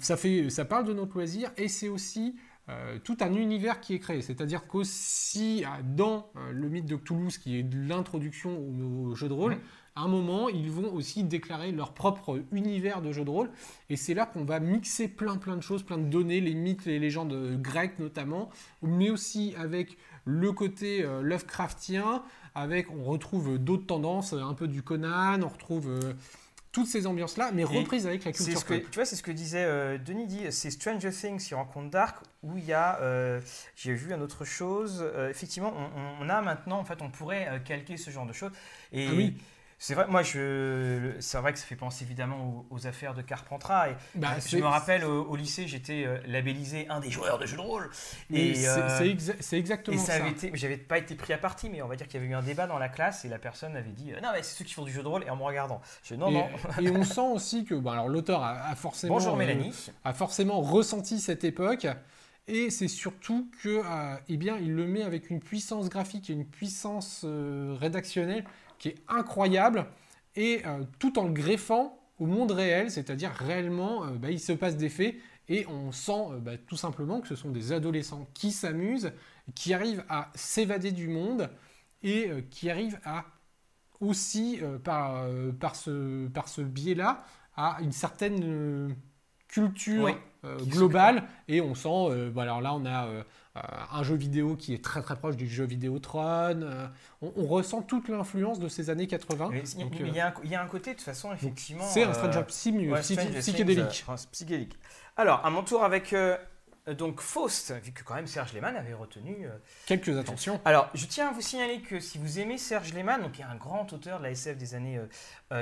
Ça 0.00 0.18
fait 0.18 0.50
ça 0.50 0.66
parle 0.66 0.84
de 0.84 0.92
notre 0.92 1.14
loisir 1.14 1.50
et 1.56 1.68
c'est 1.68 1.88
aussi 1.88 2.36
euh, 2.68 2.98
tout 3.02 3.16
un 3.20 3.32
univers 3.32 3.80
qui 3.80 3.94
est 3.94 3.98
créé. 4.00 4.22
C'est-à-dire 4.22 4.66
qu'aussi 4.66 5.64
euh, 5.64 5.68
dans 5.84 6.30
euh, 6.36 6.50
le 6.52 6.68
mythe 6.68 6.86
de 6.86 6.96
Toulouse, 6.96 7.38
qui 7.38 7.58
est 7.58 7.66
l'introduction 7.74 8.58
au, 8.58 9.10
au 9.10 9.14
jeu 9.14 9.28
de 9.28 9.32
rôle, 9.32 9.52
Mhm. 9.52 9.60
à 9.94 10.00
un 10.02 10.08
moment, 10.08 10.48
ils 10.48 10.70
vont 10.70 10.92
aussi 10.92 11.22
déclarer 11.22 11.70
leur 11.70 11.94
propre 11.94 12.42
univers 12.52 13.02
de 13.02 13.12
jeu 13.12 13.24
de 13.24 13.30
rôle. 13.30 13.50
Et 13.88 13.96
c'est 13.96 14.14
là 14.14 14.26
qu'on 14.26 14.44
va 14.44 14.58
mixer 14.58 15.06
plein 15.08 15.36
plein 15.36 15.56
de 15.56 15.62
choses, 15.62 15.84
plein 15.84 15.96
de 15.98 16.08
données, 16.08 16.40
les 16.40 16.54
mythes, 16.54 16.86
les 16.86 16.98
légendes 16.98 17.60
grecques 17.62 17.98
notamment, 18.00 18.50
mais 18.82 19.10
aussi 19.10 19.54
avec 19.56 19.96
le 20.24 20.50
côté 20.52 21.04
euh, 21.04 21.22
Lovecraftien, 21.22 22.24
avec 22.56 22.90
on 22.90 23.04
retrouve 23.04 23.58
d'autres 23.58 23.86
tendances, 23.86 24.32
un 24.32 24.54
peu 24.54 24.66
du 24.66 24.82
Conan, 24.82 25.40
on 25.42 25.48
retrouve 25.48 25.90
toutes 26.76 26.88
ces 26.88 27.06
ambiances-là, 27.06 27.52
mais 27.54 27.64
reprises 27.64 28.06
avec 28.06 28.26
la 28.26 28.32
culture 28.32 28.58
ce 28.58 28.64
que, 28.66 28.74
pop. 28.74 28.90
tu 28.90 28.96
vois, 28.96 29.06
c'est 29.06 29.16
ce 29.16 29.22
que 29.22 29.30
disait 29.30 29.64
euh, 29.64 29.96
Denis 29.96 30.26
dit, 30.26 30.42
c'est 30.50 30.70
Stranger 30.70 31.08
Things 31.08 31.38
qui 31.38 31.54
rencontre 31.54 31.88
Dark, 31.88 32.18
où 32.42 32.58
il 32.58 32.66
y 32.66 32.74
a, 32.74 33.00
euh, 33.00 33.40
j'ai 33.74 33.94
vu 33.94 34.12
une 34.12 34.20
autre 34.20 34.44
chose, 34.44 35.02
euh, 35.02 35.30
effectivement, 35.30 35.72
on, 36.20 36.28
a 36.28 36.42
maintenant, 36.42 36.78
en 36.78 36.84
fait, 36.84 37.00
on 37.00 37.08
pourrait 37.08 37.62
calquer 37.64 37.96
ce 37.96 38.10
genre 38.10 38.26
de 38.26 38.34
choses. 38.34 38.52
Et 38.92 39.06
Ah 39.08 39.12
oui. 39.14 39.38
C'est 39.78 39.94
vrai, 39.94 40.06
moi, 40.08 40.22
je, 40.22 41.12
c'est 41.20 41.38
vrai 41.38 41.52
que 41.52 41.58
ça 41.58 41.66
fait 41.66 41.76
penser 41.76 42.04
évidemment 42.04 42.66
aux, 42.70 42.76
aux 42.76 42.86
affaires 42.86 43.14
de 43.14 43.20
Carpentras. 43.22 43.90
Et 43.90 43.96
Bah, 44.14 44.28
je 44.44 44.56
me 44.56 44.66
rappelle 44.66 45.04
au, 45.04 45.24
au 45.24 45.36
lycée, 45.36 45.68
j'étais 45.68 46.04
euh, 46.06 46.18
labellisé 46.26 46.88
un 46.88 47.00
des 47.00 47.10
joueurs 47.10 47.38
de 47.38 47.44
jeux 47.46 47.56
de 47.56 47.60
rôle. 47.62 47.90
mais 48.30 48.48
Et, 48.50 48.54
c'est 48.54 48.68
euh, 48.68 48.98
c'est 48.98 49.08
exa- 49.08 49.36
c'est 49.40 49.56
et 49.56 49.58
exactement 49.58 49.98
ça 49.98 50.18
ça. 50.18 50.24
j'avais 50.54 50.78
pas 50.78 50.98
été 50.98 51.14
pris 51.14 51.32
à 51.34 51.38
partie, 51.38 51.68
mais 51.68 51.82
on 51.82 51.88
va 51.88 51.96
dire 51.96 52.06
qu'il 52.08 52.20
y 52.20 52.22
avait 52.24 52.32
eu 52.32 52.34
un 52.34 52.42
débat 52.42 52.66
dans 52.66 52.78
la 52.78 52.88
classe 52.88 53.24
et 53.24 53.28
la 53.28 53.38
personne 53.38 53.76
avait 53.76 53.92
dit 53.92 54.12
euh, 54.12 54.20
non 54.20 54.30
mais 54.32 54.42
c'est 54.42 54.56
ceux 54.56 54.64
qui 54.64 54.72
font 54.72 54.84
du 54.84 54.92
jeu 54.92 55.02
de 55.02 55.08
rôle 55.08 55.24
et 55.24 55.30
en 55.30 55.36
me 55.36 55.42
regardant. 55.42 55.80
Je 56.02 56.14
dis, 56.14 56.20
non 56.20 56.30
et, 56.30 56.32
non. 56.32 56.48
et 56.80 56.90
on 56.90 57.04
sent 57.04 57.20
aussi 57.20 57.64
que 57.64 57.74
bon, 57.74 57.90
alors 57.90 58.08
l'auteur 58.08 58.42
a, 58.42 58.52
a 58.68 58.74
forcément 58.76 59.14
Bonjour 59.14 59.34
euh, 59.34 59.36
Mélanie. 59.36 59.72
a 60.04 60.12
forcément 60.14 60.60
ressenti 60.62 61.20
cette 61.20 61.44
époque 61.44 61.86
Et 62.48 62.70
c'est 62.70 62.88
surtout 62.88 63.50
que, 63.62 63.82
euh, 63.84 64.16
eh 64.28 64.36
bien, 64.36 64.56
il 64.58 64.72
le 64.74 64.86
met 64.86 65.02
avec 65.02 65.30
une 65.30 65.40
puissance 65.40 65.88
graphique 65.88 66.30
et 66.30 66.32
une 66.32 66.46
puissance 66.46 67.24
rédactionnelle 67.24 68.44
qui 68.78 68.88
est 68.88 68.96
incroyable, 69.08 69.86
et 70.34 70.62
euh, 70.66 70.84
tout 70.98 71.18
en 71.18 71.24
le 71.24 71.32
greffant 71.32 71.98
au 72.18 72.26
monde 72.26 72.50
réel, 72.50 72.90
c'est-à-dire 72.90 73.30
réellement, 73.30 74.06
bah, 74.06 74.30
il 74.30 74.40
se 74.40 74.52
passe 74.52 74.76
des 74.76 74.88
faits, 74.88 75.16
et 75.48 75.66
on 75.66 75.92
sent 75.92 76.40
bah, 76.40 76.56
tout 76.56 76.76
simplement 76.76 77.20
que 77.20 77.28
ce 77.28 77.36
sont 77.36 77.50
des 77.50 77.72
adolescents 77.72 78.26
qui 78.32 78.52
s'amusent, 78.52 79.12
qui 79.54 79.74
arrivent 79.74 80.04
à 80.08 80.30
s'évader 80.34 80.92
du 80.92 81.08
monde, 81.08 81.50
et 82.02 82.30
qui 82.50 82.70
arrivent 82.70 82.98
à 83.04 83.26
aussi, 84.00 84.60
par, 84.82 85.26
par 85.60 85.76
ce, 85.76 86.28
par 86.28 86.48
ce 86.48 86.62
biais-là, 86.62 87.24
à 87.56 87.78
une 87.80 87.92
certaine 87.92 88.94
culture 89.48 90.08
euh, 90.44 90.58
globale 90.58 91.24
et 91.48 91.60
on 91.60 91.74
sent, 91.74 91.88
euh, 91.88 92.30
voilà, 92.32 92.60
là 92.60 92.74
on 92.74 92.84
a 92.84 93.06
euh, 93.06 93.22
un 93.92 94.02
jeu 94.02 94.14
vidéo 94.14 94.56
qui 94.56 94.74
est 94.74 94.82
très 94.82 95.02
très 95.02 95.16
proche 95.16 95.36
du 95.36 95.48
jeu 95.48 95.64
vidéo 95.64 95.98
Tron. 95.98 96.60
On, 97.22 97.46
ressent 97.46 97.82
toute 97.82 98.08
l'influence 98.08 98.58
de 98.58 98.68
ces 98.68 98.90
années 98.90 99.06
80. 99.06 99.50
il, 99.52 100.14
y 100.14 100.20
a 100.20 100.62
un, 100.62 100.66
côté 100.66 100.90
de 100.90 100.96
toute 100.96 101.04
façon 101.04 101.32
effectivement. 101.32 101.84
C'est 101.84 102.04
un 102.04 102.12
Stranger 102.12 102.44
psychédélique. 102.48 104.04
psychédélique. 104.32 104.78
Alors 105.16 105.44
à 105.44 105.50
mon 105.50 105.62
tour 105.62 105.82
avec 105.82 106.12
euh, 106.12 106.36
donc 106.94 107.20
Faust, 107.20 107.72
vu 107.82 107.92
que 107.92 108.02
quand 108.02 108.14
même 108.14 108.26
Serge 108.26 108.52
Lehmann 108.52 108.76
avait 108.76 108.94
retenu... 108.94 109.46
Euh, 109.46 109.50
Quelques 109.86 110.16
attentions. 110.16 110.60
Alors, 110.64 110.88
je 110.94 111.06
tiens 111.06 111.28
à 111.28 111.32
vous 111.32 111.40
signaler 111.40 111.80
que 111.80 111.98
si 112.00 112.18
vous 112.18 112.38
aimez 112.38 112.58
Serge 112.58 112.92
Lehmann, 112.92 113.22
donc 113.22 113.32
qui 113.32 113.42
est 113.42 113.46
un 113.46 113.56
grand 113.56 113.92
auteur 113.92 114.18
de 114.18 114.24
la 114.24 114.30
SF 114.30 114.56
des 114.56 114.74
années 114.74 115.00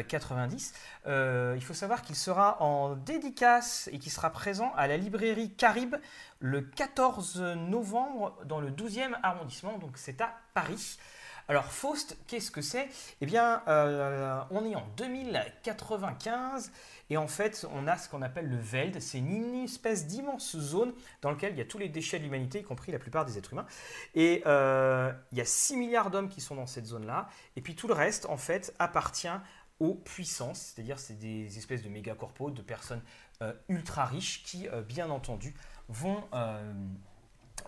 90, 0.08 0.74
euh, 1.06 1.54
il 1.56 1.64
faut 1.64 1.74
savoir 1.74 2.02
qu'il 2.02 2.16
sera 2.16 2.62
en 2.62 2.94
dédicace 2.94 3.88
et 3.92 3.98
qu'il 3.98 4.12
sera 4.12 4.30
présent 4.30 4.72
à 4.76 4.86
la 4.86 4.96
librairie 4.96 5.54
Carib 5.54 5.96
le 6.40 6.62
14 6.62 7.40
novembre 7.56 8.36
dans 8.44 8.60
le 8.60 8.70
12e 8.70 9.14
arrondissement, 9.22 9.78
donc 9.78 9.92
c'est 9.96 10.20
à 10.20 10.34
Paris. 10.52 10.98
Alors 11.48 11.66
Faust, 11.66 12.16
qu'est-ce 12.26 12.50
que 12.50 12.62
c'est? 12.62 12.88
Eh 13.20 13.26
bien, 13.26 13.62
on 14.50 14.64
est 14.64 14.74
en 14.74 14.86
2095 14.96 16.72
et 17.10 17.16
en 17.16 17.28
fait, 17.28 17.66
on 17.72 17.86
a 17.86 17.98
ce 17.98 18.08
qu'on 18.08 18.22
appelle 18.22 18.48
le 18.48 18.56
Veld. 18.56 19.00
C'est 19.00 19.18
une 19.18 19.54
espèce 19.64 20.06
d'immense 20.06 20.56
zone 20.56 20.94
dans 21.20 21.30
laquelle 21.30 21.52
il 21.52 21.58
y 21.58 21.60
a 21.60 21.66
tous 21.66 21.78
les 21.78 21.88
déchets 21.88 22.18
de 22.18 22.24
l'humanité, 22.24 22.60
y 22.60 22.62
compris 22.62 22.92
la 22.92 22.98
plupart 22.98 23.26
des 23.26 23.36
êtres 23.36 23.52
humains. 23.52 23.66
Et 24.14 24.42
euh, 24.46 25.12
il 25.32 25.38
y 25.38 25.40
a 25.40 25.44
6 25.44 25.76
milliards 25.76 26.10
d'hommes 26.10 26.28
qui 26.28 26.40
sont 26.40 26.54
dans 26.54 26.66
cette 26.66 26.86
zone-là. 26.86 27.28
Et 27.56 27.60
puis 27.60 27.74
tout 27.74 27.88
le 27.88 27.94
reste, 27.94 28.26
en 28.26 28.38
fait, 28.38 28.74
appartient 28.78 29.28
aux 29.80 29.94
puissances. 29.94 30.72
C'est-à-dire, 30.74 30.98
c'est 30.98 31.18
des 31.18 31.58
espèces 31.58 31.82
de 31.82 31.90
méga 31.90 32.14
corpos, 32.14 32.50
de 32.50 32.62
personnes 32.62 33.02
euh, 33.42 33.52
ultra 33.68 34.06
riches 34.06 34.42
qui, 34.44 34.66
euh, 34.68 34.80
bien 34.80 35.10
entendu, 35.10 35.54
vont 35.88 36.24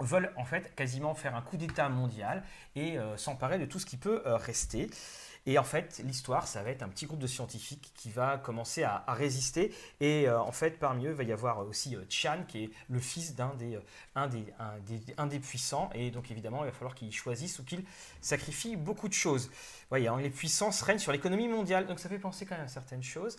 veulent 0.01 0.33
en 0.37 0.45
fait 0.45 0.75
quasiment 0.75 1.15
faire 1.15 1.35
un 1.35 1.43
coup 1.43 1.57
d'État 1.57 1.89
mondial 1.89 2.43
et 2.75 2.99
s'emparer 3.17 3.59
de 3.59 3.65
tout 3.65 3.79
ce 3.79 3.87
qui 3.87 3.97
peut 3.97 4.23
rester. 4.25 4.91
Et 5.49 5.59
en 5.59 5.65
fait, 5.65 6.03
l'histoire, 6.05 6.49
ça 6.49 6.63
va 6.65 6.71
être 6.71 6.83
un 6.83 6.89
petit 6.89 7.07
groupe 7.07 7.21
de 7.21 7.29
scientifiques 7.29 7.93
qui 7.95 8.11
va 8.11 8.37
commencer 8.37 8.83
à, 8.83 9.05
résister. 9.07 9.73
Et 10.01 10.29
euh, 10.29 10.41
en 10.41 10.51
fait, 10.51 10.79
parmi 10.81 11.07
eux, 11.07 11.11
il 11.11 11.17
va 11.17 11.23
y 11.23 11.33
avoir 11.33 11.61
aussi 11.61 11.95
euh, 11.95 12.03
Chan, 12.09 12.41
qui 12.49 12.65
est 12.65 12.71
le 12.91 12.99
fils 12.99 13.37
d'un 13.37 13.55
des, 13.55 13.77
euh, 13.77 13.81
un 14.17 14.27
des, 14.27 14.45
un 15.17 15.27
des, 15.27 15.39
puissants. 15.39 15.89
Et 15.95 16.11
donc, 16.11 16.33
évidemment, 16.33 16.65
il 16.65 16.67
va 16.67 16.73
falloir 16.73 16.97
qu'il 16.97 17.13
choisisse 17.13 17.61
ou 17.61 17.65
qu'il 17.65 17.85
sacrifie 18.21 18.75
beaucoup 18.75 19.07
de 19.07 19.15
choses. 19.15 19.49
voyez, 19.89 20.09
hein, 20.09 20.19
les 20.21 20.31
puissances 20.31 20.83
règnent 20.83 20.99
sur 20.99 21.13
l'économie 21.13 21.49
mondiale. 21.49 21.87
Donc, 21.87 22.01
ça 22.01 22.09
fait 22.09 22.19
penser 22.19 22.45
quand 22.45 22.57
même 22.57 22.65
à 22.65 22.69
certaines 22.69 23.05
choses. 23.05 23.37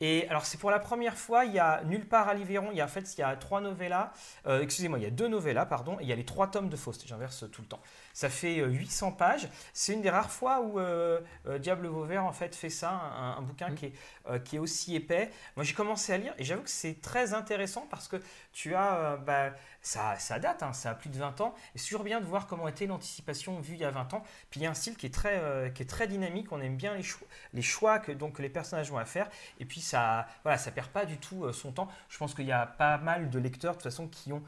Et 0.00 0.28
alors, 0.28 0.46
c'est 0.46 0.58
pour 0.58 0.70
la 0.70 0.78
première 0.78 1.16
fois, 1.16 1.44
il 1.44 1.52
y 1.52 1.58
a 1.58 1.82
nulle 1.84 2.06
part 2.06 2.28
à 2.28 2.34
l'Ivéron, 2.34 2.68
il 2.70 2.76
y 2.76 2.80
a 2.80 2.86
fait, 2.88 3.16
il 3.16 3.20
y 3.20 3.24
a 3.24 3.34
trois 3.36 3.60
novellas, 3.60 4.12
excusez-moi, 4.46 4.98
il 4.98 5.02
y 5.02 5.06
a 5.06 5.10
deux 5.10 5.28
novellas, 5.28 5.66
pardon, 5.66 5.98
et 5.98 6.02
il 6.02 6.08
y 6.08 6.12
a 6.12 6.16
les 6.16 6.24
trois 6.24 6.48
tomes 6.48 6.68
de 6.68 6.76
Faust, 6.76 7.06
j'inverse 7.06 7.44
tout 7.50 7.62
le 7.62 7.68
temps. 7.68 7.80
Ça 8.18 8.28
fait 8.28 8.56
800 8.56 9.06
euh, 9.06 9.10
pages. 9.12 9.48
C'est 9.72 9.92
une 9.92 10.02
des 10.02 10.10
rares 10.10 10.32
fois 10.32 10.60
où 10.60 10.80
euh, 10.80 11.20
euh, 11.46 11.60
Diable 11.60 11.86
Vauvert 11.86 12.24
en 12.24 12.32
fait 12.32 12.52
fait 12.56 12.68
ça, 12.68 12.90
un, 12.90 13.40
bouquin 13.42 13.68
mm. 13.68 13.74
qui, 13.76 13.86
est, 13.86 14.42
qui 14.42 14.56
est 14.56 14.58
aussi 14.58 14.96
épais. 14.96 15.30
Moi 15.54 15.62
j'ai 15.62 15.72
commencé 15.72 16.12
à 16.12 16.18
lire 16.18 16.34
et 16.36 16.42
j'avoue 16.42 16.62
que 16.62 16.68
c'est 16.68 17.00
très 17.00 17.32
intéressant 17.32 17.86
parce 17.88 18.08
que 18.08 18.16
tu 18.52 18.74
as, 18.74 19.18
bah, 19.18 19.52
ça, 19.82 20.18
ça, 20.18 20.40
date, 20.40 20.64
hein, 20.64 20.72
ça 20.72 20.90
a 20.90 20.94
plus 20.96 21.10
de 21.10 21.16
20 21.16 21.40
ans 21.42 21.54
et 21.76 21.78
c'est 21.78 21.84
toujours 21.90 22.02
bien 22.02 22.20
de 22.20 22.24
voir 22.24 22.48
comment 22.48 22.66
était 22.66 22.86
l'anticipation 22.86 23.60
vue 23.60 23.74
il 23.74 23.80
y 23.80 23.84
a 23.84 23.92
20 23.92 24.12
ans. 24.14 24.24
Puis 24.50 24.58
il 24.58 24.64
y 24.64 24.66
a 24.66 24.70
un 24.70 24.74
style 24.74 24.96
qui 24.96 25.06
est 25.06 25.14
très, 25.14 25.72
qui 25.72 25.84
est 25.84 25.88
très 25.88 26.08
dynamique, 26.08 26.50
on 26.50 26.60
aime 26.60 26.76
bien 26.76 26.96
les 26.96 27.04
choix, 27.04 27.28
les 27.54 27.62
choix 27.62 28.00
que 28.00 28.10
donc 28.10 28.40
les 28.40 28.48
personnages 28.48 28.90
vont 28.90 28.98
à 28.98 29.04
faire 29.04 29.30
et 29.60 29.64
puis 29.64 29.80
ça, 29.80 30.26
voilà, 30.42 30.58
ça 30.58 30.72
perd 30.72 30.88
pas 30.88 31.04
du 31.04 31.18
tout 31.18 31.52
son 31.52 31.70
temps. 31.70 31.86
Je 32.08 32.18
pense 32.18 32.34
qu'il 32.34 32.46
y 32.46 32.52
a 32.52 32.66
pas 32.66 32.98
mal 32.98 33.30
de 33.30 33.38
lecteurs 33.38 33.74
de 33.74 33.76
toute 33.76 33.84
façon 33.84 34.08
qui 34.08 34.32
ont 34.32 34.42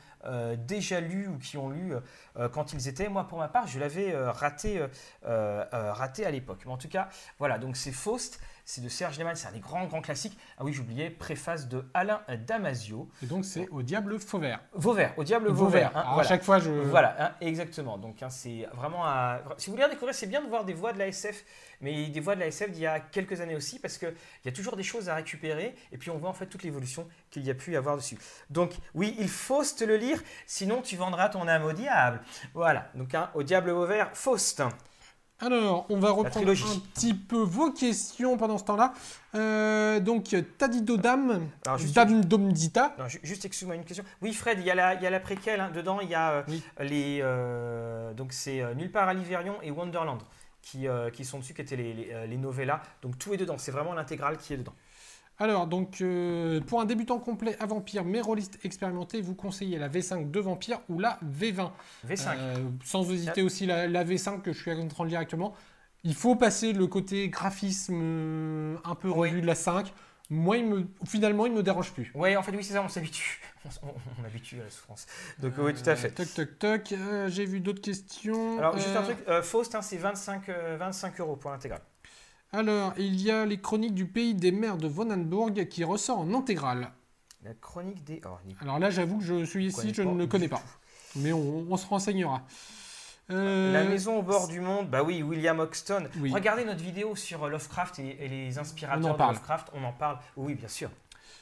déjà 0.58 1.00
lu 1.00 1.28
ou 1.28 1.38
qui 1.38 1.56
ont 1.56 1.70
lu 1.70 1.94
quand 2.52 2.72
ils 2.72 2.88
étaient. 2.88 3.08
Moi 3.08 3.28
pour 3.28 3.38
ma 3.38 3.46
part 3.46 3.59
je 3.66 3.78
l'avais 3.78 4.14
euh, 4.14 4.30
raté, 4.30 4.78
euh, 4.78 4.88
euh, 5.24 5.92
raté 5.92 6.24
à 6.24 6.30
l'époque. 6.30 6.60
Mais 6.64 6.72
en 6.72 6.76
tout 6.78 6.88
cas, 6.88 7.08
voilà, 7.38 7.58
donc 7.58 7.76
c'est 7.76 7.92
Faust, 7.92 8.40
c'est 8.70 8.82
de 8.82 8.88
Serge 8.88 9.18
Lehmann, 9.18 9.34
c'est 9.34 9.48
un 9.48 9.52
des 9.52 9.58
grands, 9.58 9.86
grands 9.86 10.00
classiques. 10.00 10.38
Ah 10.56 10.62
oui, 10.62 10.72
j'oubliais, 10.72 11.10
préface 11.10 11.68
de 11.68 11.84
Alain 11.92 12.20
Damasio. 12.46 13.08
Et 13.20 13.26
donc 13.26 13.44
c'est 13.44 13.68
au 13.70 13.82
Diable 13.82 14.14
Vauvert. 14.14 14.60
Vauvert, 14.74 15.12
au 15.16 15.24
Diable 15.24 15.50
Vauvert. 15.50 15.90
Hein, 15.96 16.04
À 16.16 16.22
chaque 16.22 16.44
fois, 16.44 16.60
je. 16.60 16.70
Voilà, 16.70 17.16
hein, 17.18 17.32
exactement. 17.40 17.98
Donc 17.98 18.22
hein, 18.22 18.30
c'est 18.30 18.68
vraiment. 18.74 19.04
Si 19.56 19.70
vous 19.70 19.76
voulez 19.76 19.88
découvrir, 19.88 20.14
c'est 20.14 20.28
bien 20.28 20.40
de 20.40 20.46
voir 20.46 20.64
des 20.64 20.72
voix 20.72 20.92
de 20.92 21.00
la 21.00 21.08
SF, 21.08 21.44
mais 21.80 22.06
des 22.06 22.20
voix 22.20 22.36
de 22.36 22.40
la 22.40 22.46
SF 22.46 22.70
d'il 22.70 22.82
y 22.82 22.86
a 22.86 23.00
quelques 23.00 23.40
années 23.40 23.56
aussi, 23.56 23.80
parce 23.80 23.98
qu'il 23.98 24.14
y 24.44 24.48
a 24.48 24.52
toujours 24.52 24.76
des 24.76 24.84
choses 24.84 25.08
à 25.08 25.16
récupérer, 25.16 25.74
et 25.90 25.98
puis 25.98 26.10
on 26.10 26.18
voit 26.18 26.30
en 26.30 26.34
fait 26.34 26.46
toute 26.46 26.62
l'évolution 26.62 27.08
qu'il 27.32 27.44
y 27.44 27.50
a 27.50 27.54
pu 27.54 27.72
y 27.72 27.76
avoir 27.76 27.96
dessus. 27.96 28.18
Donc 28.50 28.74
oui, 28.94 29.16
il 29.18 29.28
faut 29.28 29.64
te 29.64 29.82
le 29.82 29.96
lire, 29.96 30.22
sinon 30.46 30.80
tu 30.80 30.94
vendras 30.94 31.28
ton 31.30 31.48
âme 31.48 31.64
au 31.64 31.72
diable. 31.72 32.20
Voilà, 32.54 32.88
donc 32.94 33.16
au 33.34 33.42
Diable 33.42 33.72
Vauvert, 33.72 34.10
Faust. 34.14 34.62
Alors, 35.42 35.86
on 35.88 35.98
va 35.98 36.10
reprendre 36.10 36.50
un 36.50 36.78
petit 36.94 37.14
peu 37.14 37.38
vos 37.38 37.72
questions 37.72 38.36
pendant 38.36 38.58
ce 38.58 38.64
temps-là. 38.64 38.92
Euh, 39.34 39.98
donc, 39.98 40.36
Tadido 40.58 40.98
Dam, 40.98 41.48
Dam 41.94 42.24
Domdita. 42.24 42.94
juste, 43.22 43.46
excuse-moi 43.46 43.76
une 43.76 43.84
question. 43.84 44.04
Oui, 44.20 44.34
Fred, 44.34 44.58
il 44.60 44.66
y 44.66 44.70
a 44.70 44.74
la, 44.74 44.94
il 44.94 45.02
y 45.02 45.06
a 45.06 45.10
la 45.10 45.20
préquelle. 45.20 45.60
Hein. 45.60 45.70
dedans, 45.74 46.00
il 46.00 46.10
y 46.10 46.14
a 46.14 46.30
euh, 46.32 46.42
les. 46.80 47.20
Euh, 47.22 48.12
donc, 48.12 48.32
c'est 48.34 48.62
Nulle 48.74 48.92
part 48.92 49.08
à 49.08 49.14
l'Hiverion 49.14 49.54
et 49.62 49.70
Wonderland 49.70 50.20
qui, 50.60 50.86
qui 51.14 51.24
sont 51.24 51.38
dessus, 51.38 51.54
qui 51.54 51.62
étaient 51.62 51.76
les, 51.76 51.94
les, 51.94 52.26
les 52.26 52.36
novellas. 52.36 52.82
Donc, 53.00 53.18
tout 53.18 53.32
est 53.32 53.38
dedans. 53.38 53.56
C'est 53.56 53.72
vraiment 53.72 53.94
l'intégrale 53.94 54.36
qui 54.36 54.52
est 54.52 54.58
dedans. 54.58 54.74
Alors, 55.40 55.66
donc, 55.66 56.02
euh, 56.02 56.60
pour 56.60 56.82
un 56.82 56.84
débutant 56.84 57.18
complet 57.18 57.56
à 57.60 57.66
Vampire, 57.66 58.04
mais 58.04 58.20
rôliste 58.20 58.58
expérimenté, 58.62 59.22
vous 59.22 59.34
conseillez 59.34 59.78
la 59.78 59.88
V5 59.88 60.30
de 60.30 60.38
Vampire 60.38 60.80
ou 60.90 60.98
la 60.98 61.18
V20. 61.24 61.70
V5. 62.06 62.36
Euh, 62.36 62.56
sans 62.84 63.10
hésiter 63.10 63.40
aussi 63.40 63.64
la, 63.64 64.04
V5 64.04 64.42
que 64.42 64.52
je 64.52 64.60
suis 64.60 64.70
en 64.70 64.86
train 64.86 65.04
de 65.04 65.08
lire 65.08 65.18
actuellement. 65.18 65.54
Il 66.04 66.14
faut 66.14 66.36
passer 66.36 66.74
le 66.74 66.86
côté 66.86 67.30
graphisme 67.30 68.00
euh, 68.02 68.76
un 68.84 68.94
peu 68.94 69.10
revu 69.10 69.40
de 69.40 69.46
la 69.46 69.54
5. 69.54 69.90
Moi, 70.28 70.58
il 70.58 70.66
me, 70.66 70.86
finalement, 71.06 71.46
il 71.46 71.52
ne 71.52 71.56
me 71.56 71.62
dérange 71.62 71.92
plus. 71.92 72.12
Oui, 72.14 72.36
en 72.36 72.42
fait, 72.42 72.52
oui, 72.54 72.62
c'est 72.62 72.74
ça, 72.74 72.82
on 72.82 72.88
s'habitue. 72.88 73.40
On, 73.82 73.88
on, 73.88 74.24
habitue 74.24 74.58
à 74.58 74.64
la 74.64 74.70
souffrance. 74.70 75.06
Donc, 75.38 75.52
oui, 75.58 75.74
tout 75.74 75.88
à 75.88 75.94
fait. 75.94 76.10
Toc, 76.12 76.32
toc, 76.32 76.58
toc. 76.58 76.94
J'ai 77.26 77.44
vu 77.44 77.60
d'autres 77.60 77.82
questions. 77.82 78.58
Alors, 78.58 78.78
juste 78.78 78.96
un 78.96 79.02
truc. 79.02 79.18
Faust, 79.42 79.74
hein, 79.74 79.82
c'est 79.82 79.98
25, 79.98 80.48
25 80.78 81.20
euros 81.20 81.36
pour 81.36 81.50
l'intégrale. 81.50 81.82
Alors, 82.52 82.94
il 82.98 83.20
y 83.20 83.30
a 83.30 83.46
les 83.46 83.60
chroniques 83.60 83.94
du 83.94 84.06
pays 84.06 84.34
des 84.34 84.50
mers 84.50 84.76
de 84.76 84.88
Vonenburg 84.88 85.68
qui 85.68 85.84
ressort 85.84 86.18
en 86.18 86.34
intégrale. 86.34 86.90
La 87.44 87.54
chronique 87.54 88.04
des. 88.04 88.20
Oh, 88.26 88.36
Alors 88.60 88.78
là, 88.78 88.90
j'avoue 88.90 89.18
que 89.18 89.24
je 89.24 89.44
suis 89.44 89.66
ici, 89.66 89.94
je 89.94 90.02
ne 90.02 90.18
le 90.18 90.26
connais 90.26 90.48
pas. 90.48 90.62
Mais 91.16 91.32
on, 91.32 91.76
se 91.76 91.86
renseignera. 91.86 92.42
Euh, 93.30 93.72
La 93.72 93.84
maison 93.84 94.18
au 94.18 94.22
bord 94.22 94.48
du 94.48 94.60
monde, 94.60 94.90
bah 94.90 95.02
oui, 95.02 95.22
William 95.22 95.58
Hoxton. 95.60 96.08
Regardez 96.32 96.64
notre 96.64 96.82
vidéo 96.82 97.14
sur 97.14 97.48
Lovecraft 97.48 98.00
et, 98.00 98.28
les 98.28 98.58
inspirateurs 98.58 99.16
de 99.16 99.22
Lovecraft, 99.22 99.68
on 99.74 99.84
en 99.84 99.92
parle. 99.92 100.18
Oui, 100.36 100.54
bien 100.54 100.68
sûr. 100.68 100.90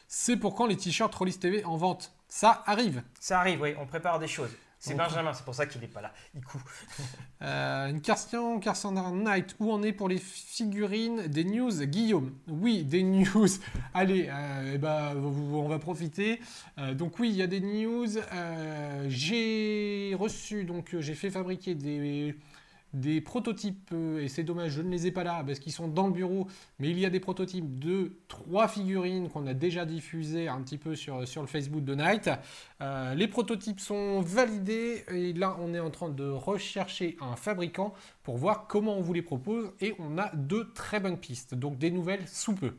C'est 0.07 0.37
pour 0.37 0.55
quand 0.55 0.67
les 0.67 0.77
t-shirts 0.77 1.15
Rollis 1.15 1.39
TV 1.39 1.65
en 1.65 1.77
vente 1.77 2.13
Ça 2.29 2.63
arrive. 2.67 3.03
Ça 3.21 3.41
arrive, 3.41 3.61
oui, 3.61 3.75
on 3.79 3.87
prépare 3.87 4.19
des 4.19 4.29
choses. 4.29 4.51
C'est 4.81 4.95
Benjamin, 4.95 5.33
c'est 5.33 5.45
pour 5.45 5.55
ça 5.55 5.67
qu'il 5.67 5.81
n'est 5.81 5.89
pas 5.89 6.01
là. 6.01 6.13
Il 6.35 6.41
coud. 6.41 6.61
euh, 7.43 7.89
une 7.89 8.01
question, 8.01 8.61
Cassandra 8.61 9.11
Knight. 9.11 9.57
Où 9.59 9.73
en 9.73 9.83
est 9.83 9.93
pour 9.93 10.09
les 10.09 10.19
figurines 10.19 11.27
des 11.27 11.45
news 11.45 11.85
Guillaume? 11.85 12.33
Oui, 12.47 12.85
des 12.85 13.03
news. 13.03 13.49
Allez, 13.95 14.29
euh, 14.31 14.73
eh 14.75 14.79
ben, 14.79 15.17
on 15.17 15.69
va 15.69 15.81
profiter. 15.81 16.41
Euh, 16.79 16.95
donc 16.95 17.19
oui, 17.19 17.31
il 17.31 17.37
y 17.37 17.43
a 17.43 17.49
des 17.49 17.61
news. 17.61 18.19
Euh, 18.19 19.07
j'ai 19.09 20.15
reçu, 20.19 20.65
donc 20.65 20.95
j'ai 21.01 21.15
fait 21.15 21.31
fabriquer 21.31 21.75
des 21.75 22.37
des 22.95 23.21
prototypes, 23.21 23.91
euh, 23.93 24.23
et 24.23 24.29
c'est 24.29 24.45
dommage, 24.45 24.73
je 24.73 24.83
ne 24.83 24.91
les 24.91 25.07
ai 25.07 25.13
pas 25.13 25.25
là 25.25 25.43
parce 25.47 25.59
qu'ils 25.59 25.73
sont 25.73 25.89
dans 25.89 26.07
le 26.07 26.13
bureau, 26.13 26.47
mais 26.79 26.89
il 26.91 26.99
y 26.99 27.05
a 27.05 27.11
des 27.11 27.21
prototypes 27.21 27.79
de 27.79 28.13
trois 28.29 28.67
figurines 28.67 29.29
qu'on 29.29 29.47
a 29.47 29.55
déjà 29.55 29.85
diffusées 29.85 30.49
un 30.49 30.61
petit 30.63 30.79
peu 30.79 30.95
sur, 30.95 31.21
le 31.21 31.47
Facebook 31.47 31.85
de 31.85 31.95
Night. 31.95 32.31
Euh, 32.81 33.15
les 33.15 33.29
prototypes 33.29 33.81
sont 33.81 34.21
validés 34.23 35.05
et 35.11 35.33
là 35.35 35.57
on 35.61 35.75
est 35.75 35.81
en 35.81 35.91
train 35.91 36.09
de 36.09 36.29
rechercher 36.29 37.17
un 37.21 37.37
fabricant 37.37 37.93
pour 38.23 38.39
voir 38.39 38.67
comment 38.69 38.97
on 38.97 39.03
vous 39.03 39.13
les 39.13 39.23
propose 39.23 39.71
et 39.81 39.95
on 39.99 40.17
a 40.17 40.35
deux 40.35 40.73
très 40.73 40.99
bonnes 40.99 41.19
pistes, 41.19 41.55
donc 41.55 41.77
des 41.77 41.91
nouvelles 41.91 42.27
sous 42.27 42.55
peu. 42.55 42.75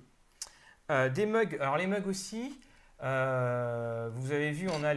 Euh, 0.89 1.10
des 1.10 1.28
mugs, 1.28 1.55
alors 1.60 1.78
les 1.78 1.86
mugs 1.86 2.07
aussi, 2.07 2.60
vous 2.99 3.05
avez 3.05 4.51
vu, 4.51 4.68
on 4.70 4.84
a, 4.84 4.95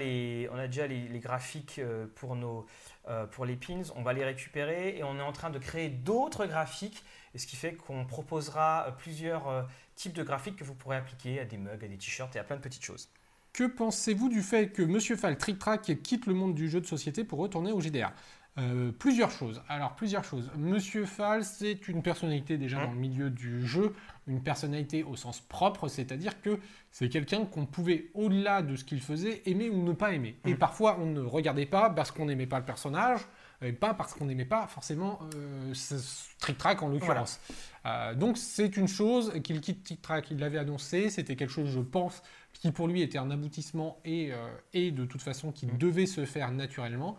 déjà 0.66 0.86
les, 0.86 1.20
graphiques 1.20 1.80
pour, 2.16 2.34
nos, 2.34 2.66
euh, 3.08 3.26
pour 3.26 3.44
les 3.44 3.56
pins. 3.56 3.82
On 3.96 4.02
va 4.02 4.12
les 4.12 4.24
récupérer 4.24 4.96
et 4.96 5.04
on 5.04 5.16
est 5.18 5.22
en 5.22 5.32
train 5.32 5.50
de 5.50 5.58
créer 5.58 5.88
d'autres 5.88 6.46
graphiques. 6.46 7.04
Et 7.34 7.38
ce 7.38 7.46
qui 7.46 7.56
fait 7.56 7.74
qu'on 7.74 8.04
proposera 8.04 8.94
plusieurs 8.98 9.48
euh, 9.48 9.62
types 9.96 10.12
de 10.12 10.22
graphiques 10.22 10.56
que 10.56 10.64
vous 10.64 10.74
pourrez 10.74 10.96
appliquer 10.96 11.40
à 11.40 11.44
des 11.44 11.56
mugs, 11.56 11.84
à 11.84 11.88
des 11.88 11.96
t-shirts 11.96 12.36
et 12.36 12.38
à 12.38 12.44
plein 12.44 12.56
de 12.56 12.60
petites 12.60 12.84
choses. 12.84 13.08
Que 13.52 13.64
pensez-vous 13.64 14.28
du 14.28 14.40
fait 14.42 14.68
que 14.70 14.82
Monsieur 14.82 15.16
Fall 15.16 15.36
Trick 15.36 15.58
Track 15.58 16.02
quitte 16.02 16.26
le 16.26 16.34
monde 16.34 16.54
du 16.54 16.70
jeu 16.70 16.80
de 16.80 16.86
société 16.86 17.22
pour 17.24 17.38
retourner 17.38 17.72
au 17.72 17.80
JDR 17.80 18.12
Euh, 18.58 18.92
plusieurs 18.92 19.30
choses. 19.30 19.62
Alors, 19.68 19.94
plusieurs 19.94 20.24
choses. 20.24 20.50
Monsieur 20.56 21.06
Fall, 21.06 21.42
c'est 21.42 21.88
une 21.88 22.02
personnalité 22.02 22.58
déjà 22.58 22.80
Hein 22.80 22.86
dans 22.86 22.92
le 22.92 22.98
milieu 22.98 23.30
du 23.30 23.66
jeu, 23.66 23.94
une 24.26 24.42
personnalité 24.42 25.02
au 25.02 25.16
sens 25.16 25.40
propre, 25.40 25.88
c'est-à-dire 25.88 26.40
que 26.40 26.58
c'est 26.90 27.08
quelqu'un 27.08 27.44
qu'on 27.44 27.66
pouvait, 27.66 28.10
au-delà 28.14 28.62
de 28.62 28.76
ce 28.76 28.84
qu'il 28.84 29.00
faisait, 29.00 29.42
aimer 29.46 29.68
ou 29.68 29.82
ne 29.82 29.92
pas 29.92 30.12
aimer. 30.12 30.36
Et 30.44 30.50
Mhm. 30.52 30.58
parfois, 30.58 30.98
on 31.00 31.06
ne 31.06 31.20
regardait 31.20 31.66
pas 31.66 31.90
parce 31.90 32.10
qu'on 32.12 32.26
n'aimait 32.26 32.46
pas 32.46 32.58
le 32.60 32.64
personnage, 32.64 33.20
et 33.64 33.72
pas 33.72 33.94
parce 33.94 34.14
qu'on 34.14 34.24
n'aimait 34.26 34.44
pas 34.44 34.66
forcément 34.66 35.20
euh, 35.34 35.72
ce- 35.74 35.98
ce 35.98 36.24
Trick 36.38 36.58
Track 36.58 36.82
en 36.82 36.88
l'occurrence. 36.88 37.40
Euh, 37.86 38.14
donc, 38.14 38.36
c'est 38.38 38.76
une 38.76 38.88
chose 38.88 39.32
qu'il 39.42 39.60
quitte 39.60 39.82
Trick 39.84 40.02
Track, 40.02 40.30
il 40.30 40.38
l'avait 40.38 40.58
annoncé, 40.58 41.10
c'était 41.10 41.36
quelque 41.36 41.50
chose, 41.52 41.68
je 41.70 41.80
pense, 41.80 42.22
qui 42.52 42.70
pour 42.72 42.86
lui 42.88 43.02
était 43.02 43.18
un 43.18 43.30
aboutissement 43.30 43.98
et, 44.04 44.32
euh, 44.32 44.48
et 44.72 44.90
de 44.90 45.04
toute 45.04 45.22
façon 45.22 45.50
qui 45.52 45.66
Mhm. 45.66 45.78
devait 45.78 46.06
se 46.06 46.24
faire 46.24 46.50
naturellement. 46.52 47.16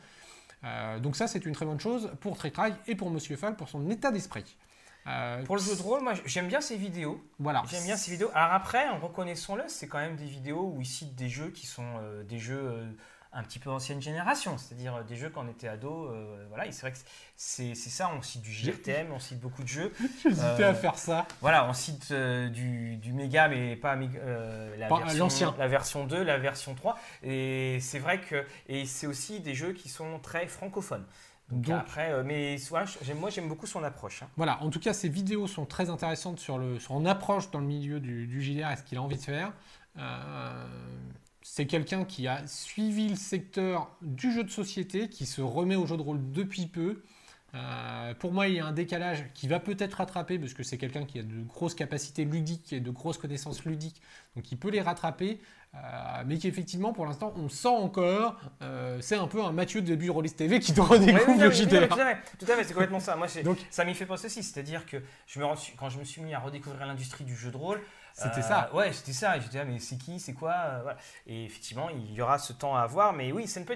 Euh, 0.65 0.99
donc 0.99 1.15
ça, 1.17 1.27
c'est 1.27 1.45
une 1.45 1.51
très 1.53 1.65
bonne 1.65 1.79
chose 1.79 2.11
pour 2.21 2.37
Trick 2.37 2.53
Track 2.53 2.73
et 2.87 2.95
pour 2.95 3.09
Monsieur 3.09 3.35
Fall, 3.35 3.55
pour 3.57 3.67
son 3.67 3.89
état 3.89 4.11
d'esprit. 4.11 4.55
Euh, 5.07 5.43
Pour 5.43 5.55
le 5.57 5.61
jeu 5.61 5.75
de 5.75 5.81
rôle, 5.81 6.01
moi 6.01 6.13
j'aime 6.25 6.47
bien 6.47 6.61
ces 6.61 6.77
vidéos. 6.77 7.21
Voilà. 7.39 7.63
J'aime 7.69 7.83
bien 7.83 7.97
ces 7.97 8.11
vidéos. 8.11 8.31
Alors 8.33 8.53
après, 8.53 8.89
reconnaissons-le, 8.89 9.63
c'est 9.67 9.87
quand 9.87 9.99
même 9.99 10.15
des 10.15 10.25
vidéos 10.25 10.71
où 10.75 10.81
ils 10.81 10.85
citent 10.85 11.15
des 11.15 11.29
jeux 11.29 11.49
qui 11.49 11.65
sont 11.67 11.83
euh, 12.01 12.23
des 12.23 12.39
jeux 12.39 12.61
euh, 12.71 12.85
un 13.35 13.43
petit 13.43 13.57
peu 13.59 13.69
ancienne 13.71 14.01
génération, 14.01 14.57
c'est-à-dire 14.59 15.03
des 15.05 15.15
jeux 15.15 15.29
quand 15.29 15.43
on 15.43 15.49
était 15.49 15.67
ado. 15.67 16.13
voilà, 16.49 16.71
c'est 16.71 16.81
vrai 16.81 16.91
que 16.91 16.99
c'est 17.35 17.73
ça, 17.73 18.11
on 18.15 18.21
cite 18.21 18.43
du 18.43 18.51
JRTM, 18.53 19.11
on 19.11 19.17
cite 19.17 19.39
beaucoup 19.39 19.63
de 19.63 19.67
jeux. 19.67 19.91
J'hésitais 20.23 20.63
à 20.63 20.75
faire 20.75 20.99
ça. 20.99 21.25
Voilà, 21.41 21.67
on 21.67 21.73
cite 21.73 22.13
du, 22.13 22.95
du 22.97 23.11
méga, 23.11 23.47
mais 23.47 23.75
pas 23.75 23.95
la, 23.95 24.87
Pas- 24.87 24.99
version, 24.99 25.17
l'ancien. 25.25 25.55
la 25.57 25.67
version 25.67 26.05
2, 26.05 26.21
la 26.23 26.37
version 26.37 26.75
3. 26.75 26.95
Et 27.23 27.79
c'est 27.81 27.97
vrai 27.97 28.21
que. 28.21 28.45
Et 28.67 28.85
c'est 28.85 29.07
aussi 29.07 29.39
des 29.39 29.55
jeux 29.55 29.73
qui 29.73 29.89
sont 29.89 30.19
très 30.19 30.45
francophones. 30.45 31.05
Donc, 31.49 31.61
Donc- 31.63 31.79
après, 31.81 32.11
euh, 32.11 32.23
mais 32.25 32.55
voilà, 32.69 32.85
j'aime- 33.03 33.19
moi 33.19 33.29
j'aime 33.29 33.47
beaucoup 33.47 33.67
son 33.67 33.83
approche. 33.83 34.23
hein. 34.23 34.29
Voilà, 34.37 34.61
en 34.63 34.69
tout 34.69 34.79
cas, 34.79 34.93
ces 34.93 35.09
vidéos 35.09 35.47
sont 35.47 35.65
très 35.65 35.89
intéressantes 35.89 36.39
sur 36.39 36.57
le, 36.57 36.79
son 36.79 37.05
approche 37.05 37.51
dans 37.51 37.59
le 37.59 37.65
milieu 37.67 37.99
du, 37.99 38.27
du 38.27 38.41
JDR 38.41 38.71
et 38.71 38.77
ce 38.77 38.83
qu'il 38.83 38.97
a 38.97 39.01
envie 39.01 39.17
de 39.17 39.21
faire. 39.21 39.53
Euh, 39.97 40.65
c'est 41.41 41.67
quelqu'un 41.67 42.05
qui 42.05 42.27
a 42.27 42.47
suivi 42.47 43.09
le 43.09 43.15
secteur 43.15 43.89
du 44.01 44.31
jeu 44.31 44.43
de 44.43 44.49
société, 44.49 45.09
qui 45.09 45.25
se 45.25 45.41
remet 45.41 45.75
au 45.75 45.85
jeu 45.85 45.97
de 45.97 46.01
rôle 46.01 46.31
depuis 46.31 46.65
peu. 46.67 47.03
Euh, 47.55 48.13
pour 48.15 48.31
moi, 48.33 48.47
il 48.47 48.55
y 48.55 48.59
a 48.59 48.65
un 48.65 48.71
décalage 48.71 49.25
qui 49.35 49.47
va 49.47 49.59
peut-être 49.59 49.93
rattraper, 49.95 50.39
parce 50.39 50.53
que 50.53 50.63
c'est 50.63 50.77
quelqu'un 50.79 51.05
qui 51.05 51.19
a 51.19 51.23
de 51.23 51.43
grosses 51.43 51.75
capacités 51.75 52.25
ludiques 52.25 52.73
et 52.73 52.79
de 52.79 52.89
grosses 52.89 53.19
connaissances 53.19 53.63
ludiques, 53.65 54.01
donc 54.35 54.51
il 54.51 54.57
peut 54.57 54.69
les 54.71 54.81
rattraper, 54.81 55.39
euh, 55.75 55.77
mais 56.25 56.37
qui 56.39 56.47
effectivement, 56.47 56.93
pour 56.93 57.05
l'instant, 57.05 57.31
on 57.37 57.49
sent 57.49 57.67
encore, 57.67 58.37
euh, 58.63 58.97
c'est 59.01 59.15
un 59.17 59.27
peu 59.27 59.43
un 59.43 59.51
Mathieu 59.51 59.81
de 59.81 59.87
début 59.87 60.09
Rollis 60.09 60.31
TV 60.33 60.59
qui 60.59 60.73
te 60.73 60.81
redécouvre 60.81 61.29
oui, 61.37 61.41
le 61.43 61.47
oui, 61.49 61.53
JDR. 61.55 61.87
tout 61.89 62.45
à 62.51 62.55
fait, 62.55 62.63
c'est 62.63 62.73
complètement 62.73 62.99
ça. 62.99 63.15
Moi, 63.15 63.27
c'est- 63.27 63.43
Donc- 63.43 63.59
ça 63.69 63.85
m'y 63.85 63.93
fait 63.93 64.05
penser 64.07 64.25
aussi, 64.27 64.41
c'est-à-dire 64.41 64.85
que 64.87 64.97
je 65.27 65.39
me 65.39 65.45
rends- 65.45 65.55
quand 65.77 65.89
je 65.89 65.99
me 65.99 66.03
suis 66.03 66.21
mis 66.23 66.33
à 66.33 66.39
redécouvrir 66.39 66.85
l'industrie 66.87 67.23
du 67.23 67.35
jeu 67.35 67.51
de 67.51 67.57
rôle, 67.57 67.81
C'était 68.13 68.39
euh, 68.39 68.41
ça. 68.43 68.69
Ouais, 68.75 68.93
c'était 68.93 69.11
ça. 69.13 69.39
J'étais 69.39 69.57
là, 69.57 69.65
mais 69.65 69.79
c'est 69.79 69.97
qui, 69.97 70.19
c'est 70.19 70.33
quoi 70.33 70.79
voilà. 70.83 70.97
Et 71.25 71.45
effectivement, 71.45 71.89
il 71.89 72.13
y 72.13 72.21
aura 72.21 72.37
ce 72.37 72.53
temps 72.53 72.75
à 72.75 72.81
avoir, 72.81 73.13
mais 73.13 73.31
oui, 73.31 73.47
ça 73.47 73.59
ne 73.59 73.65
peut 73.65 73.73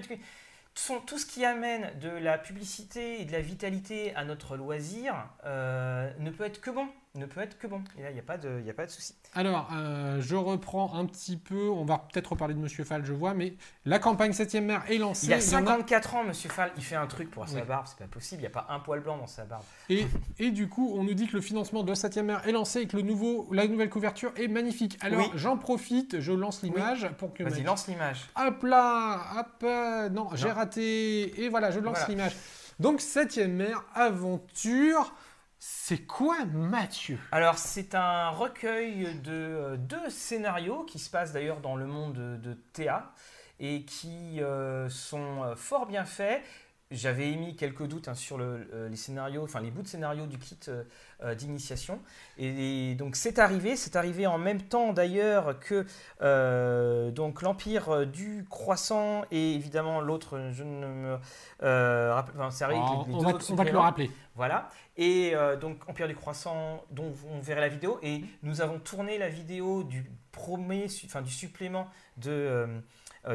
tout, 0.86 1.00
tout 1.06 1.18
ce 1.18 1.26
qui 1.26 1.44
amène 1.44 1.90
de 2.00 2.08
la 2.08 2.38
publicité 2.38 3.20
et 3.20 3.24
de 3.24 3.32
la 3.32 3.40
vitalité 3.40 4.14
à 4.14 4.24
notre 4.24 4.56
loisir 4.56 5.14
euh, 5.44 6.10
ne 6.18 6.30
peut 6.30 6.44
être 6.44 6.60
que 6.60 6.70
bon, 6.70 6.88
ne 7.14 7.26
peut 7.26 7.40
être 7.40 7.58
que 7.58 7.66
bon. 7.66 7.82
Et 7.98 8.02
là, 8.02 8.10
il 8.10 8.14
n'y 8.14 8.20
a 8.20 8.22
pas 8.22 8.38
de, 8.38 8.60
y 8.60 8.70
a 8.70 8.74
pas 8.74 8.86
de 8.86 8.90
souci. 8.90 9.14
Alors, 9.34 9.70
euh, 9.74 10.20
je 10.20 10.36
reprends 10.36 10.94
un 10.94 11.04
petit 11.06 11.36
peu, 11.36 11.68
on 11.70 11.84
va 11.84 11.98
peut-être 11.98 12.28
reparler 12.32 12.54
de 12.54 12.60
Monsieur 12.60 12.84
Fall, 12.84 13.04
je 13.04 13.12
vois, 13.12 13.34
mais 13.34 13.54
la 13.84 13.98
campagne 13.98 14.30
7ème 14.32 14.64
mer 14.64 14.82
est 14.88 14.98
lancée. 14.98 15.26
Il 15.26 15.32
a 15.32 15.36
y 15.36 15.38
en 15.38 15.42
54 15.42 16.14
ans, 16.14 16.24
Monsieur 16.24 16.48
Fall. 16.50 16.70
Il 16.76 16.84
fait 16.84 16.96
un 16.96 17.06
truc 17.06 17.30
pour 17.30 17.48
sa 17.48 17.56
Oui. 17.56 17.62
barbe, 17.66 17.86
c'est 17.88 17.98
pas 17.98 18.06
possible. 18.06 18.40
Il 18.40 18.44
n'y 18.44 18.46
a 18.46 18.50
pas 18.50 18.66
un 18.70 18.78
poil 18.80 19.00
blanc 19.00 19.16
dans 19.18 19.26
sa 19.26 19.44
barbe. 19.44 19.64
et, 19.88 20.06
et 20.38 20.50
du 20.50 20.68
coup, 20.68 20.92
on 20.96 21.02
nous 21.04 21.14
dit 21.14 21.26
que 21.26 21.34
le 21.36 21.42
financement 21.42 21.82
de 21.82 21.88
la 21.88 21.94
7ème 21.96 22.22
mer 22.22 22.46
est 22.46 22.52
lancé 22.52 22.80
et 22.82 22.86
que 22.86 22.96
le 22.96 23.02
nouveau, 23.02 23.48
la 23.52 23.66
nouvelle 23.66 23.90
couverture 23.90 24.32
est 24.36 24.48
magnifique. 24.48 24.96
Alors, 25.00 25.20
Oui. 25.20 25.30
j'en 25.34 25.56
profite, 25.56 26.20
je 26.20 26.32
lance 26.32 26.62
l'image 26.62 27.08
pour 27.18 27.32
que... 27.34 27.42
Vas-y, 27.42 27.62
lance 27.64 27.88
l'image. 27.88 28.28
Hop 28.36 28.62
là, 28.62 29.20
hop, 29.40 29.46
euh, 29.64 30.08
non, 30.10 30.28
j'ai 30.34 30.50
raté, 30.50 31.42
et 31.42 31.48
voilà, 31.48 31.70
je 31.70 31.80
lance 31.80 31.96
Voilà. 31.98 32.08
l'image. 32.08 32.36
Donc, 32.78 33.00
7ème 33.00 33.48
mer, 33.54 33.82
aventure, 33.94 35.12
c'est 35.58 36.06
quoi 36.06 36.44
Mathieu? 36.44 37.18
Alors, 37.32 37.58
c'est 37.58 37.96
un 37.96 38.28
recueil 38.28 39.14
de 39.24 39.32
euh, 39.32 39.76
deux 39.76 40.08
scénarios 40.08 40.84
qui 40.84 41.00
se 41.00 41.10
passent 41.10 41.32
d'ailleurs 41.32 41.60
dans 41.60 41.74
le 41.74 41.86
monde 41.86 42.14
de, 42.14 42.54
Théa 42.72 43.12
et 43.58 43.84
qui 43.84 44.40
euh, 44.40 44.88
sont 44.88 45.42
euh, 45.42 45.56
fort 45.56 45.86
bien 45.86 46.04
faits. 46.04 46.44
J'avais 46.90 47.32
émis 47.32 47.54
quelques 47.54 47.86
doutes 47.86 48.08
hein, 48.08 48.14
sur 48.14 48.38
le- 48.38 48.66
euh, 48.72 48.88
les 48.88 48.96
scénarios, 48.96 49.44
enfin 49.44 49.60
les 49.60 49.70
bouts 49.70 49.82
de 49.82 49.88
scénario 49.88 50.24
du 50.26 50.38
kit 50.38 50.58
euh, 50.68 50.84
euh, 51.22 51.34
d'initiation. 51.34 52.00
Et, 52.38 52.94
donc 52.94 53.14
c'est 53.14 53.38
arrivé, 53.38 53.76
c'est 53.76 53.94
arrivé 53.94 54.26
en 54.26 54.38
même 54.38 54.62
temps 54.62 54.94
d'ailleurs 54.94 55.60
que 55.60 55.84
euh, 56.22 57.10
donc 57.10 57.42
l'Empire 57.42 58.06
du 58.06 58.46
Croissant 58.48 59.24
et 59.30 59.54
évidemment 59.54 60.00
l'autre, 60.00 60.48
je 60.50 60.64
ne 60.64 60.86
me 60.86 61.18
euh, 61.62 62.14
rappelle, 62.14 62.34
enfin, 62.38 62.50
c'est 62.50 62.64
arrivé 62.64 62.80
Alors, 62.80 63.00
avec 63.02 63.08
les 63.08 63.14
on, 63.14 63.18
deux 63.18 63.24
va, 63.24 63.34
autres 63.34 63.52
on 63.52 63.54
va 63.54 63.64
te 63.66 63.70
le 63.70 63.78
rappeler. 63.78 64.10
Voilà. 64.34 64.70
Et 64.96 65.34
donc 65.60 65.88
Empire 65.88 66.08
du 66.08 66.16
Croissant, 66.16 66.82
dont 66.90 67.12
on 67.30 67.38
verrait 67.40 67.60
la 67.60 67.68
vidéo. 67.68 68.00
Et 68.02 68.24
nous 68.42 68.62
avons 68.62 68.78
tourné 68.78 69.18
la 69.18 69.28
vidéo 69.28 69.84
du 69.84 70.10
premier, 70.32 70.86
enfin 71.04 71.22
du 71.22 71.30
supplément 71.30 71.86
de 72.16 72.66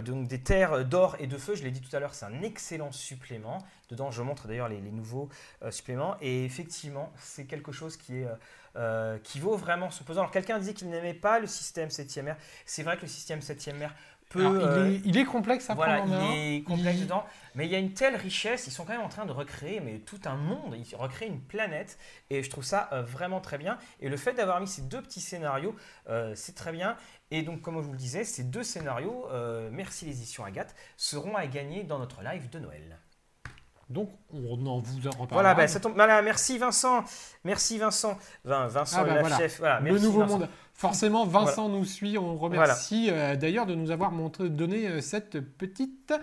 donc 0.01 0.27
des 0.27 0.39
terres 0.39 0.85
d'or 0.85 1.15
et 1.19 1.27
de 1.27 1.37
feu. 1.37 1.55
Je 1.55 1.63
l'ai 1.63 1.71
dit 1.71 1.81
tout 1.81 1.95
à 1.95 1.99
l'heure, 1.99 2.13
c'est 2.13 2.25
un 2.25 2.41
excellent 2.41 2.91
supplément. 2.91 3.63
Dedans, 3.89 4.11
je 4.11 4.23
montre 4.23 4.47
d'ailleurs 4.47 4.69
les, 4.69 4.79
nouveaux 4.79 5.29
euh, 5.61 5.71
suppléments. 5.71 6.15
Et 6.21 6.45
effectivement, 6.45 7.11
c'est 7.17 7.45
quelque 7.45 7.71
chose 7.71 7.97
qui 7.97 8.23
euh, 8.23 8.33
euh, 8.75 9.19
vaut 9.39 9.55
vraiment 9.55 9.91
son 9.91 10.03
pesant. 10.03 10.21
Alors 10.21 10.31
quelqu'un 10.31 10.57
disait 10.57 10.73
qu'il 10.73 10.89
n'aimait 10.89 11.13
pas 11.13 11.39
le 11.39 11.47
système 11.47 11.89
7e 11.89 12.33
R. 12.33 12.35
C'est 12.65 12.83
vrai 12.83 12.95
que 12.95 13.03
le 13.03 13.07
système 13.07 13.39
7e 13.39 13.87
R 13.87 13.91
peut 14.33 14.39
Alors, 14.45 14.55
il, 14.55 14.61
euh, 14.61 14.91
est, 14.95 15.01
il 15.05 15.17
est 15.17 15.25
complexe 15.25 15.69
à 15.69 15.75
voilà, 15.75 15.97
prendre 15.97 16.13
en 16.15 16.31
il 16.33 16.55
est 16.57 16.63
complexe 16.63 16.97
Il- 16.97 17.03
dedans, 17.05 17.23
mais 17.55 17.65
il 17.65 17.71
y 17.71 17.75
a 17.75 17.79
une 17.79 17.93
telle 17.93 18.15
richesse. 18.15 18.67
Ils 18.67 18.71
sont 18.71 18.83
quand 18.83 18.93
même 18.93 19.01
en 19.01 19.09
train 19.09 19.25
de 19.25 19.31
recréer 19.31 19.79
mais 19.79 19.99
tout 19.99 20.19
un 20.25 20.35
monde. 20.35 20.75
Ils 20.75 20.95
recréent 20.95 21.27
une 21.29 21.41
planète 21.41 21.97
et 22.29 22.41
je 22.43 22.49
trouve 22.49 22.63
ça 22.63 22.89
euh, 22.91 23.01
vraiment 23.03 23.39
très 23.41 23.57
bien. 23.57 23.77
Et 23.99 24.09
le 24.09 24.17
fait 24.17 24.33
d'avoir 24.33 24.59
mis 24.59 24.67
ces 24.67 24.81
deux 24.81 25.01
petits 25.01 25.21
scénarios, 25.21 25.75
euh, 26.09 26.33
c'est 26.35 26.55
très 26.55 26.71
bien. 26.71 26.97
Et 27.31 27.41
donc, 27.43 27.61
comme 27.61 27.75
je 27.77 27.85
vous 27.85 27.91
le 27.93 27.97
disais, 27.97 28.23
ces 28.25 28.43
deux 28.43 28.63
scénarios, 28.63 29.27
euh, 29.31 29.69
merci 29.71 30.05
les 30.05 30.11
éditions 30.17 30.43
Agathe, 30.45 30.75
seront 30.97 31.35
à 31.35 31.45
gagner 31.47 31.83
dans 31.83 31.99
notre 31.99 32.21
live 32.23 32.49
de 32.49 32.59
Noël. 32.59 32.99
Donc, 33.89 34.09
on 34.31 34.65
en 34.65 34.79
vous 34.79 35.07
en 35.07 35.11
reparlera. 35.11 35.27
Voilà, 35.33 35.53
bah, 35.53 35.67
ça 35.67 35.79
tombe. 35.79 35.93
Voilà, 35.93 36.21
merci 36.21 36.57
Vincent. 36.57 37.03
Merci 37.43 37.77
Vincent. 37.77 38.17
Vin- 38.45 38.67
Vincent 38.67 38.99
Ah 39.01 39.03
bah 39.03 39.13
la 39.15 39.19
voilà. 39.21 39.37
chef. 39.37 39.59
Voilà, 39.59 39.79
le 39.81 39.99
nouveau 39.99 40.21
Vincent. 40.21 40.39
monde. 40.39 40.49
Forcément, 40.73 41.25
Vincent 41.25 41.69
nous 41.69 41.85
suit. 41.85 42.17
On 42.17 42.35
remercie 42.35 43.09
euh, 43.09 43.35
d'ailleurs 43.35 43.65
de 43.65 43.75
nous 43.75 43.91
avoir 43.91 44.11
montré, 44.11 44.49
donné 44.49 44.87
euh, 44.87 45.01
cette 45.01 45.39
petite 45.39 46.13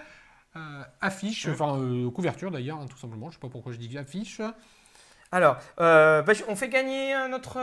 euh, 0.57 0.82
affiche, 1.01 1.48
enfin 1.48 1.78
euh, 1.78 2.11
couverture 2.11 2.51
d'ailleurs, 2.51 2.78
hein, 2.78 2.86
tout 2.90 2.98
simplement. 2.98 3.30
Je 3.30 3.34
sais 3.36 3.40
pas 3.40 3.48
pourquoi 3.48 3.72
je 3.72 3.78
dis 3.78 3.96
affiche. 3.96 4.40
Alors, 5.32 5.59
bah, 5.78 6.24
on 6.48 6.57
fait 6.57 6.68
gagner 6.68 7.14
notre. 7.30 7.59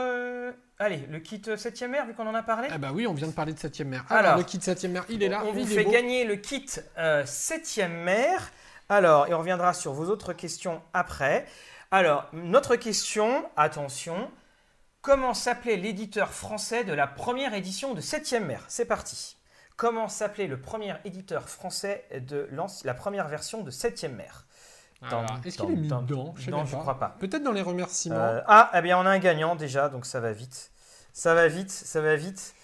allez, 0.78 1.06
le 1.10 1.18
kit 1.18 1.36
7ème 1.38 2.02
R, 2.02 2.06
vu 2.06 2.14
qu'on 2.14 2.26
en 2.26 2.34
a 2.34 2.42
parlé? 2.42 2.68
Ah 2.70 2.78
bah 2.78 2.92
oui, 2.94 3.06
on 3.06 3.12
vient 3.12 3.28
de 3.28 3.32
parler 3.32 3.52
de 3.52 3.58
7ème 3.58 3.84
mer. 3.84 4.06
Alors, 4.08 4.24
Alors, 4.24 4.38
le 4.38 4.44
kit 4.44 4.56
7ème 4.56 4.88
mer, 4.88 5.04
il 5.10 5.22
est 5.22 5.28
là. 5.28 5.42
On 5.44 5.52
vous 5.52 5.66
fait 5.66 5.84
beau. 5.84 5.90
gagner 5.90 6.24
le 6.24 6.36
kit 6.36 6.64
7ème 6.96 8.04
mer. 8.04 8.50
Alors, 8.88 9.26
et 9.26 9.34
on 9.34 9.38
reviendra 9.38 9.74
sur 9.74 9.92
vos 9.92 10.06
autres 10.06 10.32
questions 10.32 10.80
après. 10.94 11.44
Alors, 11.90 12.26
notre 12.32 12.76
question, 12.76 13.44
attention, 13.56 14.30
comment 15.08 15.32
s'appelait 15.32 15.76
l'éditeur 15.76 16.34
français 16.34 16.84
de 16.84 16.92
la 16.92 17.06
première 17.06 17.54
édition 17.54 17.94
de 17.94 18.00
7ème 18.02 18.44
mer? 18.44 18.62
C'est 18.68 18.84
parti. 18.84 19.38
Comment 19.78 20.06
s'appelait 20.06 20.46
le 20.46 20.60
premier 20.60 20.92
éditeur 21.06 21.48
français 21.48 22.04
de 22.20 22.46
la 22.84 22.92
première 22.92 23.26
version 23.26 23.62
de 23.62 23.70
7ème 23.70 24.16
mer? 24.16 24.44
Tam, 25.08 25.24
Est-ce 25.46 25.56
qu'il 25.56 25.70
est 25.70 25.76
mis 25.76 25.88
dedans? 25.88 26.34
Je 26.36 26.50
pas. 26.50 26.62
crois 26.64 26.98
pas. 26.98 27.16
Peut-être 27.20 27.42
dans 27.42 27.52
les 27.52 27.62
remerciements. 27.62 28.16
Euh, 28.16 28.40
ah, 28.48 28.70
eh 28.74 28.82
bien, 28.82 28.98
on 28.98 29.06
a 29.06 29.10
un 29.10 29.18
gagnant 29.18 29.56
déjà, 29.56 29.88
donc 29.88 30.04
ça 30.04 30.20
va 30.20 30.32
vite. 30.32 30.72
Ça 31.14 31.34
va 31.34 31.48
vite, 31.48 31.70
ça 31.70 32.02
va 32.02 32.14
vite. 32.14 32.54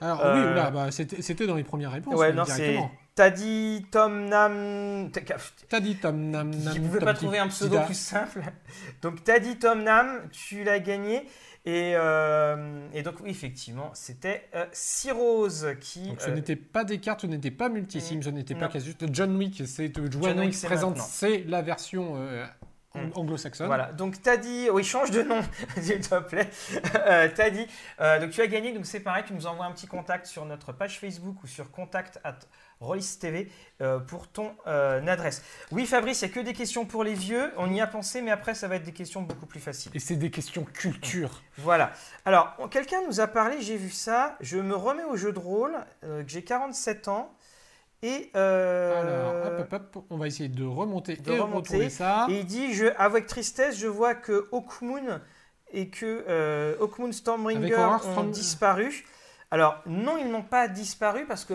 Alors 0.00 0.24
euh, 0.24 0.48
oui, 0.48 0.54
là, 0.54 0.70
bah, 0.70 0.90
c'était 0.90 1.46
dans 1.46 1.56
les 1.56 1.64
premières 1.64 1.92
réponses. 1.92 2.14
Ouais, 2.14 2.28
même 2.28 2.36
non, 2.36 2.44
c'est- 2.46 2.78
dit 3.28 3.84
Tom 3.90 4.24
Nam. 4.30 5.10
T'as 5.68 5.80
dit 5.80 5.96
Tom 5.96 6.30
Nam. 6.30 6.50
Je 6.54 6.78
ne 6.78 6.86
pouvais 6.86 7.00
pas 7.00 7.12
trouver 7.12 7.38
un 7.38 7.48
pseudo 7.48 7.78
plus 7.80 7.98
simple. 7.98 8.40
Donc 9.02 9.22
t'as 9.22 9.38
dit 9.38 9.58
Tom 9.58 9.82
Nam, 9.82 10.30
tu 10.32 10.64
l'as 10.64 10.78
gagné. 10.78 11.28
Et, 11.66 11.92
euh, 11.94 12.88
et, 12.94 13.02
donc, 13.02 13.16
oui, 13.22 13.30
effectivement, 13.30 13.90
c'était 13.92 14.48
euh, 14.54 14.66
Rose 15.12 15.68
qui. 15.80 16.08
Donc, 16.08 16.20
ce 16.20 16.30
n'était 16.30 16.56
pas 16.56 16.84
des 16.84 16.98
cartes, 16.98 17.20
ce 17.22 17.26
n'était 17.26 17.50
pas 17.50 17.68
multisim, 17.68 18.22
ce 18.22 18.30
n'était 18.30 18.54
pas 18.54 18.70
juste 18.78 19.04
John 19.12 19.36
Wick. 19.36 19.62
C'est 19.66 19.92
John, 19.94 20.40
Wick 20.40 20.60
présente, 20.62 20.98
c'est 20.98 21.44
la 21.46 21.60
version 21.62 22.16
Mm. 22.94 23.10
anglo-saxonne. 23.14 23.68
Voilà, 23.68 23.92
donc 23.92 24.20
tu 24.20 24.28
as 24.28 24.36
dit, 24.36 24.68
oui, 24.72 24.82
change 24.82 25.12
de 25.12 25.22
nom, 25.22 25.40
s'il 25.80 26.00
te 26.00 26.18
plaît. 26.20 26.50
euh, 26.96 27.28
tu 27.32 27.40
as 27.40 27.50
dit, 27.50 27.66
euh, 28.00 28.18
donc 28.18 28.30
tu 28.30 28.40
as 28.40 28.48
gagné, 28.48 28.72
donc 28.72 28.84
c'est 28.84 28.98
pareil, 28.98 29.22
tu 29.24 29.32
nous 29.32 29.46
envoies 29.46 29.66
un 29.66 29.72
petit 29.72 29.86
contact 29.86 30.26
sur 30.26 30.44
notre 30.44 30.72
page 30.72 30.98
Facebook 30.98 31.36
ou 31.44 31.46
sur 31.46 31.70
contact 31.70 32.18
at 32.24 32.38
Rollis 32.80 33.18
TV 33.20 33.50
euh, 33.80 33.98
pour 33.98 34.28
ton 34.28 34.52
euh, 34.66 35.06
adresse. 35.06 35.42
Oui, 35.70 35.86
Fabrice, 35.86 36.22
il 36.22 36.26
n'y 36.26 36.30
a 36.32 36.34
que 36.34 36.40
des 36.40 36.54
questions 36.54 36.86
pour 36.86 37.04
les 37.04 37.14
vieux, 37.14 37.52
on 37.56 37.72
y 37.72 37.80
a 37.80 37.86
pensé, 37.86 38.22
mais 38.22 38.30
après, 38.30 38.54
ça 38.54 38.68
va 38.68 38.76
être 38.76 38.84
des 38.84 38.92
questions 38.92 39.22
beaucoup 39.22 39.46
plus 39.46 39.60
faciles. 39.60 39.92
Et 39.94 39.98
c'est 39.98 40.16
des 40.16 40.30
questions 40.30 40.64
culture. 40.64 41.42
Voilà. 41.58 41.92
Alors, 42.24 42.56
quelqu'un 42.70 43.02
nous 43.06 43.20
a 43.20 43.26
parlé, 43.26 43.60
j'ai 43.60 43.76
vu 43.76 43.90
ça, 43.90 44.36
je 44.40 44.58
me 44.58 44.74
remets 44.74 45.04
au 45.04 45.16
jeu 45.16 45.32
de 45.32 45.38
rôle, 45.38 45.76
que 46.02 46.24
j'ai 46.26 46.42
47 46.42 47.08
ans. 47.08 47.34
Et 48.02 48.30
euh, 48.34 49.00
Alors, 49.00 49.60
hop, 49.60 49.72
hop, 49.72 50.04
on 50.08 50.16
va 50.16 50.26
essayer 50.26 50.48
de 50.48 50.64
remonter 50.64 51.16
de 51.16 51.32
et 51.32 51.38
remonter. 51.38 51.90
ça. 51.90 52.26
Et 52.30 52.40
il 52.40 52.46
dit, 52.46 52.72
je, 52.72 52.86
avec 52.96 53.26
tristesse, 53.26 53.78
je 53.78 53.88
vois 53.88 54.14
que 54.14 54.48
Hawkmoon 54.52 55.20
et 55.72 55.90
que 55.90 56.24
euh, 56.28 56.76
Hawkmoon 56.80 57.12
Stormbringer 57.12 57.76
ont 58.16 58.24
disparu. 58.24 59.04
Alors, 59.50 59.82
non, 59.84 60.16
ils 60.16 60.30
n'ont 60.30 60.42
pas 60.42 60.66
disparu 60.68 61.26
parce 61.26 61.44
que 61.44 61.54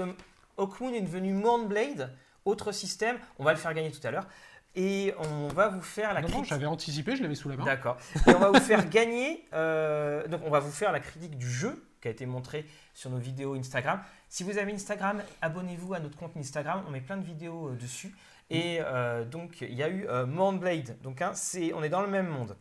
Hawkmoon 0.57 0.93
est 0.93 1.01
devenu 1.01 1.33
Moonblade, 1.33 2.15
autre 2.45 2.71
système. 2.71 3.17
On 3.39 3.43
va 3.43 3.51
le 3.51 3.59
faire 3.59 3.73
gagner 3.73 3.91
tout 3.91 4.05
à 4.05 4.11
l'heure. 4.11 4.27
Et 4.75 5.13
on 5.17 5.47
va 5.47 5.69
vous 5.69 5.81
faire 5.81 6.13
la 6.13 6.21
critique. 6.21 6.37
Non, 6.37 6.43
j'avais 6.43 6.65
anticipé, 6.65 7.15
je 7.15 7.23
l'avais 7.23 7.35
sous 7.35 7.47
la 7.47 7.55
main. 7.55 7.63
D'accord. 7.63 7.97
Et 8.27 8.35
on 8.35 8.39
va 8.39 8.51
vous 8.51 8.59
faire 8.59 8.89
gagner. 8.89 9.45
Euh, 9.53 10.27
donc, 10.27 10.41
on 10.45 10.49
va 10.49 10.59
vous 10.59 10.71
faire 10.71 10.91
la 10.91 10.99
critique 10.99 11.37
du 11.37 11.49
jeu 11.49 11.87
qui 12.01 12.09
a 12.09 12.11
été 12.11 12.25
montré 12.25 12.65
sur 12.93 13.09
nos 13.09 13.17
vidéos 13.17 13.55
Instagram. 13.55 14.01
Si 14.27 14.43
vous 14.43 14.57
avez 14.57 14.73
Instagram, 14.73 15.23
abonnez-vous 15.41 15.93
à 15.93 15.99
notre 15.99 16.17
compte 16.17 16.35
Instagram. 16.35 16.83
On 16.87 16.91
met 16.91 16.99
plein 16.99 17.17
de 17.17 17.25
vidéos 17.25 17.69
euh, 17.69 17.75
dessus. 17.75 18.13
Et 18.49 18.79
euh, 18.81 19.23
donc, 19.23 19.61
il 19.61 19.73
y 19.73 19.81
a 19.81 19.89
eu 19.89 20.07
Moonblade. 20.27 21.01
Donc, 21.01 21.21
hein, 21.21 21.31
on 21.73 21.81
est 21.81 21.89
dans 21.89 22.01
le 22.01 22.09
même 22.09 22.27
monde. 22.27 22.55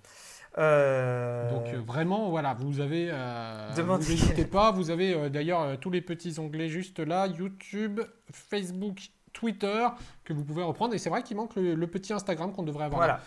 Donc 0.56 1.66
vraiment, 1.86 2.30
voilà, 2.30 2.54
vous 2.54 2.80
avez, 2.80 3.12
n'hésitez 3.98 4.44
pas, 4.44 4.70
vous 4.70 4.90
avez 4.90 5.30
d'ailleurs 5.30 5.78
tous 5.80 5.90
les 5.90 6.00
petits 6.00 6.38
onglets 6.38 6.68
juste 6.68 7.00
là, 7.00 7.26
YouTube, 7.26 8.00
Facebook, 8.32 8.98
Twitter, 9.32 9.88
que 10.24 10.32
vous 10.32 10.44
pouvez 10.44 10.62
reprendre. 10.62 10.94
Et 10.94 10.98
c'est 10.98 11.10
vrai 11.10 11.22
qu'il 11.22 11.36
manque 11.36 11.56
le, 11.56 11.86
petit 11.86 12.12
Instagram 12.12 12.52
qu'on 12.52 12.62
devrait 12.62 12.84
avoir. 12.84 13.20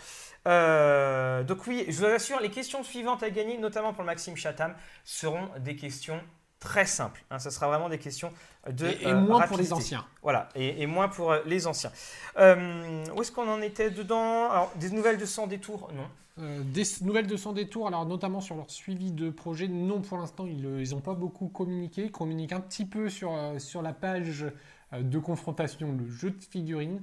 Voilà. 0.44 1.42
donc 1.44 1.66
oui, 1.66 1.84
je 1.88 1.98
vous 1.98 2.04
assure, 2.06 2.40
les 2.40 2.50
questions 2.50 2.82
suivantes 2.82 3.22
à 3.22 3.30
gagner, 3.30 3.58
notamment 3.58 3.92
pour 3.92 4.04
Maxime 4.04 4.36
Chatham, 4.36 4.74
seront 5.04 5.48
des 5.58 5.76
questions 5.76 6.20
très 6.60 6.86
simple. 6.86 7.24
Hein, 7.30 7.38
ce 7.38 7.50
sera 7.50 7.68
vraiment 7.68 7.88
des 7.88 7.98
questions 7.98 8.32
de 8.70 8.86
et, 8.86 9.08
et 9.08 9.14
moins 9.14 9.46
pour 9.46 9.56
les 9.56 9.72
anciens. 9.72 10.04
Voilà, 10.22 10.48
et, 10.54 10.86
moins 10.86 11.08
pour 11.08 11.32
euh, 11.32 11.40
les 11.46 11.66
anciens. 11.66 11.92
Euh, 12.38 13.04
où 13.14 13.22
est-ce 13.22 13.32
qu'on 13.32 13.48
en 13.48 13.60
était 13.60 13.90
dedans? 13.90 14.50
Alors, 14.50 14.72
des 14.76 14.90
nouvelles 14.90 15.18
de 15.18 15.26
sans 15.26 15.46
détour 15.46 15.90
Non. 15.94 16.08
Euh, 16.40 16.62
des 16.62 16.84
nouvelles 17.02 17.26
de 17.26 17.36
sans 17.36 17.52
détour, 17.52 17.88
alors 17.88 18.06
notamment 18.06 18.40
sur 18.40 18.54
leur 18.54 18.70
suivi 18.70 19.10
de 19.10 19.28
projet, 19.28 19.66
non 19.66 20.00
pour 20.00 20.18
l'instant 20.18 20.46
ils 20.46 20.90
n'ont 20.90 21.00
pas 21.00 21.14
beaucoup 21.14 21.48
communiqué, 21.48 22.04
ils 22.04 22.12
communiquent 22.12 22.52
un 22.52 22.60
petit 22.60 22.84
peu 22.84 23.08
sur, 23.08 23.32
sur 23.58 23.82
la 23.82 23.92
page 23.92 24.46
de 24.92 25.18
confrontation, 25.18 25.96
le 25.98 26.08
jeu 26.08 26.30
de 26.30 26.40
figurines, 26.44 27.02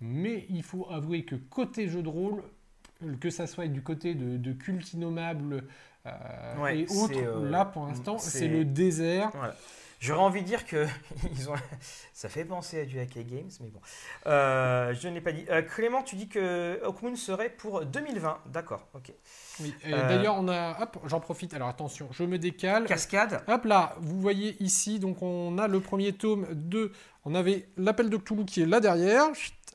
mais 0.00 0.46
il 0.50 0.62
faut 0.62 0.86
avouer 0.88 1.24
que 1.24 1.34
côté 1.34 1.88
jeu 1.88 2.00
de 2.00 2.08
rôle, 2.08 2.44
que 3.18 3.28
ça 3.28 3.48
soit 3.48 3.66
du 3.66 3.82
côté 3.82 4.14
de, 4.14 4.36
de 4.36 4.52
Culte 4.52 4.92
Innommable, 4.92 5.64
euh, 6.06 6.66
et 6.68 6.86
autres, 6.88 7.16
euh, 7.16 7.50
là 7.50 7.64
pour 7.64 7.86
l'instant, 7.86 8.18
c'est 8.18 8.48
le 8.48 8.64
désert. 8.64 9.30
J'aurais 9.98 10.20
envie 10.20 10.42
de 10.42 10.46
dire 10.46 10.66
que 10.66 10.86
ils 11.32 11.48
ont... 11.48 11.54
ça 12.12 12.28
fait 12.28 12.44
penser 12.44 12.80
à 12.80 12.84
du 12.84 13.00
Hack 13.00 13.14
Games, 13.14 13.48
mais 13.60 13.70
bon. 13.70 13.80
Euh, 14.26 14.92
je 14.92 15.08
ne 15.08 15.14
l'ai 15.14 15.22
pas 15.22 15.32
dit. 15.32 15.46
Clément, 15.74 16.02
tu 16.02 16.16
dis 16.16 16.28
que 16.28 16.78
Hawkmoon 16.84 17.16
serait 17.16 17.48
pour 17.48 17.84
2020. 17.84 18.40
D'accord, 18.46 18.86
ok. 18.94 19.12
Oui, 19.60 19.74
d'ailleurs, 19.86 20.36
on 20.38 20.48
a. 20.48 20.82
Hop, 20.82 20.98
j'en 21.06 21.20
profite. 21.20 21.54
Alors 21.54 21.68
attention, 21.68 22.08
je 22.12 22.24
me 22.24 22.38
décale. 22.38 22.84
Cascade. 22.84 23.42
Hop 23.48 23.64
là, 23.64 23.96
vous 24.00 24.20
voyez 24.20 24.62
ici, 24.62 24.98
donc 24.98 25.22
on 25.22 25.56
a 25.56 25.66
le 25.66 25.80
premier 25.80 26.12
tome 26.12 26.46
de. 26.52 26.92
On 27.24 27.34
avait 27.34 27.68
l'appel 27.76 28.10
de 28.10 28.18
Cthulhu 28.18 28.44
qui 28.44 28.62
est 28.62 28.66
là 28.66 28.80
derrière. 28.80 29.24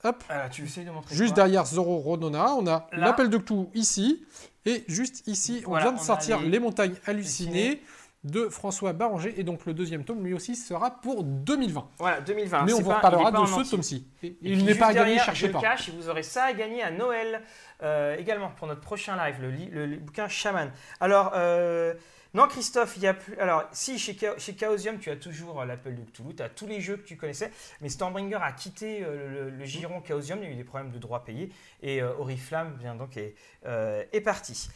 Hop. 0.04 0.24
Alors, 0.30 0.50
tu 0.50 0.64
essayes 0.64 0.86
de 0.86 0.92
montrer 0.92 1.16
Juste 1.16 1.36
derrière 1.36 1.66
Zoro 1.66 1.98
Rodona, 1.98 2.54
on 2.56 2.66
a 2.68 2.88
l'appel 2.94 3.30
de 3.30 3.38
Cthulhu 3.38 3.68
ici. 3.74 4.24
Et 4.66 4.84
juste 4.88 5.28
ici, 5.28 5.64
on 5.66 5.78
vient 5.78 5.92
de 5.92 6.00
sortir 6.00 6.40
les... 6.42 6.60
montagnes 6.60 6.96
hallucinées 7.06 7.82
de 8.24 8.50
François 8.50 8.94
Baranger. 8.94 9.34
Et 9.40 9.44
donc 9.44 9.66
le 9.66 9.74
deuxième 9.74 10.04
tome, 10.04 10.24
lui 10.24 10.34
aussi, 10.34 10.56
sera 10.56 11.02
pour 11.02 11.24
2020. 11.24 11.90
Voilà, 11.98 12.22
2020. 12.22 12.64
Mais 12.66 12.74
on 12.74 12.82
vous 12.82 12.92
reparlera 12.92 13.32
de 13.32 13.46
ce 13.46 13.72
tome-ci. 13.72 14.08
Il 14.42 14.64
n'est 14.66 14.76
pas 14.76 14.88
à 14.88 14.94
gagner, 14.94 15.18
cherchez 15.18 15.50
pas. 15.50 15.60
Le 15.60 15.64
cache, 15.64 15.90
et 15.90 15.92
vous 15.92 16.10
aurez 16.10 16.24
ça 16.24 16.46
à 16.46 16.54
gagner 16.54 16.84
à 16.84 16.92
Noël 16.92 17.42
euh, 17.82 18.16
également 18.18 18.50
pour 18.50 18.68
notre 18.68 18.82
prochain 18.82 19.16
live, 19.18 19.38
le, 19.42 19.86
le, 19.86 19.98
bouquin 19.98 20.28
Shaman. 20.28 20.72
Alors, 21.00 21.32
euh, 21.36 21.94
non, 22.34 22.48
Christophe, 22.48 22.96
il 22.98 23.04
y 23.04 23.08
a 23.08 23.14
plus. 23.14 23.38
Alors, 23.40 23.64
si, 23.72 24.00
chez, 24.00 24.18
chez 24.38 24.56
Chaosium, 24.58 25.00
tu 25.00 25.10
as 25.10 25.18
toujours 25.18 25.66
l'appel 25.66 25.96
de 25.96 26.04
Cthulhu, 26.04 26.34
tu 26.36 26.44
as 26.44 26.50
tous 26.50 26.68
les 26.68 26.80
jeux 26.80 26.98
que 26.98 27.06
tu 27.06 27.18
connaissais, 27.18 27.52
mais 27.82 27.90
Stormbringer 27.90 28.40
a 28.42 28.52
quitté 28.54 29.04
euh, 29.04 29.50
le, 29.50 29.66
giron 29.66 30.02
Chaosium, 30.02 30.40
il 30.42 30.46
y 30.46 30.48
a 30.48 30.52
eu 30.52 30.56
des 30.56 30.64
problèmes 30.64 30.92
de 30.92 30.98
droits 30.98 31.26
payés, 31.26 31.52
et 31.82 32.02
euh, 32.02 32.14
Oriflamme 32.18 32.78
vient 32.80 32.96
donc 32.96 33.18
est, 33.18 33.36
euh, 33.66 34.04
est 34.14 34.22
parti. 34.22 34.70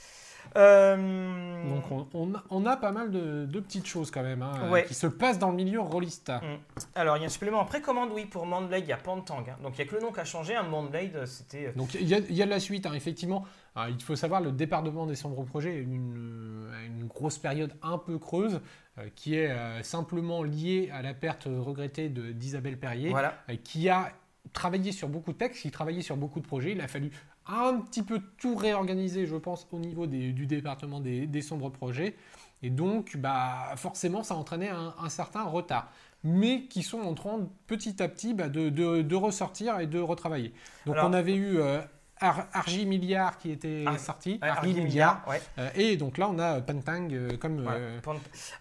Euh, 0.56 1.70
Donc 1.70 2.08
on, 2.49 2.66
a 2.66 2.78
pas 2.78 2.91
mal 2.91 3.12
de, 3.12 3.60
petites 3.60 3.88
choses 3.88 4.12
quand 4.12 4.24
même 4.24 4.41
hein, 4.41 4.82
qui 4.88 4.93
se 4.93 5.08
passent 5.08 5.39
dans 5.39 5.49
le 5.49 5.56
milieu 5.56 5.80
rollista. 5.80 6.38
Mm. 6.38 6.58
Alors 6.95 7.18
il 7.18 7.22
y 7.22 7.24
a 7.24 7.28
un 7.28 7.30
supplément 7.30 7.60
en 7.60 7.66
précommande, 7.66 8.10
oui, 8.14 8.26
pour 8.26 8.45
Mandblade, 8.45 8.84
il 8.84 8.89
y 8.89 8.93
a 8.93 8.97
Pantang. 8.97 9.43
Hein. 9.49 9.58
Donc 9.64 9.74
il 9.78 9.84
n'y 9.84 9.88
a 9.88 9.91
que 9.91 9.95
le 9.95 10.01
nom 10.01 10.12
qui 10.12 10.20
a 10.20 10.26
changé, 10.26 10.56
un 10.56 10.66
hein. 10.66 11.26
C'était... 11.26 11.72
Donc 11.74 11.93
il 11.95 12.08
y, 12.08 12.14
a, 12.14 12.45
de 12.45 12.49
la 12.49 12.60
suite, 12.60 12.88
effectivement. 12.93 13.45
Il 13.90 14.02
faut 14.02 14.16
savoir, 14.16 14.42
le 14.42 14.52
département 14.52 15.06
des 15.06 15.16
sombres 15.16 15.44
projets 15.44 15.72
a 15.72 15.80
une, 15.80 16.70
une 16.86 17.08
grosse 17.08 17.38
période 17.38 17.74
un 17.82 17.98
peu 17.98 18.18
creuse 18.18 18.62
euh, 18.98 19.10
qui 19.16 19.36
est 19.36 19.50
euh, 19.50 19.84
simplement 19.84 20.44
liée 20.44 20.90
à 20.94 21.02
la 21.02 21.14
perte 21.14 21.44
regrettée 21.46 22.08
d'Isabelle 22.10 22.80
Perrier, 22.80 23.10
voilà. 23.10 23.36
qui 23.64 23.90
a 23.90 24.14
travaillé 24.54 24.94
sur 24.94 25.10
beaucoup 25.10 25.34
de 25.34 25.38
textes, 25.38 25.62
qui 25.62 25.72
travaillait 25.72 26.02
sur 26.02 26.16
beaucoup 26.16 26.40
de 26.40 26.46
projets. 26.46 26.72
Il 26.72 26.80
a 26.80 26.88
fallu 26.88 27.12
un 27.48 27.82
petit 27.82 28.04
peu 28.04 28.22
tout 28.38 28.56
réorganiser, 28.56 29.26
je 29.26 29.36
pense, 29.36 29.68
au 29.72 29.80
niveau 29.80 30.08
du 30.08 30.46
département 30.46 31.02
des, 31.02 31.42
sombres 31.42 31.70
projets. 31.70 32.16
Et 32.64 32.70
donc, 32.70 33.18
bah, 33.18 33.74
forcément, 33.76 34.24
ça 34.24 34.36
entraînait 34.36 34.70
un, 34.70 34.94
un, 34.98 35.10
certain 35.10 35.44
retard. 35.44 35.92
Mais 36.24 36.64
qui 36.64 36.82
sont 36.82 37.02
en 37.02 37.14
train 37.14 37.48
petit 37.68 38.02
à 38.02 38.08
petit 38.08 38.34
bah, 38.34 38.48
de, 38.48 39.16
ressortir 39.16 39.80
et 39.80 39.88
de 39.88 40.00
retravailler. 40.00 40.54
Donc, 40.86 40.96
on 41.04 41.14
avait 41.14 41.36
eu 41.36 41.60
euh, 41.60 41.82
Argy 42.20 42.86
Milliard 42.86 43.38
qui 43.38 43.51
était 43.51 43.86
sorti. 43.97 44.39
Argy 44.41 44.74
Milliard. 44.74 45.26
Euh, 45.57 45.70
et 45.76 45.97
donc 45.97 46.18
là, 46.18 46.30
on 46.30 46.39
a 46.39 46.61
Pantang 46.61 47.09
euh, 47.11 47.38
comme. 47.38 47.70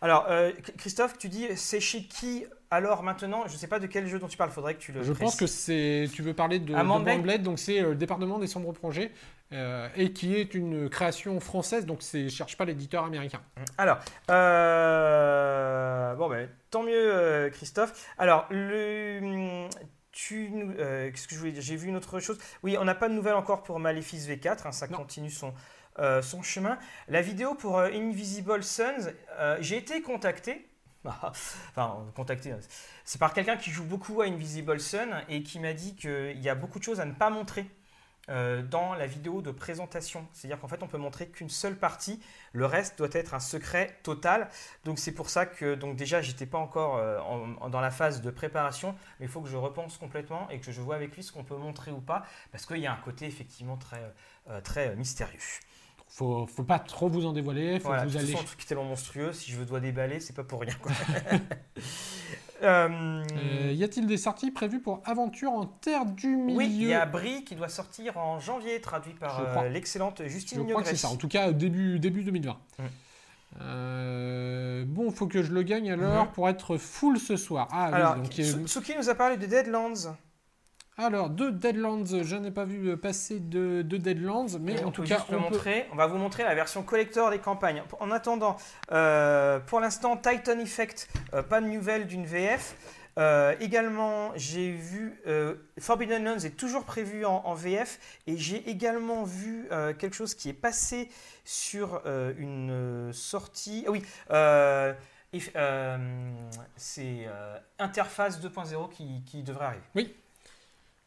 Alors, 0.00 0.26
Christophe, 0.78 1.18
tu 1.18 1.28
dis, 1.28 1.46
c'est 1.56 1.80
chez 1.80 2.04
qui 2.04 2.44
alors 2.74 3.04
maintenant, 3.04 3.46
je 3.46 3.52
ne 3.52 3.58
sais 3.58 3.68
pas 3.68 3.78
de 3.78 3.86
quel 3.86 4.08
jeu 4.08 4.18
dont 4.18 4.26
tu 4.26 4.36
parles, 4.36 4.50
faudrait 4.50 4.74
que 4.74 4.80
tu 4.80 4.90
le. 4.90 5.04
Je 5.04 5.12
pense 5.12 5.36
que 5.36 5.46
c'est. 5.46 6.08
Tu 6.12 6.22
veux 6.22 6.34
parler 6.34 6.58
de, 6.58 6.74
de 6.74 7.36
donc 7.36 7.60
c'est 7.60 7.80
euh, 7.80 7.90
le 7.90 7.94
département 7.94 8.40
des 8.40 8.48
sombres 8.48 8.72
projets 8.72 9.12
euh, 9.52 9.88
et 9.94 10.12
qui 10.12 10.34
est 10.34 10.54
une 10.54 10.88
création 10.88 11.38
française, 11.38 11.86
donc 11.86 11.98
c'est 12.00 12.28
cherche 12.28 12.56
pas 12.56 12.64
l'éditeur 12.64 13.04
américain. 13.04 13.40
Mmh. 13.56 13.62
Alors, 13.78 13.98
euh, 14.28 16.14
bon 16.14 16.28
ben 16.28 16.48
tant 16.70 16.82
mieux 16.82 17.48
Christophe. 17.52 18.08
Alors 18.18 18.46
le. 18.50 19.68
Tu 20.16 20.50
qu'est-ce 20.76 21.26
que 21.26 21.34
je 21.34 21.40
voulais 21.40 21.52
dire? 21.52 21.62
J'ai 21.62 21.76
vu 21.76 21.88
une 21.88 21.96
autre 21.96 22.20
chose. 22.20 22.38
Oui, 22.62 22.76
on 22.78 22.84
n'a 22.84 22.94
pas 22.94 23.08
de 23.08 23.14
nouvelles 23.14 23.34
encore 23.34 23.64
pour 23.64 23.80
Malefice 23.80 24.28
V4. 24.28 24.68
Hein, 24.68 24.72
ça 24.72 24.86
continue 24.86 25.30
son, 25.30 25.52
son 26.22 26.42
chemin. 26.42 26.78
La 27.08 27.20
vidéo 27.20 27.54
pour 27.54 27.80
Invisible 27.80 28.62
Sons, 28.62 29.12
j'ai 29.58 29.76
été 29.76 30.02
contacté 30.02 30.68
enfin, 31.04 32.06
contacté. 32.14 32.54
C'est 33.04 33.18
par 33.18 33.34
quelqu'un 33.34 33.56
qui 33.56 33.70
joue 33.70 33.84
beaucoup 33.84 34.22
à 34.22 34.26
Invisible 34.26 34.80
Sun 34.80 35.22
et 35.28 35.42
qui 35.42 35.60
m'a 35.60 35.72
dit 35.72 35.94
qu'il 35.94 36.40
y 36.40 36.48
a 36.48 36.54
beaucoup 36.54 36.78
de 36.78 36.84
choses 36.84 37.00
à 37.00 37.04
ne 37.04 37.12
pas 37.12 37.30
montrer 37.30 37.66
euh, 38.30 38.62
dans 38.62 38.94
la 38.94 39.06
vidéo 39.06 39.42
de 39.42 39.50
présentation. 39.50 40.26
C'est-à-dire 40.32 40.58
qu'en 40.58 40.68
fait, 40.68 40.82
on 40.82 40.88
peut 40.88 40.98
montrer 40.98 41.28
qu'une 41.28 41.50
seule 41.50 41.76
partie, 41.76 42.20
le 42.52 42.64
reste 42.64 42.96
doit 42.96 43.08
être 43.12 43.34
un 43.34 43.40
secret 43.40 43.98
total. 44.02 44.48
Donc 44.84 44.98
c'est 44.98 45.12
pour 45.12 45.28
ça 45.28 45.44
que 45.44 45.74
donc 45.74 45.96
déjà, 45.96 46.22
j'étais 46.22 46.46
pas 46.46 46.58
encore 46.58 46.96
euh, 46.96 47.18
dans 47.68 47.80
la 47.80 47.90
phase 47.90 48.22
de 48.22 48.30
préparation, 48.30 48.94
mais 49.20 49.26
il 49.26 49.28
faut 49.28 49.42
que 49.42 49.48
je 49.48 49.56
repense 49.56 49.98
complètement 49.98 50.48
et 50.48 50.58
que 50.58 50.72
je 50.72 50.80
vois 50.80 50.96
avec 50.96 51.14
lui 51.14 51.22
ce 51.22 51.32
qu'on 51.32 51.44
peut 51.44 51.56
montrer 51.56 51.90
ou 51.90 52.00
pas, 52.00 52.24
parce 52.50 52.64
qu'il 52.64 52.78
y 52.78 52.86
a 52.86 52.92
un 52.92 53.00
côté 53.04 53.26
effectivement 53.26 53.76
très, 53.76 54.14
euh, 54.48 54.60
très 54.60 54.96
mystérieux 54.96 55.38
faut, 56.08 56.46
faut 56.46 56.62
pas 56.64 56.78
trop 56.78 57.08
vous 57.08 57.26
en 57.26 57.32
dévoiler. 57.32 57.80
Faut 57.80 57.88
voilà, 57.88 58.04
vous 58.04 58.16
allez... 58.16 58.34
un 58.34 58.42
truc 58.42 58.64
tellement 58.66 58.84
monstrueux. 58.84 59.32
Si 59.32 59.50
je 59.50 59.62
dois 59.62 59.80
déballer, 59.80 60.20
c'est 60.20 60.32
pas 60.34 60.44
pour 60.44 60.60
rien. 60.60 60.74
Euh, 62.62 63.22
Euh, 63.34 63.72
y 63.72 63.82
a-t-il 63.84 64.06
des 64.06 64.16
sorties 64.16 64.50
prévues 64.50 64.80
pour 64.80 65.02
Aventure 65.04 65.50
en 65.52 65.66
Terre 65.66 66.06
du 66.06 66.28
Milieu 66.28 66.56
oui, 66.58 66.66
il 66.70 66.84
y 66.86 66.94
a 66.94 67.04
Brie 67.04 67.44
qui 67.44 67.56
doit 67.56 67.68
sortir 67.68 68.16
en 68.16 68.38
janvier, 68.38 68.80
traduit 68.80 69.12
par 69.12 69.38
Je 69.38 69.66
euh, 69.66 69.68
l'excellente 69.68 70.22
Je 70.24 70.28
Justine 70.28 70.66
crois 70.66 70.80
que 70.82 70.88
c'est 70.88 70.96
ça, 70.96 71.08
en 71.08 71.16
tout 71.16 71.28
cas 71.28 71.52
début, 71.52 71.98
début 71.98 72.22
2020. 72.22 72.52
Mm. 72.78 72.82
Euh, 73.60 74.84
bon, 74.86 75.10
faut 75.10 75.26
que 75.26 75.42
je 75.42 75.52
le 75.52 75.62
gagne 75.62 75.90
alors 75.92 76.24
Mhm. 76.26 76.32
pour 76.32 76.48
être 76.48 76.76
full 76.76 77.18
ce 77.18 77.36
soir. 77.36 77.68
Ah 77.70 77.88
oui, 77.90 77.94
Alors, 77.96 78.14
donc, 78.16 78.38
euh, 78.38 78.42
Su- 78.42 78.68
Suki 78.68 78.94
nous 78.96 79.08
a 79.08 79.14
parlé 79.14 79.36
de 79.36 79.46
Deadlands. 79.46 80.16
Alors 80.96 81.30
de 81.30 81.50
Deadlands, 81.50 82.04
je 82.22 82.36
n'ai 82.36 82.50
pas 82.50 82.64
vu 82.64 82.96
passer 82.96 83.40
de, 83.40 83.82
de 83.82 83.96
Deadlands, 83.96 84.46
mais 84.60 84.74
Et 84.74 84.84
en 84.84 84.88
on 84.88 84.90
tout 84.90 85.02
cas, 85.02 85.24
on 85.28 85.32
peut- 85.32 85.38
montrer. 85.38 85.86
On 85.92 85.96
va 85.96 86.06
vous 86.06 86.18
montrer 86.18 86.44
la 86.44 86.54
version 86.54 86.82
collector 86.82 87.30
des 87.30 87.38
campagnes. 87.38 87.82
En 88.00 88.10
attendant, 88.10 88.56
euh, 88.92 89.58
pour 89.60 89.80
l'instant, 89.80 90.16
Titan 90.16 90.58
Effect, 90.58 91.08
euh, 91.34 91.42
pas 91.42 91.60
de 91.60 91.66
nouvelles 91.66 92.06
d'une 92.06 92.26
VF. 92.26 92.76
Euh, 93.16 93.54
également, 93.60 94.32
j'ai 94.34 94.72
vu 94.72 95.20
euh, 95.28 95.54
Forbidden 95.78 96.24
Lands 96.24 96.38
est 96.44 96.56
toujours 96.56 96.82
prévu 96.84 97.24
en, 97.24 97.42
en 97.44 97.54
VF 97.54 98.00
et 98.26 98.36
j'ai 98.36 98.68
également 98.68 99.22
vu 99.22 99.68
euh, 99.70 99.94
quelque 99.94 100.14
chose 100.16 100.34
qui 100.34 100.48
est 100.48 100.52
passé 100.52 101.08
sur 101.44 102.02
une 102.38 103.12
sortie. 103.12 103.84
Ah 103.86 103.92
oui, 103.92 104.02
c'est 106.76 107.26
Interface 107.78 108.40
2.0 108.40 108.90
qui, 108.90 109.22
qui 109.24 109.42
devrait 109.42 109.66
arriver. 109.66 109.82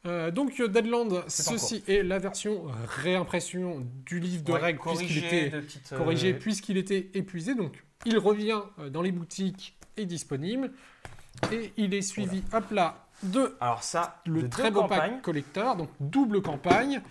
Euh, 0.08 0.32
donc 0.32 0.60
euh, 0.60 0.68
en 0.94 1.24
ceci 1.28 1.84
est 1.88 2.02
la 2.02 2.18
version 2.18 2.66
réimpression 2.88 3.86
du 4.06 4.20
livre 4.20 4.44
de 4.44 4.54
Ouais, 4.54 4.60
règles 4.60 4.80
puisqu'il 4.80 5.18
était 5.18 5.50
petites, 5.50 5.92
euh, 5.92 5.98
corrigé 5.98 6.34
puisqu'il 6.34 6.78
était 6.78 7.10
épuisé. 7.14 7.56
Donc 7.56 7.84
il 8.06 8.18
revient 8.18 8.62
dans 8.92 9.02
les 9.02 9.12
boutiques 9.12 9.78
et 9.98 10.06
disponible. 10.06 10.72
Et 11.52 11.72
il 11.78 11.94
est 11.94 12.02
suivi, 12.02 12.42
hop 12.52 12.72
là, 12.72 13.06
de 13.22 13.56
Alors 13.60 13.84
ça, 13.84 14.22
le 14.26 14.44
de 14.44 14.48
très 14.48 14.72
beau 14.72 14.82
campagnes. 14.82 15.12
pack 15.12 15.22
collector, 15.22 15.76
donc 15.76 15.90
double 16.00 16.42
campagne. 16.42 17.02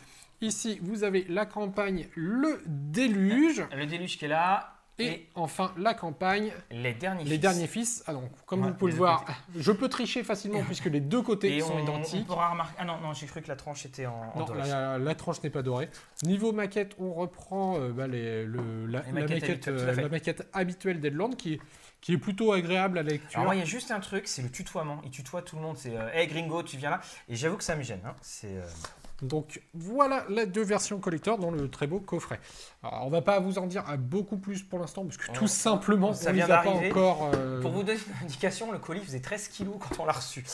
Ici, 0.40 0.78
vous 0.82 1.04
avez 1.04 1.24
la 1.28 1.46
campagne 1.46 2.08
Le 2.14 2.60
Déluge 2.66 3.64
Le 3.74 3.86
déluge 3.86 4.18
qui 4.18 4.24
est 4.24 4.28
là 4.28 4.75
et, 4.98 5.04
et, 5.06 5.28
enfin 5.34 5.72
la 5.76 5.94
campagne 5.94 6.52
les 6.70 6.94
derniers 6.94 7.24
Les 7.24 7.30
fils. 7.32 7.40
Derniers 7.40 7.66
Fils. 7.66 8.04
Ah 8.06 8.12
donc, 8.12 8.30
comme 8.46 8.62
Ouais, 8.62 8.68
vous 8.68 8.74
pouvez 8.74 8.92
le 8.92 8.98
voir, 8.98 9.24
je 9.54 9.72
peux 9.72 9.88
tricher 9.88 10.22
facilement 10.24 10.62
puisque 10.64 10.86
les 10.86 11.00
deux 11.00 11.22
côtés 11.22 11.56
Et 11.56 11.60
sont 11.60 11.72
on, 11.74 11.76
on 11.76 11.82
identiques. 11.82 12.26
pourra 12.26 12.50
remarquer. 12.50 12.76
Ah 12.78 12.84
non, 12.84 12.98
non, 13.00 13.12
j'ai 13.12 13.26
cru 13.26 13.42
que 13.42 13.48
la 13.48 13.56
tranche 13.56 13.84
était 13.86 14.06
en, 14.06 14.32
doré. 14.46 14.66
la, 14.68 14.98
la 14.98 15.14
tranche 15.14 15.42
n'est 15.42 15.50
pas 15.50 15.62
dorée. 15.62 15.90
Niveau 16.22 16.52
maquette, 16.52 16.94
on 16.98 17.12
reprend 17.12 17.78
euh, 17.78 17.90
bah, 17.92 18.06
les- 18.06 18.44
le- 18.44 18.86
la, 18.86 19.02
Les 19.02 19.12
maquettes 19.12 19.40
maquette, 19.42 19.68
euh, 19.68 19.94
la 19.94 20.08
maquette 20.08 20.48
habituelle 20.52 21.00
d'Edland 21.00 21.36
qui, 21.36 21.54
est- 21.54 21.60
qui 22.00 22.12
est 22.14 22.18
plutôt 22.18 22.52
agréable 22.52 22.98
à 22.98 23.02
la 23.02 23.10
lecture. 23.10 23.40
Alors 23.40 23.52
il 23.54 23.58
y 23.58 23.62
a 23.62 23.66
juste 23.66 23.90
un 23.90 24.00
truc, 24.00 24.26
c'est 24.28 24.42
le 24.42 24.50
tutoiement. 24.50 25.00
Il 25.04 25.10
tutoie 25.10 25.42
tout 25.42 25.56
le 25.56 25.62
monde. 25.62 25.76
C'est 25.76 25.96
euh, 25.96 26.08
Hey 26.12 26.26
gringo, 26.26 26.62
tu 26.62 26.76
viens 26.76 26.90
là? 26.90 27.00
Et 27.28 27.36
j'avoue 27.36 27.56
que 27.56 27.64
ça 27.64 27.76
me 27.76 27.82
gêne. 27.82 28.00
hein. 28.06 28.14
C'est. 28.22 28.60
Donc 29.22 29.62
voilà 29.72 30.24
les 30.28 30.44
deux 30.46 30.62
versions 30.62 30.98
collector 31.00 31.38
dans 31.38 31.50
le 31.50 31.70
très 31.70 31.86
beau 31.86 32.00
coffret. 32.00 32.38
Alors, 32.82 33.06
on 33.06 33.10
va 33.10 33.22
pas 33.22 33.40
vous 33.40 33.58
en 33.58 33.66
dire 33.66 33.82
euh, 33.90 33.96
beaucoup 33.96 34.36
plus 34.36 34.62
pour 34.62 34.78
l'instant 34.78 35.04
parce 35.04 35.16
que 35.16 35.30
On- 35.30 35.34
tout 35.34 35.46
simplement 35.48 36.12
ça 36.12 36.30
on 36.30 36.32
vient 36.34 36.46
les 36.46 36.52
a 36.52 36.58
pas 36.58 36.68
encore. 36.70 37.30
euh, 37.34 37.60
Pour 37.62 37.70
vous 37.72 37.82
donner 37.82 37.98
une 38.20 38.26
indication, 38.26 38.70
le 38.72 38.78
colis 38.78 39.00
faisait 39.00 39.20
13 39.20 39.48
kilos 39.48 39.76
quand 39.80 40.02
on 40.02 40.06
l'a 40.06 40.12
reçu. 40.12 40.44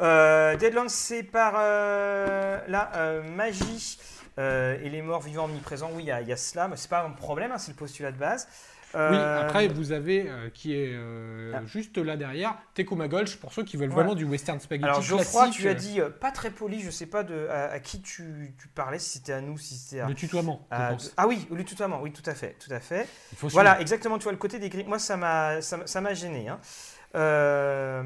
Euh, 0.00 0.56
Deadlands, 0.56 0.88
c'est 0.88 1.24
par 1.24 1.54
euh, 1.56 2.60
la 2.68 3.20
magie 3.22 3.98
et 4.38 4.88
les 4.90 5.02
morts 5.02 5.20
vivants 5.22 5.44
omniprésents. 5.44 5.90
Oui, 5.94 6.02
il 6.04 6.06
y, 6.06 6.10
a- 6.10 6.20
il 6.20 6.28
y 6.28 6.32
a 6.32 6.36
cela, 6.36 6.66
mais 6.68 6.76
c'est 6.76 6.90
pas 6.90 7.02
un 7.04 7.10
problème, 7.10 7.52
hein, 7.52 7.58
c'est 7.58 7.70
le 7.72 7.76
postulat 7.76 8.10
de 8.12 8.16
base. 8.18 8.48
Oui, 8.94 9.00
Euh, 9.00 9.42
après 9.42 9.68
vous 9.68 9.92
avez 9.92 10.28
euh, 10.28 10.48
qui 10.54 10.72
est 10.74 10.92
euh, 10.94 11.52
Ah. 11.54 11.60
juste 11.66 11.98
là 11.98 12.16
derrière 12.16 12.56
Tekuma 12.74 13.08
Golch 13.08 13.36
pour 13.36 13.52
ceux 13.52 13.64
qui 13.64 13.76
veulent 13.76 13.88
Voilà. 13.88 14.04
vraiment 14.08 14.14
du 14.14 14.24
western 14.24 14.60
spaghetti 14.60 14.84
Alors 14.88 15.02
Geoffroy, 15.02 15.44
classique, 15.44 15.60
tu 15.62 15.68
as 15.68 15.74
dit 15.74 16.00
pas 16.20 16.30
très 16.30 16.50
poli, 16.50 16.80
je 16.80 16.90
sais 16.90 17.06
pas 17.06 17.22
de, 17.24 17.48
à, 17.48 17.72
à 17.72 17.80
qui 17.80 18.00
tu, 18.02 18.54
tu 18.58 18.68
parlais, 18.68 18.98
si 18.98 19.10
c'était 19.18 19.32
à 19.32 19.40
nous, 19.40 19.58
si 19.58 19.74
c'était 19.76 20.00
à... 20.00 20.08
le 20.08 20.14
tutoiement. 20.14 20.66
je 20.70 20.76
pense. 20.76 21.12
ah 21.16 21.26
oui, 21.26 21.46
le 21.50 21.64
tutoiement, 21.64 22.00
oui, 22.02 22.12
tout 22.12 22.28
à 22.28 22.34
fait, 22.34 22.56
tout 22.58 22.72
à 22.72 22.80
fait. 22.80 23.08
Il 23.32 23.38
faut 23.38 23.48
Voilà, 23.48 23.70
suivre. 23.72 23.82
exactement, 23.82 24.18
tu 24.18 24.24
vois 24.24 24.32
le 24.32 24.38
côté 24.38 24.58
des 24.58 24.68
grilles. 24.68 24.84
Moi, 24.86 24.98
ça 24.98 25.16
m'a, 25.16 25.60
ça 25.60 26.14
gêné. 26.14 26.48
hein. 26.48 26.60
Euh, 27.16 28.02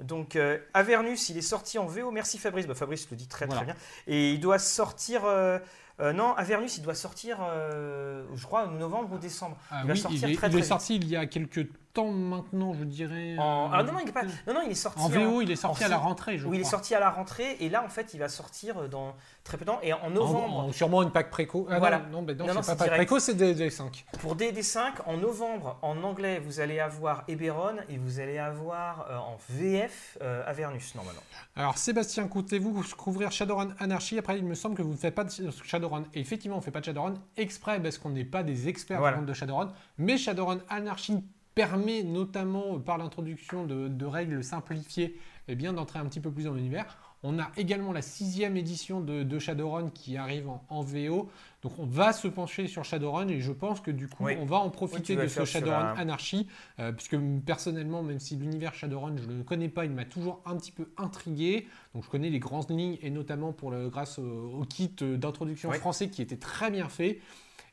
donc, 0.00 0.36
euh, 0.36 0.58
Avernus, 0.74 1.28
il 1.28 1.38
est 1.38 1.42
sorti 1.42 1.78
en 1.78 1.86
VO. 1.86 2.10
Merci 2.10 2.38
Fabrice. 2.38 2.66
Bah, 2.66 2.74
Fabrice 2.74 3.08
le 3.10 3.16
dit 3.16 3.28
très 3.28 3.46
Voilà. 3.46 3.60
très 3.62 3.66
bien. 3.66 3.76
Et 4.06 4.32
il 4.32 4.40
doit 4.40 4.58
sortir. 4.58 5.22
euh, 5.24 5.58
euh, 6.02 6.12
non, 6.12 6.34
Avernus, 6.34 6.76
il 6.78 6.82
doit 6.82 6.94
sortir, 6.94 7.38
euh, 7.40 8.24
je 8.34 8.44
crois, 8.44 8.66
en 8.66 8.72
novembre 8.72 9.12
ou 9.12 9.18
décembre. 9.18 9.56
Ah 9.70 9.80
il 9.82 9.88
va 9.88 9.94
sortir 9.94 10.28
il 10.28 10.32
est, 10.32 10.36
très, 10.36 10.48
il 10.48 10.52
très 10.52 10.60
est 10.60 10.64
sorti 10.64 10.96
il 10.96 11.08
y 11.08 11.16
a 11.16 11.26
quelques 11.26 11.68
temps 11.92 12.10
maintenant, 12.10 12.72
je 12.74 12.84
dirais. 12.84 13.36
En- 13.38 13.66
euh, 13.66 13.68
Ah 13.72 13.82
non, 13.82 13.92
non, 13.92 13.98
il 14.02 14.08
est 14.08 14.12
pas- 14.12 14.22
non, 14.46 14.54
non, 14.54 14.60
il 14.64 14.70
est 14.72 14.74
sorti 14.74 15.00
En 15.00 15.08
VO, 15.08 15.40
il 15.42 15.50
est 15.50 15.56
sorti 15.56 15.82
en 15.82 15.86
à 15.86 15.90
la 15.90 15.96
rentrée, 15.98 16.38
je 16.38 16.46
où 16.46 16.54
il 16.54 16.60
est 16.60 16.64
sorti 16.64 16.94
à 16.94 17.00
la 17.00 17.10
rentrée. 17.10 17.56
Et 17.60 17.68
là, 17.68 17.84
en 17.84 17.88
fait, 17.88 18.14
il 18.14 18.18
va 18.20 18.28
sortir 18.28 18.88
dans 18.88 19.14
très 19.44 19.58
peu 19.58 19.64
de 19.64 19.70
temps. 19.70 19.78
Et 19.82 19.92
en 19.92 20.10
novembre, 20.10 20.58
en- 20.58 20.72
sûrement 20.72 21.02
une 21.02 21.10
pack 21.10 21.30
préco. 21.30 21.66
Ah 21.70 21.78
Voilà. 21.78 21.98
non, 22.10 22.22
mais 22.22 22.34
non, 22.34 22.46
Non, 22.46 22.54
non, 22.54 22.62
c'est 22.62 22.76
pas 22.76 22.84
pack 22.86 22.94
préco, 22.96 23.18
c'est 23.18 23.34
des, 23.34 23.54
des 23.54 23.70
5. 23.70 24.04
Pour 24.20 24.36
DD5, 24.36 24.94
en 25.06 25.16
novembre, 25.18 25.78
en 25.82 26.02
anglais, 26.02 26.40
vous 26.44 26.60
allez 26.60 26.80
avoir 26.80 27.24
Eberron 27.28 27.76
et 27.88 27.98
vous 27.98 28.20
allez 28.20 28.38
avoir 28.38 29.06
euh, 29.10 29.16
en 29.18 29.36
VF 29.50 30.18
euh, 30.22 30.42
Avernus, 30.46 30.94
normalement. 30.94 31.20
Alors 31.56 31.76
Sébastien, 31.78 32.26
comptez-vous 32.28 32.82
couvrir 32.96 33.30
Shadowrun 33.32 33.74
Anarchy? 33.78 34.18
Après, 34.18 34.38
il 34.38 34.44
me 34.44 34.54
semble 34.54 34.76
que 34.76 34.82
vous 34.82 34.92
ne 34.92 34.96
faites 34.96 35.14
pas 35.14 35.24
de 35.24 35.30
Shadowrun. 35.64 36.04
Et 36.14 36.20
effectivement, 36.20 36.56
on 36.56 36.60
ne 36.60 36.64
fait 36.64 36.70
pas 36.70 36.80
de 36.80 36.84
Shadowrun 36.86 37.14
exprès 37.36 37.80
parce 37.80 37.98
qu'on 37.98 38.10
n'est 38.10 38.24
pas 38.24 38.42
des 38.42 38.68
experts 38.68 38.98
Voilà. 38.98 39.18
de 39.18 39.32
Shadowrun. 39.34 39.72
Mais 39.98 40.16
Shadowrun 40.16 40.58
Anarchy 40.68 41.22
permet 41.54 42.02
notamment 42.02 42.76
euh, 42.76 42.78
par 42.78 42.98
l'introduction 42.98 43.66
de, 43.66 43.88
de 43.88 44.06
règles 44.06 44.42
simplifiées 44.44 45.16
eh 45.48 45.54
bien, 45.54 45.72
d'entrer 45.72 45.98
un 45.98 46.06
petit 46.06 46.20
peu 46.20 46.30
plus 46.30 46.44
dans 46.44 46.54
l'univers. 46.54 46.96
On 47.24 47.38
a 47.38 47.52
également 47.56 47.92
la 47.92 48.02
sixième 48.02 48.56
édition 48.56 49.00
de, 49.00 49.22
de 49.22 49.38
Shadowrun 49.38 49.90
qui 49.90 50.16
arrive 50.16 50.48
en, 50.48 50.64
en 50.70 50.82
VO. 50.82 51.30
Donc 51.62 51.78
on 51.78 51.86
va 51.86 52.12
se 52.12 52.26
pencher 52.26 52.66
sur 52.66 52.84
Shadowrun 52.84 53.28
et 53.28 53.40
je 53.40 53.52
pense 53.52 53.80
que 53.80 53.92
du 53.92 54.08
coup 54.08 54.24
Oui. 54.24 54.34
on 54.40 54.44
va 54.44 54.56
en 54.56 54.70
profiter 54.70 55.14
de 55.14 55.28
ce 55.28 55.44
Shadowrun 55.44 55.92
un- 55.92 55.96
Anarchy. 55.96 56.48
euh, 56.80 56.90
puisque 56.90 57.16
personnellement, 57.46 58.02
même 58.02 58.18
si 58.18 58.34
l'univers 58.34 58.74
Shadowrun 58.74 59.16
je 59.18 59.28
ne 59.28 59.36
le 59.36 59.44
connais 59.44 59.68
pas, 59.68 59.84
il 59.84 59.92
m'a 59.92 60.04
toujours 60.04 60.42
un 60.46 60.56
petit 60.56 60.72
peu 60.72 60.90
intrigué. 60.96 61.68
Donc 61.94 62.02
je 62.04 62.10
connais 62.10 62.28
les 62.30 62.40
grandes 62.40 62.70
lignes 62.70 62.98
et 63.02 63.10
notamment 63.10 63.52
pour 63.52 63.70
le, 63.70 63.88
grâce 63.88 64.18
au, 64.18 64.22
au 64.60 64.64
kit 64.64 64.90
euh, 65.02 65.16
d'introduction 65.16 65.70
Oui. 65.70 65.78
français 65.78 66.08
qui 66.08 66.22
était 66.22 66.36
très 66.38 66.72
bien 66.72 66.88
fait. 66.88 67.20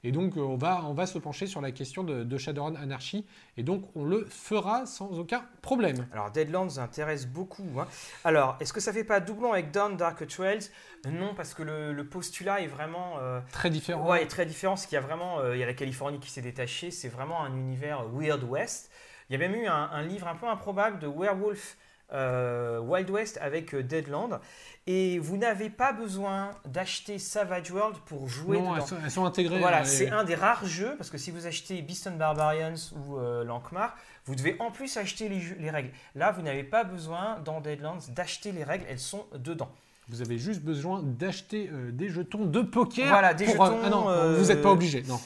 Et 0.04 0.12
donc 0.14 0.38
euh, 0.38 0.41
on 0.41 0.56
va, 0.56 0.84
on 0.86 0.93
va 0.93 1.06
se 1.06 1.18
pencher 1.20 1.45
sur 1.45 1.60
la 1.62 1.72
question 1.72 2.04
de, 2.04 2.24
de 2.24 2.38
Shadowrun 2.38 2.76
Anarchy. 2.76 3.26
Et 3.58 3.64
donc 3.64 3.84
on 3.95 4.06
le 4.06 4.26
fera 4.30 4.86
sans 4.86 5.20
aucun 5.20 5.43
problème. 5.62 6.08
Alors, 6.14 6.32
Deadlands 6.32 6.78
intéresse 6.78 7.28
beaucoup. 7.28 7.68
hein. 7.80 7.88
Alors, 8.24 8.56
est-ce 8.60 8.72
que 8.72 8.80
ça 8.80 8.93
fait 8.93 9.04
pas 9.04 9.20
doublon 9.20 9.52
avec 9.52 9.72
Dawn 9.72 9.97
Dark 9.97 10.26
Trails 10.28 10.70
Non, 11.10 11.34
parce 11.36 11.54
que 11.54 11.64
le, 11.64 11.91
le 11.93 12.06
postulat 12.08 12.62
est 12.62 12.68
vraiment. 12.68 13.16
euh, 13.20 13.41
Très 13.52 13.70
différent. 13.70 14.10
Ouais, 14.10 14.24
est 14.24 14.28
très 14.28 14.45
différent, 14.45 14.74
parce 14.74 14.86
qu'il 14.86 14.95
y 14.95 14.97
a 14.97 15.02
vraiment, 15.02 15.39
euh, 15.39 15.56
il 15.56 15.60
y 15.60 15.64
a 15.64 15.66
la 15.66 15.74
Californie 15.74 16.20
qui 16.20 16.30
s'est 16.30 16.41
détachée, 16.41 16.91
c'est 16.91 17.10
vraiment 17.10 17.43
un 17.43 17.54
univers 17.56 18.04
Weird 18.14 18.43
West. 18.43 18.91
Il 19.30 19.34
y 19.34 19.36
a 19.36 19.39
même 19.47 19.56
eu 19.56 19.68
un, 19.68 19.74
un 19.91 20.02
livre 20.04 20.28
un 20.28 20.36
peu 20.36 20.47
improbable 20.47 21.00
de 21.00 21.08
Werewolf 21.08 21.78
euh, 22.14 22.80
Wild 22.80 23.10
West 23.10 23.38
avec 23.41 23.74
euh, 23.74 23.84
Deadland, 23.84 24.39
et 24.88 25.20
vous 25.20 25.38
n'avez 25.38 25.70
pas 25.70 25.93
besoin 25.93 26.51
d'acheter 26.66 27.20
Savage 27.20 27.70
World 27.72 27.97
pour 28.05 28.28
jouer 28.28 28.57
non, 28.57 28.72
dedans. 28.72 28.76
elles 28.78 28.88
sont, 28.88 28.95
elles 29.05 29.12
sont 29.12 29.26
intégrées. 29.26 29.60
Voilà, 29.60 29.82
euh, 29.82 29.86
c'est 29.86 30.05
et- 30.05 30.10
un 30.12 30.24
des 30.24 30.36
rares 30.36 30.66
jeux, 30.66 30.95
parce 30.97 31.10
que 31.10 31.18
si 31.18 31.30
vous 31.32 31.45
achetez 31.45 31.82
Beast 31.82 32.07
and 32.07 32.16
Barbarians 32.18 32.74
ou 32.95 33.18
euh, 33.18 33.43
Lankmar, 33.43 33.95
vous 34.26 34.36
devez 34.36 34.55
en 34.60 34.72
plus 34.72 34.97
acheter 34.97 35.30
les, 35.30 35.39
jeux- 35.39 35.57
les 35.60 35.70
règles. 35.70 35.91
Là, 36.16 36.32
vous 36.32 36.41
n'avez 36.41 36.64
pas 36.64 36.84
besoin, 36.84 37.39
dans 37.45 37.62
Deadlands, 37.62 37.97
d'acheter 38.16 38.51
les 38.51 38.64
règles, 38.64 38.86
elles 38.89 38.99
sont 38.99 39.26
dedans. 39.36 39.70
Vous 40.12 40.24
avez 40.24 40.39
juste 40.39 40.64
besoin 40.64 41.03
d'acheter 41.03 41.70
euh, 41.72 41.91
des 41.91 42.10
jetons 42.10 42.45
de 42.45 42.62
poker. 42.64 43.10
Voilà, 43.10 43.36
des 43.36 43.45
pour, 43.45 43.64
euh, 43.64 43.68
jetons, 43.68 43.80
ah 43.84 43.89
non, 43.91 44.10
euh, 44.10 44.38
vous 44.38 44.47
n'êtes 44.47 44.64
pas 44.64 44.72
obligé. 44.72 45.03
Non. 45.03 45.20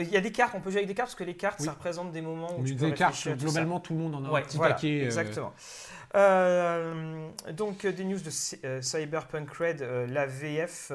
Il 0.00 0.08
y 0.08 0.16
a 0.16 0.22
des 0.22 0.32
cartes, 0.32 0.54
on 0.56 0.60
peut 0.60 0.70
jouer 0.70 0.78
avec 0.78 0.88
des 0.88 0.94
cartes, 0.94 1.08
parce 1.10 1.16
que 1.16 1.24
les 1.24 1.36
cartes, 1.36 1.60
Oui. 1.60 1.66
ça 1.66 1.72
représente 1.72 2.12
des 2.12 2.22
moments 2.22 2.54
où 2.56 2.62
Mais 2.62 2.70
tu 2.70 2.76
peux 2.76 2.86
des 2.86 2.94
cartes, 2.94 3.12
tout 3.14 3.20
ça. 3.28 3.34
globalement, 3.34 3.78
tout 3.78 3.92
le 3.92 3.98
monde 3.98 4.14
en 4.14 4.24
a 4.24 4.30
Ouais, 4.30 4.40
un 4.40 4.44
petit 4.44 4.56
voilà, 4.56 4.72
paquet. 4.74 5.04
Exactement. 5.04 5.52
Euh, 6.14 7.28
donc 7.52 7.84
euh, 7.84 7.92
des 7.92 8.04
news 8.04 8.18
de 8.18 8.30
euh, 8.66 8.82
Cyberpunk 8.82 9.50
Red, 9.54 9.80
la 10.08 10.26
VF, 10.26 10.92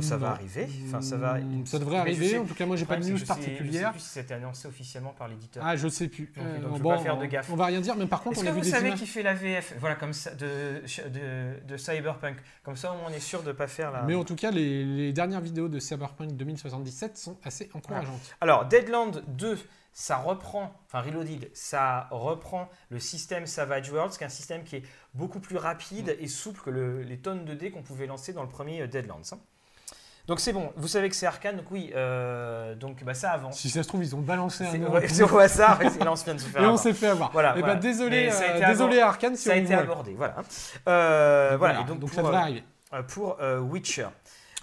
ça 0.00 0.16
va 0.16 0.30
arriver? 0.30 0.68
Enfin, 0.86 1.00
ça 1.02 1.16
va. 1.16 1.34
Hmm, 1.38 1.66
Ça 1.66 1.78
devrait 1.78 1.98
arriver. 1.98 2.28
sais- 2.30 2.38
En 2.38 2.44
tout 2.46 2.54
cas, 2.54 2.64
moi, 2.66 2.76
j'ai 2.76 2.84
pas 2.86 2.96
de 2.96 3.04
news 3.04 3.16
je 3.16 3.20
sais- 3.22 3.26
particulière. 3.26 3.72
Je 3.72 3.86
sais 3.86 3.90
plus 3.92 4.00
si 4.00 4.08
c'était 4.08 4.34
annoncé 4.34 4.68
officiellement 4.68 5.12
par 5.12 5.28
l'éditeur. 5.28 5.62
Ah, 5.66 5.76
je 5.76 5.88
sais 5.88 6.08
plus. 6.08 6.32
Donc, 6.36 6.44
Euh, 6.46 6.58
donc, 6.60 6.76
je 6.76 6.82
bon, 6.82 6.90
pas 6.90 6.98
faire 6.98 7.18
de 7.18 7.26
gaffe. 7.26 7.50
On 7.50 7.56
va 7.56 7.66
rien 7.66 7.80
dire, 7.80 7.96
mais 7.96 8.06
par 8.06 8.22
contre, 8.22 8.38
Est-ce 8.38 8.46
on 8.46 8.50
que 8.50 8.54
vu 8.56 8.62
vous 8.62 8.70
savez 8.70 8.88
images. 8.88 8.98
qui 9.00 9.06
fait 9.06 9.22
la 9.22 9.34
VF 9.34 9.74
Voilà, 9.80 9.96
comme 9.96 10.12
ça, 10.14 10.34
de, 10.34 10.82
de, 11.08 11.66
de 11.66 11.76
Cyberpunk. 11.76 12.36
Comme 12.62 12.76
ça, 12.76 12.94
on 13.06 13.10
est 13.12 13.20
sûr 13.20 13.42
de 13.42 13.48
ne 13.48 13.52
pas 13.52 13.66
faire 13.66 13.90
la. 13.92 14.02
Mais 14.02 14.14
en 14.14 14.24
tout 14.24 14.36
cas, 14.36 14.50
les, 14.50 14.84
les 14.84 15.12
dernières 15.12 15.40
vidéos 15.42 15.68
de 15.68 15.78
Cyberpunk 15.78 16.32
2077 16.36 17.18
sont 17.18 17.36
assez 17.44 17.68
encourageantes. 17.74 18.34
Alors, 18.40 18.64
Deadland 18.66 19.22
2, 19.28 19.58
ça 19.92 20.16
reprend, 20.16 20.72
enfin 20.86 21.00
Reloaded, 21.02 21.50
ça 21.54 22.08
reprend 22.10 22.68
le 22.88 22.98
système 22.98 23.46
Savage 23.46 23.90
Worlds, 23.90 24.16
qui 24.16 24.22
est 24.24 24.26
un 24.26 24.30
système 24.30 24.64
qui 24.64 24.76
est 24.76 24.82
beaucoup 25.14 25.40
plus 25.40 25.56
rapide 25.58 26.16
et 26.18 26.28
souple 26.28 26.60
que 26.62 26.70
le- 26.70 27.02
les 27.02 27.18
tonnes 27.18 27.44
de 27.44 27.54
dés 27.54 27.70
qu'on 27.70 27.82
pouvait 27.82 28.06
lancer 28.06 28.32
dans 28.32 28.42
le 28.42 28.48
premier 28.48 28.80
euh, 28.82 28.86
Deadlands. 28.86 29.20
hein. 29.32 29.38
Donc 30.28 30.38
c'est 30.38 30.52
bon, 30.52 30.72
vous 30.76 30.86
savez 30.86 31.08
que 31.08 31.16
c'est 31.16 31.26
Arkane, 31.26 31.56
donc 31.56 31.66
oui, 31.72 31.90
euh, 31.96 32.76
donc 32.76 33.02
bah, 33.02 33.12
ça 33.12 33.32
avance. 33.32 33.58
Si 33.58 33.68
ça 33.68 33.82
se 33.82 33.88
trouve, 33.88 34.04
ils 34.04 34.14
ont 34.14 34.20
balancé 34.20 34.64
un 34.64 34.80
ouais, 34.86 35.08
c'est 35.08 35.24
au 35.24 35.38
hasard, 35.38 35.82
et 35.82 35.90
là 35.98 36.12
on 36.12 36.16
se 36.16 36.24
vient 36.24 36.36
de 36.36 36.40
se 36.40 36.46
faire 36.46 36.62
Et 36.62 36.66
on 36.66 36.76
s'est 36.76 36.94
fait 36.94 37.08
avoir. 37.08 37.32
Voilà, 37.32 37.54
Eh 37.58 37.62
ben, 37.62 37.74
désolé, 37.74 38.28
a 38.28 38.34
euh, 38.34 38.56
été 38.56 38.66
désolé 38.66 38.98
abord- 38.98 39.08
Arkane 39.08 39.34
si 39.34 39.42
Ça 39.48 39.50
a 39.50 39.54
on 39.54 39.56
été 39.58 39.66
vous 39.66 39.72
voit. 39.72 39.82
abordé, 39.82 40.14
voilà. 40.14 40.36
Euh, 40.88 41.56
voilà, 41.58 41.80
et 41.80 41.84
donc, 41.84 41.98
donc 41.98 42.10
pour, 42.10 42.14
ça 42.14 42.22
devrait 42.22 42.36
arriver. 42.36 42.64
pour 43.08 43.36
Witcher. 43.68 44.06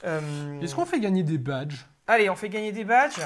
Est-ce 0.03 0.73
qu'on 0.75 0.85
fait 0.85 1.01
gagner 1.01 1.23
des 1.23 1.37
badges? 1.37 1.85
Allez, 2.07 2.29
on 2.29 2.35
fait 2.37 2.49
gagner 2.49 2.71
des 2.71 2.85
badges. 2.85 3.19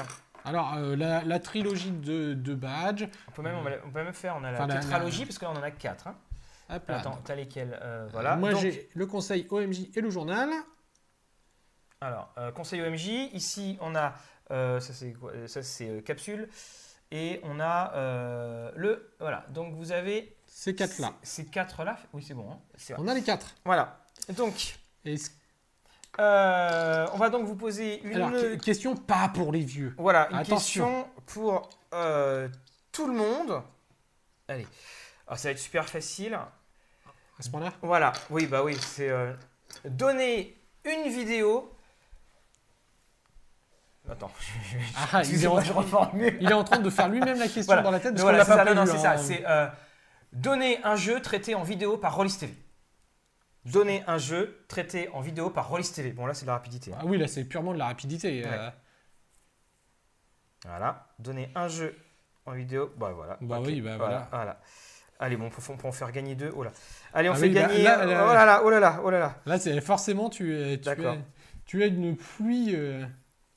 Alors, 0.44 0.74
euh, 0.74 0.94
la, 0.96 1.22
la 1.24 1.38
trilogie 1.40 1.90
de, 1.90 2.34
de 2.34 2.54
badges. 2.54 3.08
On 3.28 3.32
peut 3.32 3.42
même, 3.42 3.56
on 3.56 3.62
va- 3.62 3.70
on 3.84 3.90
peut 3.90 4.02
même 4.04 4.12
faire, 4.12 4.36
on 4.36 4.44
a 4.44 4.50
la 4.52 4.62
Enfin, 4.64 4.78
tétralogie, 4.80 5.20
la- 5.20 5.26
parce 5.26 5.38
qu'on 5.38 5.46
en 5.48 5.62
a 5.62 5.70
4. 5.70 6.06
Hein. 6.08 6.16
Hop 6.70 6.88
là. 6.88 6.98
Attends, 6.98 7.18
t'as 7.24 7.34
lesquels 7.34 7.78
Euh, 7.82 8.08
Voilà. 8.12 8.36
Moi, 8.36 8.52
Donc, 8.52 8.60
j'ai 8.62 8.88
le 8.94 9.06
conseil 9.06 9.46
OMJ 9.50 9.90
et 9.94 10.00
le 10.00 10.10
journal. 10.10 10.50
Alors, 12.00 12.32
euh, 12.38 12.52
conseil 12.52 12.82
OMJ, 12.82 13.30
ici 13.32 13.78
on 13.80 13.94
a, 13.94 14.14
ça 14.50 14.80
c'est 14.80 15.12
quoi 15.14 15.32
Ça 15.46 15.62
c'est 15.62 16.02
capsule, 16.04 16.48
et 17.10 17.40
on 17.44 17.60
a 17.60 17.92
le, 18.76 19.14
voilà, 19.20 19.46
donc 19.50 19.74
vous 19.74 19.92
avez 19.92 20.36
Ces 20.46 20.74
quatre-là. 20.74 21.12
Ces 21.22 21.46
quatre-là, 21.46 21.96
oui 22.12 22.22
c'est 22.22 22.34
bon, 22.34 22.50
hein. 22.52 22.58
On 22.98 23.08
a 23.08 23.14
les 23.14 23.22
quatre. 23.22 23.54
Voilà, 23.64 24.00
donc 24.36 24.76
Et 25.06 25.16
ce- 25.16 25.30
euh, 26.20 27.06
on 27.12 27.16
va 27.18 27.30
donc 27.30 27.44
vous 27.46 27.56
poser 27.56 28.00
une, 28.02 28.14
Alors, 28.14 28.30
question 28.62 28.94
pas 28.96 29.28
pour 29.28 29.52
les 29.52 29.60
vieux. 29.60 29.94
voilà, 29.98 30.28
une 30.30 30.36
attention. 30.38 30.84
question 30.84 31.08
pour 31.26 31.68
euh, 31.92 32.48
tout 32.92 33.06
le 33.06 33.14
monde. 33.14 33.62
Allez, 34.48 34.66
Alors, 35.26 35.38
ça 35.38 35.48
va 35.48 35.52
être 35.52 35.58
super 35.58 35.88
facile. 35.88 36.34
À 36.34 37.42
ce 37.42 37.50
point-là? 37.50 37.72
Voilà, 37.82 38.12
oui, 38.30 38.46
bah 38.46 38.62
oui, 38.62 38.76
c'est 38.80 39.08
euh, 39.08 39.32
donner 39.84 40.56
une 40.84 41.10
vidéo. 41.10 41.70
Attends, 44.08 44.30
Ah, 45.12 45.22
il, 45.24 45.42
est 45.42 45.46
en, 45.46 45.60
je 45.60 45.72
reformule. 45.72 46.36
il 46.40 46.50
est 46.50 46.54
en 46.54 46.62
train 46.62 46.78
de 46.78 46.90
faire 46.90 47.08
lui-même 47.08 47.38
la 47.38 47.44
question 47.48 47.62
Voilà. 47.64 47.82
dans 47.82 47.90
la 47.90 48.00
tête 48.00 48.12
parce 48.12 48.22
Voilà, 48.22 48.44
c'est 48.44 48.52
ça, 48.52 48.86
c'est 48.86 48.98
ça, 48.98 49.12
hein. 49.12 49.18
c'est 49.18 50.38
donner 50.38 50.78
un 50.84 50.96
jeu 50.96 51.20
traité 51.22 51.54
en 51.54 51.62
vidéo 51.62 51.96
par 51.96 52.14
Rollis 52.16 52.36
TV. 52.38 52.52
Donner 53.66 54.02
un 54.06 54.18
jeu 54.18 54.64
traité 54.68 55.08
en 55.10 55.20
vidéo 55.20 55.48
par 55.50 55.68
Rollis 55.68 55.90
TV. 55.90 56.12
Bon, 56.12 56.26
là, 56.26 56.34
c'est 56.34 56.42
de 56.44 56.48
la 56.48 56.54
rapidité. 56.54 56.92
hein. 56.92 56.98
Ah 57.00 57.04
oui, 57.06 57.16
là, 57.18 57.26
c'est 57.28 57.44
purement 57.44 57.72
de 57.72 57.78
la 57.78 57.86
rapidité. 57.86 58.42
Ouais. 58.44 58.50
euh. 58.52 58.70
Voilà, 60.66 61.08
donner 61.18 61.50
un 61.54 61.68
jeu 61.68 61.94
en 62.46 62.52
vidéo. 62.52 62.90
Bah 62.96 63.12
voilà. 63.14 63.36
Bah 63.40 63.60
oui, 63.62 63.80
bah 63.80 63.96
voilà. 63.98 64.28
voilà. 64.30 64.60
Allez, 65.18 65.36
bon, 65.36 65.46
on 65.68 65.76
peut, 65.76 65.86
en 65.88 65.92
faire 65.92 66.10
gagner 66.10 66.34
deux. 66.34 66.50
Oh 66.56 66.64
là. 66.64 66.72
Allez, 67.12 67.28
on 67.28 67.32
Ah 67.32 67.36
fait 67.36 67.48
oui, 67.48 67.54
bah, 67.54 67.60
gagner. 67.68 67.82
là, 67.82 68.04
là, 68.04 68.26
oh 68.30 68.34
là 68.34 68.44
là, 68.44 68.62
oh 68.64 68.70
là 68.70 68.80
là, 68.80 69.00
oh 69.04 69.10
là 69.10 69.18
là. 69.18 69.36
Là, 69.46 69.58
c'est 69.58 69.80
forcément, 69.80 70.28
tu, 70.30 70.54
es- 70.58 70.78
tu, 70.80 70.90
tu 71.66 71.82
as 71.82 71.86
une 71.86 72.16
pluie. 72.16 72.74
euh, 72.74 73.04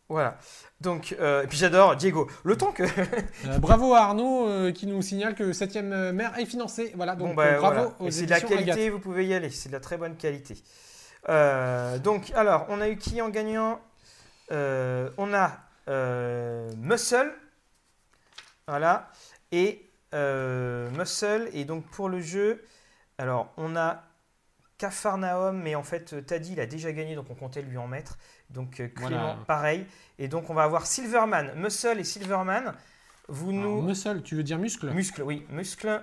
Voilà. 0.09 0.37
Donc, 0.79 1.15
euh, 1.19 1.43
et 1.43 1.47
puis 1.47 1.57
j'adore 1.57 1.95
Diego. 1.95 2.29
Le 2.43 2.55
temps 2.55 2.71
que. 2.71 2.83
euh, 3.45 3.57
bravo 3.59 3.93
à 3.93 4.01
Arnaud 4.01 4.47
euh, 4.47 4.71
qui 4.71 4.87
nous 4.87 5.01
signale 5.01 5.35
que 5.35 5.51
7ème 5.51 6.11
mer 6.11 6.37
est 6.39 6.45
financé. 6.45 6.93
Voilà, 6.95 7.15
donc 7.15 7.29
bon, 7.29 7.33
bah, 7.33 7.57
bravo 7.57 7.93
voilà. 7.99 8.11
c'est 8.11 8.25
de 8.25 8.29
la 8.29 8.39
qualité, 8.39 8.71
Agathe. 8.71 8.91
vous 8.91 8.99
pouvez 8.99 9.25
y 9.25 9.33
aller. 9.33 9.49
C'est 9.49 9.69
de 9.69 9.73
la 9.73 9.79
très 9.79 9.97
bonne 9.97 10.15
qualité. 10.15 10.55
Donc, 11.27 12.31
alors, 12.35 12.65
on 12.69 12.79
a 12.79 12.87
eu 12.87 12.97
qui 12.97 13.21
en 13.21 13.29
gagnant? 13.29 13.81
On 14.49 15.33
a 15.33 15.59
Muscle. 16.77 17.33
Voilà. 18.67 19.09
Et 19.51 19.85
Muscle. 20.13 21.49
Et 21.53 21.65
donc, 21.65 21.85
pour 21.87 22.07
le 22.07 22.21
jeu, 22.21 22.63
alors, 23.17 23.51
on 23.57 23.75
a 23.75 24.03
Cafarnaum, 24.77 25.59
mais 25.59 25.75
en 25.75 25.83
fait, 25.83 26.25
Taddy, 26.25 26.53
il 26.53 26.59
a 26.59 26.67
déjà 26.67 26.91
gagné, 26.93 27.15
donc 27.15 27.25
on 27.29 27.35
comptait 27.35 27.63
lui 27.63 27.77
en 27.77 27.87
mettre. 27.87 28.17
Donc, 28.49 28.79
euh, 28.79 28.87
Clément, 28.87 29.09
Voilà. 29.09 29.37
pareil. 29.45 29.85
Et 30.19 30.27
donc, 30.27 30.49
on 30.49 30.53
va 30.53 30.63
avoir 30.63 30.85
Silverman, 30.85 31.51
Muscle 31.55 31.99
et 31.99 32.03
Silverman. 32.03 32.73
Vous 33.27 33.49
Alors, 33.49 33.61
nous. 33.61 33.81
muscle, 33.81 34.21
tu 34.23 34.35
veux 34.35 34.43
dire 34.43 34.57
muscle? 34.57 34.89
Muscle, 34.91 35.21
oui, 35.23 35.45
muscle. 35.49 36.01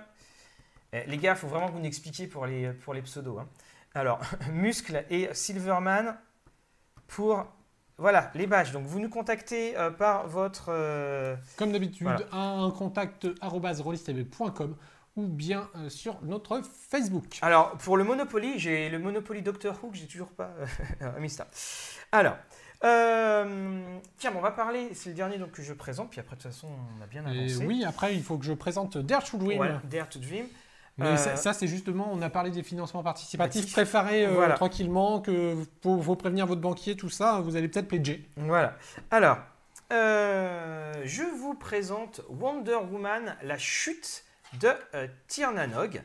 Eh, 0.93 1.03
les 1.07 1.17
gars, 1.17 1.31
il 1.31 1.37
faut 1.37 1.47
vraiment 1.47 1.67
que 1.67 1.73
vous 1.73 1.79
nous 1.79 1.85
expliquiez 1.85 2.27
pour 2.27 2.45
les, 2.45 2.71
pour 2.71 2.93
les 2.93 3.01
pseudos. 3.01 3.39
hein. 3.39 3.47
Alors, 3.95 4.19
muscle 4.51 5.03
et 5.09 5.29
Silverman 5.33 6.15
pour 7.07 7.45
voilà 7.97 8.29
les 8.35 8.45
badges. 8.45 8.71
Donc, 8.73 8.85
vous 8.85 8.99
nous 8.99 9.09
contactez 9.09 9.75
euh, 9.77 9.89
par 9.89 10.27
votre. 10.27 10.65
euh, 10.69 11.35
Comme 11.57 11.71
d'habitude, 11.71 12.07
Voilà. 12.07 12.25
un 12.33 12.69
contact 12.71 13.27
rollistv.com 13.41 14.75
ou 15.15 15.27
bien 15.27 15.69
euh, 15.75 15.89
sur 15.89 16.21
notre 16.23 16.61
Facebook. 16.89 17.39
Alors, 17.41 17.71
pour 17.77 17.97
le 17.97 18.03
Monopoly, 18.03 18.59
j'ai 18.59 18.89
le 18.89 18.99
Monopoly 18.99 19.41
Doctor 19.41 19.77
Who 19.81 19.91
que 19.91 19.97
j'ai 19.97 20.07
toujours 20.07 20.29
pas 20.31 20.51
euh, 21.01 21.11
mis 21.19 21.29
ça. 21.29 21.47
Alors, 22.11 22.35
euh, 22.83 23.81
tiens, 24.17 24.33
on 24.35 24.41
va 24.41 24.51
parler. 24.51 24.89
C'est 24.93 25.09
le 25.09 25.15
dernier 25.15 25.37
donc 25.37 25.51
que 25.51 25.61
je 25.63 25.73
présente, 25.73 26.09
puis 26.11 26.19
après 26.19 26.35
de 26.35 26.41
toute 26.41 26.51
façon, 26.51 26.67
on 26.67 27.01
a 27.03 27.07
bien 27.07 27.25
Et 27.27 27.39
avancé. 27.39 27.65
oui, 27.65 27.85
après, 27.85 28.15
il 28.15 28.23
faut 28.23 28.37
que 28.37 28.45
je 28.45 28.53
présente 28.53 28.97
Dare 28.97 29.23
to 29.23 29.37
Dream. 29.37 29.79
Dare 29.85 30.09
to 30.09 30.19
Dream. 30.19 30.45
Mais 30.97 31.07
Euh, 31.07 31.17
ça, 31.17 31.35
ça, 31.35 31.53
c'est 31.53 31.67
justement, 31.67 32.09
on 32.11 32.21
a 32.21 32.29
parlé 32.29 32.51
des 32.51 32.63
financements 32.63 33.03
participatifs. 33.03 33.71
Préparez 33.73 34.25
euh, 34.27 34.31
Voilà. 34.31 34.55
tranquillement, 34.55 35.19
que 35.19 35.55
faut, 35.81 36.01
faut 36.01 36.15
prévenir 36.15 36.45
votre 36.45 36.61
banquier, 36.61 36.95
tout 36.95 37.09
ça, 37.09 37.41
vous 37.41 37.55
allez 37.57 37.67
peut-être 37.67 37.87
pledger. 37.89 38.29
Voilà. 38.37 38.77
Alors, 39.11 39.37
je 39.91 41.23
vous 41.37 41.53
présente 41.53 42.21
Wonder 42.29 42.77
Woman, 42.91 43.35
la 43.43 43.57
chute 43.57 44.23
de 44.59 44.69
euh, 44.93 45.07
Tierna 45.27 45.67
Nog. 45.67 46.01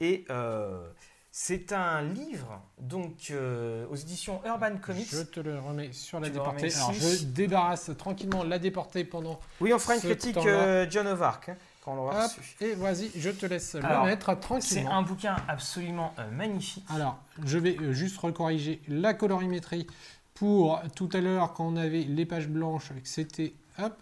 Et 0.00 0.24
euh, 0.30 0.88
c'est 1.30 1.72
un 1.72 2.02
livre 2.02 2.60
donc 2.78 3.28
euh, 3.30 3.86
aux 3.90 3.96
éditions 3.96 4.40
Urban 4.44 4.76
Comics. 4.80 5.08
Je 5.10 5.22
te 5.22 5.40
le 5.40 5.58
remets 5.58 5.92
sur 5.92 6.20
la 6.20 6.28
Tu 6.28 6.34
déportée. 6.34 6.74
Alors, 6.74 6.92
je 6.92 7.24
débarrasse 7.24 7.90
tranquillement 7.96 8.44
la 8.44 8.58
déportée 8.58 9.04
pendant. 9.04 9.40
Oui, 9.60 9.72
on 9.72 9.78
fera 9.78 9.94
une 9.96 10.00
critique 10.00 10.36
euh, 10.36 10.86
John 10.88 11.06
of 11.06 11.20
Arc 11.22 11.48
hein, 11.48 11.56
quand 11.84 11.92
on 11.92 11.96
l'aura 11.96 12.26
reçu. 12.26 12.40
et 12.60 12.74
vas-y, 12.74 13.10
je 13.16 13.30
te 13.30 13.46
laisse 13.46 13.74
Alors, 13.74 14.04
le 14.04 14.10
mettre 14.10 14.30
C'est 14.30 14.40
tranquillement. 14.40 14.96
un 14.96 15.02
bouquin 15.02 15.36
absolument 15.48 16.14
magnifique. 16.32 16.84
Alors, 16.94 17.18
je 17.44 17.58
vais 17.58 17.76
juste 17.92 18.18
recorriger 18.18 18.80
la 18.88 19.14
colorimétrie 19.14 19.86
pour 20.34 20.80
tout 20.96 21.08
à 21.12 21.20
l'heure 21.20 21.52
quand 21.52 21.66
on 21.66 21.76
avait 21.76 22.02
les 22.02 22.26
pages 22.26 22.48
blanches, 22.48 22.90
c'était 23.04 23.54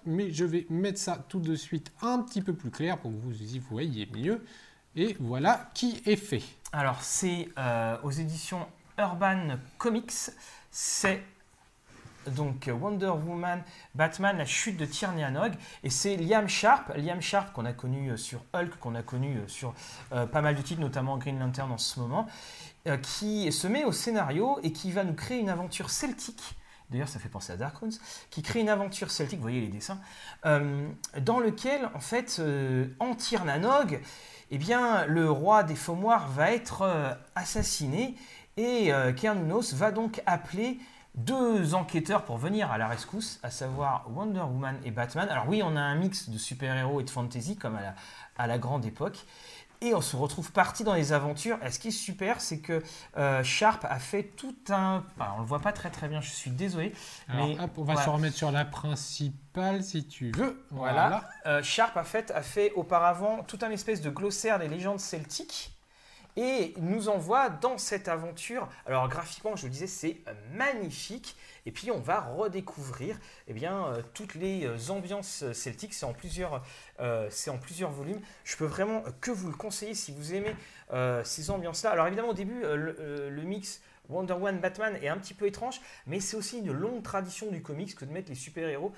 mais 0.04 0.30
je 0.30 0.44
vais 0.44 0.66
mettre 0.70 0.98
ça 0.98 1.24
tout 1.28 1.40
de 1.40 1.54
suite 1.54 1.92
un 2.02 2.20
petit 2.20 2.42
peu 2.42 2.52
plus 2.52 2.70
clair 2.70 2.98
pour 2.98 3.10
que 3.10 3.16
vous 3.16 3.42
y 3.42 3.58
voyez 3.58 4.08
mieux. 4.14 4.44
Et 4.94 5.16
voilà 5.20 5.70
qui 5.74 6.02
est 6.04 6.16
fait. 6.16 6.42
Alors, 6.72 7.02
c'est 7.02 7.48
euh, 7.58 7.96
aux 8.02 8.10
éditions 8.10 8.66
Urban 8.98 9.56
Comics. 9.78 10.12
C'est 10.70 11.22
donc 12.26 12.70
Wonder 12.70 13.06
Woman, 13.08 13.62
Batman, 13.94 14.36
la 14.36 14.44
chute 14.44 14.76
de 14.76 14.84
Tierney 14.84 15.28
Nog. 15.30 15.54
Et 15.82 15.88
c'est 15.88 16.16
Liam 16.16 16.46
Sharp, 16.46 16.92
Liam 16.96 17.22
Sharp 17.22 17.52
qu'on 17.54 17.64
a 17.64 17.72
connu 17.72 18.10
euh, 18.10 18.16
sur 18.18 18.44
Hulk, 18.52 18.78
qu'on 18.78 18.94
a 18.94 19.02
connu 19.02 19.38
euh, 19.38 19.48
sur 19.48 19.74
pas 20.10 20.42
mal 20.42 20.54
de 20.54 20.62
titres, 20.62 20.80
notamment 20.80 21.16
Green 21.16 21.38
Lantern 21.38 21.72
en 21.72 21.78
ce 21.78 21.98
moment, 21.98 22.26
qui 23.00 23.50
se 23.50 23.66
met 23.66 23.84
au 23.84 23.92
scénario 23.92 24.58
et 24.62 24.72
qui 24.72 24.92
va 24.92 25.04
nous 25.04 25.14
créer 25.14 25.38
une 25.38 25.48
aventure 25.48 25.88
celtique. 25.88 26.56
D'ailleurs, 26.92 27.08
ça 27.08 27.18
fait 27.18 27.30
penser 27.30 27.52
à 27.52 27.56
Dark 27.56 27.76
Runes, 27.78 27.92
qui 28.30 28.42
crée 28.42 28.60
une 28.60 28.68
aventure 28.68 29.10
celtique, 29.10 29.38
vous 29.38 29.42
voyez 29.42 29.62
les 29.62 29.68
dessins, 29.68 29.98
euh, 30.44 30.86
dans 31.20 31.40
lequel, 31.40 31.88
en 31.94 32.00
fait, 32.00 32.36
euh, 32.38 32.86
en 33.00 33.14
Tirnanog, 33.14 34.00
eh 34.50 34.58
bien, 34.58 35.06
le 35.06 35.30
roi 35.30 35.62
des 35.62 35.74
Faumoirs 35.74 36.28
va 36.28 36.52
être 36.52 36.82
euh, 36.82 37.14
assassiné 37.34 38.14
et 38.58 38.92
Kernunos 39.16 39.72
va 39.72 39.92
donc 39.92 40.20
appeler 40.26 40.78
deux 41.14 41.74
enquêteurs 41.74 42.26
pour 42.26 42.36
venir 42.36 42.70
à 42.70 42.76
la 42.76 42.86
rescousse, 42.86 43.40
à 43.42 43.50
savoir 43.50 44.04
Wonder 44.14 44.40
Woman 44.40 44.76
et 44.84 44.90
Batman. 44.90 45.26
Alors 45.30 45.48
oui, 45.48 45.62
on 45.64 45.74
a 45.74 45.80
un 45.80 45.94
mix 45.94 46.28
de 46.28 46.36
super-héros 46.36 47.00
et 47.00 47.04
de 47.04 47.08
fantasy 47.08 47.56
comme 47.56 47.78
à 48.36 48.46
la 48.46 48.58
grande 48.58 48.84
époque. 48.84 49.24
Et 49.84 49.94
on 49.94 50.00
se 50.00 50.14
retrouve 50.14 50.52
parti 50.52 50.84
dans 50.84 50.94
les 50.94 51.12
aventures. 51.12 51.58
Et 51.64 51.70
ce 51.72 51.80
qui 51.80 51.88
est 51.88 51.90
super, 51.90 52.40
c'est 52.40 52.60
que 52.60 52.82
euh, 53.16 53.42
Sharp 53.42 53.84
a 53.84 53.98
fait 53.98 54.22
tout 54.22 54.54
un... 54.68 55.04
Alors, 55.18 55.34
on 55.38 55.40
le 55.40 55.46
voit 55.46 55.58
pas 55.58 55.72
très 55.72 55.90
très 55.90 56.06
bien, 56.06 56.20
je 56.20 56.30
suis 56.30 56.52
désolé. 56.52 56.92
Alors, 57.28 57.48
Mais 57.48 57.60
hop, 57.60 57.70
on 57.78 57.82
va 57.82 57.94
voilà. 57.94 58.04
se 58.04 58.10
remettre 58.10 58.36
sur 58.36 58.52
la 58.52 58.64
principale 58.64 59.82
si 59.82 60.06
tu 60.06 60.30
veux. 60.30 60.64
Voilà. 60.70 60.92
Voilà. 60.92 61.28
Euh, 61.46 61.62
Sharp 61.64 61.96
a 61.96 62.04
fait, 62.04 62.30
a 62.30 62.42
fait 62.42 62.72
auparavant 62.76 63.42
tout 63.42 63.58
un 63.62 63.70
espèce 63.70 64.00
de 64.00 64.10
glossaire 64.10 64.60
des 64.60 64.68
légendes 64.68 65.00
celtiques 65.00 65.76
et 66.36 66.74
nous 66.78 67.08
envoie 67.08 67.50
dans 67.50 67.78
cette 67.78 68.08
aventure. 68.08 68.68
Alors 68.86 69.08
graphiquement, 69.08 69.56
je 69.56 69.62
vous 69.62 69.66
le 69.68 69.72
disais, 69.72 69.86
c'est 69.86 70.18
euh, 70.28 70.32
magnifique. 70.54 71.36
Et 71.66 71.72
puis 71.72 71.90
on 71.90 72.00
va 72.00 72.20
redécouvrir 72.20 73.18
eh 73.48 73.52
bien, 73.52 73.86
euh, 73.86 74.02
toutes 74.14 74.34
les 74.34 74.64
euh, 74.64 74.90
ambiances 74.90 75.44
celtiques. 75.52 75.94
C'est 75.94 76.06
en, 76.06 76.12
plusieurs, 76.12 76.62
en 76.98 77.58
plusieurs 77.58 77.90
volumes. 77.90 78.20
Je 78.44 78.56
peux 78.56 78.64
vraiment 78.64 79.02
que 79.20 79.30
vous 79.30 79.48
le 79.48 79.56
conseiller 79.56 79.94
si 79.94 80.12
vous 80.12 80.34
aimez 80.34 80.54
ces 81.24 81.50
ambiances-là. 81.50 81.90
Alors 81.90 82.06
évidemment, 82.06 82.30
au 82.30 82.34
début, 82.34 82.60
le, 82.60 83.30
le 83.30 83.42
mix 83.42 83.80
Wonder 84.08 84.34
Woman 84.34 84.60
Batman 84.60 84.98
est 85.00 85.08
un 85.08 85.16
petit 85.16 85.32
peu 85.32 85.46
étrange, 85.46 85.80
mais 86.06 86.20
c'est 86.20 86.36
aussi 86.36 86.58
une 86.58 86.72
longue 86.72 87.02
tradition 87.02 87.50
du 87.50 87.62
comics 87.62 87.94
que 87.94 88.04
de 88.04 88.12
mettre 88.12 88.28
les 88.28 88.34
super-héros 88.34 88.92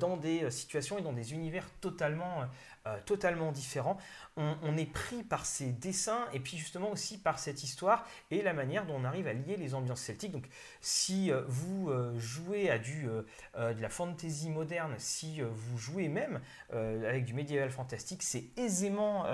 dans 0.00 0.16
des 0.16 0.50
situations 0.50 0.98
et 0.98 1.02
dans 1.02 1.12
des 1.12 1.34
univers 1.34 1.68
totalement 1.80 2.46
euh, 2.86 2.98
totalement 3.04 3.52
différent. 3.52 3.98
On, 4.36 4.76
est 4.76 4.92
pris 4.92 5.22
par 5.22 5.46
ces 5.46 5.72
dessins 5.72 6.26
et 6.34 6.40
puis 6.40 6.58
justement 6.58 6.90
aussi 6.90 7.16
par 7.16 7.38
cette 7.38 7.64
histoire 7.64 8.04
et 8.30 8.42
la 8.42 8.52
manière 8.52 8.84
dont 8.84 8.96
on 8.96 9.04
arrive 9.04 9.26
à 9.26 9.32
lier 9.32 9.56
les 9.56 9.74
ambiances 9.74 10.02
celtiques. 10.02 10.32
Donc 10.32 10.46
si 10.82 11.32
euh, 11.32 11.42
vous 11.48 11.90
jouez 12.18 12.68
à 12.68 12.78
du, 12.78 13.04
de 13.06 13.80
la 13.80 13.88
fantasy 13.88 14.50
moderne, 14.50 14.94
si 14.98 15.40
vous 15.40 15.78
jouez 15.78 16.08
même 16.08 16.40
avec 16.70 17.24
du 17.24 17.32
médiéval 17.32 17.70
fantastique, 17.70 18.22
c'est 18.22 18.44
aisément 18.58 19.24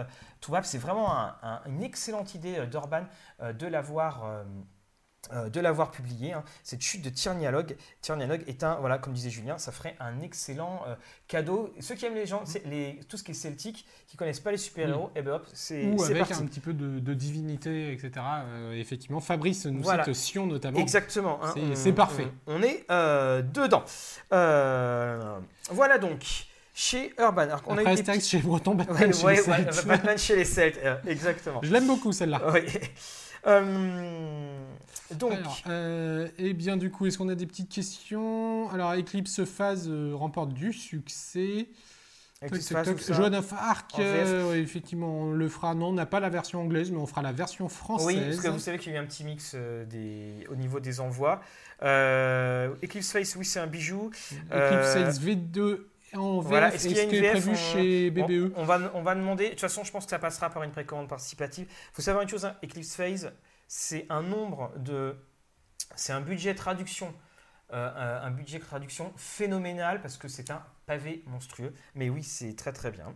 trouvable. 0.40 0.66
C'est 0.66 0.78
vraiment 0.78 1.10
une 1.66 1.82
excellente 1.82 2.36
idée 2.36 2.64
d'Urban 2.68 3.06
de 3.40 3.66
l'avoir 3.66 4.24
euh, 4.24 4.44
de 5.30 5.60
l'avoir 5.60 5.90
publié, 5.90 6.32
hein. 6.32 6.42
cette 6.64 6.82
chute 6.82 7.02
de 7.02 7.08
Tyrnialog. 7.08 7.76
Tyrnialog 8.00 8.42
est 8.48 8.64
un, 8.64 8.74
voilà, 8.76 8.98
comme 8.98 9.12
disait 9.12 9.30
Julien, 9.30 9.56
ça 9.56 9.72
ferait 9.72 9.96
un 10.00 10.20
excellent 10.20 10.82
euh, 10.86 10.94
cadeau. 11.28 11.72
Ceux 11.80 11.94
qui 11.94 12.06
aiment 12.06 12.16
les 12.16 12.26
gens, 12.26 12.42
les, 12.66 13.00
tout 13.08 13.16
ce 13.16 13.22
qui 13.22 13.30
est 13.30 13.34
celtique, 13.34 13.86
qui 14.08 14.16
connaissent 14.16 14.40
pas 14.40 14.50
les 14.50 14.56
super-héros, 14.56 15.10
et 15.14 15.20
eh 15.20 15.22
ben 15.22 15.34
hop, 15.34 15.46
c'est 15.52 15.86
Ou 15.86 16.02
avec 16.02 16.32
un 16.32 16.44
petit 16.46 16.60
peu 16.60 16.74
de, 16.74 17.14
divinité, 17.14 17.92
etc. 17.92 18.12
Euh, 18.46 18.72
effectivement, 18.72 19.20
Fabrice 19.20 19.66
nous 19.66 19.84
cite 19.84 20.12
Sion 20.12 20.46
notamment. 20.46 20.78
Exactement. 20.78 21.38
Hein. 21.42 21.54
c'est 21.74 21.92
parfait. 21.92 22.26
On, 22.46 22.62
est 22.62 22.84
dedans. 22.90 23.84
voilà 25.70 25.98
donc 25.98 26.24
chez 26.74 27.14
Urban. 27.18 27.42
Alors, 27.42 27.62
on 27.66 27.78
a 27.78 28.20
chez 28.20 28.38
Breton, 28.38 28.74
Batman, 28.74 29.12
chez, 29.12 29.26
les 29.26 29.42
Batman 29.86 30.18
chez 30.18 30.36
les 30.36 30.44
Celtes. 30.44 30.80
exactement. 31.06 31.60
Je 31.62 31.72
l'aime 31.72 31.86
beaucoup 31.86 32.12
celle-là. 32.12 32.40
Euh, 33.46 34.66
donc. 35.12 35.32
Euh, 35.66 36.28
eh 36.38 36.52
bien, 36.54 36.76
du 36.76 36.90
coup, 36.90 37.06
est-ce 37.06 37.18
qu'on 37.18 37.28
a 37.28 37.34
des 37.34 37.46
petites 37.46 37.70
questions? 37.70 38.70
Alors, 38.70 38.94
Eclipse 38.94 39.44
Phase 39.44 39.88
euh, 39.88 40.12
remporte 40.14 40.52
du 40.52 40.72
succès. 40.72 41.68
Joan 43.08 43.36
of 43.36 43.52
Arc, 43.52 44.00
effectivement, 44.00 45.20
on 45.20 45.32
le 45.32 45.48
fera. 45.48 45.76
Non, 45.76 45.90
on 45.90 45.92
n'a 45.92 46.06
pas 46.06 46.18
la 46.18 46.28
version 46.28 46.60
anglaise, 46.60 46.90
mais 46.90 46.98
on 46.98 47.06
fera 47.06 47.22
la 47.22 47.30
version 47.30 47.68
française. 47.68 48.06
Oui, 48.06 48.20
parce 48.20 48.40
que 48.40 48.48
vous 48.48 48.58
savez 48.58 48.78
qu'il 48.78 48.92
y 48.92 48.96
a 48.96 48.98
eu 48.98 49.02
un 49.02 49.06
petit 49.06 49.22
mix 49.22 49.54
des, 49.88 50.44
au 50.50 50.56
niveau 50.56 50.80
des 50.80 50.98
envois. 50.98 51.40
Eclipse 51.80 53.12
Phase, 53.12 53.36
oui, 53.36 53.44
c'est 53.44 53.60
un 53.60 53.68
bijou. 53.68 54.10
Eclipse 54.50 54.92
Phase 54.92 55.20
V2 55.20 55.82
en 56.14 56.40
voilà. 56.40 56.74
Est-ce 56.74 56.88
qu'il 56.88 56.96
y 56.96 57.00
a 57.00 57.04
une 57.04 57.30
prévu 57.30 57.56
chez 57.56 58.10
BBE 58.10 58.52
on, 58.56 58.64
va, 58.64 58.90
on 58.94 59.02
va 59.02 59.14
demander. 59.14 59.44
De 59.46 59.50
toute 59.50 59.60
façon, 59.60 59.84
je 59.84 59.92
pense 59.92 60.04
que 60.04 60.10
ça 60.10 60.18
passera 60.18 60.50
par 60.50 60.62
une 60.62 60.70
précommande 60.70 61.08
participative. 61.08 61.66
Il 61.68 61.94
faut 61.94 62.02
savoir 62.02 62.22
une 62.22 62.28
chose 62.28 62.44
hein, 62.44 62.56
Eclipse 62.62 62.94
Phase, 62.94 63.32
c'est 63.68 64.06
un 64.08 64.22
nombre 64.22 64.72
de. 64.76 65.16
C'est 65.96 66.12
un 66.12 66.20
budget 66.20 66.54
traduction. 66.54 67.14
Euh, 67.72 68.20
un 68.22 68.30
budget 68.30 68.58
traduction 68.58 69.14
phénoménal 69.16 70.02
parce 70.02 70.18
que 70.18 70.28
c'est 70.28 70.50
un 70.50 70.62
pavé 70.84 71.24
monstrueux. 71.26 71.72
Mais 71.94 72.10
oui, 72.10 72.22
c'est 72.22 72.54
très 72.54 72.72
très 72.72 72.90
bien. 72.90 73.14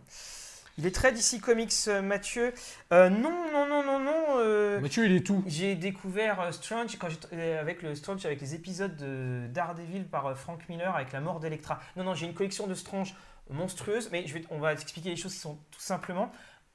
Il 0.79 0.85
est 0.85 0.93
très 0.93 1.11
DC 1.11 1.41
Comics, 1.41 1.73
euh, 1.87 2.03
Mathieu. 2.03 2.53
Euh, 2.93 3.09
non, 3.09 3.51
non, 3.51 3.67
non, 3.67 3.83
non, 3.83 3.99
non. 3.99 4.25
Euh, 4.37 4.79
Mathieu, 4.79 5.05
il 5.05 5.15
est 5.15 5.25
tout. 5.25 5.43
J'ai 5.47 5.73
découvert 5.73 6.53
Strange 6.53 6.97
quand 6.99 7.07
avec 7.31 7.81
le 7.81 7.95
Strange 7.95 8.23
avec 8.27 8.39
les 8.41 8.53
épisodes 8.53 8.95
de 8.95 9.47
Daredevil 9.47 10.05
par 10.05 10.37
Frank 10.37 10.69
Miller 10.69 10.95
avec 10.95 11.13
la 11.13 11.19
mort 11.19 11.39
d'Electra. 11.39 11.79
Non, 11.95 12.03
non, 12.03 12.13
j'ai 12.13 12.27
une 12.27 12.35
collection 12.35 12.67
de 12.67 12.75
Strange 12.75 13.15
monstrueuse, 13.49 14.09
mais 14.11 14.27
je 14.27 14.35
vais, 14.35 14.43
on 14.51 14.59
va 14.59 14.73
expliquer 14.73 15.09
les 15.09 15.15
choses 15.15 15.33
qui 15.33 15.39
sont 15.39 15.55
tout 15.71 15.79
simplement. 15.79 16.31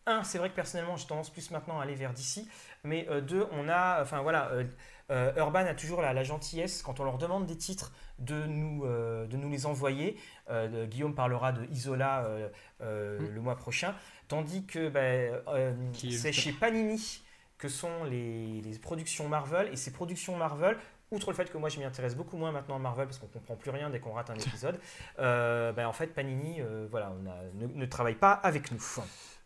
Un, 0.06 0.24
c'est 0.24 0.38
vrai 0.38 0.50
que 0.50 0.56
personnellement, 0.56 0.96
j'ai 0.96 1.06
tendance 1.06 1.30
plus 1.30 1.52
maintenant 1.52 1.78
à 1.78 1.84
aller 1.84 1.94
vers 1.94 2.12
DC, 2.12 2.44
mais 2.82 3.06
deux, 3.22 3.46
on 3.52 3.68
a, 3.68 4.02
enfin 4.02 4.20
voilà, 4.20 4.50
euh, 5.10 5.32
Urban 5.36 5.66
a 5.66 5.74
toujours 5.74 6.00
la, 6.00 6.22
gentillesse, 6.22 6.82
quand 6.82 7.00
on 7.00 7.04
leur 7.04 7.18
demande 7.18 7.46
des 7.46 7.56
titres, 7.56 7.92
de 8.18 8.46
nous, 8.46 8.84
euh, 8.84 9.26
de 9.26 9.36
nous 9.36 9.50
les 9.50 9.66
envoyer. 9.66 10.16
Euh, 10.50 10.86
Guillaume 10.86 11.14
parlera 11.14 11.52
de 11.52 11.64
Isola 11.66 12.28
mm. 12.80 12.84
le 13.34 13.40
mois 13.40 13.56
prochain. 13.56 13.94
Tandis 14.28 14.64
que 14.64 14.88
ben, 14.88 15.40
c'est 15.94 16.32
chez 16.32 16.52
Panini 16.52 17.22
que 17.58 17.68
sont 17.68 18.04
les, 18.04 18.62
productions 18.80 19.28
Marvel. 19.28 19.68
Et 19.72 19.76
ces 19.76 19.92
productions 19.92 20.36
Marvel, 20.36 20.76
outre 21.10 21.30
le 21.30 21.36
fait 21.36 21.50
que 21.50 21.58
moi 21.58 21.68
je 21.68 21.78
m'y 21.78 21.84
intéresse 21.84 22.16
beaucoup 22.16 22.36
moins 22.36 22.50
maintenant 22.50 22.76
à 22.76 22.78
Marvel 22.78 23.06
parce 23.06 23.18
qu'on 23.18 23.26
comprend 23.26 23.54
plus 23.54 23.70
rien 23.70 23.90
dès 23.90 24.00
qu'on 24.00 24.12
rate 24.12 24.30
un 24.30 24.34
épisode, 24.34 24.80
ben, 25.18 25.86
en 25.86 25.92
fait 25.92 26.08
Panini 26.08 26.60
voilà, 26.90 27.12
ne, 27.54 27.86
travaille 27.86 28.16
pas 28.16 28.32
avec 28.32 28.72
nous. 28.72 28.82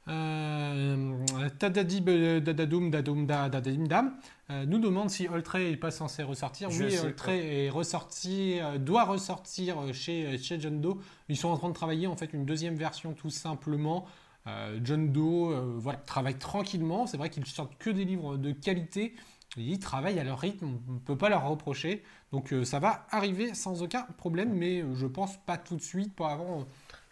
Euh, 0.09 1.25
Tadadib 1.59 2.09
Dadadoum 2.09 2.91
Dadoum 2.91 3.27
Dadadim 3.27 3.89
Dam 3.89 4.15
euh, 4.51 4.65
nous 4.65 4.79
demande 4.79 5.11
si 5.11 5.27
Oltrey 5.27 5.71
n'est 5.71 5.77
pas 5.77 5.91
censé 5.91 6.23
ressortir. 6.23 6.69
oui, 6.71 6.97
Oltrey 6.99 7.65
est 7.65 7.71
ressorti, 7.71 8.61
euh, 8.61 8.79
doit 8.79 9.05
ressortir 9.05 9.93
chez, 9.93 10.39
chez 10.39 10.61
John 10.61 10.81
Doe. 10.81 11.01
Ils 11.29 11.37
sont 11.37 11.49
en 11.49 11.57
train 11.57 11.69
de 11.69 11.75
travailler 11.75 12.07
en 12.07 12.17
fait 12.17 12.33
une 12.33 12.45
deuxième 12.45 12.77
version 12.77 13.15
tout 13.15 13.31
simplement. 13.31 14.07
John 14.85 15.11
Doe 15.11 15.77
voilà, 15.77 15.99
travaille 15.99 16.39
tranquillement. 16.39 17.09
C'est 17.09 17.17
vrai 17.17 17.31
qu'ils 17.31 17.47
sortent 17.47 17.77
que 17.79 17.91
des 17.91 18.05
livres 18.05 18.37
de 18.37 18.53
qualité. 18.53 19.17
Ils 19.57 19.81
travaillent 19.81 20.21
à 20.21 20.25
leur 20.25 20.39
rythme, 20.39 20.79
on 20.89 20.93
ne 20.93 20.99
peut 21.01 21.19
pas 21.19 21.29
leur 21.29 21.49
reprocher. 21.49 22.05
Donc 22.31 22.55
ça 22.63 22.79
va 22.79 23.09
arriver 23.11 23.55
sans 23.55 23.83
aucun 23.83 24.03
problème, 24.19 24.55
mais 24.55 24.85
je 24.95 25.07
pense 25.09 25.37
pas 25.47 25.57
tout 25.57 25.75
de 25.75 25.83
suite, 25.83 26.15
pas 26.15 26.31
avant 26.31 26.65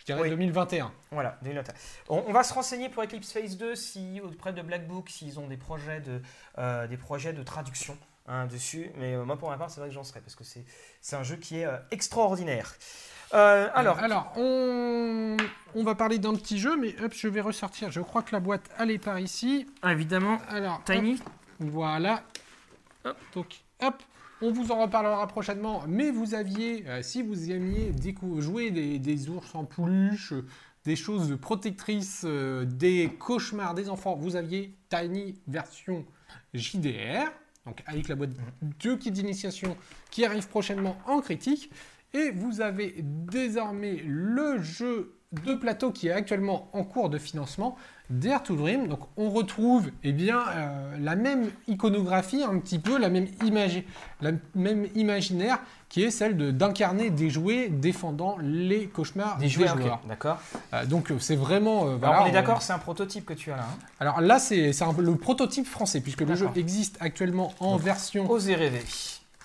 je 0.07 0.13
dirais 0.13 0.29
2021. 0.29 0.93
Voilà, 1.11 1.39
2021. 1.43 1.75
On, 2.09 2.33
va 2.33 2.43
se 2.43 2.53
renseigner 2.53 2.89
pour 2.89 3.03
Eclipse 3.03 3.33
Phase 3.33 3.57
2 3.57 3.75
si, 3.75 4.21
auprès 4.23 4.53
de 4.53 4.61
Black 4.61 4.87
Book 4.87 5.09
s'ils 5.09 5.39
ont 5.41 5.47
des 5.47 5.57
projets 5.57 6.01
de, 6.01 6.21
euh, 6.59 6.87
des 6.87 6.99
projets 6.99 7.33
de 7.33 7.43
traduction 7.43 7.97
hein, 8.27 8.47
dessus. 8.47 8.91
Mais 8.97 9.15
euh, 9.15 9.25
moi, 9.25 9.39
pour 9.39 9.49
ma 9.49 9.57
part, 9.57 9.71
c'est 9.71 9.81
vrai 9.81 9.89
que 9.89 9.95
j'en 9.95 10.05
serais 10.05 10.21
parce 10.21 10.35
que 10.35 10.45
c'est 10.45 11.17
un 11.17 11.23
jeu 11.23 11.37
qui 11.37 11.61
est 11.61 11.65
euh, 11.65 11.79
extraordinaire. 11.91 12.75
alors, 13.33 13.99
alors 13.99 14.33
on, 14.37 15.39
on, 15.75 15.85
va 15.85 15.95
parler 15.95 16.19
d'un 16.19 16.35
petit 16.35 16.59
jeu, 16.59 16.77
mais 16.77 16.95
hop, 17.03 17.13
je 17.15 17.29
vais 17.29 17.41
ressortir. 17.41 17.91
Je 17.91 18.03
crois 18.03 18.23
que 18.23 18.33
la 18.33 18.41
boîte, 18.41 18.69
elle 18.79 18.91
est 18.91 18.99
par 18.99 19.19
ici. 19.19 19.67
Ah, 19.83 19.93
évidemment. 19.93 20.39
Alors, 20.51 20.83
Tiny. 20.85 21.19
voilà. 21.61 22.23
Hop. 23.07 23.17
Donc, 23.35 23.57
hop, 23.81 24.03
on 24.41 24.51
vous 24.51 24.71
en 24.73 24.83
reparlera 24.83 25.27
prochainement, 25.27 25.85
mais 25.89 26.11
vous 26.11 26.35
aviez, 26.35 26.87
euh, 26.89 27.03
si 27.03 27.23
vous 27.23 27.51
aimiez 27.51 27.93
jouer 28.39 28.71
des, 28.71 29.29
ours 29.29 29.55
en 29.55 29.65
peluche, 29.65 30.33
euh, 30.33 30.45
des 30.85 30.97
choses 30.97 31.37
protectrices, 31.41 32.23
euh, 32.25 32.65
des 32.65 33.11
cauchemars 33.19 33.75
des 33.75 33.89
enfants, 33.89 34.17
vous 34.17 34.37
aviez 34.37 34.77
Tiny 34.91 35.41
version 35.49 36.05
JDR, 36.53 37.31
donc 37.65 37.83
avec 37.87 38.09
la 38.09 38.17
boîte 38.17 38.33
de 38.63 38.95
kits 38.95 39.11
d'initiation 39.11 39.77
qui 40.11 40.25
arrive 40.25 40.49
prochainement 40.49 40.99
en 41.07 41.21
critique. 41.21 41.71
Et 42.13 42.31
vous 42.31 42.61
avez 42.61 42.95
désormais 43.03 43.97
le 44.05 44.63
jeu 44.63 45.17
de 45.45 45.55
plateau 45.55 45.91
qui 45.91 46.09
est 46.09 46.13
actuellement 46.13 46.69
en 46.73 46.85
cours 46.85 47.11
de 47.11 47.19
financement, 47.19 47.77
Dare 48.11 48.43
to 48.43 48.55
Dream. 48.55 48.89
Donc 48.89 49.01
on 49.17 49.31
retrouve 49.31 49.91
eh 50.03 50.13
bien, 50.13 50.41
euh, 50.49 50.97
la 51.01 51.17
même 51.17 51.51
iconographie, 51.69 52.43
un 52.43 52.59
petit 52.59 52.79
peu 52.79 52.99
la 52.99 53.09
même, 53.09 53.27
image, 53.45 53.83
la 54.21 54.33
même 54.55 54.87
imaginaire 54.95 55.59
qui 55.89 56.03
est 56.03 56.11
celle 56.11 56.57
d'incarner 56.57 57.11
des 57.11 57.31
jouets 57.31 57.69
défendant 57.69 58.37
les 58.41 58.89
cauchemars 58.89 59.39
des, 59.39 59.49
jouets, 59.49 59.69
joueurs. 59.69 60.01
d'accord. 60.09 60.39
Euh, 60.73 60.85
donc 60.87 61.11
euh, 61.11 61.19
c'est 61.19 61.37
vraiment. 61.37 61.83
on 61.83 62.27
est 62.27 62.33
d'accord, 62.33 62.63
c'est 62.63 62.73
un 62.73 62.79
prototype 62.79 63.25
que 63.25 63.35
tu 63.35 63.53
as 63.53 63.57
là. 63.57 63.63
Hein. 63.63 63.79
Alors 64.01 64.21
là, 64.21 64.39
c'est 64.39 64.73
le 64.99 65.15
prototype 65.15 65.67
français, 65.67 66.01
puisque 66.01 66.23
le 66.23 66.35
jeu 66.35 66.49
existe 66.57 66.97
actuellement 67.01 67.55
en 67.61 67.77
version. 67.77 68.31
Osez 68.31 68.55
rêver. 68.55 68.83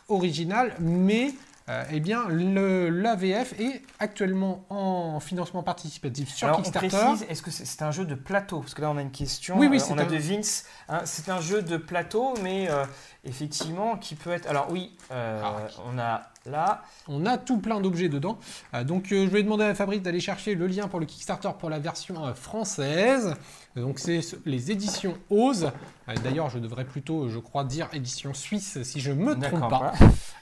Originale, 0.08 0.74
mais 0.80 1.34
euh, 1.70 1.84
eh 1.92 2.00
bien, 2.00 2.28
l'AVF 2.30 3.60
est 3.60 3.84
actuellement 4.00 4.66
en 4.70 5.20
financement 5.20 5.62
participatif 5.62 6.34
sur 6.34 6.52
Kickstarter. 6.52 6.88
On 6.96 7.06
précise, 7.06 7.28
est-ce 7.30 7.44
que 7.44 7.52
c'est 7.52 7.82
un 7.84 7.92
jeu 7.92 8.06
de 8.06 8.16
plateau? 8.16 8.62
Parce 8.62 8.74
que 8.74 8.82
là, 8.82 8.90
on 8.90 8.98
a 8.98 9.02
une 9.02 9.12
question. 9.12 9.56
Oui, 9.58 9.68
oui, 9.68 9.80
euh, 9.80 9.92
on 9.92 9.98
a 10.00 10.06
de 10.06 10.18
Vince. 10.18 10.66
Hein, 10.88 11.02
c'est 11.06 11.30
un 11.30 11.42
jeu 11.42 11.62
de 11.62 11.78
plateau, 11.78 12.34
mais 12.42 12.72
euh, 12.72 12.86
effectivement, 13.24 13.98
qui 13.98 14.16
peut 14.16 14.32
être. 14.32 14.50
Alors, 14.50 14.72
oui, 14.72 14.98
ah, 15.12 15.58
on 15.86 16.00
a 16.00 16.24
là. 16.48 16.82
On 17.08 17.28
a 17.28 17.38
tout 17.38 17.60
plein 17.60 17.80
d'objets 17.80 18.10
dedans. 18.10 18.40
donc, 18.86 19.08
je 19.10 19.16
vais 19.28 19.44
demander 19.44 19.66
à 19.66 19.76
Fabrice 19.76 20.02
d'aller 20.02 20.22
chercher 20.22 20.56
le 20.56 20.66
lien 20.66 20.88
pour 20.88 21.00
le 21.00 21.06
Kickstarter 21.06 21.52
pour 21.60 21.70
la 21.70 21.78
version 21.78 22.34
française. 22.34 23.36
Donc 23.76 24.00
c'est 24.00 24.22
les 24.46 24.72
éditions 24.72 25.18
Ose. 25.30 25.72
Euh, 26.08 26.16
d'ailleurs, 26.24 26.50
je 26.50 26.60
devrais 26.60 26.86
plutôt, 26.86 27.30
je 27.30 27.40
crois, 27.40 27.64
dire 27.64 27.88
édition 27.94 28.34
suisse 28.34 28.82
si 28.84 29.00
je 29.00 29.12
me 29.12 29.36
trompe 29.40 29.70
pas. 29.70 29.94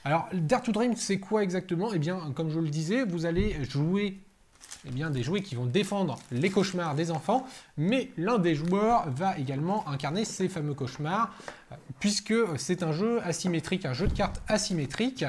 Alors, 0.04 0.28
Dare 0.32 0.62
to 0.62 0.72
Dream, 0.72 0.96
c'est 0.96 1.18
quoi 1.18 1.42
exactement? 1.42 1.92
Eh 1.92 1.98
bien, 1.98 2.18
comme 2.34 2.50
je 2.50 2.58
le 2.58 2.68
disais, 2.68 3.04
vous 3.04 3.26
allez 3.26 3.56
jouer 3.64 4.18
eh 4.86 4.90
bien, 4.90 5.10
des 5.10 5.22
jouets 5.22 5.42
qui 5.42 5.54
vont 5.54 5.66
défendre 5.66 6.18
les 6.30 6.50
cauchemars 6.50 6.94
des 6.94 7.10
enfants, 7.10 7.46
mais 7.76 8.10
l'un 8.16 8.38
des 8.38 8.54
joueurs 8.54 9.10
va 9.10 9.38
également 9.38 9.86
incarner 9.88 10.24
ces 10.24 10.48
fameux 10.48 10.74
cauchemars, 10.74 11.34
euh, 11.72 11.74
puisque 12.00 12.34
c'est 12.56 12.82
un 12.82 12.92
jeu 12.92 13.20
asymétrique, 13.22 13.84
un 13.86 13.92
jeu 13.92 14.06
de 14.06 14.14
cartes 14.14 14.40
asymétrique. 14.46 15.24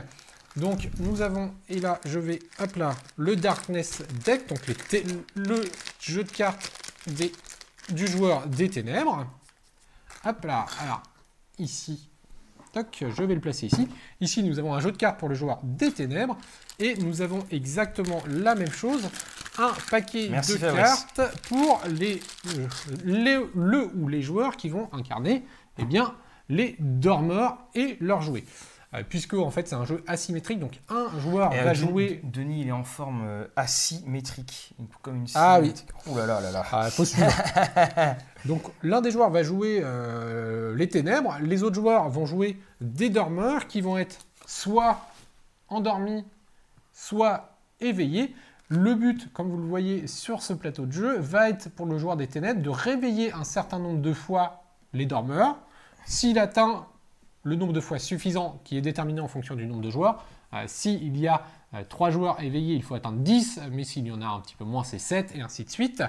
Donc 0.56 0.90
nous 1.00 1.22
avons, 1.22 1.52
et 1.70 1.80
là 1.80 2.00
je 2.06 2.20
vais, 2.20 2.40
hop 2.60 2.76
là, 2.76 2.96
le 3.18 3.36
Darkness 3.36 4.02
Deck, 4.26 4.50
donc 4.50 4.60
le 5.36 5.62
jeu 6.00 6.24
de 6.24 6.32
cartes 6.32 6.72
des 7.08 7.32
du 7.91 8.07
joueur 8.07 8.48
des 8.48 8.70
ténèbres. 8.70 9.26
Hop 10.26 10.44
là, 10.45 10.66
alors 10.82 11.03
ici, 11.57 12.10
Toc, 12.74 13.03
je 13.16 13.24
vais 13.24 13.34
le 13.36 13.41
placer 13.41 13.66
ici. 13.68 13.88
Ici, 14.22 14.44
nous 14.44 14.60
avons 14.60 14.74
un 14.74 14.80
jeu 14.80 14.91
de 14.91 14.98
cartes 14.98 15.20
pour 15.20 15.30
le 15.30 15.36
joueur 15.36 15.60
des 15.64 15.91
ténèbres. 15.91 16.38
Et 16.78 16.95
nous 16.98 17.22
avons 17.22 17.45
exactement 17.52 18.22
la 18.28 18.53
même 18.56 18.72
chose, 18.72 19.10
un 19.57 19.74
paquet 19.90 20.28
Merci, 20.30 20.53
de 20.53 20.57
Fabrice. 20.60 21.06
cartes 21.16 21.48
pour 21.49 21.82
les, 21.88 22.22
euh, 22.57 22.68
les- 23.03 23.40
le 23.56 23.90
ou 23.95 24.07
les 24.07 24.22
joueurs 24.22 24.56
qui 24.56 24.70
vont 24.70 24.88
incarner 24.94 25.44
eh 25.78 25.86
bien, 25.86 26.14
les 26.48 26.76
dormeurs 26.80 27.57
et 27.76 27.98
leurs 28.02 28.22
jouets. 28.22 28.45
Euh, 28.95 29.03
puisque 29.07 29.36
en 29.36 29.52
fait 29.52 29.68
c'est 29.68 29.76
un 29.76 29.86
jeu 29.86 30.03
asymétrique, 30.07 30.60
donc 30.60 30.80
un 30.90 31.10
joueur 31.20 31.53
Et, 31.53 31.61
va 31.61 31.76
jouer 31.76 32.22
Denis, 32.24 32.61
il 32.61 32.70
est 32.70 32.72
en 32.72 32.84
forme 32.84 33.22
euh, 33.24 33.45
asymétrique, 33.56 34.74
comme 35.03 35.18
une 35.18 35.28
Ah 35.36 35.60
oui. 35.61 35.76
Ouh 36.07 36.18
là 36.18 36.26
là 36.26 36.41
là 36.41 36.52
là. 36.52 36.66
Ah, 36.72 36.90
faut 36.90 37.06
suivre. 37.06 37.32
Donc 38.45 38.64
l'un 38.82 39.02
des 39.02 39.11
joueurs 39.11 39.30
va 39.30 39.44
jouer 39.44 39.82
euh, 39.84 40.76
les 40.76 40.90
ténèbres, 40.90 41.38
les 41.40 41.61
autres 41.61 41.76
joueurs 41.76 42.10
vont 42.10 42.26
jouer 42.26 42.60
des 42.82 43.11
dormeurs 43.11 43.68
qui 43.68 43.82
vont 43.82 43.95
être 43.95 44.26
soit 44.48 44.99
endormis, 45.68 46.26
soit 46.91 47.57
éveillés. 47.80 48.36
Le 48.70 48.95
but, 48.95 49.32
comme 49.34 49.49
vous 49.49 49.57
le 49.57 49.68
voyez 49.68 50.07
sur 50.07 50.41
ce 50.41 50.53
plateau 50.53 50.88
de 50.88 50.91
jeu, 50.91 51.20
va 51.20 51.49
être 51.49 51.70
pour 51.70 51.86
le 51.86 51.99
joueur 51.99 52.18
des 52.18 52.28
ténèbres 52.28 52.61
de 52.61 52.70
réveiller 52.70 53.34
un 53.34 53.44
certain 53.44 53.78
nombre 53.78 54.02
de 54.02 54.14
fois 54.14 54.64
les 54.94 55.06
dormeurs. 55.06 55.57
S'il 56.06 56.40
atteint 56.40 56.88
le 57.44 57.56
nombre 57.56 57.74
de 57.74 57.80
fois 57.80 57.99
suffisant 57.99 58.61
qui 58.64 58.78
est 58.78 58.82
déterminé 58.82 59.22
en 59.22 59.28
fonction 59.28 59.56
du 59.56 59.66
nombre 59.66 59.82
de 59.82 59.90
joueurs, 59.90 60.24
euh, 60.53 60.64
s'il 60.68 61.18
y 61.18 61.28
a 61.28 61.44
3 61.90 62.10
joueurs 62.10 62.41
éveillés, 62.41 62.76
il 62.76 62.84
faut 62.84 62.95
atteindre 62.95 63.20
10, 63.20 63.61
mais 63.72 63.84
s'il 63.84 64.07
y 64.07 64.11
en 64.11 64.22
a 64.22 64.26
un 64.28 64.40
petit 64.40 64.56
peu 64.56 64.64
moins, 64.66 64.84
c'est 64.84 64.99
7, 64.99 65.36
et 65.36 65.41
ainsi 65.41 65.64
de 65.64 65.70
suite. 65.70 66.03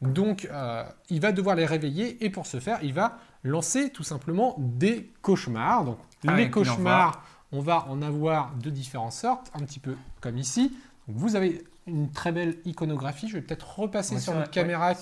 Donc, 0.00 0.48
euh, 0.50 0.82
il 1.10 1.20
va 1.20 1.32
devoir 1.32 1.56
les 1.56 1.66
réveiller, 1.66 2.24
et 2.24 2.30
pour 2.30 2.46
ce 2.46 2.60
faire, 2.60 2.78
il 2.82 2.94
va 2.94 3.18
lancer 3.42 3.90
tout 3.90 4.02
simplement 4.02 4.54
des 4.58 5.12
cauchemars. 5.22 5.84
Donc, 5.84 5.98
Ah, 6.26 6.34
les 6.34 6.50
cauchemars, 6.50 7.22
on 7.52 7.60
va 7.60 7.86
en 7.88 8.00
avoir 8.02 8.54
de 8.56 8.70
différentes 8.70 9.12
sortes, 9.12 9.50
un 9.54 9.60
petit 9.60 9.80
peu 9.80 9.96
comme 10.20 10.38
ici. 10.38 10.74
Donc, 11.06 11.16
vous 11.16 11.36
avez 11.36 11.62
une 11.86 12.10
très 12.10 12.32
belle 12.32 12.56
iconographie. 12.64 13.28
Je 13.28 13.34
vais 13.34 13.42
peut-être 13.42 13.78
repasser 13.78 14.14
Ouais, 14.14 14.20
sur 14.20 14.32
notre 14.32 14.46
vrai, 14.46 14.52
caméra 14.52 14.88
ouais, 14.88 14.96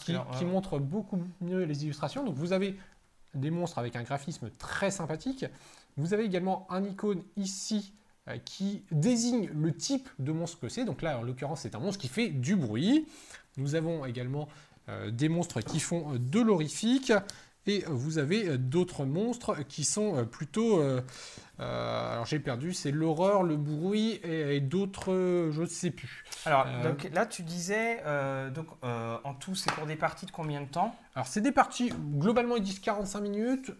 qui 0.00 0.14
euh, 0.14 0.46
montre 0.48 0.78
beaucoup 0.78 1.22
mieux 1.40 1.64
les 1.64 1.84
illustrations. 1.84 2.24
Donc 2.24 2.36
vous 2.36 2.52
avez 2.54 2.78
des 3.36 3.50
monstres 3.50 3.78
avec 3.78 3.96
un 3.96 4.02
graphisme 4.02 4.50
très 4.58 4.90
sympathique. 4.90 5.46
Vous 5.96 6.14
avez 6.14 6.24
également 6.24 6.66
un 6.70 6.84
icône 6.84 7.22
ici 7.36 7.92
euh, 8.28 8.38
qui 8.44 8.82
désigne 8.90 9.48
le 9.54 9.72
type 9.72 10.08
de 10.18 10.32
monstre 10.32 10.58
que 10.58 10.68
c'est. 10.68 10.84
Donc 10.84 11.02
là, 11.02 11.18
en 11.18 11.22
l'occurrence, 11.22 11.60
c'est 11.60 11.74
un 11.74 11.78
monstre 11.78 12.00
qui 12.00 12.08
fait 12.08 12.28
du 12.28 12.56
bruit. 12.56 13.06
Nous 13.56 13.74
avons 13.74 14.04
également 14.04 14.48
euh, 14.88 15.10
des 15.10 15.28
monstres 15.28 15.60
qui 15.60 15.80
font 15.80 16.14
euh, 16.14 16.18
de 16.18 16.40
l'horrifique. 16.40 17.12
Et 17.66 17.84
vous 17.88 18.18
avez 18.18 18.48
euh, 18.48 18.58
d'autres 18.58 19.04
monstres 19.04 19.56
qui 19.68 19.84
sont 19.84 20.16
euh, 20.16 20.24
plutôt... 20.24 20.80
euh, 20.80 21.00
euh, 21.58 22.12
alors 22.12 22.26
j'ai 22.26 22.38
perdu, 22.38 22.74
c'est 22.74 22.90
l'horreur, 22.90 23.42
le 23.42 23.56
bruit 23.56 24.20
et, 24.22 24.56
et 24.56 24.60
d'autres... 24.60 25.10
euh, 25.12 25.50
je 25.52 25.62
ne 25.62 25.66
sais 25.66 25.90
plus. 25.90 26.24
Alors, 26.44 26.66
donc, 26.82 27.08
là, 27.14 27.26
tu 27.26 27.42
disais, 27.42 28.02
donc, 28.54 28.66
en 28.82 29.34
tout, 29.34 29.54
c'est 29.54 29.72
pour 29.72 29.86
des 29.86 29.96
parties 29.96 30.26
de 30.26 30.30
combien 30.30 30.60
de 30.60 30.66
temps? 30.66 30.94
Alors 31.14 31.26
c'est 31.26 31.40
des 31.40 31.52
parties, 31.52 31.92
globalement 32.18 32.56
ils 32.56 32.62
disent 32.62 32.78
45 32.78 33.20
minutes. 33.20 33.72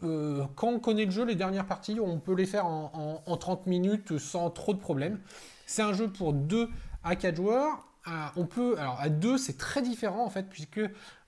Quand 0.56 0.68
on 0.68 0.80
connaît 0.80 1.04
le 1.04 1.10
jeu, 1.10 1.24
les 1.24 1.34
dernières 1.34 1.66
parties, 1.66 1.98
on 2.00 2.18
peut 2.18 2.34
les 2.34 2.46
faire 2.46 2.66
en, 2.66 3.22
en- 3.26 3.30
en 3.30 3.36
30 3.36 3.66
minutes 3.66 4.18
sans 4.18 4.50
trop 4.50 4.72
de 4.72 4.78
problèmes. 4.80 5.20
C'est 5.66 5.82
un 5.82 5.92
jeu 5.92 6.08
pour 6.08 6.32
2 6.32 6.70
à 7.04 7.14
4 7.14 7.36
joueurs. 7.36 7.84
Euh, 8.08 8.26
on 8.36 8.46
peut, 8.46 8.78
alors 8.78 9.00
à 9.00 9.08
2 9.08 9.36
c'est 9.38 9.58
très 9.58 9.82
différent 9.82 10.24
en 10.24 10.30
fait, 10.30 10.44
puisque 10.48 10.78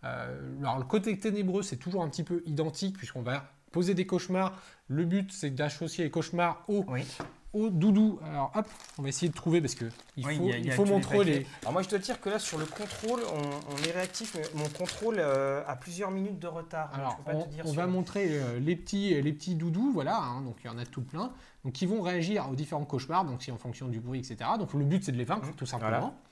euh, 0.05 0.59
alors, 0.60 0.78
le 0.78 0.84
côté 0.84 1.18
ténébreux 1.18 1.62
c'est 1.62 1.76
toujours 1.76 2.02
un 2.02 2.09
petit 2.09 2.22
peu 2.24 2.42
identique, 2.46 2.96
puisqu'on 2.96 3.22
va 3.22 3.44
poser 3.72 3.94
des 3.94 4.06
cauchemars. 4.06 4.55
Le 4.86 5.05
but 5.05 5.32
c'est 5.32 5.50
d'associer 5.50 6.05
les 6.05 6.10
cauchemars 6.10 6.62
au, 6.68 6.84
Oui. 6.88 7.05
au 7.52 7.68
doudou. 7.68 8.18
Alors 8.24 8.52
hop, 8.55 8.66
on 8.98 9.02
va 9.02 9.09
essayer 9.09 9.28
de 9.28 9.34
trouver 9.34 9.60
parce 9.60 9.74
que 9.74 9.84
il 10.16 10.24
Oui, 10.24 10.36
faut, 10.36 10.44
il 10.44 10.48
y 10.48 10.52
a- 10.52 10.56
il 10.59 10.64
il 10.64 10.68
y 10.68 10.70
a 10.70 10.74
faut 10.74 10.84
les 10.84 10.90
montrer 10.92 11.24
les, 11.24 11.46
Alors, 11.62 11.72
moi, 11.72 11.82
je 11.82 11.88
dois 11.88 11.98
dire 11.98 12.20
que 12.20 12.30
là, 12.30 12.38
sur 12.38 12.59
le 12.59 12.64
contrôle, 12.64 13.20
on, 13.34 13.72
on 13.74 13.76
est 13.88 13.90
réactif, 13.90 14.36
mais 14.36 14.44
mon 14.62 14.68
contrôle 14.70 15.16
euh, 15.18 15.62
a 15.66 15.74
plusieurs 15.76 16.10
minutes 16.12 16.38
de 16.38 16.46
retard. 16.46 16.88
donc 16.90 16.98
Alors, 17.00 17.10
je 17.12 17.16
peux 17.16 17.22
pas 17.24 17.36
on, 17.36 17.42
te 17.42 17.48
dire 17.50 17.64
on 17.66 17.72
sur- 17.72 17.76
va 17.80 17.86
montrer 17.88 18.26
euh, 18.30 18.59
les, 18.60 18.76
petits, 18.76 19.20
les 19.20 19.32
petits 19.32 19.56
doudous, 19.56 19.90
voilà, 19.92 20.16
hein, 20.16 20.40
donc 20.42 20.56
il 20.64 20.68
y 20.68 20.70
en 20.70 20.78
a 20.78 20.86
tout 20.86 21.02
plein, 21.02 21.32
donc 21.64 21.72
qui 21.74 21.84
vont 21.86 22.00
réagir 22.00 22.48
aux 22.48 22.55
différents 22.55 22.84
cauchemars, 22.84 23.24
donc 23.24 23.42
c'est 23.42 23.50
en 23.52 23.59
fonction 23.59 23.88
du 23.88 23.98
bruit, 24.00 24.20
etc. 24.20 24.50
Donc 24.59 24.72
le 24.74 24.84
but 24.84 25.02
c'est 25.05 25.12
de 25.12 25.18
les 25.18 25.24
vaincre, 25.24 25.48
Mmh, 25.48 25.55
tout 25.56 25.66
simplement. 25.66 26.14
Euh, 26.14 26.27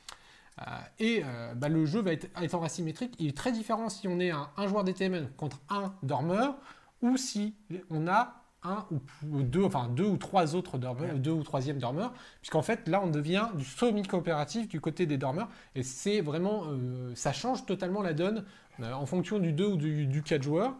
et 0.98 1.22
euh, 1.24 1.54
bah, 1.54 1.68
le 1.68 1.84
jeu 1.86 2.00
va 2.00 2.12
être 2.12 2.28
étant 2.42 2.62
asymétrique, 2.62 3.14
il 3.18 3.28
est 3.28 3.36
très 3.36 3.52
différent 3.52 3.88
si 3.88 4.08
on 4.08 4.18
est 4.20 4.30
un, 4.30 4.48
un 4.56 4.66
joueur 4.66 4.84
DTM 4.84 5.28
contre 5.36 5.60
un 5.68 5.92
dormeur, 6.02 6.56
ou 7.02 7.16
si 7.16 7.54
on 7.90 8.08
a 8.08 8.42
un 8.62 8.84
ou 8.90 9.42
deux, 9.42 9.62
enfin 9.64 9.88
deux 9.88 10.06
ou 10.06 10.16
trois 10.16 10.56
autres 10.56 10.78
dormeurs, 10.78 11.12
Ouais. 11.12 11.18
deux 11.20 11.30
ou 11.30 11.42
troisième 11.42 11.78
dormeur, 11.78 12.12
puisqu'en 12.40 12.62
fait 12.62 12.88
là 12.88 13.00
on 13.04 13.08
devient 13.10 13.48
du 13.54 13.64
semi-coopératif 13.64 14.66
du 14.68 14.80
côté 14.80 15.06
des 15.06 15.18
dormeurs, 15.18 15.48
et 15.74 15.82
c'est 15.82 16.20
vraiment, 16.20 16.64
euh, 16.66 17.12
ça 17.14 17.32
change 17.32 17.64
totalement 17.66 18.02
la 18.02 18.12
donne 18.14 18.44
euh, 18.80 18.92
en 18.92 19.06
fonction 19.06 19.38
du 19.38 19.52
2 19.52 19.66
ou 19.66 19.76
du, 19.76 20.06
du 20.06 20.22
4 20.22 20.42
joueurs. 20.42 20.74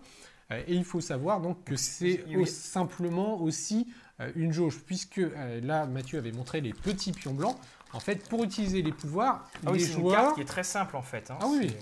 Euh, 0.53 0.63
et 0.67 0.75
il 0.75 0.85
faut 0.85 1.01
savoir 1.01 1.41
donc 1.41 1.65
que 1.65 1.77
c'est 1.77 2.25
oui. 2.29 2.47
simplement 2.47 3.41
aussi 3.41 3.89
euh, 4.21 4.31
une 4.37 4.53
jauge, 4.53 4.79
puisque 4.87 5.19
euh, 5.19 5.61
là 5.61 5.87
Mathieu 5.87 6.19
avait 6.19 6.33
montré 6.33 6.61
les 6.61 6.73
petits 6.73 7.13
pions 7.13 7.35
blancs. 7.35 7.57
En 7.97 8.01
fait, 8.01 8.29
pour 8.29 8.45
utiliser 8.45 8.83
les 8.83 8.93
pouvoirs, 8.93 9.45
Ah 9.65 9.71
oui, 9.73 9.79
les 9.79 9.85
c'est 9.85 9.95
une 9.95 10.01
joueurs, 10.01 10.23
carte 10.23 10.35
qui 10.37 10.41
est 10.43 10.45
très 10.45 10.63
simple 10.65 10.97
en 10.97 11.03
fait. 11.03 11.31
hein. 11.31 11.39
Ah 11.41 11.47
oui, 11.49 11.75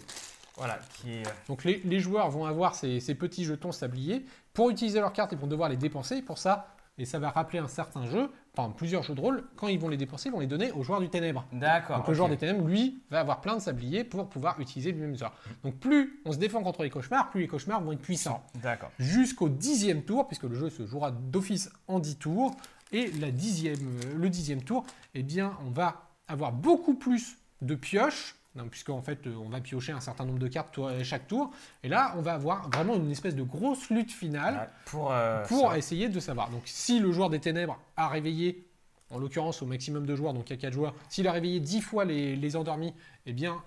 Voilà, 0.57 0.79
qui 0.95 1.13
est. 1.13 1.27
euh, 1.27 1.31
donc 1.49 1.65
les, 1.65 1.81
les 1.85 1.99
joueurs 2.01 2.31
vont 2.31 2.45
avoir 2.47 2.75
ces, 2.75 3.01
ces 3.01 3.15
petits 3.15 3.45
jetons 3.45 3.73
sabliers. 3.73 4.25
Pour 4.53 4.71
utiliser 4.71 5.01
leurs 5.01 5.13
cartes, 5.13 5.33
ils 5.33 5.39
vont 5.39 5.49
devoir 5.49 5.69
les 5.69 5.77
dépenser. 5.77 6.23
Pour 6.23 6.39
ça, 6.39 6.69
et 6.97 7.05
ça 7.05 7.19
va 7.19 7.31
rappeler 7.31 7.59
un 7.59 7.67
certain 7.67 8.07
jeu, 8.07 8.31
enfin 8.57 8.71
plusieurs 8.71 9.03
jeux 9.03 9.17
de 9.17 9.21
rôle, 9.21 9.43
quand 9.57 9.67
ils 9.67 9.81
vont 9.81 9.89
les 9.89 9.97
dépenser, 9.97 10.29
ils 10.29 10.33
vont 10.33 10.39
les 10.39 10.47
donner 10.47 10.71
au 10.71 10.85
joueur 10.85 11.01
du 11.01 11.09
ténèbre. 11.09 11.45
D'accord. 11.51 11.97
Donc 11.97 12.07
le 12.07 12.15
joueur 12.15 12.29
des 12.29 12.37
ténèbres, 12.37 12.65
lui, 12.69 13.03
va 13.11 13.19
avoir 13.19 13.41
plein 13.41 13.57
de 13.57 13.61
sabliers 13.61 14.05
pour 14.05 14.29
pouvoir 14.29 14.61
utiliser 14.61 14.93
le 14.93 14.99
même 14.99 15.17
sort. 15.17 15.33
Donc 15.65 15.75
plus 15.81 16.21
on 16.25 16.31
se 16.31 16.39
défend 16.39 16.63
contre 16.63 16.85
les 16.85 16.91
cauchemars, 16.91 17.31
plus 17.31 17.41
les 17.41 17.49
cauchemars 17.49 17.81
vont 17.83 17.91
être 17.91 18.01
puissants. 18.01 18.45
D'accord. 18.63 18.93
Jusqu'au 19.01 19.49
dixième 19.49 20.05
tour, 20.05 20.29
puisque 20.29 20.45
le 20.45 20.55
jeu 20.55 20.71
se 20.71 20.87
jouera 20.87 21.11
d'office 21.11 21.69
en 21.89 21.99
10 21.99 22.17
tours, 22.19 22.55
et 22.93 23.11
la 23.19 23.33
dixième, 23.33 23.75
euh, 24.05 24.15
le 24.17 24.31
dixième 24.31 24.63
tour, 24.63 24.85
eh 25.17 25.25
bien, 25.25 25.55
on 25.67 25.71
va 25.71 26.04
avoir 26.29 26.53
beaucoup 26.53 26.95
plus 26.95 27.37
de 27.63 27.75
pioches, 27.75 28.35
puisqu'en 28.71 29.03
fait, 29.03 29.27
euh, 29.27 29.35
on 29.45 29.49
va 29.49 29.61
piocher 29.61 29.93
un 29.93 30.01
certain 30.01 30.25
nombre 30.25 30.39
de 30.39 30.49
cartes 30.49 30.73
tour- 30.73 30.91
chaque 31.03 31.27
tour, 31.27 31.51
et 31.83 31.89
là, 31.89 32.15
on 32.17 32.23
va 32.23 32.35
avoir 32.35 32.71
vraiment 32.71 32.95
une 32.95 33.11
espèce 33.11 33.35
de 33.35 33.43
grosse 33.43 33.91
lutte 33.91 34.13
finale 34.13 34.71
Pour. 34.87 35.13
euh, 35.13 35.45
pour 35.47 35.75
essayer 35.75 36.09
de 36.09 36.21
savoir. 36.21 36.51
Donc, 36.51 36.63
si 36.67 37.01
le 37.01 37.11
joueur 37.13 37.31
des 37.31 37.41
ténèbres 37.41 37.79
a 37.97 38.09
réveillé, 38.09 38.65
en 39.11 39.19
l'occurrence 39.19 39.61
au 39.63 39.67
maximum 39.67 40.07
de 40.07 40.15
joueurs, 40.17 40.35
donc 40.35 40.51
il 40.51 40.53
y 40.53 40.59
a 40.59 40.61
4 40.61 40.73
joueurs, 40.73 40.95
s'il 41.09 41.27
a 41.29 41.33
réveillé 41.33 41.61
10 41.61 41.81
fois 41.81 42.05
les, 42.05 42.37
les 42.37 42.57
endormis, 42.57 42.95
eh 43.27 43.33
bien, 43.33 43.63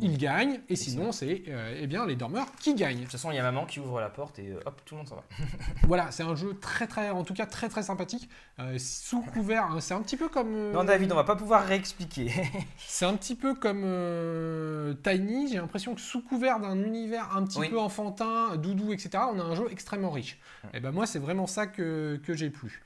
il 0.00 0.18
gagne, 0.18 0.60
et 0.68 0.74
sinon, 0.74 1.12
c'est 1.12 1.44
euh, 1.48 1.78
eh 1.80 1.86
bien 1.86 2.04
les 2.04 2.16
dormeurs 2.16 2.46
qui 2.58 2.74
gagnent. 2.74 2.96
De 2.98 3.02
toute 3.02 3.12
façon, 3.12 3.30
il 3.30 3.36
y 3.36 3.38
a 3.38 3.42
maman 3.44 3.64
qui 3.64 3.78
ouvre 3.78 4.00
la 4.00 4.10
porte 4.10 4.40
et 4.40 4.48
euh, 4.48 4.60
hop, 4.66 4.80
tout 4.84 4.94
le 4.94 4.98
monde 4.98 5.08
s'en 5.08 5.14
va. 5.16 5.22
Voilà, 5.86 6.10
c'est 6.10 6.24
un 6.24 6.34
jeu 6.34 6.58
très 6.60 6.86
très, 6.88 7.10
en 7.10 7.22
tout 7.22 7.34
cas 7.34 7.46
très 7.46 7.68
très 7.68 7.84
sympathique, 7.84 8.28
euh, 8.58 8.76
sous 8.78 9.22
couvert. 9.22 9.64
hein, 9.66 9.80
c'est 9.80 9.94
un 9.94 10.02
petit 10.02 10.16
peu 10.16 10.28
comme. 10.28 10.52
euh, 10.54 10.72
Non, 10.72 10.82
David, 10.84 11.12
on 11.12 11.14
va 11.14 11.22
pas 11.24 11.36
pouvoir 11.36 11.64
réexpliquer. 11.64 12.32
C'est 12.78 13.04
un 13.06 13.14
petit 13.14 13.34
peu 13.36 13.54
comme 13.54 13.82
euh, 13.84 14.94
Tiny. 15.04 15.48
J'ai 15.48 15.56
l'impression 15.58 15.94
que 15.94 16.00
sous 16.00 16.22
couvert 16.22 16.58
d'un 16.60 16.82
univers 16.82 17.36
un 17.36 17.44
petit 17.44 17.58
Oui. 17.60 17.68
peu 17.68 17.78
enfantin, 17.78 18.56
doudou, 18.56 18.92
etc. 18.92 19.10
On 19.32 19.38
a 19.38 19.42
un 19.44 19.54
jeu 19.54 19.66
extrêmement 19.70 20.10
riche. 20.10 20.38
Et 20.74 20.80
ben 20.80 20.90
moi, 20.90 21.06
c'est 21.06 21.18
vraiment 21.18 21.46
ça 21.46 21.66
que, 21.66 22.20
que 22.24 22.34
j'ai 22.34 22.50
plu. 22.50 22.82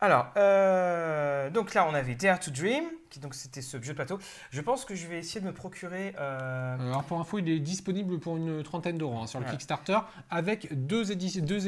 Alors, 0.00 0.28
euh, 0.36 1.50
donc 1.50 1.74
là, 1.74 1.84
on 1.88 1.92
avait 1.94 2.14
Dare 2.14 2.38
to 2.38 2.52
Dream, 2.52 2.84
qui 3.10 3.18
donc 3.18 3.34
c'était 3.34 3.62
ce 3.62 3.82
jeu 3.82 3.92
de 3.94 3.96
plateau. 3.96 4.18
Je 4.50 4.60
pense 4.60 4.84
que 4.84 4.94
je 4.94 5.08
vais 5.08 5.18
essayer 5.18 5.40
de 5.40 5.46
me 5.46 5.52
procurer. 5.52 6.14
euh, 6.20 6.76
Alors 6.78 7.02
pour 7.02 7.18
info, 7.18 7.40
il 7.40 7.48
est 7.48 7.58
disponible 7.58 8.20
pour 8.20 8.36
une 8.36 8.62
trentaine 8.62 8.96
d'euros 8.96 9.18
hein, 9.18 9.26
sur 9.26 9.40
le 9.40 9.46
Ouais. 9.46 9.50
Kickstarter, 9.50 9.98
avec 10.30 10.86
deux, 10.86 11.10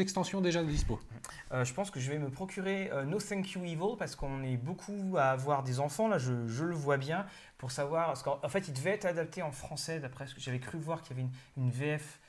extensions 0.00 0.40
déjà 0.40 0.62
dispo. 0.62 1.00
euh, 1.50 1.64
je 1.64 1.74
pense 1.74 1.90
que 1.90 1.98
je 1.98 2.08
vais 2.08 2.18
me 2.18 2.30
procurer 2.30 2.88
No 3.06 3.18
Thank 3.18 3.50
You 3.52 3.64
Evil 3.64 3.96
parce 3.98 4.14
qu'on 4.14 4.44
est 4.44 4.56
beaucoup 4.56 5.16
à 5.18 5.30
avoir 5.30 5.64
des 5.64 5.80
enfants. 5.80 6.06
Là, 6.06 6.18
je, 6.18 6.46
je 6.46 6.64
le 6.64 6.74
vois 6.74 6.98
bien 6.98 7.26
pour 7.58 7.72
savoir. 7.72 8.06
Parce 8.06 8.22
qu'en 8.22 8.38
en 8.44 8.48
fait, 8.48 8.68
il 8.68 8.74
devait 8.74 8.90
être 8.90 9.06
adapté 9.06 9.42
en 9.42 9.50
français 9.50 9.98
d'après 9.98 10.28
ce 10.28 10.36
que 10.36 10.40
j'avais 10.40 10.60
cru 10.60 10.78
voir 10.78 11.02
qu'il 11.02 11.16
y 11.16 11.20
avait 11.20 11.28
une, 11.56 11.64
une 11.64 11.70
VF 11.72 12.19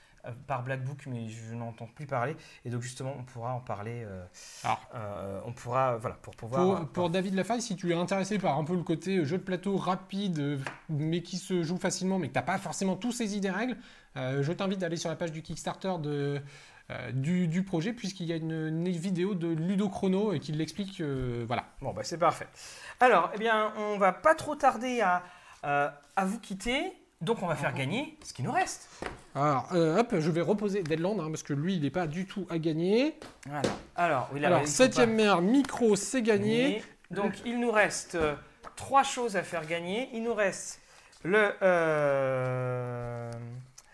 par 0.48 0.64
Black 0.64 0.84
Book, 0.84 1.06
mais 1.08 1.28
je 1.30 1.54
n'entends 1.54 1.88
plus 1.88 2.06
parler. 2.06 2.36
Et 2.66 2.70
donc, 2.70 2.82
justement, 2.82 3.14
on 3.18 3.24
pourra 3.24 3.54
en 3.54 3.60
parler. 3.60 4.04
euh, 4.06 4.24
Alors. 4.64 4.82
euh, 4.96 5.42
on 5.46 5.54
pourra. 5.54 5.98
Voilà, 5.98 6.16
pour 6.22 6.36
pouvoir. 6.36 6.62
Pour, 6.64 6.76
euh, 6.78 6.86
pour 6.86 7.10
David 7.10 7.34
Lafaille, 7.36 7.62
si 7.62 7.76
tu 7.76 7.92
es 7.92 7.96
intéressé 7.96 8.38
par 8.40 8.58
un 8.58 8.64
peu 8.64 8.76
le 8.76 8.84
côté 8.84 9.26
jeu 9.26 9.38
de 9.38 9.44
plateau 9.44 9.78
rapide, 9.78 10.40
euh, 10.40 10.58
mais 10.90 11.22
qui 11.22 11.38
se 11.38 11.64
joue 11.64 11.78
facilement, 11.78 12.20
mais 12.20 12.28
que 12.28 12.34
tu 12.34 12.40
n'as 12.40 12.44
pas 12.46 12.58
forcément 12.58 12.96
tous 12.96 13.12
saisi 13.12 13.40
des 13.42 13.50
règles, 13.50 13.78
euh, 14.18 14.44
je 14.44 14.52
t'invite 14.52 14.84
à 14.84 14.88
aller 14.88 14.98
sur 14.98 15.10
la 15.10 15.16
page 15.16 15.32
du 15.32 15.42
Kickstarter 15.42 15.94
de, 16.00 16.42
euh, 16.90 17.12
du, 17.14 17.48
du 17.48 17.64
projet, 17.64 17.94
puisqu'il 17.94 18.28
y 18.28 18.34
a 18.34 18.36
une, 18.36 18.52
une 18.52 18.90
vidéo 18.90 19.34
de 19.36 19.48
Ludo 19.48 19.90
Chrono 19.90 20.34
et 20.34 20.40
qui 20.40 20.52
l'explique. 20.52 21.00
euh, 21.02 21.46
voilà. 21.48 21.66
Bon, 21.82 21.94
bah, 21.94 22.02
c'est 22.04 22.18
parfait. 22.18 22.48
Alors, 23.00 23.32
eh 23.34 23.38
bien, 23.38 23.74
on 23.78 23.98
va 23.98 24.12
pas 24.12 24.36
trop 24.36 24.56
tarder 24.56 25.02
à, 25.02 25.24
euh, 25.64 25.90
à 26.16 26.26
vous 26.26 26.40
quitter. 26.40 26.94
Donc 27.22 27.44
on 27.44 27.48
va 27.48 27.56
faire 27.56 27.74
gagner 27.74 28.18
ce 28.24 28.34
qui 28.34 28.42
nous 28.42 28.52
reste. 28.52 28.90
Alors, 29.36 29.68
euh, 29.74 30.00
hop, 30.00 30.16
je 30.20 30.32
vais 30.32 30.42
reposer 30.42 30.82
Deadland, 30.82 31.20
hein, 31.20 31.28
parce 31.30 31.44
que 31.44 31.54
lui, 31.54 31.76
il 31.76 31.84
n'est 31.84 31.92
pas 31.92 32.08
du 32.08 32.26
tout 32.26 32.48
à 32.50 32.58
gagner. 32.58 33.16
Voilà. 33.46 33.62
Alors, 33.96 34.30
oui, 34.34 34.40
là, 34.40 34.48
Alors, 34.48 34.60
il 34.62 34.66
faut 34.66 34.72
septième 34.72 35.14
meilleur 35.14 35.42
micro, 35.42 35.96
c'est 35.96 36.22
gagné. 36.24 36.64
gagner. 36.64 36.84
Donc 37.12 37.34
il 37.46 37.60
nous 37.60 37.72
reste 37.72 38.16
euh, 38.16 38.34
trois 38.76 39.04
choses 39.04 39.36
à 39.38 39.44
faire 39.44 39.66
gagner. 39.68 40.10
Il 40.14 40.24
nous 40.24 40.34
reste 40.34 40.82
le... 41.24 41.54
euh, 41.62 43.32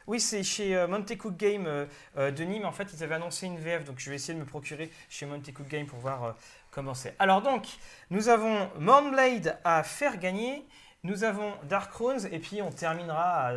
Oui, 0.08 0.22
c'est 0.22 0.44
chez 0.44 0.86
Monte 0.88 1.18
Cook 1.18 1.36
Game 1.36 1.68
de 2.16 2.44
Nîmes. 2.44 2.66
En 2.66 2.72
fait, 2.72 2.88
ils 2.94 3.04
avaient 3.04 3.16
annoncé 3.16 3.46
une 3.46 3.58
VF, 3.58 3.84
donc 3.84 3.96
je 4.00 4.10
vais 4.10 4.16
essayer 4.16 4.34
de 4.36 4.40
me 4.40 4.46
procurer 4.46 4.90
chez 5.10 5.26
Monte 5.26 5.52
Cook 5.54 5.68
Game 5.68 5.86
pour 5.86 6.00
voir 6.00 6.36
comment 6.72 6.94
c'est. 6.94 7.14
Alors 7.20 7.42
donc, 7.42 7.68
nous 8.10 8.30
avons 8.30 8.70
Moonblade 8.80 9.58
à 9.66 9.84
faire 9.84 10.18
gagner. 10.18 10.66
Nous 11.08 11.24
avons 11.24 11.54
Dark 11.64 11.94
Runes 11.94 12.28
et 12.34 12.38
puis 12.38 12.62
on 12.62 12.70
terminera 12.70 13.48
à, 13.48 13.52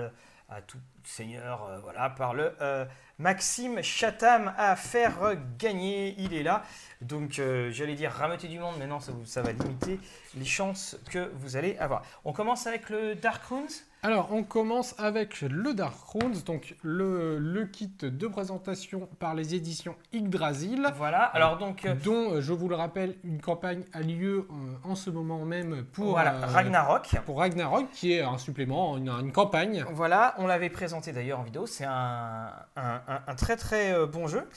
à 0.48 0.62
tout 0.62 0.78
seigneur 1.02 1.64
euh, 1.64 1.80
voilà, 1.80 2.08
par 2.08 2.32
le 2.32 2.54
euh, 2.60 2.84
Maxime 3.18 3.82
Chatham 3.82 4.54
à 4.56 4.76
faire 4.76 5.20
euh, 5.24 5.34
gagner. 5.58 6.14
Il 6.18 6.32
est 6.32 6.44
là. 6.44 6.62
Donc 7.00 7.40
euh, 7.40 7.72
j'allais 7.72 7.96
dire 7.96 8.12
rameuter 8.12 8.46
du 8.46 8.60
monde, 8.60 8.76
mais 8.78 8.86
non, 8.86 9.00
ça, 9.00 9.10
ça 9.24 9.42
va 9.42 9.50
limiter 9.50 9.98
les 10.36 10.44
chances 10.44 10.96
que 11.10 11.32
vous 11.34 11.56
allez 11.56 11.76
avoir. 11.78 12.02
On 12.24 12.32
commence 12.32 12.68
avec 12.68 12.88
le 12.88 13.16
Dark 13.16 13.42
Runes? 13.42 13.66
Alors, 14.02 14.32
on 14.32 14.42
commence 14.42 14.94
avec 14.98 15.42
le 15.42 15.74
Dark 15.74 15.94
Runes, 16.14 16.40
donc 16.46 16.74
le, 16.82 17.38
le 17.38 17.66
kit 17.66 17.92
de 18.00 18.26
présentation 18.26 19.08
par 19.18 19.34
les 19.34 19.54
éditions 19.54 19.94
Yggdrasil. 20.14 20.86
Voilà. 20.96 21.24
Alors 21.24 21.58
donc 21.58 21.84
euh, 21.84 21.94
dont, 22.02 22.32
euh, 22.32 22.40
je 22.40 22.54
vous 22.54 22.68
le 22.70 22.76
rappelle, 22.76 23.16
une 23.24 23.42
campagne 23.42 23.84
a 23.92 24.00
lieu 24.00 24.48
euh, 24.50 24.54
en 24.84 24.94
ce 24.94 25.10
moment 25.10 25.44
même 25.44 25.84
pour, 25.92 26.12
voilà 26.12 26.32
euh, 26.36 26.46
Ragnarok. 26.46 27.14
pour 27.26 27.38
Ragnarok, 27.40 27.90
qui 27.92 28.14
est 28.14 28.22
un 28.22 28.38
supplément, 28.38 28.96
une, 28.96 29.10
une 29.10 29.32
campagne. 29.32 29.84
Voilà, 29.92 30.34
on 30.38 30.46
l'avait 30.46 30.70
présenté 30.70 31.12
d'ailleurs 31.12 31.40
en 31.40 31.44
vidéo. 31.44 31.66
C'est 31.66 31.84
un, 31.84 32.50
un- 32.76 33.00
un- 33.06 33.22
un 33.26 33.34
très 33.34 33.56
très 33.56 34.06
bon 34.06 34.26
jeu. 34.28 34.48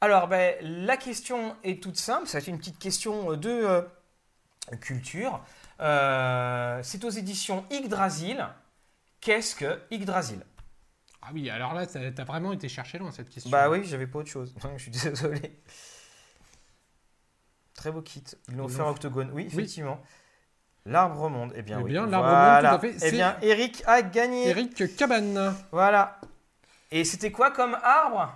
Alors, 0.00 0.26
ben, 0.26 0.54
la 0.60 0.96
question 0.96 1.54
est 1.62 1.80
toute 1.80 1.96
simple. 1.98 2.26
C'est 2.26 2.48
une 2.48 2.58
petite 2.58 2.78
question 2.80 3.34
de 3.36 3.84
culture. 4.80 5.40
C'est 5.78 7.04
aux 7.04 7.10
éditions 7.10 7.64
Yggdrasil. 7.70 8.44
Qu'est-ce 9.20 9.54
que 9.56 9.80
Yggdrasil? 9.90 10.44
Ah 11.22 11.30
oui, 11.34 11.50
alors 11.50 11.74
là, 11.74 11.86
t'as 11.86 12.24
vraiment 12.24 12.52
été 12.52 12.68
chercher 12.68 12.98
loin 12.98 13.10
cette 13.10 13.28
question. 13.28 13.50
Bah 13.50 13.68
oui, 13.68 13.84
j'avais 13.84 14.06
pas 14.06 14.20
autre 14.20 14.30
chose. 14.30 14.54
Je 14.76 14.82
suis 14.82 14.90
désolé. 14.90 15.60
Très 17.74 17.90
beau 17.92 18.02
kit. 18.02 18.24
Ils 18.48 18.56
l'ont 18.56 18.68
fait 18.68 18.80
en 18.82 18.90
octogone. 18.90 19.30
Oui, 19.32 19.46
effectivement. 19.46 20.00
L'arbre 20.86 21.28
monde. 21.28 21.52
Eh 21.54 21.62
bien, 21.62 21.78
Eh 21.80 21.82
oui. 21.82 21.90
bien, 21.90 22.06
l'arbre 22.06 22.28
Voilà. 22.28 22.72
monde, 22.72 22.80
tout 22.80 22.86
à 22.86 22.90
fait. 22.92 23.06
Eh 23.08 23.10
bien, 23.10 23.36
Eric 23.42 23.82
a 23.86 24.02
gagné. 24.02 24.48
Eric 24.48 24.96
Cabane. 24.96 25.54
Voilà. 25.70 26.20
Et 26.90 27.04
c'était 27.04 27.30
quoi 27.30 27.50
comme 27.50 27.76
arbre? 27.82 28.32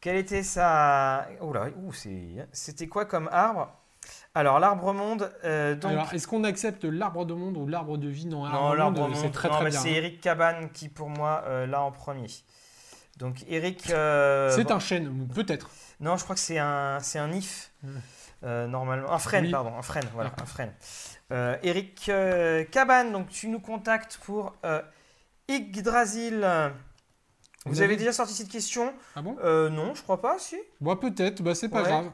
Quelle 0.00 0.16
était 0.16 0.42
sa. 0.42 1.26
Oula, 1.40 1.68
ouh, 1.76 1.92
c'est. 1.92 2.46
C'était 2.52 2.86
quoi 2.88 3.06
comme 3.06 3.28
arbre? 3.32 3.72
Alors, 4.34 4.60
l'arbre 4.60 4.92
monde. 4.92 5.32
euh, 5.44 5.74
donc... 5.74 5.90
Alors, 5.92 6.14
est-ce 6.14 6.26
qu'on 6.28 6.44
accepte 6.44 6.84
l'arbre 6.84 7.24
de 7.24 7.34
monde 7.34 7.56
ou 7.56 7.66
l'arbre 7.66 7.96
de 7.98 8.08
vie 8.08 8.26
Non, 8.26 8.40
non, 8.40 8.44
arbre 8.46 8.74
l'arbre 8.76 9.00
monde, 9.08 9.16
c'est 9.16 9.30
très 9.30 9.48
non, 9.48 9.54
très 9.56 9.64
mais 9.64 9.70
bien. 9.70 9.80
c'est 9.80 9.90
Eric 9.92 10.20
Cabane 10.20 10.70
qui, 10.70 10.88
pour 10.88 11.08
moi, 11.08 11.42
euh, 11.46 11.66
l'a 11.66 11.82
en 11.82 11.90
premier. 11.90 12.26
Donc, 13.18 13.44
Eric. 13.48 13.90
euh, 13.90 14.50
C'est 14.50 14.64
bon, 14.64 14.74
un 14.74 14.78
chêne, 14.78 15.28
peut-être. 15.34 15.68
Non, 15.98 16.16
je 16.16 16.22
crois 16.24 16.34
que 16.36 16.40
c'est 16.40 16.58
un, 16.58 16.98
c'est 17.00 17.18
un 17.18 17.30
if. 17.32 17.72
Euh, 18.44 18.66
normalement. 18.66 19.10
Un 19.12 19.18
frêne, 19.18 19.44
Oui. 19.46 19.50
pardon. 19.50 19.76
Un 19.76 19.82
frêne, 19.82 20.06
voilà, 20.14 20.32
un 20.40 20.46
frêne. 20.46 20.72
Eric 21.62 22.10
Cabane, 22.70 23.12
donc 23.12 23.28
tu 23.28 23.48
nous 23.48 23.60
contactes 23.60 24.18
pour 24.24 24.54
Yggdrasil. 25.48 26.40
Vous, 27.66 27.72
Vous 27.72 27.78
avez 27.78 27.84
avez- 27.92 27.96
déjà 27.96 28.12
sorti 28.12 28.32
cette 28.32 28.48
question? 28.48 28.94
Ah 29.16 29.22
bon? 29.22 29.36
Non, 29.70 29.94
je 29.94 30.02
crois 30.02 30.20
pas, 30.20 30.38
si. 30.38 30.56
Bah 30.80 30.96
peut-être, 30.98 31.42
bah 31.42 31.54
c'est 31.54 31.68
pas 31.68 31.82
Ouais. 31.82 31.88
grave. 31.88 32.10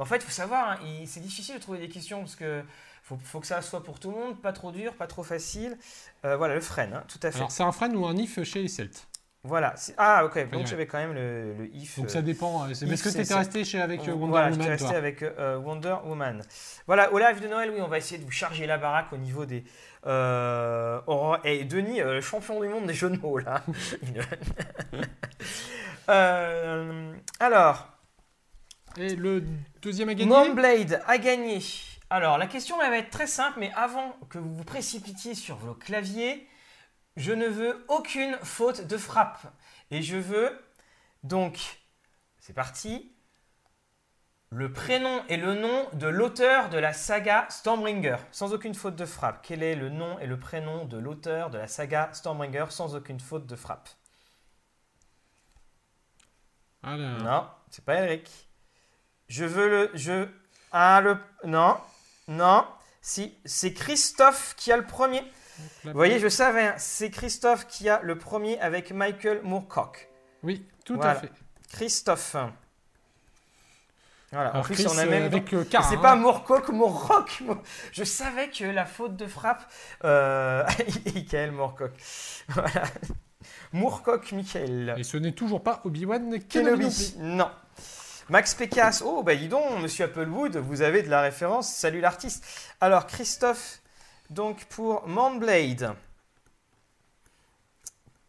En 0.00 0.04
fait, 0.06 0.16
il 0.16 0.22
faut 0.22 0.30
savoir, 0.30 0.70
hein, 0.70 0.78
c'est 1.06 1.20
difficile 1.20 1.56
de 1.56 1.60
trouver 1.60 1.78
des 1.78 1.88
questions 1.88 2.20
parce 2.20 2.36
que 2.36 2.62
faut, 3.02 3.18
faut 3.22 3.40
que 3.40 3.46
ça 3.46 3.62
soit 3.62 3.82
pour 3.84 4.00
tout 4.00 4.10
le 4.10 4.16
monde, 4.16 4.40
pas 4.40 4.52
trop 4.52 4.72
dur, 4.72 4.94
pas 4.94 5.06
trop 5.06 5.22
facile. 5.22 5.78
Euh, 6.24 6.36
voilà, 6.36 6.54
le 6.54 6.60
frein, 6.60 6.90
hein, 6.92 7.04
tout 7.08 7.18
à 7.22 7.30
fait. 7.30 7.38
Alors 7.38 7.50
c'est 7.50 7.62
un 7.62 7.72
frein 7.72 7.94
ou 7.94 8.06
un 8.06 8.16
if 8.16 8.42
chez 8.42 8.62
les 8.62 8.68
Celtes? 8.68 9.06
voilà. 9.42 9.74
Ah, 9.96 10.24
ok. 10.26 10.50
Donc 10.50 10.62
Ouais. 10.62 10.66
j'avais 10.66 10.86
quand 10.86 10.98
même 10.98 11.14
le, 11.14 11.54
le 11.54 11.74
if. 11.74 11.96
Donc 11.98 12.06
euh, 12.06 12.12
ça 12.12 12.22
dépend. 12.22 12.64
euh, 12.64 12.68
if, 12.70 13.02
que 13.02 13.08
tu 13.08 13.20
étais 13.20 13.34
resté 13.34 13.64
chez, 13.64 13.80
avec 13.80 14.00
Wonder 14.06 14.26
voilà, 14.28 14.48
Woman, 14.50 14.68
resté 14.68 14.86
toi? 14.86 14.96
avec 14.98 15.22
euh, 15.22 15.56
Wonder 15.58 15.96
Woman. 16.04 16.42
Voilà, 16.86 17.12
au 17.12 17.18
live 17.18 17.40
de 17.40 17.48
Noël, 17.48 17.70
oui, 17.74 17.80
on 17.80 17.88
va 17.88 17.98
essayer 17.98 18.18
de 18.18 18.24
vous 18.24 18.30
charger 18.30 18.66
la 18.66 18.76
baraque 18.78 19.12
au 19.12 19.16
niveau 19.16 19.46
des. 19.46 19.64
Euh, 20.06 21.00
et 21.44 21.64
Denis, 21.64 22.00
euh, 22.02 22.20
champion 22.20 22.60
du 22.60 22.68
monde 22.68 22.86
des 22.86 22.94
jeux 22.94 23.10
de 23.10 23.18
mots, 23.18 23.38
là. 23.38 23.62
Alors, 27.40 27.88
Et 28.96 29.14
le 29.14 29.44
deuxième 29.82 30.08
à 30.08 30.14
gagner 30.14 30.28
Moonblade 30.28 31.02
a 31.06 31.18
gagné. 31.18 31.60
Alors, 32.10 32.38
la 32.38 32.46
question 32.46 32.80
elle 32.82 32.90
va 32.90 32.98
être 32.98 33.10
très 33.10 33.26
simple, 33.26 33.60
mais 33.60 33.72
avant 33.74 34.16
que 34.28 34.38
vous 34.38 34.54
vous 34.54 34.64
précipitiez 34.64 35.34
sur 35.34 35.56
vos 35.56 35.74
claviers, 35.74 36.48
je 37.16 37.32
ne 37.32 37.46
veux 37.46 37.84
aucune 37.88 38.36
faute 38.42 38.86
de 38.86 38.96
frappe. 38.96 39.40
Et 39.90 40.02
je 40.02 40.16
veux 40.16 40.58
donc, 41.22 41.80
c'est 42.38 42.52
parti, 42.52 43.12
le 44.50 44.72
prénom 44.72 45.22
et 45.28 45.36
le 45.36 45.54
nom 45.54 45.88
de 45.92 46.08
l'auteur 46.08 46.70
de 46.70 46.78
la 46.78 46.92
saga 46.92 47.46
Stormbringer, 47.50 48.16
sans 48.32 48.52
aucune 48.52 48.74
faute 48.74 48.96
de 48.96 49.04
frappe. 49.04 49.40
Quel 49.42 49.62
est 49.62 49.76
le 49.76 49.90
nom 49.90 50.18
et 50.18 50.26
le 50.26 50.38
prénom 50.38 50.84
de 50.86 50.98
l'auteur 50.98 51.50
de 51.50 51.58
la 51.58 51.68
saga 51.68 52.10
Stormbringer, 52.12 52.66
sans 52.70 52.96
aucune 52.96 53.20
faute 53.20 53.46
de 53.46 53.54
frappe? 53.54 53.88
Alors, 56.82 57.22
Non, 57.22 57.48
c'est 57.70 57.84
pas 57.84 58.02
Eric. 58.02 58.49
Je 59.30 59.44
veux 59.44 59.68
le. 59.68 59.90
Je. 59.94 60.26
Ah, 60.72 61.00
le. 61.00 61.16
Non. 61.44 61.76
Non. 62.28 62.66
Si. 63.00 63.34
C'est 63.44 63.72
Christophe 63.72 64.54
qui 64.56 64.72
a 64.72 64.76
le 64.76 64.84
premier. 64.84 65.22
Vous 65.84 65.92
voyez, 65.92 66.18
je 66.18 66.28
savais. 66.28 66.66
hein, 66.66 66.74
C'est 66.78 67.10
Christophe 67.10 67.66
qui 67.68 67.88
a 67.88 68.00
le 68.02 68.18
premier 68.18 68.58
avec 68.60 68.90
Michael 68.92 69.40
Moorcock. 69.44 70.08
Oui, 70.42 70.66
tout 70.84 70.96
Voilà. 70.96 71.12
à 71.12 71.14
fait. 71.14 71.30
Christophe. 71.70 72.34
Voilà. 74.32 74.50
en 74.50 74.52
Alors 74.52 74.64
plus, 74.64 74.74
Chris, 74.74 74.86
on 74.88 74.98
a 74.98 75.04
euh, 75.06 75.10
même. 75.10 75.22
avec 75.24 75.52
euh, 75.52 75.62
Et 75.64 75.66
Car, 75.66 75.84
C'est 75.88 75.96
hein. 75.96 76.00
pas 76.00 76.16
Moorcock, 76.16 76.68
Moorrock. 76.70 77.40
Moor- 77.42 77.62
Je 77.92 78.04
savais 78.04 78.48
que 78.48 78.64
la 78.64 78.86
faute 78.86 79.16
de 79.16 79.26
frappe. 79.26 79.62
Euh... 80.04 80.64
Michael 81.14 81.52
Moorcock. 81.52 81.92
Voilà. 82.48 82.82
Moorcock, 83.72 84.32
Michael. 84.32 84.94
Et 84.98 85.04
ce 85.04 85.16
n'est 85.16 85.32
toujours 85.32 85.62
pas 85.62 85.80
Obi-Wan 85.84 86.38
Kenobi. 86.48 87.14
Non. 87.18 87.50
Max 88.30 88.54
Pécasse. 88.54 89.02
Oh, 89.04 89.24
bah 89.24 89.34
dis 89.34 89.48
donc, 89.48 89.80
monsieur 89.82 90.04
Applewood, 90.04 90.56
vous 90.56 90.82
avez 90.82 91.02
de 91.02 91.10
la 91.10 91.20
référence. 91.20 91.68
Salut 91.68 92.00
l'artiste. 92.00 92.46
Alors, 92.80 93.08
Christophe, 93.08 93.80
donc 94.30 94.66
pour 94.66 95.08
Manblade. 95.08 95.96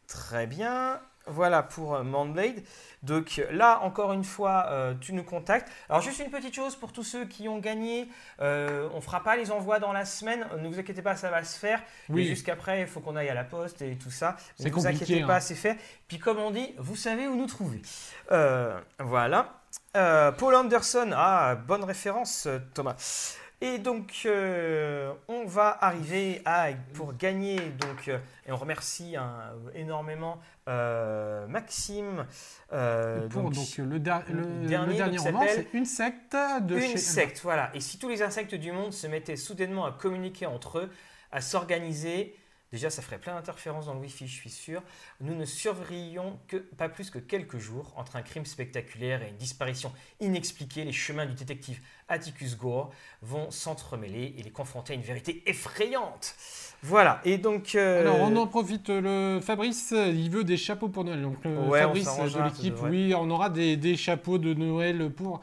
Très 0.08 0.48
bien. 0.48 1.00
Voilà 1.28 1.62
pour 1.62 1.94
euh, 1.94 2.04
Manblade. 2.04 2.64
Donc 3.04 3.44
là, 3.52 3.80
encore 3.84 4.12
une 4.12 4.24
fois, 4.24 4.70
euh, 4.70 4.96
tu 5.00 5.14
nous 5.14 5.24
contactes. 5.24 5.72
Alors 5.88 6.02
juste 6.02 6.18
une 6.20 6.32
petite 6.32 6.56
chose 6.56 6.76
pour 6.76 6.94
tous 6.94 7.04
ceux 7.04 7.26
qui 7.26 7.48
ont 7.48 7.60
gagné, 7.60 8.10
euh, 8.42 8.90
on 8.96 9.02
fera 9.02 9.22
pas 9.22 9.36
les 9.36 9.52
envois 9.52 9.78
dans 9.78 9.94
la 9.94 10.06
semaine. 10.06 10.48
Ne 10.58 10.68
vous 10.68 10.80
inquiétez 10.80 11.04
pas, 11.04 11.16
ça 11.16 11.30
va 11.30 11.44
se 11.44 11.60
faire. 11.60 11.80
Oui. 12.10 12.26
Jusqu'après, 12.26 12.82
il 12.82 12.88
faut 12.88 13.02
qu'on 13.02 13.16
aille 13.16 13.30
à 13.30 13.36
la 13.36 13.44
poste 13.44 13.84
et 13.84 13.96
tout 13.98 14.10
ça. 14.10 14.36
Ne 14.62 14.72
vous 14.72 14.88
inquiétez 14.88 15.22
hein. 15.22 15.28
pas, 15.28 15.42
c'est 15.42 15.54
fait. 15.54 15.78
Puis 16.08 16.18
comme 16.18 16.40
on 16.40 16.50
dit, 16.50 16.74
vous 16.80 16.96
savez 16.96 17.28
où 17.28 17.36
nous 17.36 17.46
trouver. 17.46 17.84
Euh, 18.32 18.80
voilà. 18.98 19.61
Euh, 19.96 20.32
Paul 20.32 20.56
Anderson, 20.56 21.12
ah, 21.14 21.56
bonne 21.56 21.84
référence, 21.84 22.46
euh, 22.48 22.60
Thomas. 22.74 23.36
Et 23.64 23.78
donc, 23.78 24.24
euh, 24.26 25.14
on 25.28 25.46
va 25.46 25.78
arriver 25.82 26.42
à, 26.46 26.70
pour 26.96 27.14
gagner, 27.14 27.58
donc, 27.80 28.08
euh, 28.08 28.18
et 28.48 28.52
on 28.52 28.58
remercie 28.58 29.16
hein, 29.16 29.36
énormément 29.76 30.40
euh, 30.68 31.46
Maxime. 31.48 32.26
Pour 32.70 33.44
donc, 33.44 33.54
donc, 33.54 33.78
le, 33.78 34.00
der- 34.00 34.24
le- 34.30 34.42
le 34.42 34.62
le 34.62 34.68
dernier, 34.68 34.96
dernier, 34.98 35.18
donc, 35.18 35.26
roman, 35.28 35.40
s'appelle 35.42 35.68
c'est 35.72 35.78
une 35.78 35.86
secte 35.86 36.36
de 36.62 36.76
une 36.76 36.82
chez 36.82 36.98
secte, 36.98 37.42
voilà. 37.44 37.70
Et 37.76 37.82
si 37.82 38.00
tous 38.00 38.10
les 38.10 38.24
insectes 38.24 38.56
du 38.56 38.72
monde 38.72 38.94
se 38.94 39.06
mettaient 39.06 39.36
soudainement 39.36 39.86
à 39.86 39.92
communiquer 39.92 40.48
entre 40.48 40.80
eux, 40.80 40.90
à 41.32 41.40
s'organiser, 41.42 42.36
déjà 42.72 42.90
ça 42.90 43.02
ferait 43.02 43.20
plein 43.20 43.36
d'interférences 43.36 43.86
dans 43.88 43.94
le 43.94 44.00
Wi-Fi, 44.00 44.28
je 44.28 44.34
suis 44.34 44.50
sûr. 44.50 44.82
Nous 45.20 45.36
ne 45.36 45.46
survivrions 45.46 46.40
que 46.48 46.58
pas 46.58 46.90
plus 46.90 47.10
que 47.10 47.20
quelques 47.20 47.58
jours 47.58 47.94
entre 47.98 48.16
un 48.16 48.22
crime 48.22 48.46
spectaculaire 48.46 49.22
et 49.24 49.30
une 49.30 49.38
disparition 49.38 49.92
inexpliquée. 50.20 50.84
Les 50.84 50.92
chemins 50.94 51.26
du 51.26 51.34
détective 51.34 51.80
Atticus 52.08 52.58
Gore 52.58 52.92
vont 53.22 53.52
s'entremêler 53.52 54.36
et 54.38 54.44
les 54.44 54.52
confronter 54.52 54.94
à 54.94 54.96
une 54.96 55.02
vérité 55.02 55.44
effrayante. 55.46 56.36
Voilà. 56.84 57.22
Et 57.26 57.38
donc. 57.38 57.76
euh, 57.76 58.02
Alors 58.02 58.22
on 58.22 58.36
en 58.36 58.48
profite, 58.48 58.90
le 58.90 59.40
Fabrice, 59.42 59.92
il 59.96 60.30
veut 60.30 60.44
des 60.44 60.58
chapeaux 60.58 60.90
pour 60.90 61.04
Noël. 61.04 61.22
Donc 61.22 61.44
le 61.44 61.52
Ouais, 61.52 61.80
on 61.84 61.94
Fabrice 61.94 62.34
de 62.34 62.44
l'équipe, 62.44 62.82
oui, 62.84 63.14
on 63.16 63.30
aura 63.30 63.50
des, 63.50 63.78
des 63.78 63.96
chapeaux 63.96 64.38
de 64.38 64.54
Noël 64.54 65.12
pour, 65.12 65.42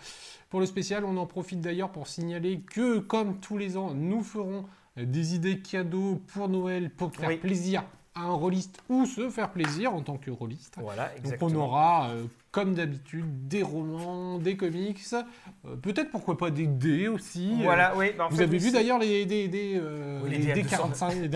pour 0.50 0.60
le 0.60 0.66
spécial. 0.66 1.05
On 1.05 1.16
en 1.16 1.26
profite 1.26 1.60
d'ailleurs 1.60 1.90
pour 1.92 2.09
signaler 2.09 2.60
que, 2.60 2.98
comme 2.98 3.38
tous 3.38 3.56
les 3.56 3.76
ans, 3.76 3.92
nous 3.94 4.22
ferons 4.24 4.64
des 5.04 5.34
idées 5.34 5.60
cadeaux 5.60 6.20
pour 6.32 6.48
Noël 6.48 6.90
pour 6.90 7.12
faire 7.14 7.28
Oui. 7.28 7.36
plaisir 7.36 7.84
un 8.14 8.32
rôliste 8.32 8.80
ou 8.88 9.06
se 9.06 9.30
faire 9.30 9.50
plaisir 9.50 9.94
en 9.94 10.00
tant 10.02 10.16
que 10.16 10.30
rôliste. 10.30 10.74
Voilà, 10.80 11.10
Donc 11.22 11.34
on 11.40 11.54
aura, 11.54 12.08
euh, 12.10 12.24
comme 12.50 12.74
d'habitude, 12.74 13.46
des 13.46 13.62
romans, 13.62 14.38
des 14.38 14.56
comics, 14.56 14.98
euh, 15.12 15.76
peut-être 15.76 16.10
pourquoi 16.10 16.36
pas 16.36 16.50
des 16.50 16.66
dés 16.66 17.06
aussi. 17.06 17.52
euh, 17.52 17.62
Voilà, 17.62 17.96
oui. 17.96 18.06
bah, 18.18 18.26
en 18.26 18.28
vous 18.30 18.36
fait, 18.36 18.42
avez 18.42 18.58
vu 18.58 18.72
d'ailleurs 18.72 18.98
les, 18.98 19.22
Oui, 19.22 19.26
dés 19.26 20.50
à 20.50 20.54
dés 20.54 20.62
200 20.62 20.76
45 20.78 21.30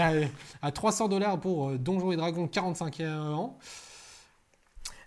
à 0.61 0.73
300 0.73 1.07
dollars 1.09 1.39
pour 1.39 1.71
Donjons 1.73 2.11
et 2.11 2.17
Dragons 2.17 2.49
45 2.49 3.01
ans. 3.03 3.57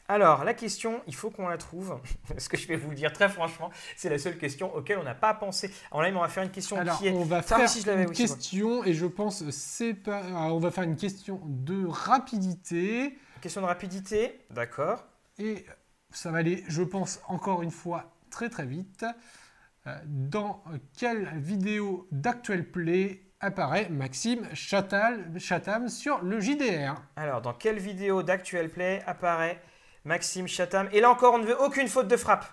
Alors, 0.07 0.43
la 0.43 0.53
question, 0.53 1.01
il 1.07 1.15
faut 1.15 1.31
qu'on 1.31 1.47
la 1.47 1.57
trouve. 1.57 1.99
Parce 2.27 2.47
que 2.47 2.57
je 2.57 2.67
vais 2.67 2.75
vous 2.75 2.89
le 2.89 2.95
dire 2.95 3.11
très 3.11 3.27
franchement, 3.27 3.71
c'est 3.95 4.09
la 4.09 4.19
seule 4.19 4.37
question 4.37 4.73
auquel 4.75 4.99
on 4.99 5.03
n'a 5.03 5.15
pas 5.15 5.33
pensé. 5.33 5.71
Alors 5.91 6.03
là, 6.03 6.09
on 6.15 6.21
va 6.21 6.27
faire 6.29 6.43
une 6.43 6.51
question 6.51 6.77
Alors 6.77 6.97
qui 6.99 7.07
est. 7.07 7.11
on 7.11 7.23
va 7.23 7.41
faire 7.41 7.67
si 7.67 7.81
je 7.81 7.87
l'avais, 7.87 8.03
une 8.03 8.09
oui, 8.09 8.15
question 8.15 8.83
et 8.83 8.93
je 8.93 9.05
pense 9.07 9.49
c'est 9.49 9.93
pas. 9.95 10.21
ah, 10.35 10.53
on 10.53 10.59
va 10.59 10.69
faire 10.71 10.83
une 10.83 10.95
question 10.95 11.41
de 11.45 11.85
rapidité 11.87 13.17
Question 13.41 13.61
de 13.61 13.67
rapidité. 13.67 14.39
D'accord. 14.51 15.03
et 15.39 15.65
ça 16.11 16.31
va 16.31 16.37
aller, 16.39 16.63
je 16.67 16.81
pense 16.81 17.19
encore 17.27 17.61
une 17.61 17.71
fois 17.71 18.11
très 18.29 18.49
très 18.49 18.65
vite. 18.65 19.05
Euh, 19.87 19.95
Dans 20.05 20.63
quelle 20.97 21.29
vidéo 21.37 22.07
d'Actual 22.11 22.63
Play 22.63 23.21
apparaît 23.39 23.89
Maxime 23.89 24.47
Chatal, 24.53 25.31
Chatham 25.39 25.89
sur 25.89 26.23
le 26.23 26.39
JDR 26.39 26.95
Alors, 27.17 27.41
dans 27.41 27.53
quelle 27.53 27.77
vidéo 27.79 28.23
d'Actual 28.23 28.69
Play 28.69 29.03
apparaît 29.05 29.61
Maxime 30.05 30.47
Chatham 30.47 30.87
Et 30.91 31.01
là 31.01 31.09
encore, 31.09 31.33
on 31.33 31.39
ne 31.39 31.45
veut 31.45 31.59
aucune 31.61 31.87
faute 31.87 32.07
de 32.07 32.17
frappe. 32.17 32.45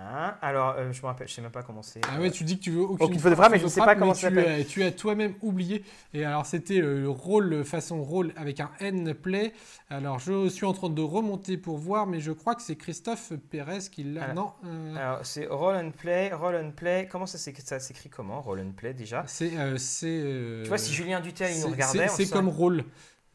Hein 0.00 0.36
Alors, 0.42 0.76
euh, 0.78 0.92
je 0.92 1.02
me 1.02 1.06
rappelle, 1.06 1.26
je 1.26 1.34
sais 1.34 1.42
même 1.42 1.50
pas 1.50 1.64
comment 1.64 1.82
c'est. 1.82 2.00
Ah 2.08 2.20
ouais, 2.20 2.30
tu 2.30 2.44
dis 2.44 2.56
que 2.56 2.62
tu 2.62 2.70
veux 2.70 2.82
aucune, 2.82 3.04
Aucune 3.06 3.18
faute 3.18 3.30
de 3.30 3.34
frappe, 3.34 3.50
mais 3.50 3.58
je 3.58 3.64
de 3.64 3.68
sais 3.68 3.80
pas 3.80 3.96
comment 3.96 4.12
tu 4.12 4.20
ça 4.20 4.28
s'appelle. 4.28 4.60
as- 4.60 4.64
Tu 4.64 4.84
as 4.84 4.92
toi-même 4.92 5.34
oublié. 5.42 5.84
Et 6.14 6.24
alors, 6.24 6.46
c'était 6.46 6.80
euh, 6.80 7.00
le 7.00 7.10
rôle 7.10 7.64
façon 7.64 8.00
rôle 8.04 8.32
avec 8.36 8.60
un 8.60 8.70
N 8.78 9.12
play. 9.12 9.52
Alors, 9.90 10.20
je 10.20 10.48
suis 10.48 10.66
en 10.66 10.72
train 10.72 10.88
de 10.88 11.02
remonter 11.02 11.56
pour 11.56 11.78
voir, 11.78 12.06
mais 12.06 12.20
je 12.20 12.30
crois 12.30 12.54
que 12.54 12.62
c'est 12.62 12.76
Christophe 12.76 13.32
Pérez 13.50 13.80
qui 13.90 14.04
l'a. 14.04 14.22
Alors, 14.30 14.34
non, 14.36 14.52
euh, 14.70 14.96
Alors, 14.96 15.26
c'est 15.26 15.48
roll 15.48 15.74
and 15.74 15.90
play, 15.90 16.32
roll 16.32 16.54
and 16.54 16.70
play. 16.76 17.08
Comment 17.10 17.26
ça 17.26 17.38
s'écrit, 17.38 17.64
ça 17.66 17.80
s'écrit 17.80 18.08
comment, 18.08 18.40
roll 18.40 18.60
and 18.60 18.72
play 18.76 18.94
déjà? 18.94 19.24
C'est. 19.26 19.50
euh, 19.58 19.76
euh, 20.04 20.62
Tu 20.62 20.68
vois, 20.68 20.78
si 20.78 20.94
Julien 20.94 21.18
Dutel 21.20 21.50
il 21.56 21.60
nous 21.60 21.70
regardait, 21.70 22.06
c'est- 22.06 22.30
comme 22.30 22.48
rôle. 22.48 22.84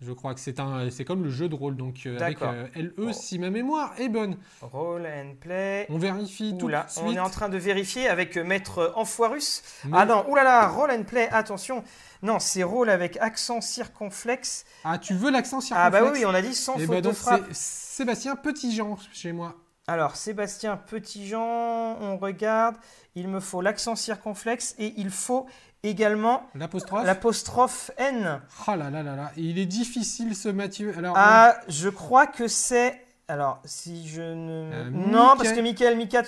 Je 0.02 0.12
crois 0.12 0.34
que 0.34 0.40
c'est 0.42 0.60
un, 0.60 0.90
c'est 0.90 1.06
comme 1.06 1.24
le 1.24 1.30
jeu 1.30 1.48
de 1.48 1.56
rôle, 1.56 1.78
donc 1.78 2.02
euh, 2.06 2.20
avec 2.20 2.42
euh, 2.42 2.68
LE 2.76 2.94
Bon. 2.98 3.14
si 3.14 3.40
ma 3.40 3.50
mémoire 3.50 3.94
est 3.98 4.10
bonne. 4.10 4.38
Roll 4.62 5.06
and 5.06 5.36
play. 5.40 5.86
On 5.90 5.98
vérifie 5.98 6.56
tout 6.60 6.70
suite. 6.90 7.04
on 7.06 7.14
est 7.14 7.20
en 7.20 7.30
train 7.30 7.48
de 7.48 7.58
vérifier 7.58 8.10
avec 8.10 8.36
euh, 8.38 8.44
Maître 8.44 8.92
Enfoirus. 8.96 9.62
Mais- 9.86 9.92
Ah 10.00 10.06
non, 10.06 10.26
oulala, 10.30 10.68
roll 10.68 10.92
and 10.92 11.04
play, 11.04 11.30
attention. 11.30 11.84
Non, 12.22 12.40
c'est 12.40 12.64
roll 12.64 12.90
avec 12.90 13.18
accent 13.18 13.62
circonflexe. 13.62 14.66
Ah, 14.84 14.98
tu 14.98 15.14
veux 15.14 15.32
l'accent 15.32 15.60
Ah 15.72 15.90
bah 15.90 16.00
circonflexe 16.00 16.20
oui, 16.20 16.26
on 16.30 16.36
a 16.36 16.42
dit 16.42 16.56
sans 16.56 16.78
faute 16.78 16.88
ben 16.88 17.02
de 17.02 17.12
frappe. 17.12 17.46
Sébastien 17.52 18.36
Petitjean 18.36 18.98
chez 19.14 19.32
moi. 19.32 19.56
Alors, 19.88 20.16
Sébastien 20.16 20.78
Petitjean, 20.78 21.98
on 22.02 22.18
regarde. 22.18 22.76
Il 23.16 23.28
me 23.28 23.40
faut 23.40 23.62
l'accent 23.62 23.96
circonflexe 23.96 24.76
et 24.80 24.94
il 24.98 25.10
faut 25.12 25.46
également 25.84 26.44
L'apostrophe 26.56 27.92
N. 27.98 28.42
Ah 28.68 28.76
là 28.76 28.90
là 28.90 29.04
là 29.04 29.16
là, 29.16 29.32
il 29.38 29.60
est 29.60 29.66
difficile 29.66 30.36
ce 30.36 30.50
Mathieu. 30.50 30.94
Alors, 30.98 31.14
Ah, 31.18 31.56
je 31.68 31.90
crois 31.90 32.26
que 32.28 32.48
c'est. 32.48 33.00
Alors, 33.30 33.62
si 33.64 34.08
je 34.10 34.22
ne. 34.22 34.72
Euh, 34.74 34.90
non, 34.92 35.36
parce 35.38 35.54
que 35.54 35.60
Michael 35.62 35.96
Mika. 35.98 36.24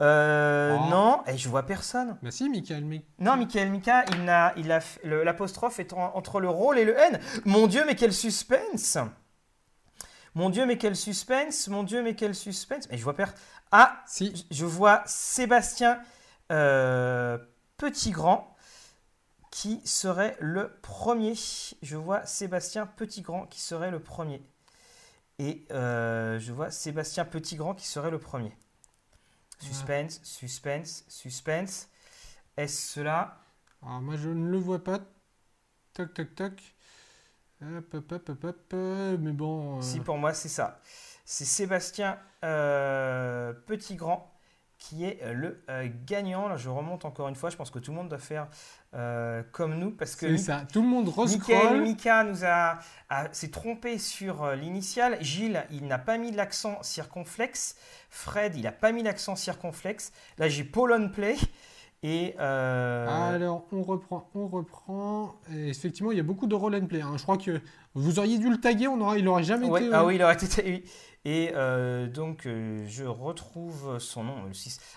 Euh, 0.00 0.76
Oh. 0.80 0.90
Non, 0.90 1.20
et 1.26 1.36
je 1.36 1.48
vois 1.48 1.64
personne. 1.64 2.10
euh, 2.10 2.14
bah 2.22 2.30
si, 2.30 2.48
Michael, 2.48 2.84
mais 2.84 3.02
Non, 3.18 3.36
Michael 3.36 3.70
Mika, 3.70 4.04
il 4.12 4.24
n'a, 4.24 4.52
il 4.56 4.72
a, 4.72 4.80
l'apostrophe 5.04 5.78
est 5.78 5.92
en- 5.92 6.14
entre 6.16 6.40
le 6.40 6.48
rôle 6.48 6.78
et 6.78 6.84
le 6.84 6.96
N. 6.96 7.20
Mon 7.44 7.66
Dieu, 7.66 7.84
mais 7.86 7.94
quel 7.96 8.12
suspense 8.14 8.96
Mon 10.34 10.48
Dieu, 10.50 10.64
mais 10.66 10.78
quel 10.78 10.96
suspense 10.96 11.68
Mon 11.68 11.82
Dieu, 11.82 12.02
mais 12.02 12.14
quel 12.14 12.34
suspense 12.34 12.88
Mais 12.90 12.96
je 12.98 13.04
vois 13.04 13.14
per... 13.14 13.26
Ah, 13.70 13.96
si. 14.06 14.46
je 14.50 14.64
vois 14.64 15.02
Sébastien 15.06 16.00
euh, 16.50 17.36
Petit-Grand 17.76 18.54
qui 19.60 19.80
serait 19.84 20.36
le 20.38 20.70
premier. 20.82 21.34
Je 21.82 21.96
vois 21.96 22.24
Sébastien 22.26 22.86
Petit-Grand 22.86 23.46
qui 23.46 23.60
serait 23.60 23.90
le 23.90 23.98
premier. 23.98 24.40
Et 25.40 25.66
euh, 25.72 26.38
je 26.38 26.52
vois 26.52 26.70
Sébastien 26.70 27.24
Petit-Grand 27.24 27.74
qui 27.74 27.88
serait 27.88 28.12
le 28.12 28.20
premier. 28.20 28.56
Suspense, 29.58 30.20
suspense, 30.22 31.04
suspense. 31.08 31.88
Est-ce 32.56 32.92
cela? 32.92 33.40
Alors 33.82 34.00
moi 34.00 34.16
je 34.16 34.28
ne 34.28 34.48
le 34.48 34.58
vois 34.58 34.84
pas. 34.84 35.00
Toc 35.92 36.14
toc 36.14 36.36
toc. 36.36 36.74
Hop 37.60 37.94
hop 37.94 38.12
hop 38.12 38.28
hop 38.28 38.44
hop. 38.44 38.74
Mais 39.18 39.32
bon. 39.32 39.78
euh, 39.78 39.82
Si, 39.82 39.98
pour 39.98 40.18
moi, 40.18 40.34
c'est 40.34 40.48
ça. 40.48 40.80
C'est 41.24 41.44
Sébastien 41.44 42.16
euh, 42.44 43.52
Petit-Grand 43.66 44.32
qui 44.78 45.04
est 45.04 45.18
euh, 45.22 45.32
le 45.32 45.62
euh, 45.70 45.88
gagnant. 46.06 46.46
Là, 46.48 46.56
je 46.56 46.68
remonte 46.68 47.04
encore 47.04 47.28
une 47.28 47.34
fois. 47.34 47.50
Je 47.50 47.56
pense 47.56 47.70
que 47.70 47.78
tout 47.80 47.90
le 47.90 47.96
monde 47.96 48.08
doit 48.08 48.18
faire 48.18 48.46
euh, 48.94 49.42
comme 49.52 49.74
nous 49.74 49.90
parce 49.90 50.14
que 50.16 50.36
ça. 50.36 50.62
Tout 50.72 50.82
le 50.82 50.88
monde 50.88 51.12
Michael. 51.16 51.82
Mika 51.82 52.24
nous 52.24 52.44
a, 52.44 52.78
a- 53.10 53.32
s'est 53.32 53.50
trompé 53.50 53.98
sur 53.98 54.44
euh, 54.44 54.54
l'initiale. 54.54 55.18
Gilles, 55.20 55.64
il 55.72 55.86
n'a 55.86 55.98
pas 55.98 56.16
mis 56.16 56.30
l'accent 56.30 56.82
circonflexe. 56.82 57.76
Fred, 58.08 58.54
il 58.56 58.62
n'a 58.62 58.72
pas 58.72 58.92
mis 58.92 59.02
l'accent 59.02 59.34
circonflexe. 59.36 60.12
Là, 60.38 60.48
j'ai 60.48 60.64
Paul 60.64 60.92
on 60.92 61.08
play. 61.08 61.34
Et 62.04 62.36
Alors 62.38 63.66
on 63.72 63.82
reprend, 63.82 64.30
on 64.36 64.46
reprend. 64.46 65.34
Et 65.52 65.68
effectivement, 65.70 66.12
il 66.12 66.16
y 66.18 66.20
a 66.20 66.24
beaucoup 66.24 66.46
de 66.46 66.54
roll 66.54 66.76
and 66.76 66.86
play. 66.86 67.00
hein. 67.02 67.14
Je 67.16 67.22
crois 67.24 67.36
que 67.38 67.60
vous 67.94 68.20
auriez 68.20 68.38
dû 68.38 68.48
le 68.48 68.58
taguer, 68.60 68.86
on 68.86 69.00
aura, 69.00 69.18
il 69.18 69.26
aurait 69.26 69.42
jamais 69.42 69.66
Ouais, 69.66 69.82
été. 69.86 69.92
ah 69.92 70.04
oui, 70.04 70.14
il 70.14 70.22
aurait 70.22 70.34
été. 70.34 70.84
Et 71.24 71.52
euh, 71.54 72.06
donc, 72.06 72.46
euh, 72.46 72.84
je 72.88 73.04
retrouve 73.04 73.98
son 73.98 74.24
nom. 74.24 74.44
le 74.44 74.52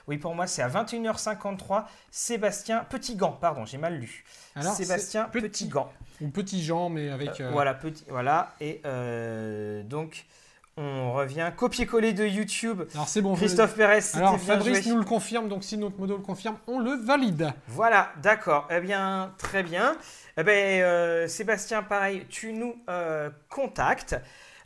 Oui, 0.07 0.17
pour 0.17 0.35
moi, 0.35 0.47
c'est 0.47 0.61
à 0.61 0.69
21h53. 0.69 1.85
Sébastien 2.11 2.85
Petit-Gant, 2.89 3.33
pardon, 3.33 3.65
j'ai 3.65 3.77
mal 3.77 3.95
lu. 3.97 4.23
alors, 4.55 4.73
Sébastien 4.73 5.29
c'est 5.33 5.41
Petit-Gant. 5.41 5.91
Ou 6.21 6.29
petit 6.29 6.63
Jean, 6.63 6.89
mais 6.89 7.09
avec. 7.09 7.41
Euh, 7.41 7.49
Voilà, 7.51 7.73
petit, 7.73 8.05
voilà. 8.07 8.53
Et 8.61 8.81
donc, 9.85 10.25
on 10.77 11.13
revient. 11.13 11.51
Copier-coller 11.57 12.13
de 12.13 12.25
YouTube. 12.25 12.83
Alors 12.93 13.07
c'est 13.07 13.21
bon. 13.21 13.35
Christophe 13.35 13.75
Pérez, 13.75 13.99
Alors 14.13 14.37
bien 14.37 14.45
Fabrice 14.45 14.83
joué. 14.83 14.91
nous 14.93 14.99
le 14.99 15.05
confirme, 15.05 15.49
donc 15.49 15.63
si 15.63 15.77
notre 15.77 15.97
modo 15.99 16.15
le 16.17 16.23
confirme, 16.23 16.57
on 16.67 16.79
le 16.79 16.93
valide. 16.93 17.51
Voilà, 17.67 18.11
d'accord. 18.21 18.67
Eh 18.69 18.79
bien, 18.79 19.33
très 19.39 19.63
bien. 19.63 19.97
Eh 20.37 20.43
bien, 20.43 21.27
Sébastien, 21.27 21.81
pareil, 21.81 22.25
tu 22.29 22.53
nous 22.53 22.75
contactes. 23.49 24.15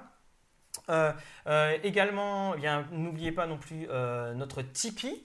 Euh, 0.89 1.11
euh, 1.47 1.77
également, 1.84 2.55
eh 2.55 2.95
n'oubliez 2.95 3.31
pas 3.31 3.45
non 3.45 3.57
plus 3.57 3.88
euh, 3.89 4.34
notre 4.34 4.61
Tipeee. 4.61 5.23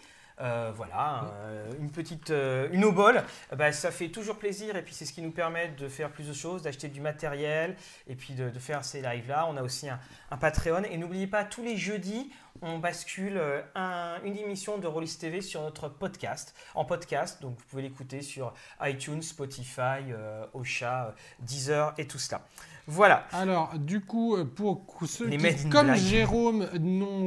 Voilà, 0.74 1.30
une 1.78 1.93
petite 1.93 2.30
euh, 2.30 2.68
une 2.72 2.84
obole, 2.84 3.22
Euh, 3.52 3.56
bah, 3.56 3.70
ça 3.70 3.93
fait 3.93 4.09
toujours 4.09 4.39
plaisir 4.39 4.74
et 4.74 4.82
puis 4.82 4.93
c'est 4.93 5.05
ce 5.05 5.12
qui 5.12 5.22
nous 5.22 5.30
permet 5.30 5.68
de 5.68 5.86
faire 5.86 6.10
plus 6.10 6.26
de 6.26 6.32
choses, 6.32 6.62
d'acheter 6.62 6.89
du 6.89 7.01
matériel 7.01 7.76
et 8.09 8.16
puis 8.16 8.34
de, 8.34 8.51
faire 8.59 8.84
ces 8.84 9.02
lives 9.02 9.28
là. 9.28 9.47
On 9.48 9.56
a 9.56 9.62
aussi 9.62 9.89
un, 9.89 10.01
Patreon 10.40 10.82
et 10.82 10.97
n'oubliez 10.97 11.28
pas 11.28 11.44
tous 11.44 11.62
les 11.62 11.76
jeudis 11.76 12.32
on 12.60 12.78
bascule 12.78 13.40
un- 13.76 14.20
une 14.24 14.36
émission 14.36 14.78
de 14.78 14.86
Rollis 14.89 15.16
TV 15.18 15.43
sur 15.43 15.62
notre 15.62 15.89
podcast, 15.89 16.56
en 16.74 16.84
podcast. 16.84 17.40
Donc 17.40 17.56
vous 17.59 17.64
pouvez 17.70 17.82
l'écouter 17.82 18.20
sur 18.20 18.52
iTunes, 18.82 19.22
Spotify, 19.22 20.12
Ocha, 20.55 21.14
Deezer 21.39 21.94
et 21.98 22.09
tout 22.09 22.18
cela. 22.18 22.43
Voilà. 22.86 23.26
Alors, 23.32 23.78
du 23.78 24.00
coup, 24.00 24.36
pour 24.56 24.84
ceux 25.06 25.28
Les 25.28 25.38
qui, 25.38 25.68
comme. 25.68 25.94
Jérôme, 25.94 26.68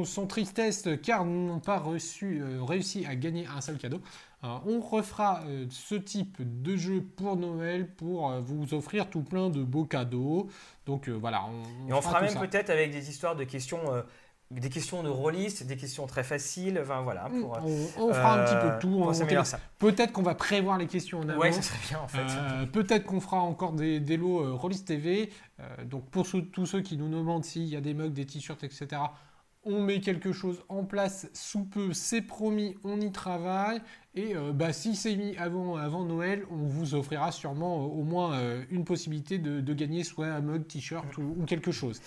sont 0.04 0.26
tristesses 0.26 0.88
car 1.02 1.24
n'ont 1.24 1.60
pas 1.60 1.78
reçu, 1.78 2.40
euh, 2.40 2.62
réussi 2.62 3.06
à 3.06 3.14
gagner 3.14 3.46
un 3.46 3.60
seul 3.60 3.78
cadeau, 3.78 4.00
euh, 4.44 4.48
on 4.66 4.80
refera 4.80 5.42
euh, 5.46 5.66
ce 5.70 5.94
type 5.94 6.36
de 6.40 6.76
jeu 6.76 7.02
pour 7.02 7.36
Noël 7.36 7.88
pour 7.88 8.30
vous 8.40 8.74
offrir 8.74 9.08
tout 9.08 9.22
plein 9.22 9.50
de 9.50 9.62
beaux 9.62 9.84
cadeaux. 9.84 10.48
Donc 10.86 11.08
voilà, 11.08 11.42
on, 11.44 11.88
Et 11.88 11.92
on 11.92 12.00
fera 12.00 12.20
tout 12.20 12.34
même 12.34 12.48
peut-être 12.48 12.70
avec 12.70 12.90
des 12.90 13.10
histoires 13.10 13.36
de 13.36 13.44
questions, 13.44 13.80
des 14.50 14.68
questions 14.70 15.02
de 15.02 15.08
rôlistes, 15.08 15.64
des 15.66 15.76
questions 15.76 16.06
très 16.06 16.22
faciles. 16.22 16.78
Enfin 16.80 17.02
voilà. 17.02 17.28
Mm, 17.28 17.40
Pour, 17.40 17.58
on, 17.64 18.08
on 18.08 18.12
fera 18.14 18.40
un 18.40 18.44
petit 18.44 18.54
peu 18.54 18.74
de 18.76 18.80
tout. 18.80 19.02
On- 19.02 19.12
ça. 19.44 19.58
Peut-être 19.78 20.12
qu'on 20.12 20.22
va 20.22 20.34
prévoir 20.34 20.78
les 20.78 20.86
questions 20.86 21.20
en 21.20 21.28
Ouais, 21.36 21.48
avance. 21.48 21.56
ça 21.56 21.62
serait 21.62 21.88
bien 21.88 21.98
en 22.00 22.08
fait. 22.08 22.20
Euh, 22.20 22.66
Peut-être 22.66 23.04
qu'on 23.04 23.20
fera 23.20 23.38
encore 23.38 23.72
des, 23.72 23.98
des 24.00 24.16
lots 24.16 24.40
euh, 24.44 24.52
Rollis 24.52 24.84
TV. 24.84 25.30
Euh, 25.58 25.84
donc 25.84 26.08
pour 26.10 26.26
ceux- 26.26 26.42
tous 26.42 26.66
ceux 26.66 26.80
qui 26.80 26.96
nous 26.96 27.08
demandent 27.08 27.44
s'il 27.44 27.64
y 27.64 27.76
a 27.76 27.80
des 27.80 27.94
mugs, 27.94 28.12
des 28.12 28.26
t-shirts, 28.26 28.62
etc., 28.62 28.86
on 29.66 29.82
met 29.82 30.00
quelque 30.00 30.32
chose 30.32 30.62
en 30.68 30.84
place 30.84 31.28
sous 31.34 31.64
peu, 31.64 31.92
c'est 31.92 32.22
promis, 32.22 32.76
on 32.84 33.00
y 33.00 33.12
travaille. 33.12 33.82
Et 34.14 34.34
euh, 34.34 34.52
bah, 34.52 34.72
si 34.72 34.96
c'est 34.96 35.14
mis 35.14 35.36
avant, 35.36 35.76
avant 35.76 36.04
Noël, 36.04 36.44
on 36.50 36.56
vous 36.66 36.94
offrira 36.94 37.32
sûrement 37.32 37.80
euh, 37.82 37.86
au 37.86 38.02
moins 38.02 38.38
euh, 38.38 38.64
une 38.70 38.84
possibilité 38.86 39.36
de, 39.38 39.60
de 39.60 39.74
gagner 39.74 40.04
soit 40.04 40.28
un 40.28 40.40
mug, 40.40 40.66
t-shirt 40.66 41.18
ou, 41.18 41.36
ou 41.38 41.44
quelque 41.44 41.70
chose. 41.72 42.00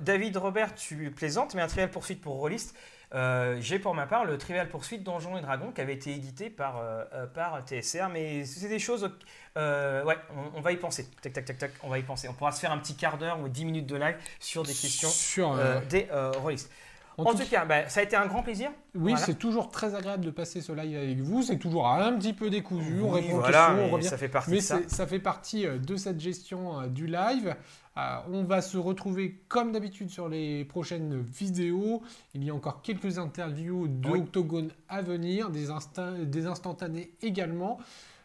David 0.00 0.36
Robert, 0.38 0.74
tu 0.74 1.10
plaisantes, 1.10 1.54
mais 1.54 1.60
un 1.62 1.66
Trivial 1.66 1.90
Poursuite 1.90 2.20
pour 2.22 2.36
Rollist. 2.36 2.74
euh, 3.14 3.58
J'ai 3.60 3.78
pour 3.78 3.94
ma 3.94 4.06
part 4.06 4.24
le 4.24 4.38
Trivial 4.38 4.68
Poursuite 4.68 5.02
Donjons 5.02 5.36
et 5.36 5.42
Dragons 5.42 5.72
qui 5.72 5.80
avait 5.82 5.92
été 5.94 6.12
édité 6.14 6.48
par, 6.48 6.78
euh, 6.80 7.26
par 7.26 7.60
TSR, 7.66 8.08
mais 8.10 8.44
c'est 8.46 8.68
des 8.70 8.78
choses. 8.78 9.10
euh, 9.58 10.02
ouais, 10.04 10.16
on, 10.54 10.58
on 10.58 10.60
va 10.62 10.72
y 10.72 10.76
penser. 10.78 11.06
Tac, 11.20 11.32
tac, 11.34 11.44
tac, 11.44 11.58
tac, 11.58 11.72
on 11.82 11.88
va 11.88 11.98
y 11.98 12.02
penser. 12.02 12.28
On 12.28 12.32
pourra 12.34 12.52
se 12.52 12.60
faire 12.60 12.72
un 12.72 12.78
petit 12.78 12.94
quart 12.96 13.18
d'heure 13.18 13.38
ou 13.40 13.48
10 13.48 13.64
minutes 13.66 13.86
de 13.86 13.96
live 13.96 14.16
sur 14.40 14.62
des 14.62 14.72
questions 14.72 15.08
Sur, 15.10 15.58
des 15.90 16.08
rollistes. 16.38 16.70
En 17.18 17.24
En 17.24 17.32
tout 17.32 17.38
tout 17.42 17.50
cas, 17.50 17.64
bah, 17.64 17.88
ça 17.88 18.00
a 18.00 18.02
été 18.02 18.16
un 18.16 18.26
grand 18.26 18.42
plaisir. 18.42 18.70
Oui, 18.94 19.12
Voilà. 19.12 19.16
c'est 19.18 19.34
toujours 19.34 19.70
très 19.70 19.94
agréable 19.94 20.24
de 20.24 20.30
passer 20.30 20.60
ce 20.60 20.72
live 20.72 20.96
avec 20.96 21.20
vous. 21.20 21.42
C'est 21.42 21.58
toujours 21.58 21.86
un 21.88 22.12
petit 22.14 22.32
peu 22.32 22.48
décousu. 22.50 23.00
on 23.02 23.10
répond 23.10 23.38
aux 23.38 23.42
questions, 23.42 23.84
on 23.84 23.90
revient. 23.90 24.06
ça 24.06 24.16
fait 24.18 24.28
partie 24.28 24.50
Mais 24.50 24.56
de 24.58 24.62
ça. 24.88 25.06
fait 25.06 25.18
partie 25.18 25.66
euh, 25.66 25.78
de 25.78 25.96
cette 25.96 26.18
gestion 26.20 26.80
euh, 26.80 26.86
du 26.86 27.06
live. 27.06 27.54
Euh, 27.98 28.16
on 28.32 28.44
va 28.44 28.62
se 28.62 28.78
retrouver 28.78 29.42
comme 29.48 29.72
d'habitude 29.72 30.08
sur 30.08 30.28
les 30.30 30.64
prochaines 30.64 31.20
vidéos. 31.20 32.02
Il 32.34 32.42
y 32.44 32.48
a 32.50 32.54
encore 32.54 32.80
quelques 32.80 33.18
interviews 33.18 33.88
de 33.88 34.08
Oui. 34.08 34.18
Octogone 34.20 34.70
à 34.88 35.02
venir, 35.02 35.50
des, 35.50 35.68
insta- 35.68 36.24
des 36.24 36.46
instantanés 36.46 37.12
également. 37.20 37.78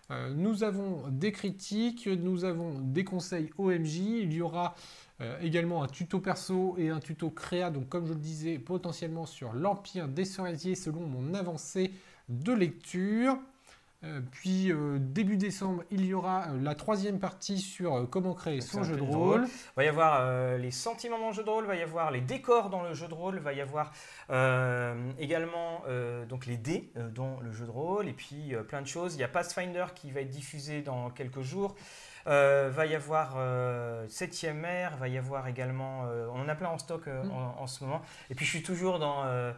Euh, 0.09 0.33
nous 0.33 0.63
avons 0.63 1.03
des 1.09 1.33
critiques, 1.33 2.07
nous 2.07 2.45
avons 2.45 2.75
des 2.79 3.03
conseils 3.03 3.49
OMJ. 3.57 3.97
Il 3.97 4.33
y 4.33 4.39
aura 4.41 4.73
euh, 5.21 5.39
également 5.41 5.83
un 5.83 5.87
tuto 5.87 6.19
perso 6.19 6.75
et 6.77 6.89
un 6.89 6.99
tuto 6.99 7.29
créa, 7.29 7.69
donc 7.69 7.89
comme 7.89 8.05
je 8.05 8.13
le 8.13 8.19
disais, 8.19 8.59
potentiellement 8.59 9.25
sur 9.25 9.53
l'Empire 9.53 10.07
des 10.07 10.25
Cerisiers 10.25 10.75
selon 10.75 11.01
mon 11.01 11.33
avancée 11.33 11.91
de 12.29 12.53
lecture. 12.53 13.37
Euh, 14.03 14.21
puis 14.31 14.71
euh, 14.71 14.99
début 14.99 15.37
décembre, 15.37 15.83
il 15.89 16.05
y 16.05 16.13
aura 16.13 16.49
euh, 16.49 16.61
la 16.61 16.75
troisième 16.75 17.19
partie 17.19 17.57
sur 17.57 18.07
comment 18.11 18.35
créer 18.35 18.61
son 18.61 18.83
jeu 18.83 18.95
de 18.95 19.01
rôle. 19.01 19.45
Il 19.47 19.75
va 19.75 19.83
y 19.85 19.87
avoir 19.87 20.57
les 20.57 20.69
sentiments 20.69 21.17
dans 21.17 21.29
le 21.29 21.33
jeu 21.33 21.43
de 21.43 21.49
rôle, 21.49 21.63
il 21.63 21.67
va 21.67 21.75
y 21.75 21.81
avoir 21.81 22.11
les 22.11 22.21
décors 22.21 22.69
dans 22.69 22.83
le 22.83 22.93
jeu 22.93 23.07
de 23.07 23.13
rôle, 23.13 23.35
il 23.37 23.41
va 23.41 23.53
y 23.53 23.61
avoir 23.61 23.91
également 25.19 25.81
donc 26.29 26.45
les 26.45 26.57
dés 26.57 26.91
dans 27.15 27.39
le 27.39 27.51
jeu 27.51 27.65
de 27.65 27.71
rôle, 27.71 28.07
et 28.07 28.13
puis 28.13 28.53
plein 28.67 28.81
de 28.81 28.87
choses. 28.87 29.15
Il 29.15 29.19
y 29.19 29.23
a 29.23 29.27
Pathfinder 29.27 29.85
qui 29.95 30.11
va 30.11 30.21
être 30.21 30.29
diffusé 30.29 30.81
dans 30.81 31.09
quelques 31.09 31.41
jours. 31.41 31.75
Euh, 32.27 32.69
va 32.73 32.85
y 32.85 32.93
avoir 32.93 33.35
euh, 33.37 34.05
7ème 34.07 34.65
ère, 34.65 34.97
va 34.97 35.07
y 35.07 35.17
avoir 35.17 35.47
également. 35.47 36.03
euh, 36.07 36.27
on 36.33 36.41
en 36.41 36.49
a 36.49 36.55
plein 36.55 36.69
en 36.69 36.77
stock 36.77 37.07
euh, 37.07 37.23
Mm. 37.23 37.31
en, 37.31 37.61
en 37.61 37.67
ce 37.67 37.83
moment. 37.85 38.01
Et 38.29 38.35
puis 38.35 38.45
je 38.45 38.49
suis 38.51 38.63
toujours 38.63 38.99
dans 38.99 39.23
euh, 39.25 39.53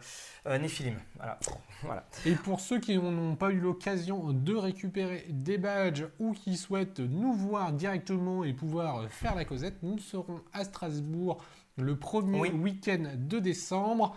Nephilim. 0.46 0.96
Voilà. 1.16 1.38
voilà. 1.82 2.04
Et 2.26 2.34
pour 2.36 2.60
ceux 2.60 2.78
qui 2.78 2.96
n'ont 2.96 3.34
pas 3.34 3.50
eu 3.50 3.58
l'occasion 3.58 4.32
de 4.32 4.54
récupérer 4.54 5.26
des 5.30 5.58
badges 5.58 6.04
ou 6.20 6.32
qui 6.32 6.56
souhaitent 6.56 7.00
nous 7.00 7.32
voir 7.32 7.72
directement 7.72 8.44
et 8.44 8.52
pouvoir 8.52 9.08
faire 9.10 9.34
la 9.34 9.44
causette, 9.44 9.82
nous 9.82 9.98
serons 9.98 10.40
à 10.52 10.62
Strasbourg 10.64 11.44
le 11.76 11.96
premier 11.96 12.38
Oui. 12.40 12.50
week-end 12.50 13.02
de 13.16 13.38
décembre 13.40 14.14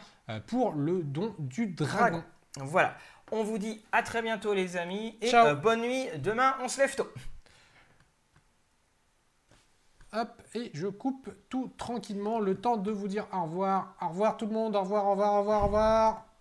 pour 0.48 0.74
le 0.74 1.02
don 1.02 1.34
du 1.40 1.68
dragon. 1.68 2.24
Voilà. 2.58 2.96
On 3.32 3.44
vous 3.44 3.58
dit 3.58 3.84
à 3.92 4.04
très 4.04 4.22
bientôt, 4.22 4.54
les 4.54 4.78
amis. 4.78 5.18
Et 5.22 5.30
Ciao. 5.30 5.56
bonne 5.56 5.82
nuit. 5.82 6.06
Demain, 6.20 6.56
on 6.62 6.68
se 6.68 6.80
lève 6.82 6.96
tôt. 6.96 7.08
Hop, 10.16 10.44
et 10.54 10.70
je 10.76 10.88
coupe 10.88 11.32
tout 11.50 11.72
tranquillement, 11.76 12.40
le 12.40 12.54
temps 12.54 12.78
de 12.78 12.92
vous 12.92 13.08
dire 13.08 13.28
au 13.34 13.44
revoir. 13.44 13.96
Au 14.00 14.10
revoir 14.10 14.38
tout 14.38 14.46
le 14.46 14.54
monde, 14.54 14.76
au 14.76 14.82
revoir, 14.82 15.08
au 15.08 15.12
revoir, 15.12 15.34
au 15.34 15.40
revoir, 15.40 15.62
au 15.62 15.66
revoir. 15.66 16.33